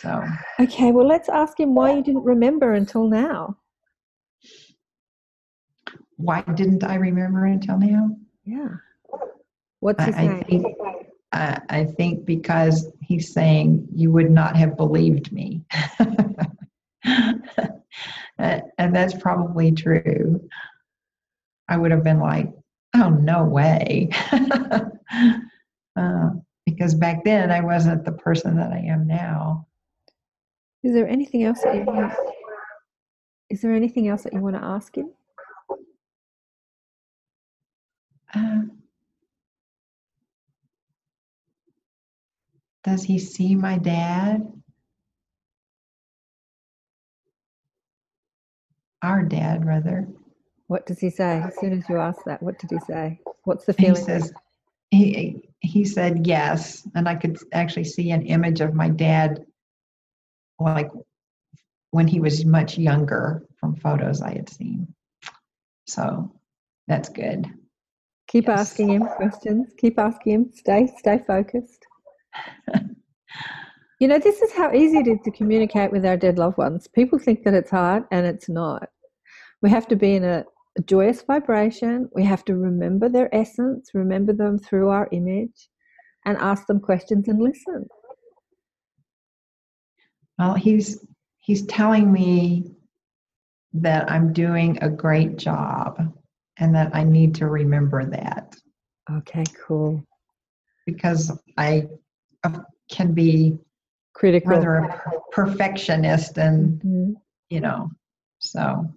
So. 0.02 0.24
Okay, 0.60 0.92
well, 0.92 1.06
let's 1.06 1.30
ask 1.30 1.60
him 1.60 1.76
why 1.76 1.94
you 1.94 2.04
didn't 2.04 2.24
remember 2.24 2.74
until 2.74 3.08
now. 3.08 3.58
why 6.18 6.42
didn't 6.56 6.84
I 6.84 6.96
remember 6.96 7.46
until 7.46 7.78
now? 7.80 8.10
Yeah. 8.46 8.70
What's 9.80 10.04
he 10.04 10.12
I, 10.12 10.40
I 10.40 10.44
think 10.44 10.66
I, 11.32 11.62
I 11.70 11.84
think 11.86 12.26
because 12.26 12.92
he's 13.02 13.32
saying 13.34 13.88
you 13.94 14.12
would 14.12 14.32
not 14.32 14.56
have 14.56 14.76
believed 14.76 15.32
me, 15.32 15.64
and 18.38 18.64
and 18.78 18.96
that's 18.96 19.16
probably 19.16 19.72
true. 19.72 20.48
I 21.70 21.78
would 21.78 21.92
have 21.92 22.04
been 22.04 22.20
like, 22.20 22.52
"Oh 22.96 23.10
no 23.10 23.44
way," 23.44 24.10
uh, 25.96 26.30
because 26.66 26.96
back 26.96 27.24
then 27.24 27.52
I 27.52 27.62
wasn't 27.62 28.06
the 28.06 28.12
person 28.14 28.56
that 28.58 28.72
I 28.72 28.80
am 28.80 29.08
now. 29.08 29.68
Is 30.84 30.94
there 30.94 31.08
anything 31.08 31.44
else 31.44 31.62
that 31.64 31.76
you 31.76 31.84
want? 31.84 32.14
Is 33.50 33.62
there 33.62 33.74
anything 33.74 34.08
else 34.08 34.24
that 34.24 34.34
you 34.34 34.42
want 34.42 34.56
to 34.56 34.64
ask 34.64 34.96
him? 34.96 35.12
Uh, 38.34 38.62
does 42.84 43.04
he 43.04 43.20
see 43.20 43.56
my 43.56 43.78
dad? 43.78 44.57
Our 49.04 49.24
dad, 49.24 49.66
rather. 49.66 50.08
What 50.68 50.86
does 50.86 51.00
he 51.00 51.10
say? 51.10 51.42
As 51.46 51.58
soon 51.60 51.74
as 51.74 51.88
you 51.88 51.98
ask 51.98 52.24
that, 52.26 52.42
what 52.42 52.60
did 52.60 52.72
he 52.72 52.80
say? 52.80 53.20
What's 53.44 53.66
the 53.66 53.74
feeling? 53.74 53.96
He 53.96 54.02
says, 54.02 54.34
he, 54.92 55.50
he 55.60 55.86
said 55.86 56.26
yes. 56.28 56.88
And 56.96 57.08
I 57.08 57.16
could 57.16 57.38
actually 57.54 57.86
see 57.86 58.12
an 58.12 58.24
image 58.24 58.60
of 58.62 58.74
my 58.74 58.90
dad, 58.90 59.46
like 60.60 60.90
when 61.92 62.08
he 62.08 62.20
was 62.20 62.44
much 62.46 62.78
younger 62.78 63.46
from 63.60 63.76
photos 63.76 64.22
I 64.22 64.34
had 64.34 64.50
seen. 64.50 64.94
So 65.88 66.32
that's 66.88 67.10
good. 67.10 67.48
Keep 68.28 68.48
Yes. 68.48 68.60
asking 68.60 68.90
him 68.90 69.08
questions. 69.16 69.74
Keep 69.78 70.00
asking 70.00 70.34
him. 70.34 70.52
Stay, 70.54 70.92
stay 70.98 71.22
focused. 71.26 71.86
you 74.00 74.08
know, 74.08 74.20
this 74.20 74.42
is 74.42 74.54
how 74.54 74.72
easy 74.74 75.00
it 75.00 75.08
is 75.08 75.20
to 75.26 75.32
communicate 75.32 75.92
with 75.92 76.06
our 76.06 76.18
dead 76.18 76.38
loved 76.38 76.58
ones. 76.58 76.88
People 76.88 77.18
think 77.18 77.44
that 77.44 77.54
it's 77.54 77.72
hard, 77.72 78.04
and 78.12 78.26
it's 78.26 78.48
not. 78.50 78.90
We 79.62 79.70
have 79.72 79.88
to 79.88 79.96
be 79.96 80.16
in 80.16 80.24
a, 80.24 80.46
a 80.78 80.82
joyous 80.84 81.24
vibration. 81.24 82.08
We 82.14 82.24
have 82.24 82.46
to 82.46 82.56
remember 82.56 83.10
their 83.10 83.34
essence, 83.34 83.92
remember 83.94 84.34
them 84.34 84.60
through 84.60 84.90
our 84.90 85.10
image, 85.12 85.70
and 86.26 86.38
ask 86.38 86.68
them 86.68 86.80
questions 86.80 87.28
and 87.28 87.42
listen. 87.42 87.88
Well, 90.38 90.54
he's 90.54 91.04
he's 91.40 91.66
telling 91.66 92.12
me 92.12 92.72
that 93.74 94.10
I'm 94.12 94.32
doing 94.34 94.78
a 94.82 94.90
great 94.90 95.38
job 95.38 96.14
and 96.60 96.76
that 96.76 96.96
I 96.96 97.04
need 97.04 97.36
to 97.36 97.48
remember 97.48 98.06
that 98.06 98.56
Okay, 99.10 99.44
cool. 99.66 100.04
because 100.86 101.32
I 101.58 101.88
uh, 102.44 102.60
can 102.92 103.14
be 103.14 103.58
Critical. 104.18 104.52
rather 104.52 104.76
a 104.78 104.88
per- 104.98 105.20
perfectionist 105.32 106.38
and 106.40 106.82
Mhm. 106.82 107.16
you 107.52 107.60
know 107.62 107.92
so 108.40 108.92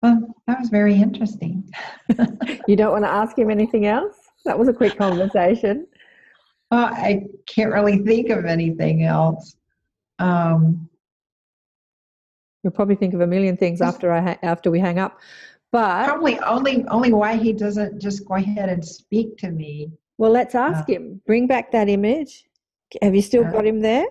well 0.00 0.16
that 0.46 0.60
was 0.60 0.68
very 0.68 0.94
interesting 0.94 1.68
You 2.68 2.76
don't 2.76 2.92
want 2.92 3.04
to 3.04 3.10
ask 3.10 3.36
him 3.36 3.50
anything 3.50 3.86
else? 3.86 4.16
That 4.44 4.56
was 4.58 4.68
a 4.68 4.72
quick 4.72 4.96
conversation. 4.96 5.86
well, 6.70 6.86
i 7.08 7.24
can't 7.46 7.72
really 7.72 7.98
think 7.98 8.28
of 8.30 8.44
anything 8.44 9.02
else 9.04 9.56
um 10.20 10.88
You'll 12.62 12.72
probably 12.72 12.94
think 12.94 13.12
of 13.12 13.20
a 13.22 13.26
million 13.26 13.56
things 13.56 13.80
after 13.80 14.12
I 14.12 14.20
ha- 14.20 14.38
after 14.44 14.70
we 14.70 14.78
hang 14.78 15.00
up. 15.00 15.18
But 15.72 16.04
probably 16.06 16.38
only 16.54 16.84
only 16.96 17.12
why 17.12 17.34
he 17.36 17.52
doesn't 17.52 18.00
just 18.00 18.24
go 18.28 18.34
ahead 18.36 18.68
and 18.68 18.84
speak 18.84 19.36
to 19.38 19.50
me 19.50 19.90
well, 20.18 20.30
let's 20.30 20.54
ask 20.54 20.88
him. 20.88 21.20
Bring 21.26 21.48
back 21.48 21.72
that 21.72 21.88
image. 21.88 22.44
Have 23.00 23.14
you 23.14 23.22
still 23.22 23.42
Yeah. 23.42 23.52
got 23.52 23.66
him 23.66 23.80
there? 23.80 24.06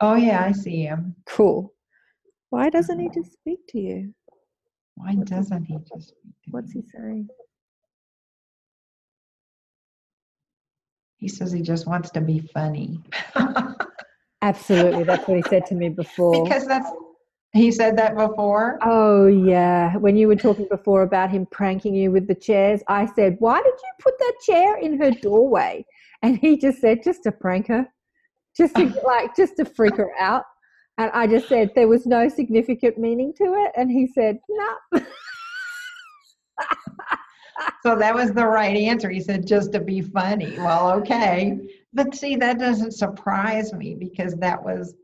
oh 0.00 0.14
yeah 0.14 0.44
i 0.44 0.52
see 0.52 0.82
him 0.82 1.14
Cool. 1.24 1.72
Why 2.50 2.66
uh, 2.66 2.70
doesn't 2.70 2.98
he 3.00 3.08
just 3.14 3.32
speak 3.32 3.60
to 3.68 3.78
you? 3.80 4.14
why 4.96 5.14
doesn't 5.24 5.64
he 5.64 5.76
just 5.78 6.08
speak 6.08 6.34
to 6.44 6.50
What's 6.50 6.72
he 6.72 6.82
saying? 6.82 7.28
he 11.16 11.28
says 11.28 11.50
he 11.52 11.62
just 11.62 11.86
wants 11.86 12.10
to 12.10 12.20
be 12.20 12.40
funny 12.52 13.00
Absolutely, 14.42 15.02
that's 15.04 15.26
what 15.26 15.38
he 15.38 15.42
said 15.48 15.64
to 15.66 15.74
me 15.74 15.88
before. 15.88 16.44
because 16.44 16.66
that's 16.66 16.90
he 17.52 17.72
said 17.72 17.96
that 17.96 18.14
before 18.16 18.78
Oh 18.82 19.26
yeah, 19.26 19.96
when 19.96 20.16
you 20.16 20.28
were 20.28 20.36
talking 20.36 20.66
before 20.70 21.02
about 21.02 21.30
him 21.30 21.46
pranking 21.50 21.94
you 21.94 22.10
with 22.12 22.28
the 22.28 22.34
chairs, 22.34 22.82
I 22.86 23.06
said, 23.16 23.36
"Why 23.38 23.56
did 23.62 23.72
you 23.72 23.92
put 23.98 24.18
that 24.18 24.34
chair 24.44 24.76
in 24.76 24.98
her 25.00 25.10
doorway?" 25.10 25.86
And 26.22 26.36
he 26.36 26.58
just 26.58 26.80
said, 26.82 27.02
"Just 27.02 27.22
to 27.22 27.32
prank 27.32 27.68
her, 27.68 27.88
just 28.56 28.74
to 28.76 28.94
like, 29.04 29.36
just 29.36 29.56
to 29.56 29.64
freak 29.64 29.96
her 29.96 30.10
out." 30.18 30.44
And 30.98 31.10
I 31.12 31.26
just 31.26 31.48
said 31.48 31.72
there 31.74 31.88
was 31.88 32.06
no 32.06 32.28
significant 32.28 32.98
meaning 32.98 33.32
to 33.38 33.44
it, 33.44 33.72
and 33.76 33.90
he 33.90 34.06
said, 34.06 34.38
"No." 34.48 35.00
So 37.82 37.96
that 37.96 38.14
was 38.14 38.32
the 38.32 38.46
right 38.46 38.76
answer. 38.76 39.08
He 39.08 39.20
said 39.20 39.46
just 39.46 39.72
to 39.72 39.80
be 39.80 40.00
funny. 40.00 40.56
Well, 40.58 40.90
okay. 40.98 41.58
But 41.92 42.14
see, 42.14 42.36
that 42.36 42.58
doesn't 42.58 42.92
surprise 42.92 43.72
me 43.72 43.94
because 43.94 44.34
that 44.36 44.62
was 44.62 44.94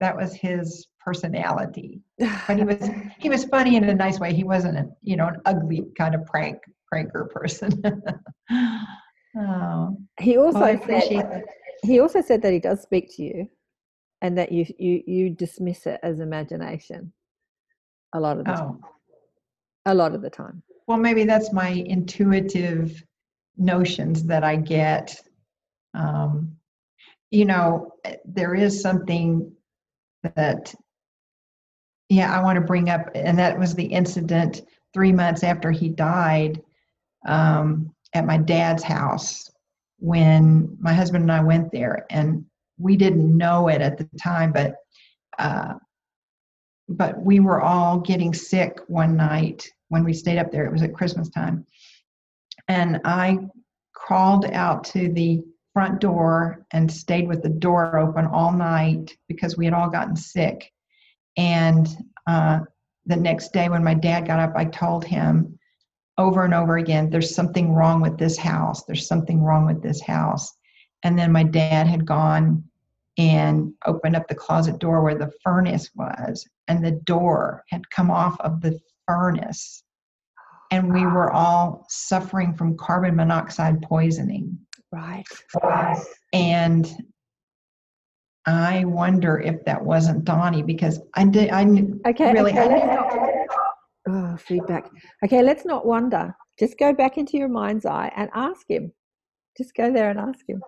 that 0.00 0.16
was 0.16 0.34
his 0.34 0.88
personality. 1.00 2.00
But 2.18 2.58
he 2.58 2.64
was 2.64 2.90
he 3.18 3.28
was 3.28 3.44
funny 3.44 3.76
in 3.76 3.84
a 3.84 3.94
nice 3.94 4.18
way. 4.18 4.34
He 4.34 4.44
wasn't 4.44 4.78
a 4.78 4.88
you 5.02 5.16
know 5.16 5.28
an 5.28 5.40
ugly 5.44 5.84
kind 5.96 6.14
of 6.14 6.24
prank 6.26 6.58
pranker 6.92 7.30
person. 7.30 7.82
oh, 9.38 9.96
he 10.20 10.36
also 10.36 10.58
well, 10.58 10.80
said 10.86 10.88
that. 10.88 11.44
He 11.84 12.00
also 12.00 12.20
said 12.22 12.42
that 12.42 12.52
he 12.52 12.58
does 12.58 12.80
speak 12.82 13.14
to 13.16 13.22
you, 13.22 13.48
and 14.22 14.36
that 14.38 14.52
you 14.52 14.66
you 14.78 15.02
you 15.06 15.30
dismiss 15.30 15.86
it 15.86 16.00
as 16.02 16.20
imagination. 16.20 17.12
A 18.14 18.20
lot 18.20 18.38
of 18.38 18.44
the 18.44 18.52
time. 18.52 18.80
Oh, 18.82 18.88
A 19.86 19.94
lot 19.94 20.14
of 20.14 20.22
the 20.22 20.30
time. 20.30 20.62
well, 20.86 20.98
maybe 20.98 21.24
that's 21.24 21.52
my 21.52 21.68
intuitive 21.68 23.02
notions 23.56 24.24
that 24.24 24.44
I 24.44 24.56
get. 24.56 25.16
Um, 25.94 26.56
you 27.30 27.44
know, 27.44 27.92
there 28.24 28.54
is 28.54 28.80
something 28.80 29.50
that, 30.36 30.72
yeah, 32.08 32.36
I 32.38 32.42
want 32.42 32.56
to 32.56 32.60
bring 32.60 32.88
up, 32.90 33.10
and 33.14 33.38
that 33.38 33.58
was 33.58 33.74
the 33.74 33.84
incident 33.84 34.62
three 34.92 35.12
months 35.12 35.42
after 35.42 35.70
he 35.72 35.88
died 35.88 36.62
um, 37.26 37.92
at 38.12 38.26
my 38.26 38.36
dad's 38.38 38.82
house 38.84 39.50
when 40.04 40.76
my 40.78 40.92
husband 40.92 41.22
and 41.22 41.32
I 41.32 41.40
went 41.40 41.72
there, 41.72 42.04
and 42.10 42.44
we 42.78 42.94
didn't 42.94 43.34
know 43.34 43.68
it 43.68 43.80
at 43.80 43.96
the 43.96 44.06
time, 44.22 44.52
but 44.52 44.76
uh, 45.38 45.74
but 46.90 47.18
we 47.22 47.40
were 47.40 47.62
all 47.62 48.00
getting 48.00 48.34
sick 48.34 48.80
one 48.86 49.16
night 49.16 49.66
when 49.88 50.04
we 50.04 50.12
stayed 50.12 50.38
up 50.38 50.52
there. 50.52 50.66
It 50.66 50.72
was 50.72 50.82
at 50.82 50.92
Christmas 50.92 51.30
time, 51.30 51.64
and 52.68 53.00
I 53.06 53.38
crawled 53.94 54.44
out 54.52 54.84
to 54.92 55.08
the 55.08 55.42
front 55.72 56.02
door 56.02 56.66
and 56.72 56.92
stayed 56.92 57.26
with 57.26 57.42
the 57.42 57.48
door 57.48 57.96
open 57.96 58.26
all 58.26 58.52
night 58.52 59.16
because 59.26 59.56
we 59.56 59.64
had 59.64 59.72
all 59.72 59.88
gotten 59.88 60.16
sick. 60.16 60.70
And 61.38 61.88
uh, 62.26 62.60
the 63.06 63.16
next 63.16 63.54
day, 63.54 63.70
when 63.70 63.82
my 63.82 63.94
dad 63.94 64.26
got 64.26 64.38
up, 64.38 64.52
I 64.54 64.66
told 64.66 65.06
him 65.06 65.53
over 66.18 66.44
and 66.44 66.54
over 66.54 66.76
again 66.76 67.10
there's 67.10 67.34
something 67.34 67.72
wrong 67.72 68.00
with 68.00 68.18
this 68.18 68.36
house. 68.36 68.84
There's 68.84 69.06
something 69.06 69.42
wrong 69.42 69.66
with 69.66 69.82
this 69.82 70.00
house. 70.00 70.52
And 71.02 71.18
then 71.18 71.32
my 71.32 71.42
dad 71.42 71.86
had 71.86 72.06
gone 72.06 72.64
and 73.18 73.72
opened 73.86 74.16
up 74.16 74.26
the 74.28 74.34
closet 74.34 74.78
door 74.78 75.02
where 75.02 75.14
the 75.16 75.32
furnace 75.42 75.90
was 75.94 76.48
and 76.68 76.84
the 76.84 76.92
door 76.92 77.62
had 77.70 77.88
come 77.90 78.10
off 78.10 78.40
of 78.40 78.60
the 78.60 78.78
furnace. 79.06 79.82
And 80.70 80.92
we 80.92 81.02
were 81.04 81.30
all 81.30 81.86
suffering 81.88 82.54
from 82.54 82.76
carbon 82.76 83.14
monoxide 83.16 83.82
poisoning. 83.82 84.58
Right. 84.92 85.24
and 86.32 86.92
i 88.46 88.84
wonder 88.84 89.40
if 89.40 89.64
that 89.64 89.82
wasn't 89.82 90.24
donnie 90.24 90.62
because 90.62 91.00
i 91.14 91.24
did 91.24 91.50
i 91.50 91.62
Okay. 92.06 92.32
Really, 92.32 92.52
okay 92.52 92.60
I 92.60 92.66
let's 92.66 92.80
didn't 92.80 92.94
not, 92.94 93.12
oh, 94.08 94.36
feedback. 94.36 94.90
Okay, 95.24 95.42
let's 95.42 95.64
not 95.64 95.86
wonder. 95.86 96.34
Just 96.58 96.78
go 96.78 96.92
back 96.92 97.18
into 97.18 97.36
your 97.36 97.48
mind's 97.48 97.86
eye 97.86 98.12
and 98.16 98.30
ask 98.34 98.68
him. 98.68 98.92
Just 99.56 99.74
go 99.74 99.92
there 99.92 100.10
and 100.10 100.18
ask 100.18 100.48
him. 100.48 100.62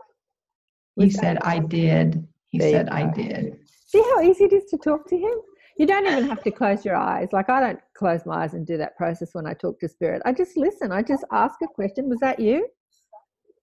he 0.96 1.10
said 1.10 1.38
i 1.42 1.58
did 1.58 2.26
he 2.48 2.58
There 2.58 2.70
said 2.70 2.88
i 2.88 3.04
did 3.04 3.58
See 3.86 4.02
how 4.02 4.20
easy 4.20 4.44
it 4.44 4.52
is 4.52 4.64
to 4.70 4.78
talk 4.78 5.08
to 5.08 5.16
him? 5.16 5.34
You 5.78 5.86
don't 5.86 6.06
even 6.06 6.28
have 6.28 6.42
to 6.42 6.50
close 6.50 6.84
your 6.84 6.96
eyes. 6.96 7.28
Like 7.32 7.48
I 7.48 7.60
don't 7.60 7.80
close 7.94 8.26
my 8.26 8.42
eyes 8.42 8.54
and 8.54 8.66
do 8.66 8.76
that 8.78 8.96
process 8.96 9.30
when 9.32 9.46
I 9.46 9.54
talk 9.54 9.78
to 9.80 9.88
spirit. 9.88 10.22
I 10.24 10.32
just 10.32 10.56
listen. 10.56 10.90
I 10.90 11.02
just 11.02 11.24
ask 11.30 11.60
a 11.62 11.68
question. 11.68 12.08
Was 12.08 12.18
that 12.20 12.40
you? 12.40 12.66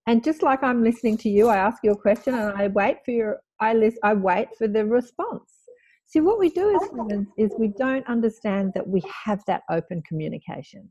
And 0.07 0.23
just 0.23 0.43
like 0.43 0.63
I'm 0.63 0.83
listening 0.83 1.17
to 1.17 1.29
you, 1.29 1.49
I 1.49 1.57
ask 1.57 1.83
you 1.83 1.91
a 1.91 1.97
question 1.97 2.35
and 2.35 2.57
I 2.57 2.67
wait 2.67 2.97
for 3.03 3.11
your 3.11 3.41
I 3.59 3.73
list 3.73 3.97
I 4.03 4.13
wait 4.13 4.47
for 4.57 4.67
the 4.67 4.85
response. 4.85 5.51
See 6.13 6.21
what 6.21 6.37
we 6.37 6.49
do 6.49 6.75
as 6.75 6.89
oh. 6.91 6.95
humans 6.95 7.27
is 7.39 7.55
we 7.57 7.69
don't 7.69 8.05
understand 8.05 8.73
that 8.75 8.87
we 8.87 9.01
have 9.25 9.41
that 9.47 9.63
open 9.71 10.03
communication. 10.07 10.87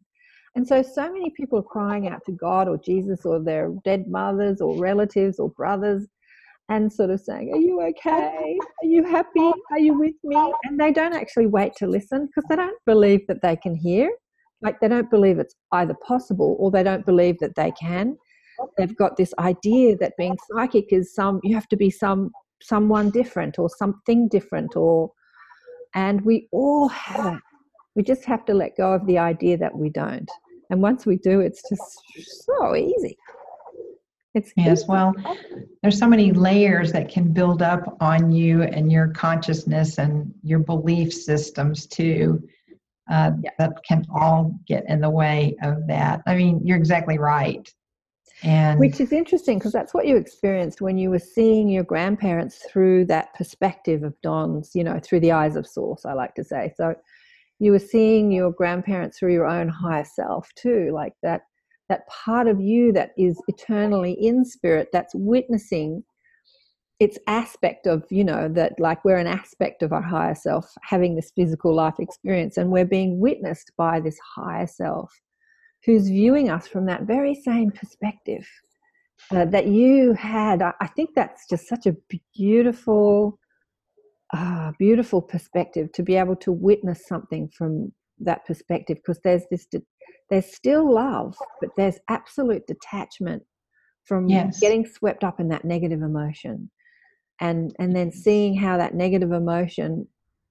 And 0.56 0.66
so 0.66 0.82
so 0.82 1.12
many 1.12 1.30
people 1.36 1.60
are 1.60 1.62
crying 1.62 2.08
out 2.08 2.24
to 2.26 2.32
God 2.32 2.66
or 2.66 2.76
Jesus 2.76 3.24
or 3.24 3.38
their 3.38 3.70
dead 3.84 4.08
mothers 4.08 4.60
or 4.60 4.76
relatives 4.78 5.38
or 5.38 5.50
brothers 5.50 6.08
and 6.68 6.92
sort 6.92 7.10
of 7.10 7.20
saying, 7.20 7.52
Are 7.54 7.60
you 7.60 7.80
okay? 7.82 8.58
Are 8.82 8.86
you 8.86 9.04
happy? 9.04 9.52
Are 9.70 9.78
you 9.78 9.96
with 9.96 10.16
me? 10.24 10.36
And 10.64 10.78
they 10.78 10.90
don't 10.90 11.14
actually 11.14 11.46
wait 11.46 11.76
to 11.76 11.86
listen 11.86 12.26
because 12.26 12.48
they 12.48 12.56
don't 12.56 12.78
believe 12.84 13.20
that 13.28 13.42
they 13.42 13.54
can 13.54 13.76
hear. 13.76 14.10
Like 14.60 14.80
they 14.80 14.88
don't 14.88 15.10
believe 15.10 15.38
it's 15.38 15.54
either 15.70 15.94
possible 16.04 16.56
or 16.58 16.72
they 16.72 16.82
don't 16.82 17.06
believe 17.06 17.38
that 17.38 17.54
they 17.54 17.70
can. 17.80 18.16
They've 18.76 18.96
got 18.96 19.16
this 19.16 19.32
idea 19.38 19.96
that 19.98 20.14
being 20.18 20.36
psychic 20.50 20.92
is 20.92 21.14
some, 21.14 21.38
you 21.44 21.54
have 21.54 21.68
to 21.68 21.76
be 21.76 21.90
some 21.90 22.32
someone 22.62 23.10
different 23.10 23.58
or 23.58 23.68
something 23.68 24.28
different 24.28 24.76
or 24.76 25.12
and 25.94 26.20
we 26.22 26.48
all 26.52 26.88
have 26.88 27.34
it. 27.34 27.40
We 27.94 28.02
just 28.02 28.24
have 28.24 28.44
to 28.46 28.54
let 28.54 28.76
go 28.76 28.92
of 28.94 29.06
the 29.06 29.18
idea 29.18 29.58
that 29.58 29.76
we 29.76 29.90
don't. 29.90 30.30
And 30.70 30.80
once 30.80 31.04
we 31.04 31.16
do, 31.16 31.40
it's 31.40 31.62
just 31.68 32.46
so 32.46 32.74
easy. 32.74 33.18
It's 34.34 34.52
Yes, 34.56 34.88
well, 34.88 35.12
there's 35.82 35.98
so 35.98 36.08
many 36.08 36.32
layers 36.32 36.90
that 36.92 37.10
can 37.10 37.32
build 37.34 37.60
up 37.60 37.98
on 38.00 38.32
you 38.32 38.62
and 38.62 38.90
your 38.90 39.08
consciousness 39.08 39.98
and 39.98 40.32
your 40.42 40.60
belief 40.60 41.12
systems 41.12 41.86
too. 41.86 42.42
Uh, 43.10 43.32
Yeah. 43.42 43.50
That 43.58 43.72
can 43.86 44.06
all 44.14 44.58
get 44.66 44.84
in 44.88 45.02
the 45.02 45.10
way 45.10 45.54
of 45.62 45.86
that. 45.88 46.22
I 46.26 46.34
mean, 46.34 46.60
you're 46.64 46.78
exactly 46.78 47.18
right. 47.18 47.70
And 48.44 48.80
Which 48.80 49.00
is 49.00 49.12
interesting 49.12 49.58
because 49.58 49.72
that's 49.72 49.94
what 49.94 50.06
you 50.06 50.16
experienced 50.16 50.80
when 50.80 50.98
you 50.98 51.10
were 51.10 51.18
seeing 51.18 51.68
your 51.68 51.84
grandparents 51.84 52.64
through 52.68 53.06
that 53.06 53.32
perspective 53.34 54.02
of 54.02 54.20
Don's, 54.22 54.72
you 54.74 54.82
know, 54.82 54.98
through 55.02 55.20
the 55.20 55.32
eyes 55.32 55.54
of 55.54 55.66
Source, 55.66 56.04
I 56.04 56.12
like 56.14 56.34
to 56.34 56.44
say. 56.44 56.72
So 56.76 56.94
you 57.60 57.70
were 57.70 57.78
seeing 57.78 58.32
your 58.32 58.50
grandparents 58.50 59.18
through 59.18 59.32
your 59.32 59.46
own 59.46 59.68
higher 59.68 60.04
self 60.04 60.48
too, 60.56 60.90
like 60.92 61.14
that 61.22 61.42
that 61.88 62.08
part 62.08 62.48
of 62.48 62.60
you 62.60 62.92
that 62.92 63.10
is 63.18 63.40
eternally 63.48 64.12
in 64.12 64.44
spirit 64.44 64.88
that's 64.92 65.14
witnessing 65.14 66.02
its 67.00 67.18
aspect 67.26 67.86
of, 67.86 68.04
you 68.10 68.24
know, 68.24 68.48
that 68.48 68.72
like 68.78 69.04
we're 69.04 69.16
an 69.16 69.26
aspect 69.26 69.82
of 69.82 69.92
our 69.92 70.02
higher 70.02 70.34
self 70.34 70.72
having 70.82 71.14
this 71.14 71.32
physical 71.36 71.74
life 71.74 71.98
experience 71.98 72.56
and 72.56 72.70
we're 72.70 72.84
being 72.84 73.20
witnessed 73.20 73.72
by 73.76 74.00
this 74.00 74.18
higher 74.36 74.66
self 74.66 75.12
who's 75.84 76.08
viewing 76.08 76.50
us 76.50 76.66
from 76.66 76.86
that 76.86 77.02
very 77.02 77.34
same 77.34 77.70
perspective 77.70 78.46
uh, 79.30 79.44
that 79.46 79.66
you 79.66 80.12
had. 80.14 80.62
I, 80.62 80.72
I 80.80 80.86
think 80.88 81.10
that's 81.14 81.48
just 81.48 81.68
such 81.68 81.86
a 81.86 81.96
beautiful, 82.34 83.38
uh, 84.34 84.72
beautiful 84.78 85.22
perspective 85.22 85.92
to 85.92 86.02
be 86.02 86.16
able 86.16 86.36
to 86.36 86.52
witness 86.52 87.06
something 87.06 87.50
from 87.56 87.92
that 88.20 88.44
perspective 88.46 88.98
because 88.98 89.20
there's 89.24 89.44
this, 89.50 89.66
de- 89.66 89.82
there's 90.30 90.54
still 90.54 90.92
love, 90.92 91.36
but 91.60 91.70
there's 91.76 91.98
absolute 92.08 92.66
detachment 92.66 93.42
from 94.04 94.28
Yes. 94.28 94.60
getting 94.60 94.86
swept 94.86 95.24
up 95.24 95.40
in 95.40 95.48
that 95.48 95.64
negative 95.64 96.02
emotion 96.02 96.70
and 97.40 97.74
and 97.78 97.94
then 97.94 98.10
seeing 98.10 98.54
how 98.56 98.76
that 98.76 98.94
negative 98.94 99.32
emotion 99.32 100.06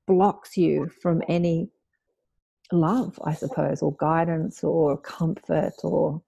blocks 0.08 0.58
you 0.58 0.90
from 1.02 1.22
any 1.28 1.70
love 2.72 3.20
i 3.26 3.34
suppose 3.34 3.82
or 3.82 3.94
guidance 3.96 4.64
or 4.64 4.98
comfort 4.98 5.74
or 5.84 6.22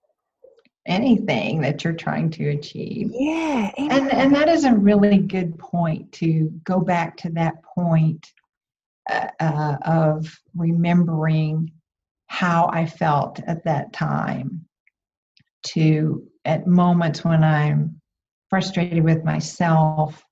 anything 0.86 1.62
that 1.62 1.84
you're 1.84 1.94
trying 1.94 2.30
to 2.30 2.50
achieve. 2.50 3.10
yeah 3.14 3.72
And, 3.78 4.12
and 4.12 4.36
that 4.36 4.50
is 4.50 4.66
a 4.66 4.74
really 4.74 5.18
good 5.18 5.58
point 5.58 6.12
to 6.14 6.52
go 6.64 6.80
back 6.82 7.16
to 7.18 7.30
that 7.32 7.64
point 7.64 8.28
uh, 9.10 9.28
uh, 9.40 9.78
of 9.86 10.40
remembering 10.56 11.72
how 12.28 12.70
I 12.72 12.86
felt 12.86 13.40
at 13.48 13.64
that 13.66 13.94
time 13.94 14.66
to 15.68 16.28
at 16.46 16.68
moments 16.68 17.24
when 17.24 17.44
I'm 17.44 18.02
frustrated 18.50 19.04
with 19.04 19.24
myself 19.24 20.24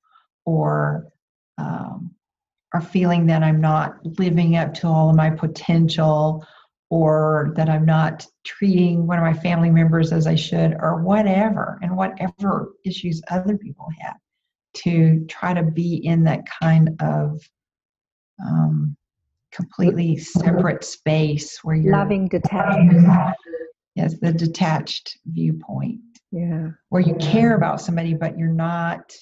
or 0.45 1.07
um, 1.57 2.11
or 2.73 2.81
feeling 2.81 3.25
that 3.27 3.43
I'm 3.43 3.59
not 3.59 3.97
living 4.17 4.55
up 4.55 4.73
to 4.75 4.87
all 4.87 5.09
of 5.09 5.15
my 5.15 5.29
potential 5.29 6.45
or 6.89 7.53
that 7.55 7.69
I'm 7.69 7.85
not 7.85 8.25
treating 8.45 9.07
one 9.07 9.17
of 9.17 9.23
my 9.23 9.33
family 9.33 9.69
members 9.69 10.11
as 10.11 10.27
I 10.27 10.35
should 10.35 10.75
or 10.79 11.01
whatever 11.01 11.79
and 11.81 11.95
whatever 11.95 12.73
issues 12.85 13.21
other 13.29 13.57
people 13.57 13.87
have 13.99 14.17
to 14.73 15.25
try 15.27 15.53
to 15.53 15.63
be 15.63 15.95
in 16.05 16.23
that 16.25 16.41
kind 16.61 16.89
of 17.01 17.41
um, 18.45 18.95
completely 19.51 20.17
separate 20.17 20.83
space 20.83 21.59
where 21.63 21.75
you're 21.75 21.93
loving 21.93 22.27
detachment. 22.27 23.07
Yes 23.95 24.15
the 24.21 24.31
detached 24.31 25.17
viewpoint. 25.25 25.99
Yeah. 26.31 26.69
Where 26.89 27.01
you 27.01 27.15
care 27.15 27.55
about 27.55 27.81
somebody 27.81 28.13
but 28.13 28.37
you're 28.37 28.47
not 28.47 29.13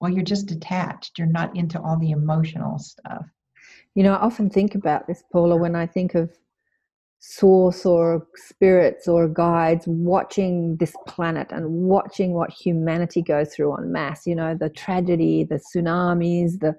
well 0.00 0.10
you're 0.10 0.22
just 0.24 0.46
detached. 0.46 1.18
You're 1.18 1.26
not 1.26 1.56
into 1.56 1.80
all 1.80 1.98
the 1.98 2.10
emotional 2.10 2.78
stuff. 2.78 3.26
You 3.94 4.04
know 4.04 4.14
i 4.14 4.20
often 4.20 4.48
think 4.48 4.74
about 4.74 5.06
this 5.06 5.22
paula 5.32 5.56
when 5.56 5.74
i 5.74 5.84
think 5.84 6.14
of 6.14 6.30
source 7.18 7.84
or 7.84 8.26
spirits 8.36 9.06
or 9.08 9.28
guides 9.28 9.84
watching 9.86 10.76
this 10.76 10.94
planet 11.06 11.48
and 11.50 11.68
watching 11.68 12.32
what 12.32 12.50
humanity 12.50 13.20
goes 13.20 13.52
through 13.52 13.76
en 13.76 13.92
masse 13.92 14.26
you 14.26 14.34
know 14.34 14.54
the 14.54 14.70
tragedy 14.70 15.44
the 15.44 15.56
tsunamis 15.56 16.60
the 16.60 16.74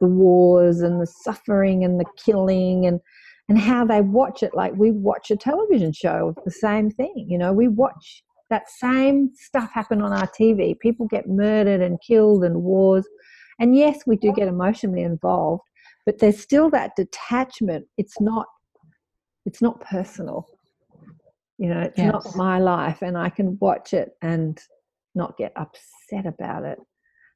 the 0.00 0.06
wars 0.06 0.80
and 0.80 1.00
the 1.00 1.06
suffering 1.06 1.84
and 1.84 1.98
the 1.98 2.04
killing 2.22 2.86
and 2.86 3.00
and 3.48 3.58
how 3.58 3.84
they 3.84 4.00
watch 4.00 4.42
it. 4.42 4.54
Like 4.54 4.74
we 4.76 4.90
watch 4.90 5.30
a 5.30 5.36
television 5.36 5.92
show 5.92 6.34
of 6.36 6.44
the 6.44 6.50
same 6.50 6.90
thing 6.90 7.26
you 7.28 7.38
know 7.38 7.52
we 7.52 7.68
watch 7.68 8.22
that 8.50 8.68
same 8.68 9.30
stuff 9.34 9.70
happen 9.72 10.00
on 10.00 10.12
our 10.12 10.28
tv 10.28 10.78
people 10.78 11.06
get 11.06 11.28
murdered 11.28 11.80
and 11.80 12.00
killed 12.00 12.44
and 12.44 12.62
wars. 12.62 13.06
And 13.58 13.76
yes 13.76 14.00
we 14.06 14.16
do 14.16 14.32
get 14.32 14.48
emotionally 14.48 15.02
involved 15.02 15.62
but 16.06 16.20
there's 16.20 16.40
still 16.40 16.70
that 16.70 16.92
detachment. 16.96 17.86
It's 17.98 18.20
not 18.20 18.46
it's 19.44 19.60
not 19.60 19.80
personal. 19.80 20.46
You 21.58 21.68
know 21.70 21.80
it's 21.80 21.98
not 21.98 22.36
my 22.36 22.58
life 22.58 23.02
and 23.02 23.18
i 23.18 23.28
can 23.28 23.58
watch 23.60 23.92
it 23.92 24.12
and 24.22 24.58
not 25.14 25.36
get 25.36 25.52
upset 25.56 26.26
about 26.26 26.64
it. 26.64 26.78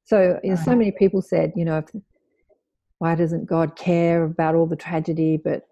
So 0.04 0.38
you 0.44 0.50
know, 0.50 0.56
so 0.56 0.76
many 0.76 0.92
people 0.92 1.20
said 1.20 1.52
you 1.56 1.64
know 1.64 1.78
if, 1.78 1.86
why 2.98 3.14
doesn't 3.16 3.46
god 3.46 3.76
care 3.76 4.24
about 4.24 4.54
all 4.54 4.66
the 4.66 4.76
tragedy? 4.76 5.40
But 5.42 5.66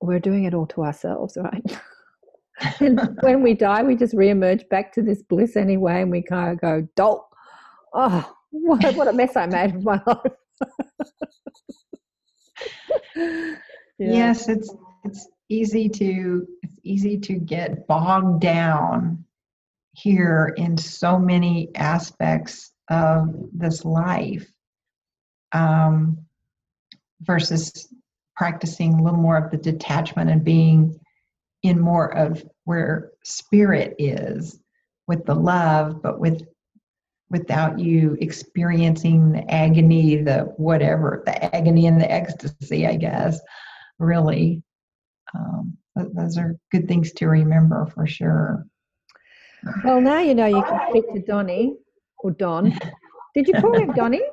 we're 0.00 0.20
doing 0.20 0.44
it 0.44 0.54
all 0.54 0.66
to 0.66 0.84
ourselves 0.84 1.36
right 1.40 1.62
and 2.80 3.00
when 3.20 3.42
we 3.42 3.54
die 3.54 3.82
we 3.82 3.94
just 3.96 4.14
reemerge 4.14 4.68
back 4.68 4.92
to 4.92 5.02
this 5.02 5.22
bliss 5.22 5.56
anyway 5.56 6.02
and 6.02 6.10
we 6.10 6.22
kind 6.22 6.52
of 6.52 6.60
go 6.60 6.86
dolt 6.96 7.26
oh 7.94 8.32
what, 8.50 8.94
what 8.94 9.08
a 9.08 9.12
mess 9.12 9.36
i 9.36 9.46
made 9.46 9.74
of 9.74 9.84
my 9.84 10.00
life 10.06 10.32
Yeah. 13.98 14.12
yes 14.12 14.48
it's 14.48 14.72
it's 15.04 15.28
easy 15.48 15.88
to 15.88 16.46
it's 16.62 16.78
easy 16.84 17.18
to 17.18 17.34
get 17.34 17.86
bogged 17.86 18.40
down 18.40 19.24
here 19.92 20.54
in 20.56 20.76
so 20.76 21.18
many 21.18 21.74
aspects 21.74 22.72
of 22.90 23.34
this 23.52 23.84
life 23.84 24.46
um, 25.52 26.18
versus 27.22 27.88
practicing 28.36 28.94
a 28.94 29.02
little 29.02 29.18
more 29.18 29.36
of 29.36 29.50
the 29.50 29.56
detachment 29.56 30.30
and 30.30 30.44
being 30.44 30.98
in 31.62 31.80
more 31.80 32.14
of 32.14 32.44
where 32.64 33.12
spirit 33.24 33.94
is 33.98 34.60
with 35.06 35.24
the 35.24 35.34
love, 35.34 36.02
but 36.02 36.20
with 36.20 36.42
without 37.30 37.78
you 37.78 38.16
experiencing 38.20 39.32
the 39.32 39.50
agony, 39.50 40.16
the 40.16 40.40
whatever, 40.56 41.22
the 41.26 41.54
agony 41.54 41.86
and 41.86 42.00
the 42.00 42.10
ecstasy, 42.10 42.86
I 42.86 42.96
guess, 42.96 43.38
really. 43.98 44.62
Um, 45.34 45.76
those 45.94 46.38
are 46.38 46.56
good 46.72 46.88
things 46.88 47.12
to 47.14 47.26
remember 47.26 47.86
for 47.86 48.06
sure. 48.06 48.64
Well, 49.84 50.00
now 50.00 50.20
you 50.20 50.34
know 50.34 50.46
you 50.46 50.62
can 50.62 50.80
speak 50.90 51.12
to 51.12 51.20
Donnie 51.20 51.74
or 52.20 52.30
Don. 52.30 52.78
Did 53.34 53.48
you 53.48 53.54
call 53.54 53.78
him 53.78 53.92
Donnie? 53.92 54.22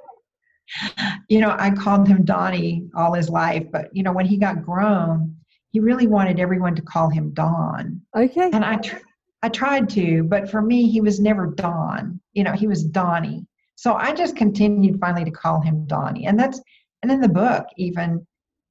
You 1.28 1.40
know, 1.40 1.56
I 1.58 1.72
called 1.72 2.08
him 2.08 2.24
Donnie 2.24 2.88
all 2.96 3.14
his 3.14 3.30
life, 3.30 3.66
but 3.72 3.90
you 3.94 4.04
know, 4.04 4.12
when 4.12 4.26
he 4.26 4.38
got 4.38 4.64
grown, 4.64 5.35
he 5.76 5.82
really 5.82 6.08
wanted 6.08 6.40
everyone 6.40 6.74
to 6.74 6.82
call 6.82 7.10
him 7.10 7.32
Don. 7.32 8.02
Okay. 8.16 8.50
And 8.54 8.64
I, 8.64 8.78
tr- 8.78 9.04
I 9.44 9.50
tried 9.50 9.90
to, 9.90 10.24
but 10.24 10.50
for 10.50 10.62
me, 10.62 10.90
he 10.90 11.02
was 11.02 11.20
never 11.20 11.48
Don. 11.48 12.22
You 12.32 12.46
know, 12.46 12.54
he 12.54 12.66
was 12.66 12.86
Donnie. 12.86 13.46
So 13.76 13.94
I 13.96 14.14
just 14.14 14.38
continued 14.38 15.02
finally 15.02 15.26
to 15.26 15.32
call 15.32 15.60
him 15.60 15.86
Donnie, 15.86 16.28
and 16.28 16.40
that's 16.40 16.62
and 17.04 17.12
in 17.12 17.20
the 17.20 17.28
book 17.28 17.66
even, 17.76 18.26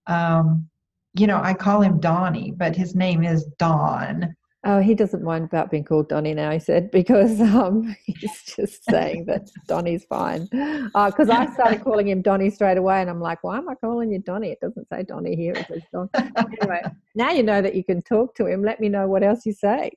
um, 0.07 0.67
you 1.13 1.27
know, 1.27 1.39
I 1.43 1.53
call 1.53 1.83
him 1.83 2.01
Donnie, 2.01 2.55
but 2.57 2.75
his 2.75 2.95
name 2.95 3.23
is 3.23 3.45
Don. 3.59 4.35
Oh, 4.67 4.81
he 4.81 4.95
doesn't 4.95 5.23
mind 5.23 5.45
about 5.45 5.71
being 5.71 5.85
called 5.85 6.09
Donnie 6.09 6.33
now, 6.33 6.51
he 6.51 6.59
said, 6.59 6.91
because 6.91 7.39
um, 7.41 7.95
he's 8.05 8.43
just 8.45 8.85
saying 8.85 9.27
that 9.27 9.51
Donnie's 9.67 10.05
fine. 10.07 10.45
Because 10.47 11.29
uh, 11.29 11.35
I 11.35 11.53
started 11.53 11.85
calling 11.85 12.09
him 12.09 12.23
Donnie 12.23 12.49
straight 12.49 12.79
away, 12.79 13.01
and 13.01 13.11
I'm 13.11 13.21
like, 13.21 13.45
why 13.45 13.59
am 13.59 13.69
I 13.69 13.75
calling 13.75 14.11
you 14.11 14.21
Donnie? 14.21 14.51
It 14.51 14.61
doesn't 14.61 14.89
say 14.89 15.03
Donnie 15.03 15.37
here, 15.37 15.53
it 15.53 15.67
says 15.69 15.83
Don. 15.93 16.09
anyway, 16.15 16.83
now 17.15 17.31
you 17.31 17.43
know 17.43 17.61
that 17.61 17.75
you 17.75 17.85
can 17.85 18.01
talk 18.03 18.35
to 18.37 18.47
him. 18.47 18.63
Let 18.63 18.81
me 18.81 18.89
know 18.89 19.07
what 19.07 19.23
else 19.23 19.45
you 19.45 19.53
say. 19.53 19.91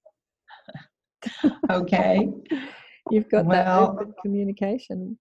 okay. 1.70 2.30
You've 3.10 3.30
got 3.30 3.46
well, 3.46 3.96
that 3.96 4.14
communication. 4.22 5.18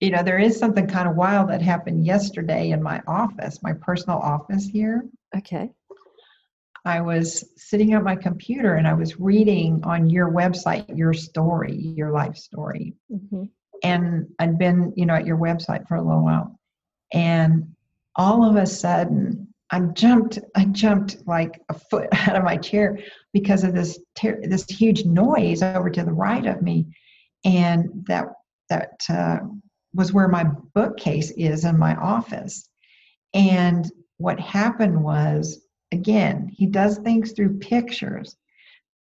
You 0.00 0.10
know, 0.10 0.22
there 0.22 0.38
is 0.38 0.58
something 0.58 0.86
kind 0.86 1.08
of 1.08 1.14
wild 1.14 1.50
that 1.50 1.62
happened 1.62 2.06
yesterday 2.06 2.70
in 2.70 2.82
my 2.82 3.02
office, 3.06 3.62
my 3.62 3.74
personal 3.74 4.18
office 4.18 4.66
here. 4.66 5.04
Okay. 5.36 5.70
I 6.84 7.00
was 7.00 7.44
sitting 7.56 7.92
at 7.94 8.02
my 8.02 8.16
computer 8.16 8.74
and 8.74 8.86
I 8.86 8.94
was 8.94 9.20
reading 9.20 9.80
on 9.84 10.08
your 10.08 10.30
website 10.30 10.96
your 10.96 11.12
story, 11.12 11.76
your 11.76 12.10
life 12.10 12.36
story. 12.36 12.94
Mm-hmm. 13.12 13.44
And 13.82 14.26
I'd 14.38 14.58
been, 14.58 14.92
you 14.96 15.06
know, 15.06 15.14
at 15.14 15.26
your 15.26 15.38
website 15.38 15.86
for 15.88 15.96
a 15.96 16.02
little 16.02 16.24
while. 16.24 16.58
And 17.12 17.74
all 18.16 18.48
of 18.48 18.56
a 18.56 18.66
sudden, 18.66 19.48
I 19.70 19.80
jumped, 19.80 20.38
I 20.56 20.64
jumped 20.66 21.26
like 21.26 21.60
a 21.68 21.74
foot 21.74 22.08
out 22.28 22.36
of 22.36 22.44
my 22.44 22.56
chair 22.56 22.98
because 23.32 23.64
of 23.64 23.74
this 23.74 23.98
ter- 24.14 24.40
this 24.42 24.66
huge 24.66 25.04
noise 25.04 25.62
over 25.62 25.90
to 25.90 26.02
the 26.02 26.12
right 26.12 26.44
of 26.46 26.62
me, 26.62 26.86
and 27.44 28.04
that 28.08 28.26
that 28.68 29.00
uh, 29.08 29.38
was 29.94 30.12
where 30.12 30.28
my 30.28 30.44
bookcase 30.74 31.30
is 31.32 31.64
in 31.64 31.78
my 31.78 31.94
office. 31.96 32.68
And 33.32 33.90
what 34.18 34.40
happened 34.40 35.02
was 35.02 35.60
again, 35.92 36.48
he 36.52 36.66
does 36.66 36.98
things 36.98 37.32
through 37.32 37.58
pictures. 37.58 38.36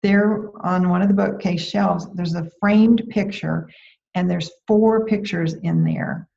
There 0.01 0.49
on 0.65 0.89
one 0.89 1.01
of 1.01 1.07
the 1.09 1.13
bookcase 1.13 1.61
shelves, 1.61 2.07
there's 2.13 2.35
a 2.35 2.49
framed 2.59 3.03
picture, 3.09 3.69
and 4.15 4.29
there's 4.29 4.51
four 4.67 5.05
pictures 5.05 5.53
in 5.55 5.83
there. 5.83 6.27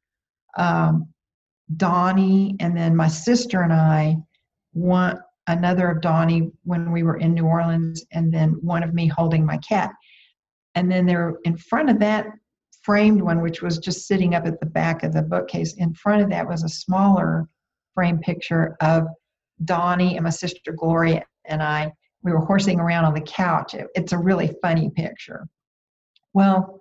Um, 0.58 1.08
Donnie, 1.76 2.56
and 2.60 2.76
then 2.76 2.94
my 2.94 3.08
sister 3.08 3.62
and 3.62 3.72
I, 3.72 4.16
one 4.72 5.18
another 5.46 5.88
of 5.88 6.00
Donnie 6.00 6.50
when 6.64 6.92
we 6.92 7.02
were 7.02 7.16
in 7.16 7.34
New 7.34 7.46
Orleans, 7.46 8.04
and 8.12 8.32
then 8.32 8.58
one 8.60 8.82
of 8.82 8.94
me 8.94 9.06
holding 9.06 9.46
my 9.46 9.58
cat. 9.58 9.92
And 10.74 10.90
then 10.90 11.06
there 11.06 11.34
in 11.44 11.56
front 11.56 11.90
of 11.90 11.98
that 12.00 12.26
framed 12.82 13.22
one, 13.22 13.40
which 13.40 13.62
was 13.62 13.78
just 13.78 14.06
sitting 14.06 14.34
up 14.34 14.44
at 14.44 14.58
the 14.60 14.66
back 14.66 15.02
of 15.02 15.12
the 15.12 15.22
bookcase, 15.22 15.74
in 15.74 15.94
front 15.94 16.22
of 16.22 16.30
that 16.30 16.48
was 16.48 16.64
a 16.64 16.68
smaller 16.68 17.48
frame 17.94 18.18
picture 18.18 18.76
of 18.80 19.06
Donnie 19.64 20.16
and 20.16 20.24
my 20.24 20.30
sister 20.30 20.72
Gloria 20.72 21.24
and 21.44 21.62
I, 21.62 21.92
we 22.22 22.32
were 22.32 22.44
horsing 22.44 22.80
around 22.80 23.04
on 23.04 23.14
the 23.14 23.20
couch. 23.20 23.74
It, 23.74 23.88
it's 23.94 24.12
a 24.12 24.18
really 24.18 24.54
funny 24.62 24.90
picture. 24.90 25.46
Well, 26.34 26.80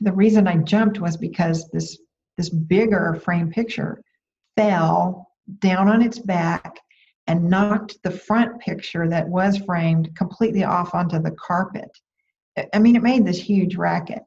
the 0.00 0.12
reason 0.12 0.46
I 0.46 0.56
jumped 0.58 1.00
was 1.00 1.16
because 1.16 1.68
this 1.70 1.98
this 2.38 2.48
bigger 2.48 3.20
frame 3.22 3.50
picture 3.50 4.02
fell 4.56 5.28
down 5.58 5.88
on 5.88 6.02
its 6.02 6.18
back 6.18 6.78
and 7.26 7.48
knocked 7.48 7.98
the 8.02 8.10
front 8.10 8.58
picture 8.60 9.08
that 9.08 9.28
was 9.28 9.58
framed 9.58 10.14
completely 10.16 10.64
off 10.64 10.94
onto 10.94 11.20
the 11.20 11.30
carpet. 11.32 11.90
I 12.72 12.78
mean, 12.78 12.96
it 12.96 13.02
made 13.02 13.24
this 13.24 13.38
huge 13.38 13.76
racket. 13.76 14.22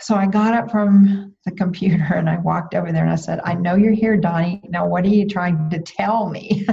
So 0.00 0.16
I 0.16 0.26
got 0.26 0.54
up 0.54 0.70
from 0.70 1.34
the 1.44 1.52
computer 1.52 2.14
and 2.14 2.28
I 2.28 2.38
walked 2.38 2.74
over 2.74 2.90
there 2.92 3.04
and 3.04 3.12
I 3.12 3.16
said, 3.16 3.40
I 3.44 3.54
know 3.54 3.76
you're 3.76 3.92
here, 3.92 4.16
Donnie. 4.16 4.60
Now, 4.68 4.86
what 4.86 5.04
are 5.04 5.08
you 5.08 5.28
trying 5.28 5.70
to 5.70 5.80
tell 5.80 6.28
me? 6.28 6.66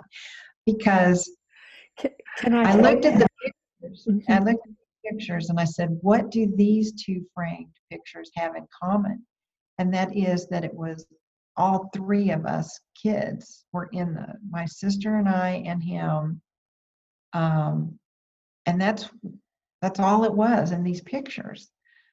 because 0.66 1.30
can, 1.98 2.10
can 2.38 2.54
I, 2.54 2.72
I 2.72 2.74
looked 2.76 3.04
at 3.04 3.18
the 3.18 3.26
pictures. 3.42 4.06
Mm-hmm. 4.08 4.32
I 4.32 4.38
looked 4.38 4.66
at 4.66 4.72
the 4.72 5.10
pictures 5.10 5.50
and 5.50 5.60
I 5.60 5.64
said, 5.64 5.98
what 6.00 6.30
do 6.30 6.52
these 6.56 6.92
two 6.92 7.24
framed 7.34 7.74
pictures 7.90 8.30
have 8.36 8.56
in 8.56 8.66
common? 8.82 9.24
And 9.78 9.92
that 9.94 10.16
is 10.16 10.46
that 10.48 10.64
it 10.64 10.74
was 10.74 11.06
all 11.56 11.90
three 11.94 12.30
of 12.30 12.46
us 12.46 12.80
kids 13.00 13.64
were 13.72 13.88
in 13.92 14.14
the 14.14 14.34
my 14.48 14.64
sister 14.64 15.16
and 15.16 15.28
I 15.28 15.62
and 15.66 15.82
him. 15.82 16.40
Um, 17.32 17.98
and 18.66 18.80
that's 18.80 19.08
that's 19.80 20.00
all 20.00 20.24
it 20.24 20.32
was 20.32 20.70
in 20.70 20.84
these 20.84 21.00
pictures. 21.02 21.70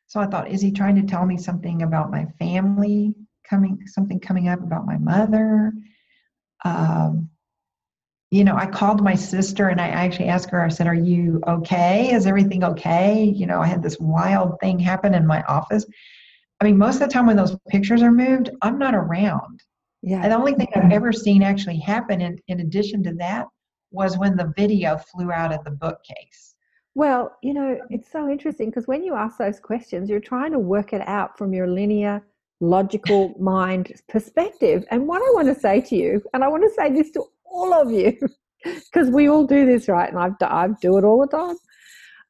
So 0.09 0.19
I 0.19 0.25
thought, 0.25 0.49
is 0.49 0.59
he 0.59 0.71
trying 0.71 0.95
to 0.95 1.03
tell 1.03 1.23
me 1.23 1.37
something 1.37 1.83
about 1.83 2.09
my 2.09 2.25
family 2.39 3.13
coming, 3.47 3.77
something 3.85 4.19
coming 4.19 4.47
up 4.47 4.59
about 4.59 4.87
my 4.87 4.97
mother? 4.97 5.71
Um, 6.65 7.29
you 8.31 8.43
know, 8.43 8.55
I 8.55 8.65
called 8.65 9.03
my 9.03 9.13
sister 9.13 9.69
and 9.69 9.79
I 9.79 9.89
actually 9.89 10.29
asked 10.29 10.49
her, 10.49 10.65
I 10.65 10.69
said, 10.69 10.87
Are 10.87 10.95
you 10.95 11.41
okay? 11.47 12.11
Is 12.11 12.25
everything 12.25 12.63
okay? 12.63 13.23
You 13.23 13.45
know, 13.45 13.61
I 13.61 13.67
had 13.67 13.83
this 13.83 13.99
wild 13.99 14.59
thing 14.59 14.79
happen 14.79 15.13
in 15.13 15.27
my 15.27 15.43
office. 15.43 15.85
I 16.59 16.65
mean, 16.65 16.77
most 16.77 16.95
of 16.95 17.01
the 17.01 17.07
time 17.13 17.27
when 17.27 17.37
those 17.37 17.55
pictures 17.69 18.01
are 18.01 18.11
moved, 18.11 18.49
I'm 18.63 18.79
not 18.79 18.95
around. 18.95 19.61
Yeah. 20.01 20.23
And 20.23 20.31
the 20.31 20.37
only 20.37 20.53
thing 20.53 20.69
I've 20.73 20.91
ever 20.91 21.13
seen 21.13 21.43
actually 21.43 21.77
happen 21.77 22.19
in, 22.19 22.39
in 22.47 22.61
addition 22.61 23.03
to 23.03 23.13
that 23.19 23.45
was 23.91 24.17
when 24.17 24.35
the 24.35 24.51
video 24.57 24.97
flew 24.97 25.31
out 25.31 25.53
of 25.53 25.63
the 25.65 25.71
bookcase. 25.71 26.55
Well, 26.99 27.37
you 27.41 27.53
know, 27.53 27.79
it's 27.89 28.11
so 28.11 28.27
interesting 28.27 28.69
because 28.69 28.85
when 28.85 29.05
you 29.05 29.15
ask 29.15 29.37
those 29.37 29.57
questions, 29.57 30.09
you're 30.09 30.19
trying 30.19 30.51
to 30.51 30.59
work 30.59 30.91
it 30.91 31.01
out 31.07 31.37
from 31.37 31.53
your 31.53 31.65
linear, 31.65 32.21
logical 32.59 33.35
mind 33.39 33.93
perspective. 34.09 34.83
And 34.91 35.07
what 35.07 35.21
I 35.21 35.31
want 35.31 35.47
to 35.47 35.57
say 35.57 35.79
to 35.79 35.95
you, 35.95 36.21
and 36.33 36.43
I 36.43 36.49
want 36.49 36.63
to 36.63 36.73
say 36.75 36.91
this 36.91 37.09
to 37.11 37.23
all 37.45 37.73
of 37.73 37.89
you, 37.89 38.19
because 38.65 39.09
we 39.11 39.29
all 39.29 39.45
do 39.45 39.65
this, 39.65 39.87
right? 39.87 40.09
And 40.09 40.19
I've, 40.19 40.33
I 40.41 40.67
do 40.81 40.97
it 40.97 41.05
all 41.05 41.21
the 41.21 41.37
time, 41.37 41.55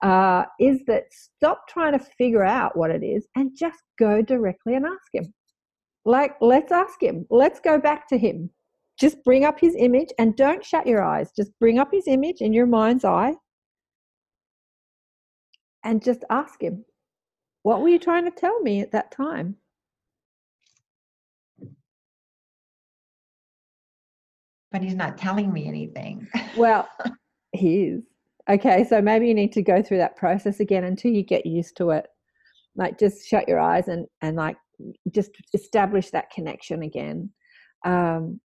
uh, 0.04 0.46
is 0.60 0.82
that 0.86 1.06
stop 1.10 1.68
trying 1.68 1.98
to 1.98 2.06
figure 2.20 2.46
out 2.46 2.78
what 2.78 2.92
it 2.92 3.04
is 3.04 3.26
and 3.36 3.50
just 3.58 3.82
go 3.98 4.22
directly 4.22 4.76
and 4.76 4.86
ask 4.86 5.10
him. 5.12 5.34
Like, 6.06 6.36
let's 6.42 6.72
ask 6.72 7.02
him. 7.02 7.26
Let's 7.32 7.60
go 7.60 7.80
back 7.80 8.08
to 8.10 8.20
him. 8.20 8.52
Just 9.00 9.24
bring 9.24 9.46
up 9.46 9.60
his 9.60 9.76
image 9.80 10.10
and 10.20 10.36
don't 10.36 10.64
shut 10.64 10.86
your 10.86 11.02
eyes. 11.02 11.32
Just 11.36 11.58
bring 11.60 11.80
up 11.80 11.90
his 11.92 12.08
image 12.08 12.42
in 12.42 12.54
your 12.54 12.68
mind's 12.68 13.04
eye 13.04 13.34
and 15.84 16.04
just 16.04 16.24
ask 16.30 16.62
him, 16.62 16.86
What 17.64 17.82
were 17.82 17.90
you 17.90 18.00
trying 18.00 18.26
to 18.26 18.32
tell 18.32 18.60
me 18.62 18.82
at 18.82 18.92
that 18.92 19.12
time? 19.12 19.56
But 24.72 24.84
he's 24.84 24.96
not 24.96 25.18
telling 25.18 25.52
me 25.52 25.68
anything. 25.68 26.28
well, 26.58 26.88
he 27.54 27.84
is. 27.86 28.04
Okay, 28.50 28.84
so 28.84 29.02
maybe 29.02 29.28
you 29.28 29.34
need 29.34 29.52
to 29.54 29.62
go 29.62 29.82
through 29.82 29.98
that 29.98 30.16
process 30.16 30.60
again 30.60 30.84
until 30.84 31.12
you 31.12 31.24
get 31.24 31.46
used 31.46 31.78
to 31.78 31.92
it. 31.92 32.08
Like 32.76 32.98
just 32.98 33.28
shut 33.28 33.48
your 33.48 33.60
eyes 33.60 33.88
and 33.88 34.08
and 34.22 34.38
like 34.38 34.58
just 35.12 35.32
establish 35.54 36.10
that 36.12 36.32
connection 36.32 36.84
again. 36.84 37.30
Um 37.86 38.40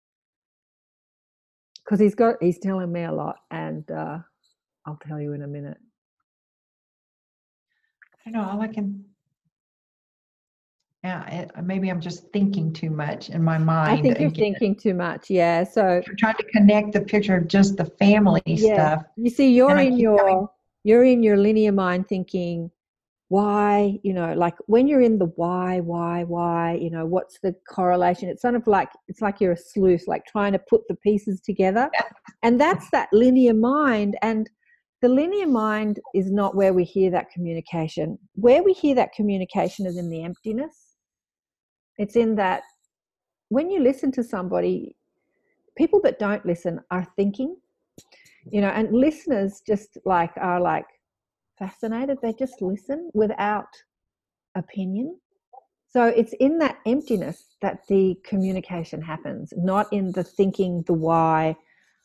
because 1.85 2.01
he's 2.01 2.15
got 2.15 2.37
he's 2.41 2.59
telling 2.59 2.93
me 2.93 3.05
a 3.05 3.13
lot 3.13 3.37
and 3.51 3.91
uh 3.91 4.19
I'll 4.87 5.01
tell 5.07 5.21
you 5.21 5.33
in 5.33 5.43
a 5.43 5.47
minute. 5.47 5.79
I 8.27 8.31
don't 8.31 8.43
know. 8.43 8.49
All 8.51 8.61
I 8.61 8.69
can. 8.69 9.05
Yeah, 11.03 11.27
it, 11.29 11.51
maybe 11.63 11.89
I'm 11.89 12.01
just 12.01 12.31
thinking 12.31 12.75
too 12.75 12.91
much 12.91 13.31
in 13.31 13.43
my 13.43 13.57
mind. 13.57 13.91
I 13.91 14.03
think 14.03 14.19
you're 14.19 14.29
again. 14.29 14.53
thinking 14.53 14.77
too 14.77 14.93
much. 14.93 15.31
Yeah. 15.31 15.65
So 15.65 16.03
I'm 16.07 16.17
trying 16.17 16.37
to 16.37 16.45
connect 16.45 16.93
the 16.93 17.01
picture 17.01 17.37
of 17.37 17.49
just 17.49 17.77
the 17.77 17.87
family 17.87 18.43
yeah. 18.47 18.75
stuff. 18.75 19.03
You 19.17 19.31
see, 19.31 19.55
you're 19.55 19.79
in 19.79 19.99
your 19.99 20.19
coming. 20.19 20.49
you're 20.85 21.05
in 21.05 21.23
your 21.23 21.39
linear 21.39 21.73
mind 21.73 22.07
thinking 22.09 22.71
why 23.31 23.97
you 24.03 24.13
know 24.13 24.35
like 24.35 24.57
when 24.67 24.89
you're 24.89 25.01
in 25.01 25.17
the 25.17 25.27
why 25.37 25.79
why 25.79 26.25
why 26.25 26.75
you 26.75 26.91
know 26.91 27.07
what's 27.07 27.39
the 27.45 27.55
correlation 27.69 28.29
it's 28.29 28.43
sort 28.43 28.57
of 28.57 28.67
like 28.67 28.89
it's 29.07 29.21
like 29.21 29.41
you're 29.41 29.53
a 29.53 29.57
sleuth 29.57 30.03
like 30.09 30.27
trying 30.27 30.53
to 30.53 30.59
put 30.69 30.81
the 30.89 30.97
pieces 30.97 31.41
together 31.41 31.89
and 32.43 32.61
that's 32.61 32.91
that 32.91 33.09
linear 33.13 33.55
mind 33.55 34.19
and 34.21 34.51
the 35.03 35.09
linear 35.09 35.47
mind 35.47 35.99
is 36.15 36.31
not 36.31 36.55
where 36.55 36.73
we 36.73 36.85
hear 36.85 37.11
that 37.11 37.31
communication 37.31 38.19
where 38.35 38.63
we 38.63 38.73
hear 38.73 38.95
that 38.95 39.13
communication 39.13 39.87
is 39.87 39.97
in 39.97 40.11
the 40.11 40.23
emptiness 40.23 40.97
it's 41.99 42.17
in 42.17 42.35
that 42.37 42.63
when 43.49 43.71
you 43.71 43.81
listen 43.81 44.13
to 44.13 44.23
somebody 44.23 44.97
people 45.77 46.01
that 46.03 46.19
don't 46.19 46.45
listen 46.45 46.81
are 46.91 47.07
thinking 47.17 47.57
you 48.51 48.61
know 48.61 48.69
and 48.69 48.93
listeners 48.93 49.63
just 49.67 49.99
like 50.05 50.33
are 50.37 50.61
like 50.61 50.87
fascinated. 51.61 52.19
They 52.21 52.33
just 52.33 52.61
listen 52.61 53.11
without 53.15 53.69
opinion. 54.57 55.21
So 55.87 56.07
it's 56.07 56.33
in 56.41 56.59
that 56.59 56.79
emptiness 56.87 57.57
that 57.63 57.81
the 57.89 58.17
communication 58.25 59.03
happens, 59.03 59.53
not 59.57 59.93
in 59.93 60.13
the 60.13 60.25
thinking, 60.25 60.83
the 60.87 60.95
why, 60.95 61.57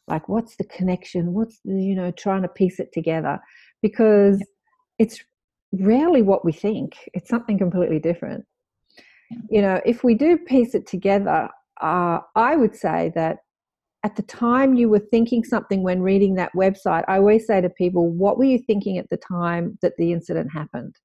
like 0.08 0.30
what's 0.30 0.56
the 0.58 0.66
connection, 0.66 1.34
what's 1.34 1.60
the, 1.66 1.82
you 1.82 1.96
know, 1.96 2.12
trying 2.12 2.44
to 2.44 2.48
piece 2.48 2.80
it 2.80 2.92
together, 2.94 3.40
because 3.82 4.42
it's 5.00 5.24
rarely 5.72 6.22
what 6.22 6.46
we 6.46 6.52
think. 6.52 6.94
It's 7.14 7.30
something 7.30 7.58
completely 7.58 8.00
different. 8.00 8.46
You 9.50 9.62
know, 9.62 9.82
if 9.86 10.04
we 10.04 10.14
do 10.14 10.38
piece 10.38 10.76
it 10.76 10.86
together, 10.86 11.50
uh, 11.82 12.20
I 12.36 12.56
would 12.56 12.76
say 12.76 13.12
that 13.16 13.38
at 14.04 14.16
the 14.16 14.22
time 14.22 14.76
you 14.76 14.88
were 14.88 15.00
thinking 15.00 15.44
something 15.44 15.82
when 15.82 16.02
reading 16.02 16.36
that 16.36 16.52
website, 16.56 17.04
I 17.08 17.18
always 17.18 17.48
say 17.48 17.60
to 17.60 17.70
people, 17.72 18.12
what 18.12 18.38
were 18.38 18.46
you 18.46 18.60
thinking 18.60 19.00
at 19.00 19.10
the 19.10 19.18
time 19.18 19.80
that 19.82 19.94
the 19.98 20.12
incident 20.12 20.52
happened? 20.54 20.96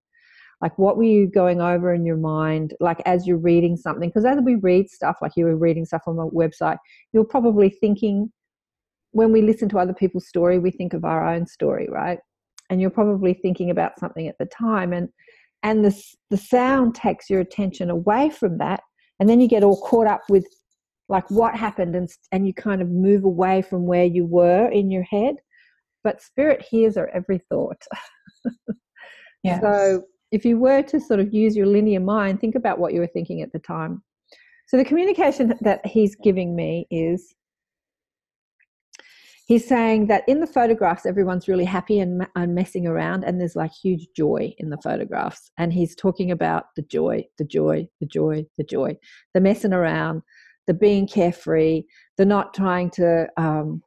Like, 0.61 0.79
what 0.79 0.99
were 0.99 1.05
you 1.05 1.27
going 1.27 1.63
over 1.63 1.95
in 1.95 2.05
your 2.05 2.19
mind, 2.19 2.75
like 2.81 3.01
as 3.07 3.27
you're 3.27 3.39
reading 3.39 3.79
something? 3.79 4.11
Because 4.11 4.27
as 4.27 4.39
we 4.45 4.57
read 4.57 4.91
stuff, 4.91 5.17
like 5.23 5.33
you 5.35 5.47
were 5.47 5.57
reading 5.57 5.87
stuff 5.87 6.03
on 6.07 6.19
a 6.19 6.27
website, 6.27 6.77
you're 7.15 7.25
probably 7.25 7.71
thinking, 7.71 8.31
when 9.13 9.33
we 9.33 9.43
listen 9.43 9.69
to 9.71 9.79
other 9.79 9.95
people's 9.95 10.29
story, 10.29 10.59
we 10.59 10.71
think 10.71 10.93
of 10.93 11.05
our 11.05 11.27
own 11.27 11.47
story, 11.47 11.89
right? 11.91 12.19
And 12.69 12.81
you're 12.81 12.91
probably 12.91 13.35
thinking 13.35 13.71
about 13.71 13.99
something 13.99 14.29
at 14.29 14.39
the 14.39 14.47
time, 14.47 14.93
and 14.93 15.09
and 15.63 15.85
the 15.85 16.03
the 16.31 16.37
sound 16.37 16.95
takes 16.95 17.29
your 17.29 17.41
attention 17.41 17.91
away 17.91 18.31
from 18.31 18.59
that, 18.59 18.81
and 19.19 19.29
then 19.29 19.41
you 19.41 19.49
get 19.49 19.65
all 19.65 19.81
caught 19.81 20.07
up 20.07 20.23
with 20.29 20.47
like 21.11 21.29
what 21.31 21.55
happened 21.55 21.95
and 21.95 22.09
and 22.33 22.47
you 22.47 22.55
kind 22.55 22.81
of 22.81 22.89
move 22.89 23.25
away 23.25 23.61
from 23.61 23.85
where 23.85 24.05
you 24.05 24.25
were 24.25 24.69
in 24.69 24.91
your 24.91 25.03
head 25.03 25.35
but 26.03 26.23
spirit 26.23 26.65
hears 26.71 26.97
our 26.97 27.09
every 27.09 27.39
thought 27.51 27.83
yes. 29.43 29.61
so 29.61 30.03
if 30.31 30.45
you 30.45 30.57
were 30.57 30.83
to 30.83 31.01
sort 31.01 31.21
of 31.21 31.35
use 31.35 31.57
your 31.57 31.67
linear 31.67 32.01
mind 32.01 32.41
think 32.41 32.55
about 32.55 32.79
what 32.79 32.95
you 32.95 33.01
were 33.01 33.07
thinking 33.09 33.43
at 33.43 33.53
the 33.53 33.59
time 33.59 34.03
so 34.69 34.77
the 34.77 34.85
communication 34.85 35.53
that 35.61 35.85
he's 35.85 36.15
giving 36.15 36.55
me 36.55 36.87
is 36.91 37.35
he's 39.51 39.67
saying 39.67 40.07
that 40.07 40.23
in 40.29 40.41
the 40.41 40.47
photographs 40.47 41.07
everyone's 41.07 41.49
really 41.49 41.65
happy 41.65 41.99
and, 41.99 42.27
and 42.37 42.55
messing 42.55 42.87
around 42.87 43.25
and 43.25 43.41
there's 43.41 43.57
like 43.57 43.73
huge 43.73 44.07
joy 44.17 44.53
in 44.59 44.71
the 44.71 44.79
photographs 44.83 45.51
and 45.59 45.73
he's 45.73 45.95
talking 45.97 46.31
about 46.31 46.67
the 46.77 46.83
joy 46.83 47.25
the 47.39 47.45
joy 47.45 47.87
the 48.01 48.07
joy 48.07 48.45
the 48.59 48.65
joy 48.65 48.97
the 49.35 49.41
messing 49.41 49.73
around 49.73 50.23
the 50.71 50.75
being 50.75 51.05
carefree, 51.05 51.83
the 52.17 52.25
not 52.25 52.55
trying 52.55 52.91
to, 52.91 53.27
um, 53.37 53.83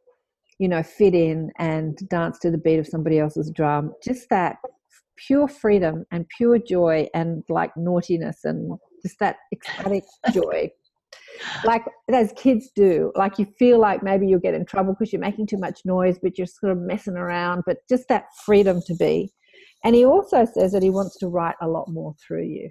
you 0.60 0.68
know, 0.68 0.84
fit 0.84 1.16
in 1.16 1.50
and 1.58 1.98
dance 2.10 2.38
to 2.40 2.52
the 2.52 2.58
beat 2.58 2.78
of 2.78 2.86
somebody 2.86 3.20
else's 3.20 3.50
drum. 3.56 3.94
Just 4.04 4.30
that 4.30 4.58
pure 5.16 5.48
freedom 5.48 6.04
and 6.12 6.28
pure 6.36 6.60
joy 6.60 7.08
and 7.14 7.42
like 7.48 7.72
naughtiness 7.78 8.40
and 8.44 8.78
just 9.02 9.18
that 9.20 9.38
ecstatic 9.54 10.04
joy. 10.34 10.70
Like 11.66 11.84
as 12.12 12.34
kids 12.36 12.70
do, 12.76 13.12
like 13.16 13.38
you 13.40 13.46
feel 13.58 13.80
like 13.80 14.04
maybe 14.04 14.28
you'll 14.28 14.40
get 14.40 14.54
in 14.54 14.66
trouble 14.66 14.94
because 14.94 15.12
you're 15.12 15.22
making 15.22 15.48
too 15.48 15.58
much 15.58 15.82
noise, 15.86 16.18
but 16.22 16.38
you're 16.38 16.48
sort 16.48 16.72
of 16.72 16.78
messing 16.80 17.18
around, 17.18 17.64
but 17.66 17.78
just 17.90 18.08
that 18.10 18.26
freedom 18.46 18.82
to 18.88 18.96
be. 18.96 19.32
And 19.84 19.96
he 19.96 20.06
also 20.06 20.46
says 20.46 20.72
that 20.72 20.84
he 20.84 20.90
wants 20.90 21.18
to 21.18 21.28
write 21.28 21.56
a 21.62 21.68
lot 21.68 21.90
more 21.90 22.14
through 22.26 22.46
you. 22.46 22.70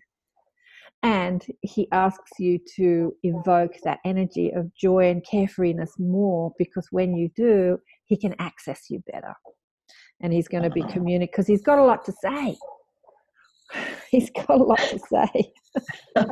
And 1.02 1.44
he 1.62 1.89
asks 1.90 2.39
you 2.39 2.60
to 2.77 3.12
evoke 3.24 3.73
that 3.82 3.98
energy 4.05 4.52
of 4.55 4.73
joy 4.74 5.10
and 5.10 5.24
carefreeness 5.24 5.90
more 5.98 6.52
because 6.59 6.86
when 6.93 7.16
you 7.16 7.28
do, 7.35 7.78
he 8.05 8.16
can 8.16 8.36
access 8.39 8.85
you 8.89 9.02
better. 9.12 9.35
And 10.20 10.32
he's 10.32 10.47
going 10.47 10.62
to 10.62 10.70
be 10.70 10.82
uh-huh. 10.82 10.93
communicating 10.93 11.32
because 11.32 11.48
he's 11.48 11.62
got 11.62 11.78
a 11.81 11.85
lot 11.85 12.05
to 12.05 12.12
say. 12.23 12.56
He's 14.11 14.31
got 14.31 14.51
a 14.51 14.57
lot 14.57 14.78
to 14.78 14.99
say. 14.99 15.53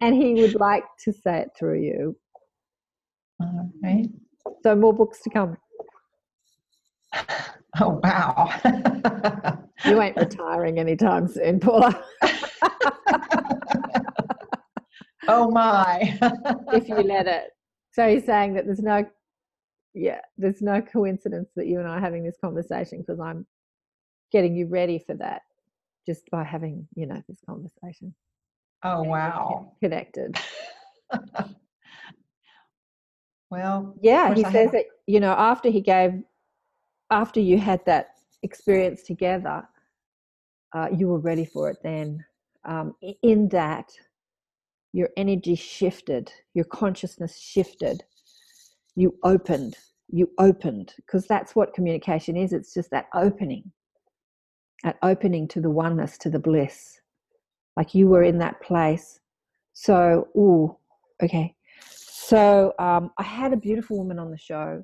and 0.00 0.14
he 0.14 0.34
would 0.34 0.54
like 0.54 0.84
to 1.04 1.12
say 1.12 1.40
it 1.40 1.50
through 1.58 1.80
you. 1.80 2.16
All 3.40 3.70
right. 3.82 4.08
So, 4.62 4.74
more 4.74 4.92
books 4.92 5.20
to 5.22 5.30
come. 5.30 5.56
Oh, 7.78 8.00
wow. 8.02 8.48
you 9.84 10.00
ain't 10.00 10.16
retiring 10.16 10.78
anytime 10.78 11.28
soon, 11.28 11.60
Paula. 11.60 12.02
oh 15.28 15.50
my. 15.50 16.18
if 16.72 16.88
you 16.88 16.94
let 16.94 17.26
it. 17.26 17.50
So 17.92 18.08
he's 18.08 18.24
saying 18.24 18.54
that 18.54 18.64
there's 18.64 18.80
no 18.80 19.04
yeah, 19.92 20.20
there's 20.38 20.62
no 20.62 20.80
coincidence 20.80 21.50
that 21.56 21.66
you 21.66 21.78
and 21.78 21.86
I 21.86 21.96
are 21.96 22.00
having 22.00 22.24
this 22.24 22.36
conversation 22.40 23.00
because 23.00 23.20
I'm 23.20 23.46
getting 24.32 24.54
you 24.54 24.68
ready 24.68 25.02
for 25.06 25.14
that 25.14 25.42
just 26.06 26.30
by 26.30 26.44
having, 26.44 26.86
you 26.94 27.06
know, 27.06 27.22
this 27.28 27.38
conversation. 27.46 28.14
Oh 28.82 29.02
wow. 29.02 29.72
Connected. 29.82 30.38
well, 33.50 33.94
yeah, 34.00 34.34
he 34.34 34.44
says 34.44 34.70
that, 34.72 34.84
you 35.06 35.20
know, 35.20 35.32
after 35.32 35.68
he 35.70 35.80
gave 35.80 36.22
after 37.10 37.40
you 37.40 37.58
had 37.58 37.84
that 37.86 38.08
experience 38.42 39.02
together, 39.02 39.66
uh, 40.74 40.88
you 40.96 41.08
were 41.08 41.18
ready 41.18 41.44
for 41.44 41.70
it 41.70 41.78
then. 41.82 42.24
Um, 42.64 42.94
in 43.22 43.48
that, 43.50 43.92
your 44.92 45.08
energy 45.16 45.54
shifted, 45.54 46.32
your 46.54 46.64
consciousness 46.64 47.38
shifted, 47.38 48.02
you 48.96 49.14
opened, 49.22 49.76
you 50.08 50.30
opened, 50.38 50.94
because 50.96 51.26
that's 51.26 51.54
what 51.54 51.74
communication 51.74 52.36
is. 52.36 52.52
It's 52.52 52.74
just 52.74 52.90
that 52.90 53.06
opening, 53.14 53.70
that 54.84 54.96
opening 55.02 55.48
to 55.48 55.60
the 55.60 55.70
oneness, 55.70 56.18
to 56.18 56.30
the 56.30 56.38
bliss. 56.38 57.00
Like 57.76 57.94
you 57.94 58.08
were 58.08 58.22
in 58.22 58.38
that 58.38 58.60
place. 58.62 59.20
So, 59.74 60.28
ooh, 60.36 60.76
okay. 61.22 61.54
So 61.80 62.72
um, 62.78 63.10
I 63.18 63.22
had 63.22 63.52
a 63.52 63.56
beautiful 63.56 63.98
woman 63.98 64.18
on 64.18 64.30
the 64.30 64.38
show 64.38 64.82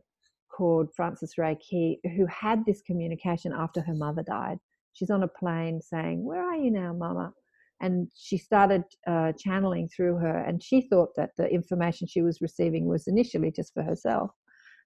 called 0.54 0.88
Frances 0.94 1.34
Ray 1.38 1.56
Key 1.56 1.98
who 2.16 2.26
had 2.26 2.64
this 2.64 2.82
communication 2.82 3.52
after 3.52 3.80
her 3.80 3.94
mother 3.94 4.22
died. 4.22 4.58
She's 4.92 5.10
on 5.10 5.22
a 5.22 5.28
plane 5.28 5.80
saying, 5.80 6.24
Where 6.24 6.42
are 6.42 6.56
you 6.56 6.70
now, 6.70 6.92
Mama? 6.92 7.32
And 7.80 8.08
she 8.14 8.38
started 8.38 8.84
uh, 9.08 9.32
channeling 9.36 9.88
through 9.88 10.16
her, 10.18 10.38
and 10.38 10.62
she 10.62 10.82
thought 10.82 11.08
that 11.16 11.30
the 11.36 11.48
information 11.48 12.06
she 12.06 12.22
was 12.22 12.40
receiving 12.40 12.86
was 12.86 13.08
initially 13.08 13.50
just 13.50 13.74
for 13.74 13.82
herself 13.82 14.30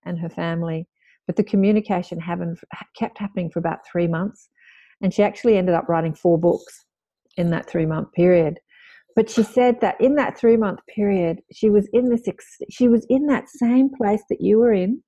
and 0.07 0.19
her 0.19 0.31
family. 0.31 0.89
But 1.27 1.37
the 1.37 1.45
communication 1.45 2.21
happened, 2.21 2.59
kept 2.97 3.19
happening 3.19 3.51
for 3.51 3.59
about 3.59 3.81
three 3.91 4.07
months. 4.07 4.49
And 5.03 5.13
she 5.13 5.23
actually 5.23 5.57
ended 5.57 5.75
up 5.75 5.89
writing 5.89 6.15
four 6.15 6.39
books 6.39 6.85
in 7.37 7.51
that 7.51 7.69
three 7.69 7.87
month 7.87 8.13
period. 8.13 8.59
But 9.15 9.31
she 9.31 9.43
said 9.43 9.81
that 9.81 10.01
in 10.01 10.15
that 10.17 10.39
three 10.39 10.57
month 10.57 10.81
period, 10.95 11.41
she 11.53 11.71
was 11.71 11.89
in 11.93 12.11
this, 12.11 12.23
she 12.71 12.89
was 12.89 13.07
in 13.09 13.27
that 13.27 13.49
same 13.49 13.91
place 13.97 14.23
that 14.29 14.41
you 14.41 14.59
were 14.59 14.73
in 14.73 15.03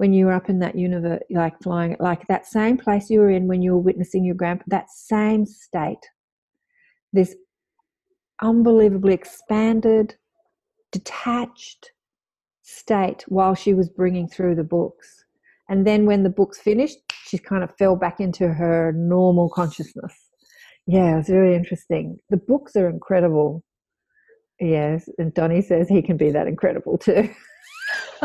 when 0.00 0.14
you 0.14 0.26
were 0.26 0.32
up 0.32 0.48
in 0.48 0.60
that 0.60 0.76
universe, 0.76 1.20
like 1.30 1.60
flying, 1.62 1.94
like 2.00 2.26
that 2.26 2.46
same 2.46 2.78
place 2.78 3.10
you 3.10 3.20
were 3.20 3.30
in 3.30 3.46
when 3.46 3.60
you 3.60 3.72
were 3.72 3.82
witnessing 3.82 4.24
your 4.24 4.34
grandpa, 4.34 4.64
that 4.68 4.88
same 4.88 5.44
state, 5.44 5.98
this 7.12 7.34
unbelievably 8.40 9.12
expanded, 9.12 10.16
detached 10.90 11.90
state 12.62 13.24
while 13.28 13.54
she 13.54 13.74
was 13.74 13.90
bringing 13.90 14.26
through 14.26 14.54
the 14.54 14.64
books. 14.64 15.26
And 15.70 15.86
then 15.86 16.04
when 16.04 16.24
the 16.24 16.30
books 16.30 16.58
finished, 16.58 16.98
she 17.26 17.38
kind 17.38 17.62
of 17.62 17.74
fell 17.78 17.94
back 17.94 18.18
into 18.18 18.48
her 18.48 18.92
normal 18.92 19.48
consciousness. 19.48 20.12
Yeah, 20.86 21.18
it's 21.18 21.28
very 21.28 21.54
interesting. 21.54 22.18
The 22.28 22.36
books 22.36 22.74
are 22.74 22.88
incredible. 22.88 23.62
Yes, 24.58 25.08
and 25.16 25.32
Donnie 25.32 25.62
says 25.62 25.88
he 25.88 26.02
can 26.02 26.16
be 26.16 26.30
that 26.32 26.48
incredible 26.48 26.98
too. 26.98 27.30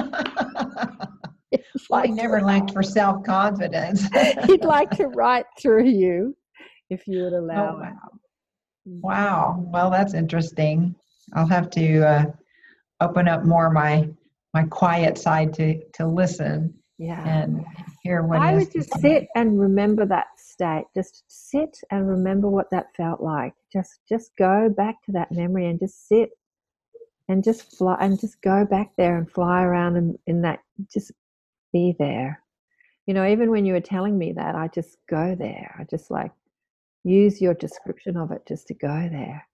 well, 1.89 2.01
I 2.03 2.07
never 2.07 2.41
lacked 2.41 2.71
for 2.71 2.83
self 2.83 3.23
confidence. 3.23 4.07
He'd 4.47 4.65
like 4.65 4.89
to 4.91 5.07
write 5.09 5.45
through 5.61 5.85
you 5.85 6.35
if 6.89 7.07
you 7.07 7.23
would 7.23 7.33
oh, 7.33 7.39
allow. 7.41 7.75
Oh, 7.75 7.79
wow. 7.79 8.09
Wow. 8.85 9.65
Well, 9.71 9.91
that's 9.91 10.13
interesting. 10.13 10.95
I'll 11.33 11.47
have 11.47 11.69
to 11.71 12.07
uh, 12.07 12.25
open 13.01 13.27
up 13.27 13.45
more 13.45 13.69
my 13.69 14.09
my 14.53 14.63
quiet 14.63 15.17
side 15.19 15.53
to 15.53 15.79
to 15.93 16.07
listen. 16.07 16.73
Yeah. 16.97 17.27
And 17.27 17.65
hear 18.03 18.23
what 18.23 18.39
I 18.39 18.53
would 18.53 18.71
just 18.71 18.89
sit 18.99 19.27
and 19.35 19.59
remember 19.59 20.05
that 20.05 20.27
state, 20.37 20.85
just 20.95 21.23
sit 21.27 21.77
and 21.91 22.07
remember 22.07 22.47
what 22.47 22.69
that 22.71 22.95
felt 22.95 23.21
like. 23.21 23.53
Just 23.71 23.99
just 24.07 24.31
go 24.37 24.69
back 24.69 25.03
to 25.05 25.11
that 25.11 25.31
memory 25.31 25.67
and 25.67 25.79
just 25.79 26.07
sit 26.07 26.29
and 27.27 27.43
just 27.43 27.77
fly 27.77 27.97
and 27.99 28.19
just 28.19 28.41
go 28.41 28.65
back 28.65 28.91
there 28.97 29.17
and 29.17 29.29
fly 29.29 29.63
around 29.63 29.97
in, 29.97 30.17
in 30.27 30.41
that 30.43 30.59
just 30.93 31.11
be 31.73 31.95
there. 31.99 32.41
You 33.07 33.13
know, 33.13 33.27
even 33.27 33.51
when 33.51 33.65
you 33.65 33.73
were 33.73 33.81
telling 33.81 34.17
me 34.17 34.31
that, 34.33 34.55
I 34.55 34.69
just 34.69 34.97
go 35.09 35.35
there. 35.35 35.75
I 35.77 35.83
just 35.83 36.09
like 36.09 36.31
use 37.03 37.41
your 37.41 37.53
description 37.55 38.15
of 38.15 38.31
it 38.31 38.43
just 38.47 38.67
to 38.67 38.73
go 38.73 39.09
there. 39.11 39.45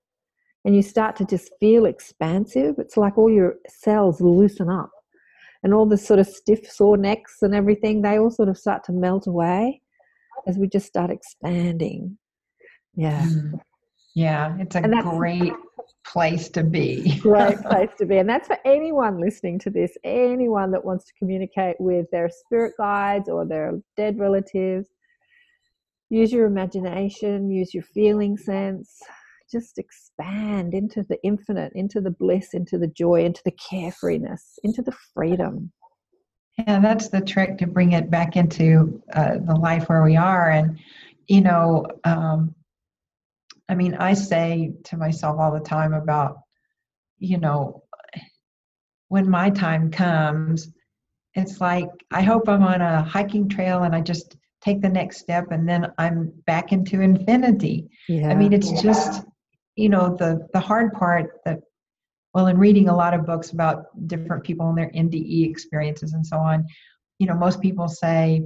And 0.64 0.76
you 0.76 0.84
start 0.84 1.16
to 1.16 1.26
just 1.26 1.52
feel 1.60 1.86
expansive. 1.86 2.76
It's 2.78 2.98
like 2.98 3.18
all 3.18 3.32
your 3.32 3.56
cells 3.68 4.22
loosen 4.22 4.70
up 4.70 4.92
and 5.64 5.74
all 5.74 5.86
the 5.86 5.98
sort 5.98 6.20
of 6.20 6.28
stiff 6.28 6.70
sore 6.70 6.98
necks 6.98 7.38
and 7.42 7.54
everything, 7.54 8.02
they 8.02 8.18
all 8.18 8.32
sort 8.32 8.50
of 8.50 8.58
start 8.58 8.84
to 8.86 8.92
melt 8.92 9.28
away 9.28 9.82
as 10.48 10.58
we 10.58 10.68
just 10.68 10.88
start 10.88 11.12
expanding. 11.12 12.18
Yeah. 12.96 13.24
Mm. 13.24 13.60
Yeah, 14.14 14.58
it's 14.60 14.76
a 14.76 14.82
great 14.82 15.54
place 16.06 16.50
to 16.50 16.64
be. 16.64 17.18
great 17.22 17.60
place 17.62 17.92
to 17.98 18.06
be. 18.06 18.18
And 18.18 18.30
that's 18.30 18.48
for 18.48 18.58
anyone 18.66 19.22
listening 19.22 19.60
to 19.60 19.70
this, 19.70 19.96
anyone 20.04 20.72
that 20.72 20.84
wants 20.84 21.06
to 21.06 21.14
communicate 21.18 21.78
with 21.80 22.08
their 22.12 22.30
spirit 22.30 22.74
guides 22.78 23.30
or 23.30 23.46
their 23.46 23.80
dead 23.96 24.20
relatives. 24.20 24.88
Use 26.10 26.34
your 26.34 26.46
imagination, 26.46 27.50
use 27.50 27.74
your 27.74 27.84
feeling 27.84 28.36
sense, 28.36 29.00
just 29.52 29.78
expand 29.78 30.73
into 30.73 31.03
the 31.03 31.18
infinite, 31.23 31.73
into 31.73 32.02
the 32.02 32.11
bliss, 32.11 32.53
into 32.53 32.78
the 32.78 32.88
joy, 32.88 33.26
into 33.26 33.41
the 33.44 33.52
carefreeness, 33.52 34.60
into 34.64 34.82
the 34.82 34.95
freedom. 35.14 35.72
Yeah, 36.57 36.80
that's 36.80 37.10
the 37.10 37.22
trick 37.22 37.57
to 37.60 37.68
bring 37.68 37.94
it 37.94 38.10
back 38.11 38.36
into 38.36 39.02
uh, 39.14 39.38
the 39.45 39.56
life 39.56 39.90
where 39.90 40.03
we 40.03 40.15
are. 40.15 40.52
And, 40.52 40.80
you 41.28 41.41
know, 41.41 41.86
um, 42.03 42.53
I 43.69 43.76
mean, 43.76 43.95
I 43.95 44.14
say 44.14 44.73
to 44.86 44.98
myself 44.98 45.40
all 45.40 45.52
the 45.52 45.60
time 45.60 45.94
about, 45.94 46.41
you 47.19 47.38
know, 47.38 47.84
when 49.07 49.30
my 49.30 49.49
time 49.49 49.91
comes, 49.91 50.69
it's 51.36 51.61
like 51.61 51.90
I 52.11 52.22
hope 52.22 52.49
I'm 52.49 52.64
on 52.64 52.82
a 52.82 53.02
hiking 53.03 53.48
trail 53.48 53.84
and 53.84 53.95
I 53.95 54.02
just 54.02 54.36
take 54.61 54.82
the 54.82 54.90
next 54.90 55.18
step 55.18 55.52
and 55.52 55.68
then 55.68 55.91
I'm 55.98 56.32
back 56.45 56.72
into 56.72 57.02
infinity. 57.02 57.90
Yeah. 58.07 58.30
I 58.30 58.36
mean, 58.36 58.53
it's 58.53 58.82
just 58.82 59.23
you 59.76 59.89
know 59.89 60.15
the 60.18 60.48
the 60.53 60.60
hard 60.60 60.93
part 60.93 61.39
that 61.45 61.60
well 62.34 62.48
in 62.48 62.57
reading 62.57 62.89
a 62.89 62.95
lot 62.95 63.14
of 63.14 63.26
books 63.26 63.52
about 63.52 63.85
different 64.07 64.43
people 64.43 64.68
and 64.69 64.77
their 64.77 64.91
nde 64.91 65.49
experiences 65.49 66.14
and 66.14 66.26
so 66.26 66.38
on 66.38 66.65
you 67.19 67.27
know 67.27 67.35
most 67.35 67.61
people 67.61 67.88
say 67.88 68.41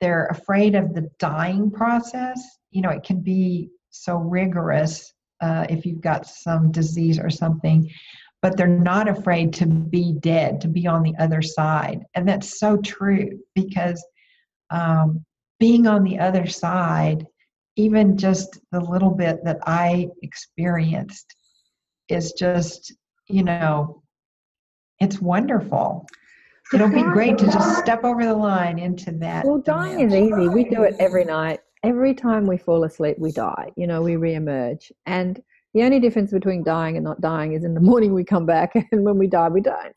they're 0.00 0.26
afraid 0.26 0.74
of 0.74 0.94
the 0.94 1.08
dying 1.18 1.70
process. 1.70 2.40
You 2.70 2.82
know 2.82 2.90
it 2.90 3.02
can 3.02 3.20
be 3.20 3.70
so 3.90 4.16
rigorous 4.16 5.12
uh, 5.40 5.66
if 5.70 5.86
you've 5.86 6.00
got 6.00 6.26
some 6.26 6.70
disease 6.70 7.18
or 7.18 7.30
something 7.30 7.90
but 8.42 8.56
they're 8.56 8.66
not 8.66 9.08
afraid 9.08 9.52
to 9.52 9.66
be 9.66 10.12
dead 10.20 10.60
to 10.60 10.68
be 10.68 10.86
on 10.86 11.02
the 11.02 11.14
other 11.18 11.42
side. 11.42 12.04
And 12.14 12.28
that's 12.28 12.60
so 12.60 12.76
true 12.76 13.40
because 13.54 14.04
um, 14.70 15.24
being 15.58 15.86
on 15.86 16.04
the 16.04 16.18
other 16.18 16.46
side 16.46 17.26
even 17.76 18.16
just 18.16 18.58
the 18.72 18.80
little 18.80 19.10
bit 19.10 19.44
that 19.44 19.58
I 19.66 20.08
experienced 20.22 21.36
is 22.08 22.32
just, 22.32 22.94
you 23.28 23.42
know, 23.42 24.02
it's 25.00 25.20
wonderful. 25.20 26.06
It'll 26.72 26.88
be 26.88 27.02
great 27.02 27.38
to 27.38 27.44
just 27.44 27.78
step 27.78 28.02
over 28.02 28.24
the 28.24 28.34
line 28.34 28.78
into 28.78 29.12
that. 29.12 29.44
Well, 29.44 29.58
dying 29.58 30.00
is 30.00 30.14
easy. 30.14 30.48
We 30.48 30.64
do 30.64 30.82
it 30.82 30.96
every 30.98 31.24
night. 31.24 31.60
Every 31.84 32.14
time 32.14 32.46
we 32.46 32.56
fall 32.56 32.82
asleep, 32.84 33.16
we 33.20 33.30
die. 33.30 33.70
You 33.76 33.86
know, 33.86 34.02
we 34.02 34.14
reemerge. 34.14 34.90
And 35.04 35.40
the 35.74 35.82
only 35.84 36.00
difference 36.00 36.32
between 36.32 36.64
dying 36.64 36.96
and 36.96 37.04
not 37.04 37.20
dying 37.20 37.52
is 37.52 37.62
in 37.62 37.74
the 37.74 37.80
morning 37.90 38.14
we 38.14 38.24
come 38.24 38.46
back, 38.46 38.72
and 38.92 39.04
when 39.04 39.18
we 39.18 39.28
die, 39.28 39.48
we 39.48 39.60
don't. 39.60 39.96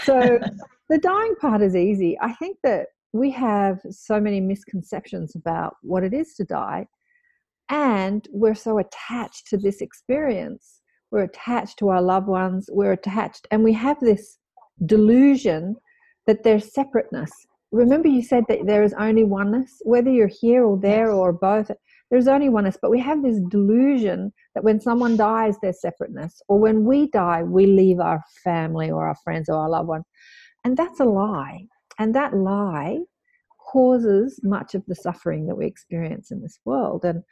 So 0.00 0.40
the 0.88 0.98
dying 0.98 1.34
part 1.40 1.62
is 1.62 1.76
easy. 1.76 2.18
I 2.20 2.32
think 2.32 2.56
that 2.64 2.86
we 3.12 3.30
have 3.32 3.80
so 3.90 4.20
many 4.20 4.40
misconceptions 4.40 5.36
about 5.36 5.76
what 5.82 6.02
it 6.02 6.14
is 6.14 6.34
to 6.34 6.44
die 6.44 6.86
and 7.70 8.26
we're 8.32 8.54
so 8.54 8.78
attached 8.78 9.46
to 9.46 9.56
this 9.56 9.80
experience. 9.80 10.80
We're 11.10 11.24
attached 11.24 11.78
to 11.78 11.88
our 11.88 12.02
loved 12.02 12.26
ones. 12.26 12.68
We're 12.70 12.92
attached, 12.92 13.46
and 13.50 13.64
we 13.64 13.72
have 13.74 13.98
this 14.00 14.38
delusion 14.86 15.76
that 16.26 16.42
there's 16.42 16.72
separateness. 16.72 17.30
Remember, 17.72 18.08
you 18.08 18.22
said 18.22 18.44
that 18.48 18.66
there 18.66 18.82
is 18.82 18.94
only 18.98 19.24
oneness, 19.24 19.80
whether 19.82 20.10
you're 20.10 20.30
here 20.40 20.64
or 20.64 20.78
there 20.78 21.12
or 21.12 21.32
both, 21.32 21.70
there's 22.10 22.26
only 22.26 22.48
oneness. 22.48 22.76
But 22.80 22.90
we 22.90 22.98
have 23.00 23.22
this 23.22 23.40
delusion 23.48 24.32
that 24.54 24.64
when 24.64 24.80
someone 24.80 25.16
dies, 25.16 25.56
there's 25.62 25.80
separateness, 25.80 26.42
or 26.48 26.58
when 26.58 26.84
we 26.84 27.08
die, 27.10 27.44
we 27.44 27.66
leave 27.66 28.00
our 28.00 28.22
family 28.42 28.90
or 28.90 29.06
our 29.06 29.14
friends 29.22 29.48
or 29.48 29.54
our 29.54 29.68
loved 29.68 29.88
ones. 29.88 30.04
And 30.64 30.76
that's 30.76 30.98
a 30.98 31.04
lie. 31.04 31.66
And 31.98 32.14
that 32.16 32.34
lie 32.34 32.98
causes 33.70 34.40
much 34.42 34.74
of 34.74 34.82
the 34.86 34.96
suffering 34.96 35.46
that 35.46 35.54
we 35.54 35.66
experience 35.66 36.32
in 36.32 36.42
this 36.42 36.58
world. 36.64 37.04
And 37.04 37.22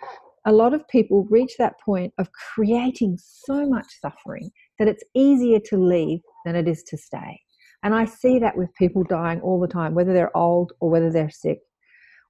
a 0.48 0.52
lot 0.52 0.72
of 0.72 0.88
people 0.88 1.26
reach 1.28 1.52
that 1.58 1.78
point 1.78 2.12
of 2.16 2.30
creating 2.32 3.18
so 3.18 3.68
much 3.68 3.86
suffering 4.00 4.50
that 4.78 4.88
it's 4.88 5.04
easier 5.14 5.60
to 5.66 5.76
leave 5.76 6.20
than 6.46 6.56
it 6.56 6.66
is 6.66 6.82
to 6.84 6.96
stay. 6.96 7.38
And 7.82 7.94
I 7.94 8.06
see 8.06 8.38
that 8.38 8.56
with 8.56 8.74
people 8.74 9.04
dying 9.04 9.42
all 9.42 9.60
the 9.60 9.68
time, 9.68 9.94
whether 9.94 10.14
they're 10.14 10.34
old 10.34 10.72
or 10.80 10.88
whether 10.88 11.12
they're 11.12 11.28
sick 11.28 11.58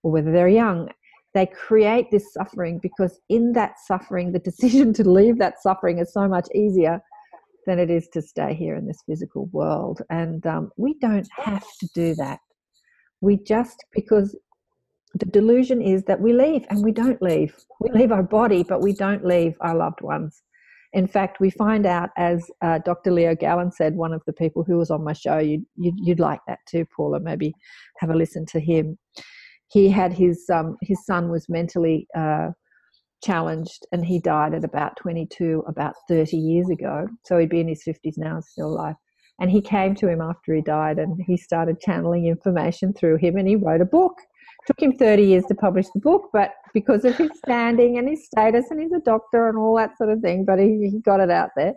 or 0.03 0.11
whether 0.11 0.32
they're 0.32 0.49
young. 0.49 0.89
They 1.32 1.47
create 1.47 2.11
this 2.11 2.32
suffering 2.32 2.81
because, 2.82 3.20
in 3.28 3.53
that 3.53 3.74
suffering, 3.86 4.32
the 4.32 4.39
decision 4.51 4.93
to 4.95 5.09
leave 5.09 5.39
that 5.39 5.62
suffering 5.62 6.01
is 6.01 6.12
so 6.12 6.27
much 6.27 6.49
easier 6.57 7.01
than 7.66 7.78
it 7.78 7.89
is 7.89 8.09
to 8.15 8.20
stay 8.20 8.53
here 8.53 8.74
in 8.74 8.89
this 8.89 9.03
physical 9.07 9.47
world. 9.53 10.03
And 10.11 10.45
um, 10.45 10.70
we 10.77 10.95
don't 11.01 11.28
have 11.36 11.65
to 11.81 11.89
do 11.95 12.16
that. 12.16 12.40
We 13.20 13.36
just, 13.36 13.77
because 13.93 14.36
the 15.14 15.26
delusion 15.26 15.80
is 15.80 16.05
that 16.05 16.20
we 16.20 16.32
leave 16.32 16.64
and 16.70 16.85
we 16.85 16.93
don't 16.93 17.20
leave. 17.22 17.55
We 17.80 17.90
leave 17.90 18.12
our 18.12 18.22
body, 18.22 18.62
but 18.62 18.82
we 18.82 18.93
don't 18.93 19.24
leave 19.24 19.55
our 19.60 19.74
loved 19.74 20.01
ones. 20.02 20.43
In 20.93 21.06
fact, 21.06 21.40
we 21.40 21.51
find 21.51 21.86
out, 21.86 22.10
as 22.16 22.51
uh, 22.62 22.78
Dr. 22.78 23.10
Leo 23.10 23.35
Galland 23.35 23.74
said, 23.74 23.94
one 23.94 24.12
of 24.12 24.22
the 24.26 24.32
people 24.32 24.64
who 24.64 24.78
was 24.78 24.90
on 24.90 25.05
my 25.05 25.12
show, 25.12 25.39
you'd, 25.39 25.64
you'd, 25.76 25.98
you'd, 25.98 26.20
like 26.20 26.40
that 26.47 26.60
too, 26.66 26.86
Paula. 26.97 27.20
Maybe 27.20 27.55
have 27.98 28.10
a 28.10 28.14
listen 28.14 28.47
to 28.47 28.60
him. 28.60 28.98
He 29.70 29.90
had 29.90 30.14
his 30.14 30.48
um, 30.51 30.78
his 30.80 31.05
son 31.05 31.30
was 31.30 31.47
mentally 31.48 32.06
uh, 32.16 32.48
challenged, 33.22 33.86
and 33.93 34.05
he 34.05 34.18
died 34.18 34.55
at 34.55 34.64
about 34.64 34.97
22, 34.97 35.64
about 35.68 35.94
30 36.09 36.39
years 36.39 36.70
ago. 36.70 37.06
So 37.26 37.36
he'd 37.36 37.51
be 37.51 37.60
in 37.60 37.68
his 37.68 37.85
50s 37.86 38.16
now, 38.16 38.40
still 38.40 38.68
alive. 38.68 38.94
And 39.40 39.51
he 39.51 39.60
came 39.60 39.94
to 39.97 40.09
him 40.09 40.22
after 40.22 40.55
he 40.55 40.62
died, 40.62 40.98
and 40.98 41.20
he 41.26 41.36
started 41.36 41.80
channeling 41.80 42.26
information 42.26 42.94
through 42.94 43.18
him, 43.18 43.36
and 43.36 43.47
he 43.47 43.56
wrote 43.56 43.82
a 43.82 43.86
book 43.86 44.14
took 44.69 44.82
him 44.82 44.93
30 44.93 45.23
years 45.23 45.45
to 45.47 45.55
publish 45.55 45.86
the 45.95 46.01
book, 46.01 46.28
but 46.31 46.51
because 46.74 47.07
of 47.07 47.16
his 47.16 47.31
standing 47.39 47.97
and 47.97 48.07
his 48.07 48.27
status, 48.27 48.66
and 48.70 48.78
he's 48.78 48.93
a 48.93 49.01
doctor 49.01 49.49
and 49.49 49.57
all 49.57 49.74
that 49.78 49.97
sort 49.97 50.11
of 50.11 50.20
thing, 50.20 50.45
but 50.45 50.59
he, 50.59 50.90
he 50.93 51.01
got 51.01 51.20
it 51.20 51.31
out 51.31 51.49
there. 51.57 51.73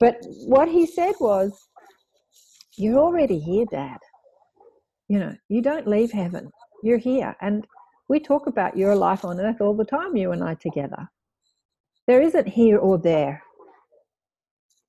But 0.00 0.16
what 0.46 0.66
he 0.66 0.86
said 0.86 1.14
was, 1.20 1.52
You're 2.78 2.98
already 2.98 3.38
here, 3.38 3.66
Dad. 3.70 3.98
You 5.08 5.18
know, 5.18 5.34
you 5.50 5.60
don't 5.60 5.86
leave 5.86 6.10
heaven, 6.10 6.50
you're 6.82 6.96
here. 6.96 7.36
And 7.42 7.66
we 8.08 8.18
talk 8.18 8.46
about 8.46 8.78
your 8.78 8.96
life 8.96 9.22
on 9.22 9.38
earth 9.38 9.60
all 9.60 9.76
the 9.76 9.84
time, 9.84 10.16
you 10.16 10.32
and 10.32 10.42
I 10.42 10.54
together. 10.54 11.06
There 12.06 12.22
isn't 12.22 12.48
here 12.48 12.78
or 12.78 12.96
there. 12.96 13.42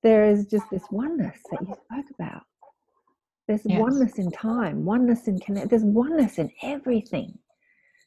There 0.02 0.24
is 0.24 0.46
just 0.46 0.64
this 0.70 0.84
oneness 0.90 1.38
that 1.50 1.60
you 1.60 1.74
spoke 1.74 2.06
about. 2.18 2.42
There's 3.48 3.62
yes. 3.64 3.80
oneness 3.80 4.18
in 4.18 4.30
time, 4.30 4.84
oneness 4.84 5.26
in 5.26 5.38
connect. 5.40 5.70
There's 5.70 5.82
oneness 5.82 6.38
in 6.38 6.50
everything. 6.62 7.38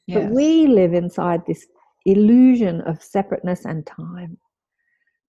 Yes. 0.05 0.19
But 0.23 0.31
we 0.31 0.68
live 0.68 0.93
inside 0.93 1.41
this 1.47 1.65
illusion 2.05 2.81
of 2.81 3.01
separateness 3.01 3.65
and 3.65 3.85
time. 3.85 4.38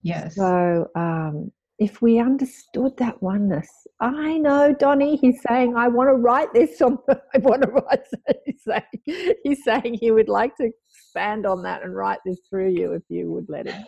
Yes. 0.02 0.36
So 0.36 0.86
um, 0.94 1.51
if 1.78 2.02
we 2.02 2.18
understood 2.18 2.94
that 2.98 3.22
oneness, 3.22 3.70
I 4.01 4.36
know 4.36 4.74
Donnie. 4.78 5.16
He's 5.16 5.40
saying, 5.48 5.76
"I 5.76 5.89
want 5.89 6.10
to 6.10 6.14
write 6.14 6.52
this 6.52 6.82
on. 6.82 6.98
I 7.09 7.39
want 7.39 7.62
to 7.62 7.70
write." 7.70 8.01
He's 8.44 8.62
saying, 8.64 9.36
he's 9.43 9.64
saying 9.64 9.98
he 10.01 10.12
would 10.12 10.28
like 10.28 10.55
to 10.56 10.70
expand 10.89 11.47
on 11.47 11.62
that 11.64 11.82
and 11.82 11.97
write 11.97 12.20
this 12.24 12.39
through 12.48 12.70
you 12.70 12.93
if 12.93 13.02
you 13.09 13.32
would 13.32 13.47
let 13.48 13.66
him. 13.66 13.82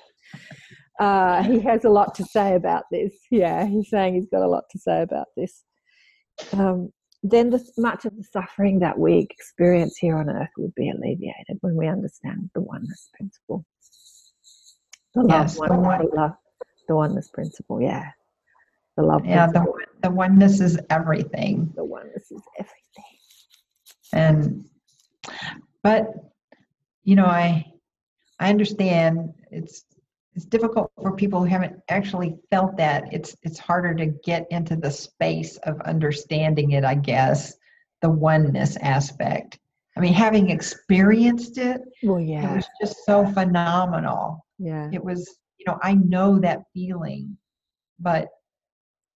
Uh, 0.99 1.43
he 1.43 1.61
has 1.61 1.85
a 1.85 1.89
lot 1.89 2.15
to 2.17 2.25
say 2.25 2.55
about 2.55 2.85
this. 2.91 3.13
Yeah, 3.31 3.67
he's 3.67 3.91
saying 3.91 4.15
he's 4.15 4.29
got 4.29 4.43
a 4.43 4.49
lot 4.49 4.65
to 4.71 4.79
say 4.79 5.03
about 5.03 5.27
this 5.37 5.65
um, 6.53 6.93
then 7.23 7.51
the, 7.51 7.65
much 7.79 8.05
of 8.05 8.17
the 8.17 8.25
suffering 8.25 8.81
that 8.81 8.99
we 8.99 9.27
experience 9.31 9.97
here 9.97 10.17
on 10.17 10.29
earth 10.29 10.51
would 10.59 10.75
be 10.75 10.91
alleviated 10.91 11.59
when 11.61 11.75
we 11.75 11.89
understand 11.89 12.51
the 12.55 12.61
oneness 12.61 13.09
principle. 13.15 13.65
The 15.15 15.23
love, 15.23 15.31
yes, 15.31 15.59
one, 15.59 15.69
the, 15.69 15.79
one, 15.79 15.99
the, 16.01 16.17
love, 16.17 16.33
the 16.89 16.97
oneness 16.97 17.31
principle, 17.33 17.81
yeah. 17.81 18.11
The 18.97 19.05
love. 19.05 19.25
Yeah, 19.25 19.47
the, 19.47 19.65
the 20.03 20.11
oneness 20.11 20.61
is 20.61 20.79
everything. 20.91 21.73
The 21.77 21.85
oneness 21.85 22.31
is 22.31 22.43
everything. 22.59 22.85
And 24.13 24.65
but 25.83 26.13
you 27.03 27.17
know, 27.17 27.27
I 27.27 27.65
I 28.39 28.51
understand 28.51 29.33
it's 29.51 29.85
it's 30.35 30.45
difficult 30.47 30.91
for 31.01 31.15
people 31.15 31.41
who 31.41 31.47
haven't 31.47 31.77
actually 31.89 32.37
felt 32.51 32.77
that. 32.77 33.05
It's 33.13 33.37
it's 33.43 33.59
harder 33.59 33.95
to 33.95 34.07
get 34.25 34.47
into 34.51 34.77
the 34.77 34.91
space 34.91 35.57
of 35.59 35.81
understanding 35.83 36.73
it, 36.73 36.85
I 36.85 36.95
guess, 36.97 37.55
the 38.03 38.11
oneness 38.11 38.77
aspect. 38.79 39.59
I 39.97 40.01
mean, 40.01 40.13
having 40.13 40.51
experienced 40.51 41.57
it, 41.59 41.81
Well, 42.03 42.19
yeah 42.21 42.53
it 42.53 42.57
was 42.57 42.67
just 42.81 43.05
so 43.05 43.25
phenomenal. 43.27 44.45
yeah. 44.59 44.91
It 44.93 45.03
was, 45.05 45.39
you 45.59 45.65
know, 45.69 45.79
I 45.83 45.95
know 45.95 46.39
that 46.41 46.63
feeling, 46.75 47.37
but 48.01 48.27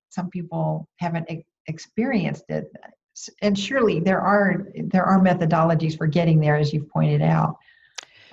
some 0.10 0.30
people 0.30 0.88
haven't 0.98 1.30
e- 1.32 1.46
experienced 1.66 2.46
it. 2.50 2.66
And 3.42 3.58
surely 3.58 4.00
there 4.00 4.22
are 4.22 4.68
there 4.86 5.04
are 5.04 5.20
methodologies 5.20 5.98
for 5.98 6.06
getting 6.06 6.40
there, 6.40 6.56
as 6.56 6.72
you've 6.72 6.90
pointed 6.90 7.24
out. 7.24 7.56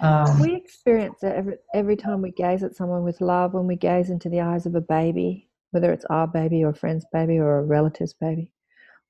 Um, 0.00 0.40
we 0.40 0.54
experience 0.54 1.22
it 1.22 1.32
every, 1.34 1.56
every 1.74 1.96
time 1.96 2.22
we 2.22 2.30
gaze 2.30 2.62
at 2.62 2.76
someone 2.76 3.04
with 3.04 3.20
love, 3.20 3.54
when 3.54 3.66
we 3.66 3.76
gaze 3.76 4.10
into 4.10 4.28
the 4.28 4.40
eyes 4.40 4.66
of 4.66 4.74
a 4.74 4.80
baby, 4.80 5.48
whether 5.70 5.92
it's 5.92 6.04
our 6.06 6.26
baby 6.26 6.64
or 6.64 6.70
a 6.70 6.74
friend's 6.74 7.06
baby 7.12 7.38
or 7.38 7.58
a 7.58 7.64
relative's 7.64 8.14
baby, 8.14 8.52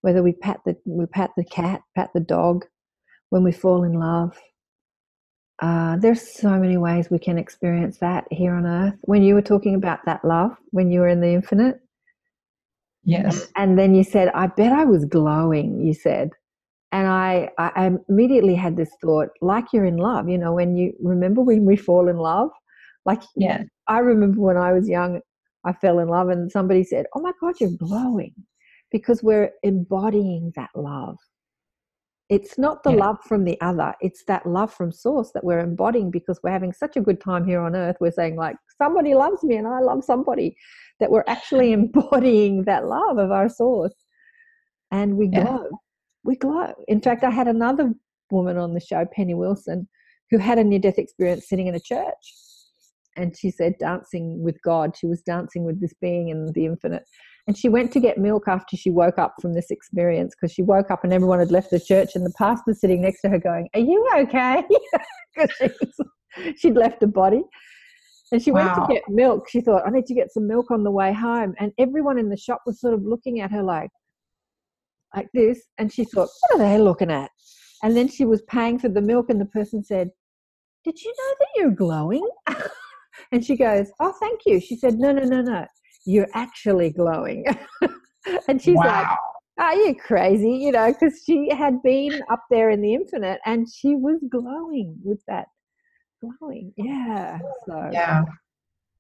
whether 0.03 0.23
we 0.23 0.33
pat 0.33 0.61
the 0.65 0.77
we 0.85 1.07
pat 1.07 1.31
the 1.37 1.45
cat, 1.45 1.83
pat 1.95 2.11
the 2.15 2.21
dog, 2.21 2.67
when 3.31 3.43
we 3.43 3.53
fall 3.53 3.85
in 3.85 3.95
love. 3.95 4.39
Uh, 5.63 5.97
there's 5.97 6.21
so 6.21 6.51
many 6.59 6.77
ways 6.77 7.11
we 7.11 7.19
can 7.19 7.39
experience 7.39 7.99
that 7.99 8.27
here 8.31 8.55
on 8.55 8.67
earth. 8.67 8.95
When 9.03 9.23
you 9.23 9.35
were 9.35 9.43
talking 9.43 9.77
about 9.77 10.01
that 10.05 10.25
love, 10.25 10.57
when 10.71 10.91
you 10.91 11.01
were 11.01 11.09
in 11.09 11.21
the 11.21 11.29
infinite, 11.29 11.81
yes. 13.05 13.49
and 13.57 13.79
then 13.79 13.95
you 13.95 14.05
said, 14.05 14.29
"I 14.35 14.49
bet 14.49 14.73
I 14.73 14.85
was 14.85 15.05
glowing." 15.05 15.81
You 15.81 15.95
said, 15.95 16.31
and 16.95 17.09
I, 17.09 17.51
I 17.59 17.91
immediately 18.09 18.55
had 18.55 18.77
this 18.77 18.91
thought, 19.03 19.31
like 19.41 19.65
you're 19.73 19.85
in 19.85 19.97
love. 19.97 20.29
You 20.29 20.39
know, 20.39 20.53
when 20.53 20.77
you 20.77 20.93
remember 21.03 21.43
when 21.43 21.65
we 21.65 21.77
fall 21.77 22.09
in 22.09 22.19
love, 22.19 22.51
like 23.05 23.21
Yeah. 23.35 23.65
I 23.89 23.99
remember 23.99 24.41
when 24.41 24.57
I 24.57 24.73
was 24.73 24.89
young, 24.89 25.21
I 25.65 25.73
fell 25.73 25.99
in 25.99 26.07
love, 26.09 26.29
and 26.29 26.53
somebody 26.53 26.85
said, 26.85 27.07
"Oh 27.17 27.21
my 27.21 27.33
God, 27.41 27.55
you're 27.61 27.77
glowing," 27.77 28.33
because 28.93 29.25
we're 29.25 29.51
embodying 29.65 30.53
that 30.55 30.71
love. 30.77 31.17
It's 32.29 32.59
not 32.59 32.85
the 32.85 32.91
Yeah. 32.91 32.97
love 33.07 33.19
from 33.25 33.43
the 33.45 33.61
other; 33.61 33.93
it's 34.01 34.23
that 34.27 34.47
love 34.47 34.73
from 34.73 34.93
Source 34.93 35.33
that 35.33 35.43
we're 35.43 35.59
embodying 35.59 36.13
because 36.13 36.39
we're 36.45 36.51
having 36.59 36.73
such 36.73 36.97
a 36.97 37.01
good 37.01 37.21
time 37.21 37.45
here 37.45 37.61
on 37.61 37.75
Earth. 37.75 37.97
We're 38.01 38.13
saying 38.13 38.37
like, 38.37 38.57
"Somebody 38.79 39.15
loves 39.15 39.43
me, 39.43 39.57
and 39.57 39.67
I 39.67 39.81
love 39.81 40.05
somebody." 40.05 40.57
That 41.01 41.11
we're 41.11 41.25
actually 41.27 41.73
embodying 41.81 42.63
that 42.67 42.87
love 42.87 43.19
of 43.19 43.33
our 43.33 43.49
Source, 43.49 43.97
and 44.93 45.17
we 45.17 45.27
Yeah. 45.33 45.43
glow. 45.43 45.71
We 46.25 46.37
glow. 46.37 46.73
In 46.89 47.01
fact, 47.01 47.23
I 47.25 47.31
had 47.31 47.49
another 47.49 47.93
woman 48.31 48.57
on 48.57 48.75
the 48.75 48.81
show, 48.81 49.05
Penny 49.15 49.35
Wilson, 49.35 49.89
who 50.31 50.39
had 50.39 50.59
a 50.59 50.65
near-death 50.65 50.99
experience 50.99 51.49
sitting 51.49 51.67
in 51.67 51.75
a 51.75 51.81
church 51.81 52.35
and 53.17 53.37
she 53.37 53.51
said 53.51 53.75
dancing 53.79 54.43
with 54.43 54.61
God. 54.63 54.97
She 54.97 55.07
was 55.07 55.23
dancing 55.23 55.65
with 55.65 55.81
this 55.81 55.95
being 56.01 56.29
in 56.29 56.53
the 56.53 56.67
infinite. 56.67 57.05
And 57.47 57.57
she 57.57 57.69
went 57.69 57.93
to 57.93 58.01
get 58.01 58.19
milk 58.19 58.49
after 58.49 58.77
she 58.77 58.91
woke 58.91 59.19
up 59.19 59.35
from 59.41 59.55
this 59.55 59.71
experience 59.71 60.35
because 60.35 60.53
she 60.53 60.63
woke 60.63 60.91
up 60.91 61.05
and 61.05 61.13
everyone 61.13 61.39
had 61.39 61.53
left 61.53 61.71
the 61.71 61.79
church 61.81 62.11
and 62.15 62.25
the 62.25 62.33
pastor 62.37 62.73
sitting 62.73 63.03
next 63.03 63.21
to 63.23 63.29
her 63.29 63.39
going, 63.39 63.69
Are 63.75 63.81
you 63.81 64.07
okay? 64.19 64.63
Because 65.37 65.51
she 65.59 66.55
she'd 66.57 66.77
left 66.77 67.01
the 67.01 67.07
body. 67.09 67.43
And 68.33 68.43
she 68.43 68.51
Wow. 68.51 68.65
went 68.65 68.75
to 68.75 68.95
get 68.95 69.03
milk. 69.09 69.49
She 69.49 69.61
thought, 69.61 69.87
I 69.87 69.91
need 69.91 70.07
to 70.07 70.15
get 70.15 70.33
some 70.33 70.47
milk 70.47 70.71
on 70.71 70.85
the 70.85 70.91
way 70.91 71.13
home. 71.13 71.55
And 71.59 71.73
everyone 71.79 72.19
in 72.19 72.29
the 72.29 72.37
shop 72.37 72.63
was 72.67 72.81
sort 72.81 72.95
of 72.95 73.03
looking 73.05 73.41
at 73.41 73.51
her 73.51 73.63
like, 73.63 73.91
like 75.15 75.29
this. 75.35 75.63
And 75.79 75.93
she 75.93 76.05
thought, 76.05 76.29
What 76.41 76.61
are 76.61 76.65
they 76.65 76.79
looking 76.79 77.11
at? 77.11 77.31
And 77.83 77.97
then 77.97 78.09
she 78.09 78.25
was 78.25 78.43
paying 78.43 78.79
for 78.79 78.89
the 78.89 79.01
milk, 79.01 79.31
and 79.31 79.41
the 79.41 79.47
person 79.47 79.85
said, 79.85 80.11
Did 80.85 81.01
you 81.03 81.11
know 81.11 81.35
that 81.39 81.49
you're 81.57 81.71
glowing? 81.71 82.29
and 83.33 83.45
she 83.45 83.57
goes, 83.57 83.91
Oh, 84.01 84.15
thank 84.21 84.41
you. 84.47 84.61
She 84.61 84.77
said, 84.77 84.95
No, 84.99 85.13
no, 85.13 85.25
no, 85.25 85.43
no. 85.43 85.67
You're 86.07 86.29
actually 86.35 86.91
glowing. 86.91 87.45
and 88.49 88.61
she's 88.61 88.77
like. 88.77 89.07
Are 89.57 89.77
you 89.77 89.95
crazy? 89.95 90.51
You 90.51 90.73
know, 90.73 90.93
because 90.93 91.23
she 91.25 91.49
had 91.55 91.81
been 91.85 92.21
up 92.29 92.43
there 92.51 92.71
in 92.71 92.81
the 92.81 92.93
infinite 92.93 93.41
and 93.47 93.69
she 93.73 93.95
was 93.95 94.19
glowing 94.29 94.97
with 95.05 95.21
that 95.29 95.47
glowing. 96.21 96.73
Yeah. 96.77 97.39
So 97.67 97.89
yeah. 97.93 98.25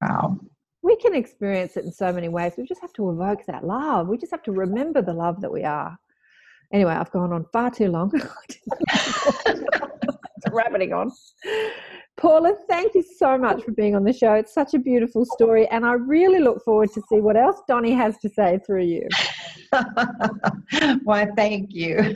Wow. 0.00 0.38
we 0.82 0.96
can 0.96 1.14
experience 1.14 1.76
it 1.76 1.84
in 1.84 1.92
so 1.92 2.12
many 2.12 2.28
ways. 2.28 2.52
We 2.56 2.66
just 2.66 2.80
have 2.82 2.92
to 2.94 3.10
evoke 3.10 3.46
that 3.46 3.64
love. 3.64 4.08
We 4.08 4.18
just 4.18 4.32
have 4.32 4.42
to 4.44 4.52
remember 4.52 5.02
the 5.02 5.14
love 5.14 5.40
that 5.40 5.52
we 5.52 5.64
are. 5.64 5.96
Anyway, 6.72 6.92
I've 6.92 7.10
gone 7.10 7.32
on 7.32 7.46
far 7.52 7.70
too 7.70 7.88
long. 7.88 8.12
Rabbiting 10.50 10.92
on. 10.92 11.10
Paula, 12.16 12.54
thank 12.68 12.94
you 12.94 13.02
so 13.02 13.36
much 13.36 13.64
for 13.64 13.72
being 13.72 13.96
on 13.96 14.04
the 14.04 14.12
show. 14.12 14.34
It's 14.34 14.54
such 14.54 14.74
a 14.74 14.78
beautiful 14.78 15.24
story, 15.24 15.66
and 15.68 15.84
I 15.84 15.94
really 15.94 16.38
look 16.38 16.62
forward 16.64 16.92
to 16.92 17.02
see 17.08 17.20
what 17.20 17.36
else 17.36 17.60
Donnie 17.66 17.92
has 17.92 18.16
to 18.18 18.28
say 18.28 18.60
through 18.64 18.84
you. 18.84 19.08
Why, 21.02 21.26
thank 21.36 21.70
you. 21.72 22.14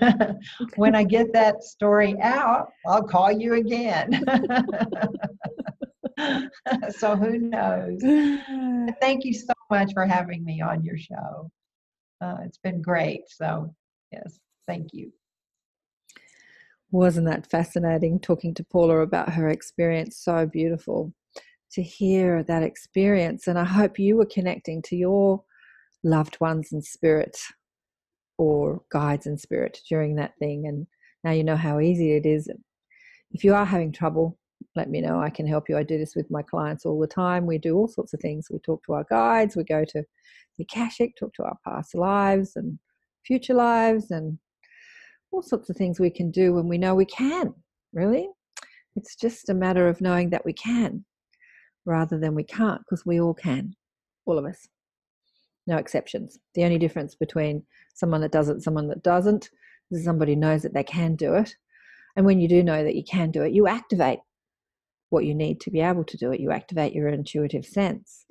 when 0.77 0.95
I 0.95 1.03
get 1.03 1.33
that 1.33 1.65
story 1.65 2.15
out, 2.23 2.69
I'll 2.87 3.03
call 3.03 3.33
you 3.33 3.55
again. 3.55 4.25
so 6.91 7.17
who 7.17 7.39
knows? 7.39 8.01
Thank 9.01 9.25
you 9.25 9.35
so 9.35 9.53
much 9.71 9.93
for 9.93 10.07
having 10.07 10.45
me 10.45 10.61
on 10.61 10.85
your 10.85 10.99
show. 10.99 11.51
Uh, 12.21 12.37
it's 12.45 12.59
been 12.59 12.83
great. 12.83 13.23
So, 13.29 13.75
yes, 14.13 14.39
thank 14.67 14.93
you. 14.93 15.13
Wasn't 16.91 17.27
that 17.27 17.51
fascinating 17.51 18.19
talking 18.19 18.55
to 18.55 18.65
Paula 18.65 19.01
about 19.01 19.33
her 19.33 19.49
experience? 19.49 20.17
So 20.17 20.47
beautiful 20.47 21.13
to 21.73 21.83
hear 21.83 22.43
that 22.45 22.63
experience. 22.63 23.47
And 23.47 23.59
I 23.59 23.65
hope 23.65 23.99
you 23.99 24.17
were 24.17 24.27
connecting 24.27 24.81
to 24.83 24.97
your 24.97 25.43
loved 26.03 26.41
ones 26.41 26.73
in 26.73 26.81
spirit 26.81 27.39
or 28.39 28.83
guides 28.91 29.27
in 29.27 29.37
spirit 29.37 29.81
during 29.89 30.17
that 30.17 30.33
thing. 30.39 30.67
And 30.67 30.87
now 31.25 31.33
you 31.33 31.45
know 31.45 31.57
how 31.57 31.81
easy 31.81 32.13
it 32.13 32.25
is. 32.25 32.49
If 33.33 33.45
you 33.45 33.55
are 33.55 33.67
having 33.67 33.93
trouble, 33.93 34.39
let 34.75 34.89
me 34.89 35.01
know. 35.01 35.21
I 35.21 35.31
can 35.31 35.47
help 35.47 35.69
you. 35.69 35.77
I 35.77 35.83
do 35.83 35.99
this 35.99 36.17
with 36.17 36.31
my 36.31 36.43
clients 36.43 36.87
all 36.87 36.99
the 36.99 37.07
time. 37.07 37.47
We 37.47 37.59
do 37.59 37.77
all 37.77 37.89
sorts 37.89 38.15
of 38.15 38.21
things. 38.21 38.49
We 38.51 38.59
talk 38.61 38.83
to 38.87 38.95
our 38.95 39.05
guides, 39.11 39.57
we 39.57 39.65
go 39.65 39.85
to 39.85 40.05
the 40.57 40.65
Akashic, 40.65 41.17
talk 41.17 41.35
to 41.35 41.45
our 41.45 41.59
past 41.65 41.95
lives 41.95 42.57
and 42.57 42.79
future 43.29 43.55
lives, 43.55 44.11
and 44.11 44.39
all 45.31 45.43
sorts 45.43 45.71
of 45.71 45.77
things 45.77 46.01
we 46.01 46.11
can 46.11 46.31
do 46.31 46.55
when 46.55 46.67
we 46.67 46.79
know 46.79 46.95
we 46.95 47.05
can, 47.05 47.55
really. 47.93 48.29
It's 48.97 49.15
just 49.15 49.51
a 49.51 49.55
matter 49.55 49.87
of 49.87 50.01
knowing 50.01 50.31
that 50.31 50.45
we 50.45 50.55
can 50.55 51.05
rather 51.87 52.19
than 52.19 52.35
we 52.35 52.43
can't, 52.43 52.81
because 52.81 53.07
we 53.07 53.21
all 53.21 53.35
can, 53.35 53.75
all 54.27 54.39
of 54.39 54.45
us. 54.45 54.67
No 55.67 55.77
exceptions. 55.77 56.39
The 56.55 56.65
only 56.65 56.79
difference 56.79 57.15
between 57.15 57.63
someone 57.95 58.23
that 58.23 58.33
does 58.33 58.49
it 58.49 58.63
someone 58.63 58.89
that 58.89 59.03
doesn't 59.03 59.51
is 59.91 60.05
somebody 60.05 60.35
knows 60.35 60.63
that 60.63 60.75
they 60.75 60.83
can 60.83 61.15
do 61.15 61.35
it. 61.35 61.55
And 62.17 62.27
when 62.27 62.41
you 62.41 62.49
do 62.49 62.63
know 62.63 62.83
that 62.83 62.97
you 62.97 63.05
can 63.05 63.31
do 63.31 63.43
it, 63.43 63.53
you 63.53 63.69
activate 63.69 64.21
what 65.11 65.25
you 65.25 65.35
need 65.35 65.61
to 65.61 65.71
be 65.71 65.81
able 65.81 66.05
to 66.05 66.17
do 66.17 66.33
it. 66.33 66.41
You 66.41 66.51
activate 66.51 66.93
your 66.93 67.09
intuitive 67.09 67.65
sense. 67.65 68.27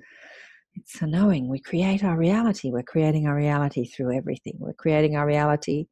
It's 0.80 1.02
knowing. 1.02 1.48
We 1.48 1.60
create 1.60 2.04
our 2.04 2.16
reality. 2.16 2.70
We're 2.70 2.82
creating 2.82 3.26
our 3.26 3.34
reality 3.36 3.86
through 3.86 4.16
everything. 4.16 4.54
We're 4.58 4.72
creating 4.74 5.16
our 5.16 5.26
reality 5.26 5.86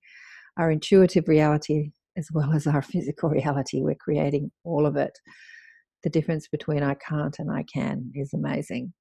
our 0.57 0.71
intuitive 0.71 1.29
reality 1.29 1.93
as 2.17 2.29
well 2.33 2.53
as 2.53 2.67
our 2.67 2.83
physical 2.93 3.29
reality. 3.29 3.83
We're 3.83 3.95
creating 3.95 4.51
all 4.65 4.87
of 4.87 4.97
it. 4.97 5.19
The 6.03 6.11
difference 6.11 6.49
between 6.49 6.83
I 6.83 6.95
can't 6.95 7.39
and 7.39 7.51
I 7.51 7.65
can 7.65 8.13
is 8.15 8.33
amazing. 8.33 8.93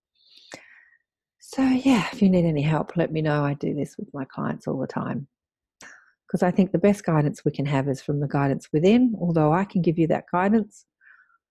So, 1.39 1.61
yeah, 1.61 2.07
if 2.11 2.21
you 2.21 2.29
need 2.29 2.45
any 2.45 2.63
help, 2.63 2.97
let 2.97 3.11
me 3.11 3.21
know. 3.21 3.43
I 3.43 3.53
do 3.53 3.75
this 3.75 3.95
with 3.97 4.09
my 4.13 4.25
clients 4.25 4.67
all 4.67 4.79
the 4.79 4.87
time 4.87 5.27
because 6.27 6.41
I 6.41 6.49
think 6.49 6.71
the 6.71 6.79
best 6.79 7.05
guidance 7.05 7.45
we 7.45 7.51
can 7.51 7.67
have 7.67 7.87
is 7.87 8.01
from 8.01 8.19
the 8.19 8.27
guidance 8.27 8.69
within. 8.73 9.13
Although 9.19 9.53
I 9.53 9.63
can 9.63 9.83
give 9.83 9.99
you 9.99 10.07
that 10.07 10.25
guidance, 10.31 10.85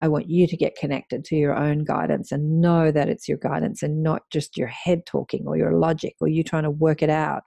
I 0.05 0.09
want 0.09 0.29
you 0.29 0.47
to 0.47 0.55
get 0.55 0.77
connected 0.77 1.25
to 1.25 1.35
your 1.35 1.57
own 1.57 1.83
guidance 1.83 2.31
and 2.31 2.61
know 2.61 2.91
that 2.91 3.09
it's 3.09 3.27
your 3.27 3.39
guidance 3.39 3.83
and 3.83 4.03
not 4.03 4.21
just 4.31 4.59
your 4.59 4.67
head 4.67 5.07
talking 5.07 5.45
or 5.47 5.57
your 5.57 5.73
logic 5.73 6.15
or 6.21 6.29
you 6.29 6.45
trying 6.45 6.65
to 6.65 6.71
work 6.71 7.01
it 7.01 7.09
out 7.09 7.43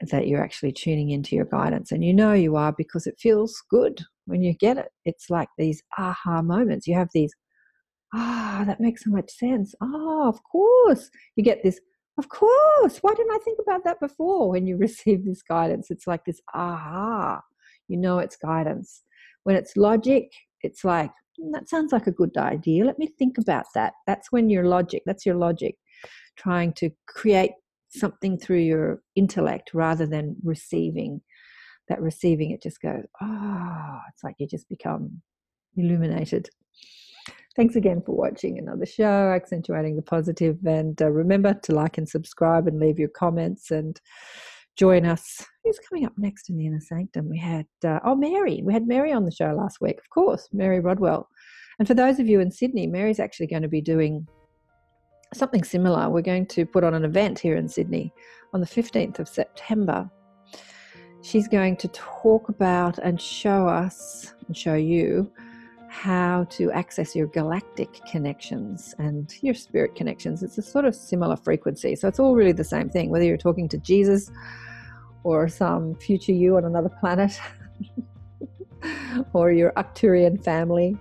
that 0.00 0.28
you're 0.28 0.44
actually 0.44 0.70
tuning 0.70 1.10
into 1.10 1.34
your 1.34 1.46
guidance. 1.46 1.90
And 1.90 2.04
you 2.04 2.14
know 2.14 2.34
you 2.34 2.54
are 2.54 2.72
because 2.72 3.08
it 3.08 3.18
feels 3.18 3.60
good 3.68 4.00
when 4.26 4.42
you 4.42 4.54
get 4.54 4.78
it. 4.78 4.90
It's 5.04 5.28
like 5.28 5.48
these 5.58 5.82
aha 5.98 6.40
moments. 6.40 6.86
You 6.86 6.94
have 6.94 7.08
these, 7.12 7.34
ah, 8.14 8.62
that 8.68 8.78
makes 8.78 9.02
so 9.02 9.10
much 9.10 9.32
sense. 9.32 9.74
Oh, 9.80 10.28
of 10.28 10.40
course. 10.44 11.10
You 11.34 11.42
get 11.42 11.64
this, 11.64 11.80
of 12.16 12.28
course. 12.28 12.98
Why 13.00 13.12
didn't 13.12 13.34
I 13.34 13.38
think 13.38 13.58
about 13.60 13.82
that 13.82 13.98
before 13.98 14.50
when 14.50 14.68
you 14.68 14.76
receive 14.86 15.24
this 15.24 15.42
guidance? 15.42 15.90
It's 15.90 16.06
like 16.06 16.24
this 16.26 16.40
aha. 16.54 17.40
You 17.88 17.96
know 17.96 18.20
it's 18.20 18.36
guidance. 18.36 19.02
When 19.42 19.56
it's 19.56 19.76
logic, 19.76 20.30
it's 20.64 20.84
like, 20.84 21.12
"Hmm, 21.38 21.52
that 21.52 21.68
sounds 21.68 21.92
like 21.92 22.06
a 22.06 22.12
good 22.12 22.36
idea. 22.36 22.84
Let 22.84 22.98
me 22.98 23.08
think 23.18 23.38
about 23.38 23.66
that. 23.74 23.94
That's 24.06 24.32
when 24.32 24.50
your 24.50 24.66
logic, 24.66 25.02
that's 25.06 25.26
your 25.26 25.36
logic, 25.36 25.76
trying 26.36 26.72
to 26.74 26.90
create 27.06 27.52
something 27.88 28.38
through 28.38 28.58
your 28.58 29.02
intellect 29.14 29.72
rather 29.74 30.06
than 30.06 30.36
receiving 30.42 31.20
that 31.88 32.00
receiving 32.00 32.50
it 32.50 32.62
just 32.62 32.80
goes, 32.80 33.04
oh, 33.20 33.98
it's 34.12 34.24
like 34.24 34.36
you 34.38 34.46
just 34.46 34.68
become 34.68 35.20
illuminated. 35.76 36.48
Thanks 37.56 37.76
again 37.76 38.02
for 38.04 38.16
watching 38.16 38.58
another 38.58 38.86
show, 38.86 39.32
Accentuating 39.32 39.96
the 39.96 40.60
And 40.64 41.00
uh, 41.00 41.10
remember 41.10 41.54
to 41.54 41.74
like 41.74 41.98
and 41.98 42.08
subscribe 42.08 42.66
and 42.66 42.80
leave 42.80 42.98
your 42.98 43.10
comments 43.10 43.70
and 43.70 44.00
join 44.76 45.06
us. 45.06 45.44
Who's 45.62 45.78
coming 45.88 46.06
up 46.06 46.12
next 46.16 46.50
in 46.50 46.58
the 46.58 46.66
Inner 46.66 46.80
Sanctum? 46.80 47.28
We 47.28 47.38
had, 47.38 47.66
uh, 47.84 48.00
oh, 48.04 48.14
Mary. 48.14 48.60
We 48.64 48.72
had 48.72 48.86
Mary 48.86 49.12
on 49.12 49.24
the 49.24 49.30
show 49.30 49.54
last 49.54 49.80
week, 49.80 49.98
of 49.98 50.10
course, 50.10 50.48
Mary 50.52 50.80
Rodwell. 50.80 51.28
And 51.78 51.88
for 51.88 51.94
those 51.94 52.18
of 52.18 52.28
you 52.28 52.40
in 52.40 52.50
Sydney, 52.50 52.86
Mary's 52.86 53.20
actually 53.20 53.46
going 53.46 53.62
to 53.62 53.68
be 53.68 53.80
doing 53.80 54.26
something 55.32 55.64
similar. 55.64 56.08
We're 56.08 56.22
going 56.22 56.46
to 56.46 56.66
put 56.66 56.84
on 56.84 56.94
an 56.94 57.04
event 57.04 57.38
here 57.38 57.56
in 57.56 57.68
Sydney 57.68 58.12
on 58.52 58.60
the 58.60 58.66
15th 58.66 59.18
of 59.18 59.28
September. 59.28 60.08
She's 61.22 61.48
going 61.48 61.76
to 61.78 61.88
talk 61.88 62.48
about 62.48 62.98
and 62.98 63.20
show 63.20 63.66
us 63.66 64.34
and 64.46 64.56
show 64.56 64.74
you 64.74 65.32
how 65.94 66.44
to 66.50 66.72
access 66.72 67.14
your 67.14 67.28
galactic 67.28 68.00
connections 68.10 68.96
and 68.98 69.32
your 69.42 69.54
spirit 69.54 69.94
connections. 69.94 70.42
It's 70.42 70.58
a 70.58 70.62
sort 70.62 70.86
of 70.86 70.94
similar 70.94 71.36
frequency. 71.36 71.94
So 71.94 72.08
it's 72.08 72.18
all 72.18 72.34
really 72.34 72.50
the 72.50 72.64
same 72.64 72.90
thing, 72.90 73.10
whether 73.10 73.24
you're 73.24 73.36
talking 73.36 73.68
to 73.68 73.78
Jesus 73.78 74.28
or 75.22 75.48
some 75.48 75.94
future 75.94 76.32
you 76.32 76.56
on 76.56 76.64
another 76.64 76.88
planet 76.88 77.40
or 79.32 79.52
your 79.52 79.70
Arcturian 79.76 80.42
family. 80.42 80.98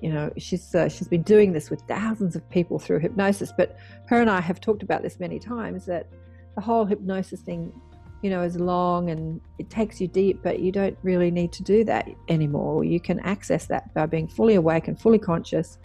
You 0.00 0.12
know, 0.12 0.32
she's 0.38 0.74
uh, 0.74 0.88
she's 0.88 1.06
been 1.06 1.22
doing 1.22 1.52
this 1.52 1.70
with 1.70 1.82
thousands 1.82 2.34
of 2.34 2.42
people 2.50 2.80
through 2.80 2.98
hypnosis, 2.98 3.52
but 3.56 3.76
her 4.08 4.20
and 4.20 4.28
I 4.28 4.40
have 4.40 4.60
talked 4.60 4.82
about 4.82 5.02
this 5.02 5.20
many 5.20 5.38
times 5.38 5.86
that 5.86 6.08
the 6.56 6.60
whole 6.60 6.84
hypnosis 6.84 7.40
thing 7.40 7.72
you 8.22 8.30
know, 8.30 8.42
is 8.42 8.56
long 8.56 9.10
and 9.10 9.40
it 9.58 9.68
takes 9.68 10.00
you 10.00 10.06
deep, 10.06 10.40
but 10.42 10.60
you 10.60 10.70
don't 10.70 10.96
really 11.02 11.30
need 11.30 11.52
to 11.52 11.62
do 11.62 11.84
that 11.84 12.08
anymore. 12.28 12.84
You 12.84 13.00
can 13.00 13.18
access 13.20 13.66
that 13.66 13.92
by 13.94 14.06
being 14.06 14.28
fully 14.28 14.54
awake 14.54 14.86
and 14.88 14.98
fully 14.98 15.18
conscious 15.18 15.78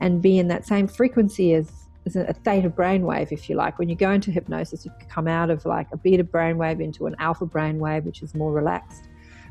and 0.00 0.22
be 0.22 0.38
in 0.38 0.48
that 0.48 0.66
same 0.66 0.88
frequency 0.88 1.52
as, 1.52 1.70
as 2.06 2.16
a 2.16 2.32
theta 2.32 2.70
brainwave, 2.70 3.32
if 3.32 3.48
you 3.50 3.56
like. 3.56 3.78
When 3.78 3.90
you 3.90 3.96
go 3.96 4.10
into 4.10 4.30
hypnosis, 4.30 4.86
you 4.86 4.92
come 5.08 5.28
out 5.28 5.50
of 5.50 5.64
like 5.66 5.86
a 5.92 5.96
beta 5.98 6.24
brainwave 6.24 6.82
into 6.82 7.06
an 7.06 7.14
alpha 7.18 7.46
brainwave, 7.46 8.04
which 8.04 8.22
is 8.22 8.34
more 8.34 8.52
relaxed, 8.52 9.04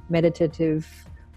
meditative. 0.09 0.87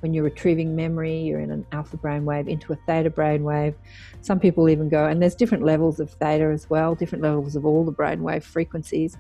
When 0.07 0.15
you're 0.15 0.23
retrieving 0.23 0.77
memory, 0.77 1.19
you're 1.19 1.41
in 1.41 1.51
an 1.51 1.67
alpha 1.73 1.97
brainwave 1.97 2.47
into 2.47 2.73
a 2.73 2.77
theta 2.77 3.11
brainwave. 3.11 3.75
Some 4.21 4.39
people 4.39 4.69
even 4.69 4.89
go, 4.89 5.05
and 5.05 5.21
there's 5.21 5.35
different 5.35 5.65
levels 5.65 5.99
of 5.99 6.13
theta 6.13 6.45
as 6.45 6.71
well, 6.71 6.95
different 6.95 7.25
levels 7.25 7.57
of 7.57 7.67
all 7.67 7.85
the 7.85 7.91
brainwave 7.91 8.45
frequencies. 8.45 9.19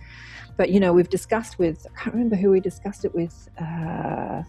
But 0.56 0.70
you 0.70 0.78
know 0.78 0.92
we've 0.92 1.08
discussed 1.08 1.58
with 1.58 1.84
i 1.92 2.00
can't 2.00 2.14
remember 2.14 2.36
who 2.36 2.50
we 2.52 2.60
discussed 2.60 3.04
it 3.04 3.12
with 3.16 3.48
uh, 3.60 4.44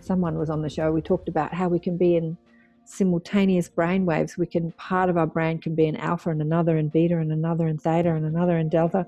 someone 0.00 0.36
was 0.36 0.50
on 0.50 0.62
the 0.62 0.68
show. 0.68 0.90
We 0.90 1.00
talked 1.00 1.28
about 1.28 1.54
how 1.54 1.68
we 1.68 1.78
can 1.78 1.96
be 1.96 2.16
in 2.16 2.36
simultaneous 2.84 3.68
brain 3.68 4.04
waves. 4.04 4.36
We 4.36 4.46
can 4.46 4.72
part 4.72 5.10
of 5.10 5.16
our 5.16 5.28
brain 5.28 5.58
can 5.58 5.76
be 5.76 5.86
in 5.86 5.94
alpha 5.94 6.30
and 6.30 6.42
another 6.42 6.76
in 6.76 6.88
beta 6.88 7.18
and 7.18 7.30
another 7.30 7.68
in 7.68 7.78
theta 7.78 8.12
and 8.16 8.26
another 8.26 8.58
in 8.58 8.68
delta. 8.68 9.06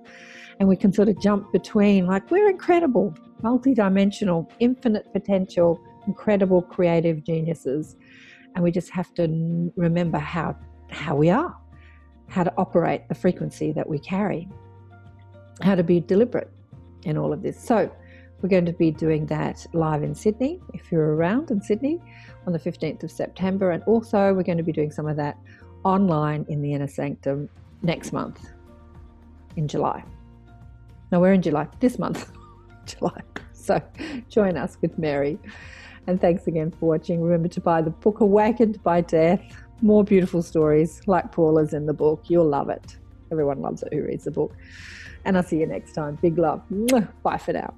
And 0.61 0.69
we 0.69 0.77
can 0.77 0.93
sort 0.93 1.09
of 1.09 1.21
jump 1.21 1.51
between 1.51 2.07
like 2.07 2.31
we're 2.31 2.49
incredible 2.49 3.13
multidimensional 3.43 4.49
infinite 4.61 5.13
potential 5.13 5.81
incredible 6.07 6.63
creative 6.63 7.25
geniuses 7.25 7.97
and 8.55 8.63
we 8.63 8.71
just 8.71 8.91
have 8.91 9.13
to 9.15 9.73
remember 9.77 10.19
how 10.19 10.57
how 10.91 11.15
we 11.15 11.31
are 11.31 11.57
how 12.29 12.45
to 12.45 12.53
operate 12.57 13.09
the 13.09 13.15
frequency 13.15 13.73
that 13.73 13.89
we 13.89 13.99
carry 13.99 14.49
how 15.63 15.75
to 15.75 15.83
be 15.83 16.01
deliberate 16.01 16.51
in 17.05 17.17
all 17.19 17.33
of 17.33 17.43
this. 17.43 17.59
So, 17.61 17.91
we're 18.43 18.49
going 18.49 18.67
to 18.67 18.73
be 18.73 18.91
doing 18.91 19.25
that 19.27 19.67
live 19.73 20.03
in 20.03 20.15
Sydney 20.15 20.61
if 20.75 20.93
you're 20.93 21.15
around 21.15 21.51
in 21.51 21.63
Sydney 21.63 21.99
on 22.47 22.53
the 22.53 22.59
15th 22.59 23.03
of 23.03 23.11
September. 23.11 23.71
And 23.71 23.83
also, 23.85 24.35
we're 24.35 24.43
going 24.43 24.59
to 24.59 24.65
be 24.65 24.73
doing 24.73 24.91
some 24.91 25.09
of 25.09 25.17
that 25.17 25.39
online 25.83 26.45
in 26.49 26.61
the 26.61 26.75
Inner 26.75 26.89
Sanctum 26.89 27.49
next 27.81 28.13
month 28.13 28.47
in 29.57 29.67
July. 29.67 30.05
No, 31.11 31.21
we're 31.21 31.33
in 31.33 31.41
July, 31.41 31.69
this 31.81 31.99
month, 31.99 32.31
July. 32.85 33.21
So, 33.53 33.81
join 34.29 34.59
us 34.59 34.77
with 34.83 34.99
Mary. 34.99 35.39
And 36.07 36.21
thanks 36.21 36.47
again 36.47 36.71
for 36.71 36.87
watching. 36.87 37.23
Remember 37.23 37.49
to 37.49 37.61
buy 37.61 37.83
the 37.83 37.91
book 37.91 38.21
Awakened 38.21 38.83
by 38.83 39.01
Death. 39.01 39.43
More 39.81 40.05
beautiful 40.05 40.43
stories 40.43 41.01
like 41.07 41.33
Paula's 41.33 41.73
in 41.73 41.87
the 41.87 41.95
book. 41.95 42.25
You'll 42.29 42.49
love 42.49 42.69
it. 42.69 42.97
Everyone 43.33 43.61
loves 43.61 43.83
it 43.83 43.93
who 43.93 44.03
reads 44.03 44.25
the 44.25 44.31
book. 44.31 44.55
And 45.25 45.37
I'll 45.37 45.43
see 45.43 45.59
you 45.59 45.67
next 45.67 45.93
time. 45.93 46.19
Big 46.21 46.39
love. 46.39 46.63
Bye 47.23 47.39
for 47.39 47.53
now. 47.53 47.75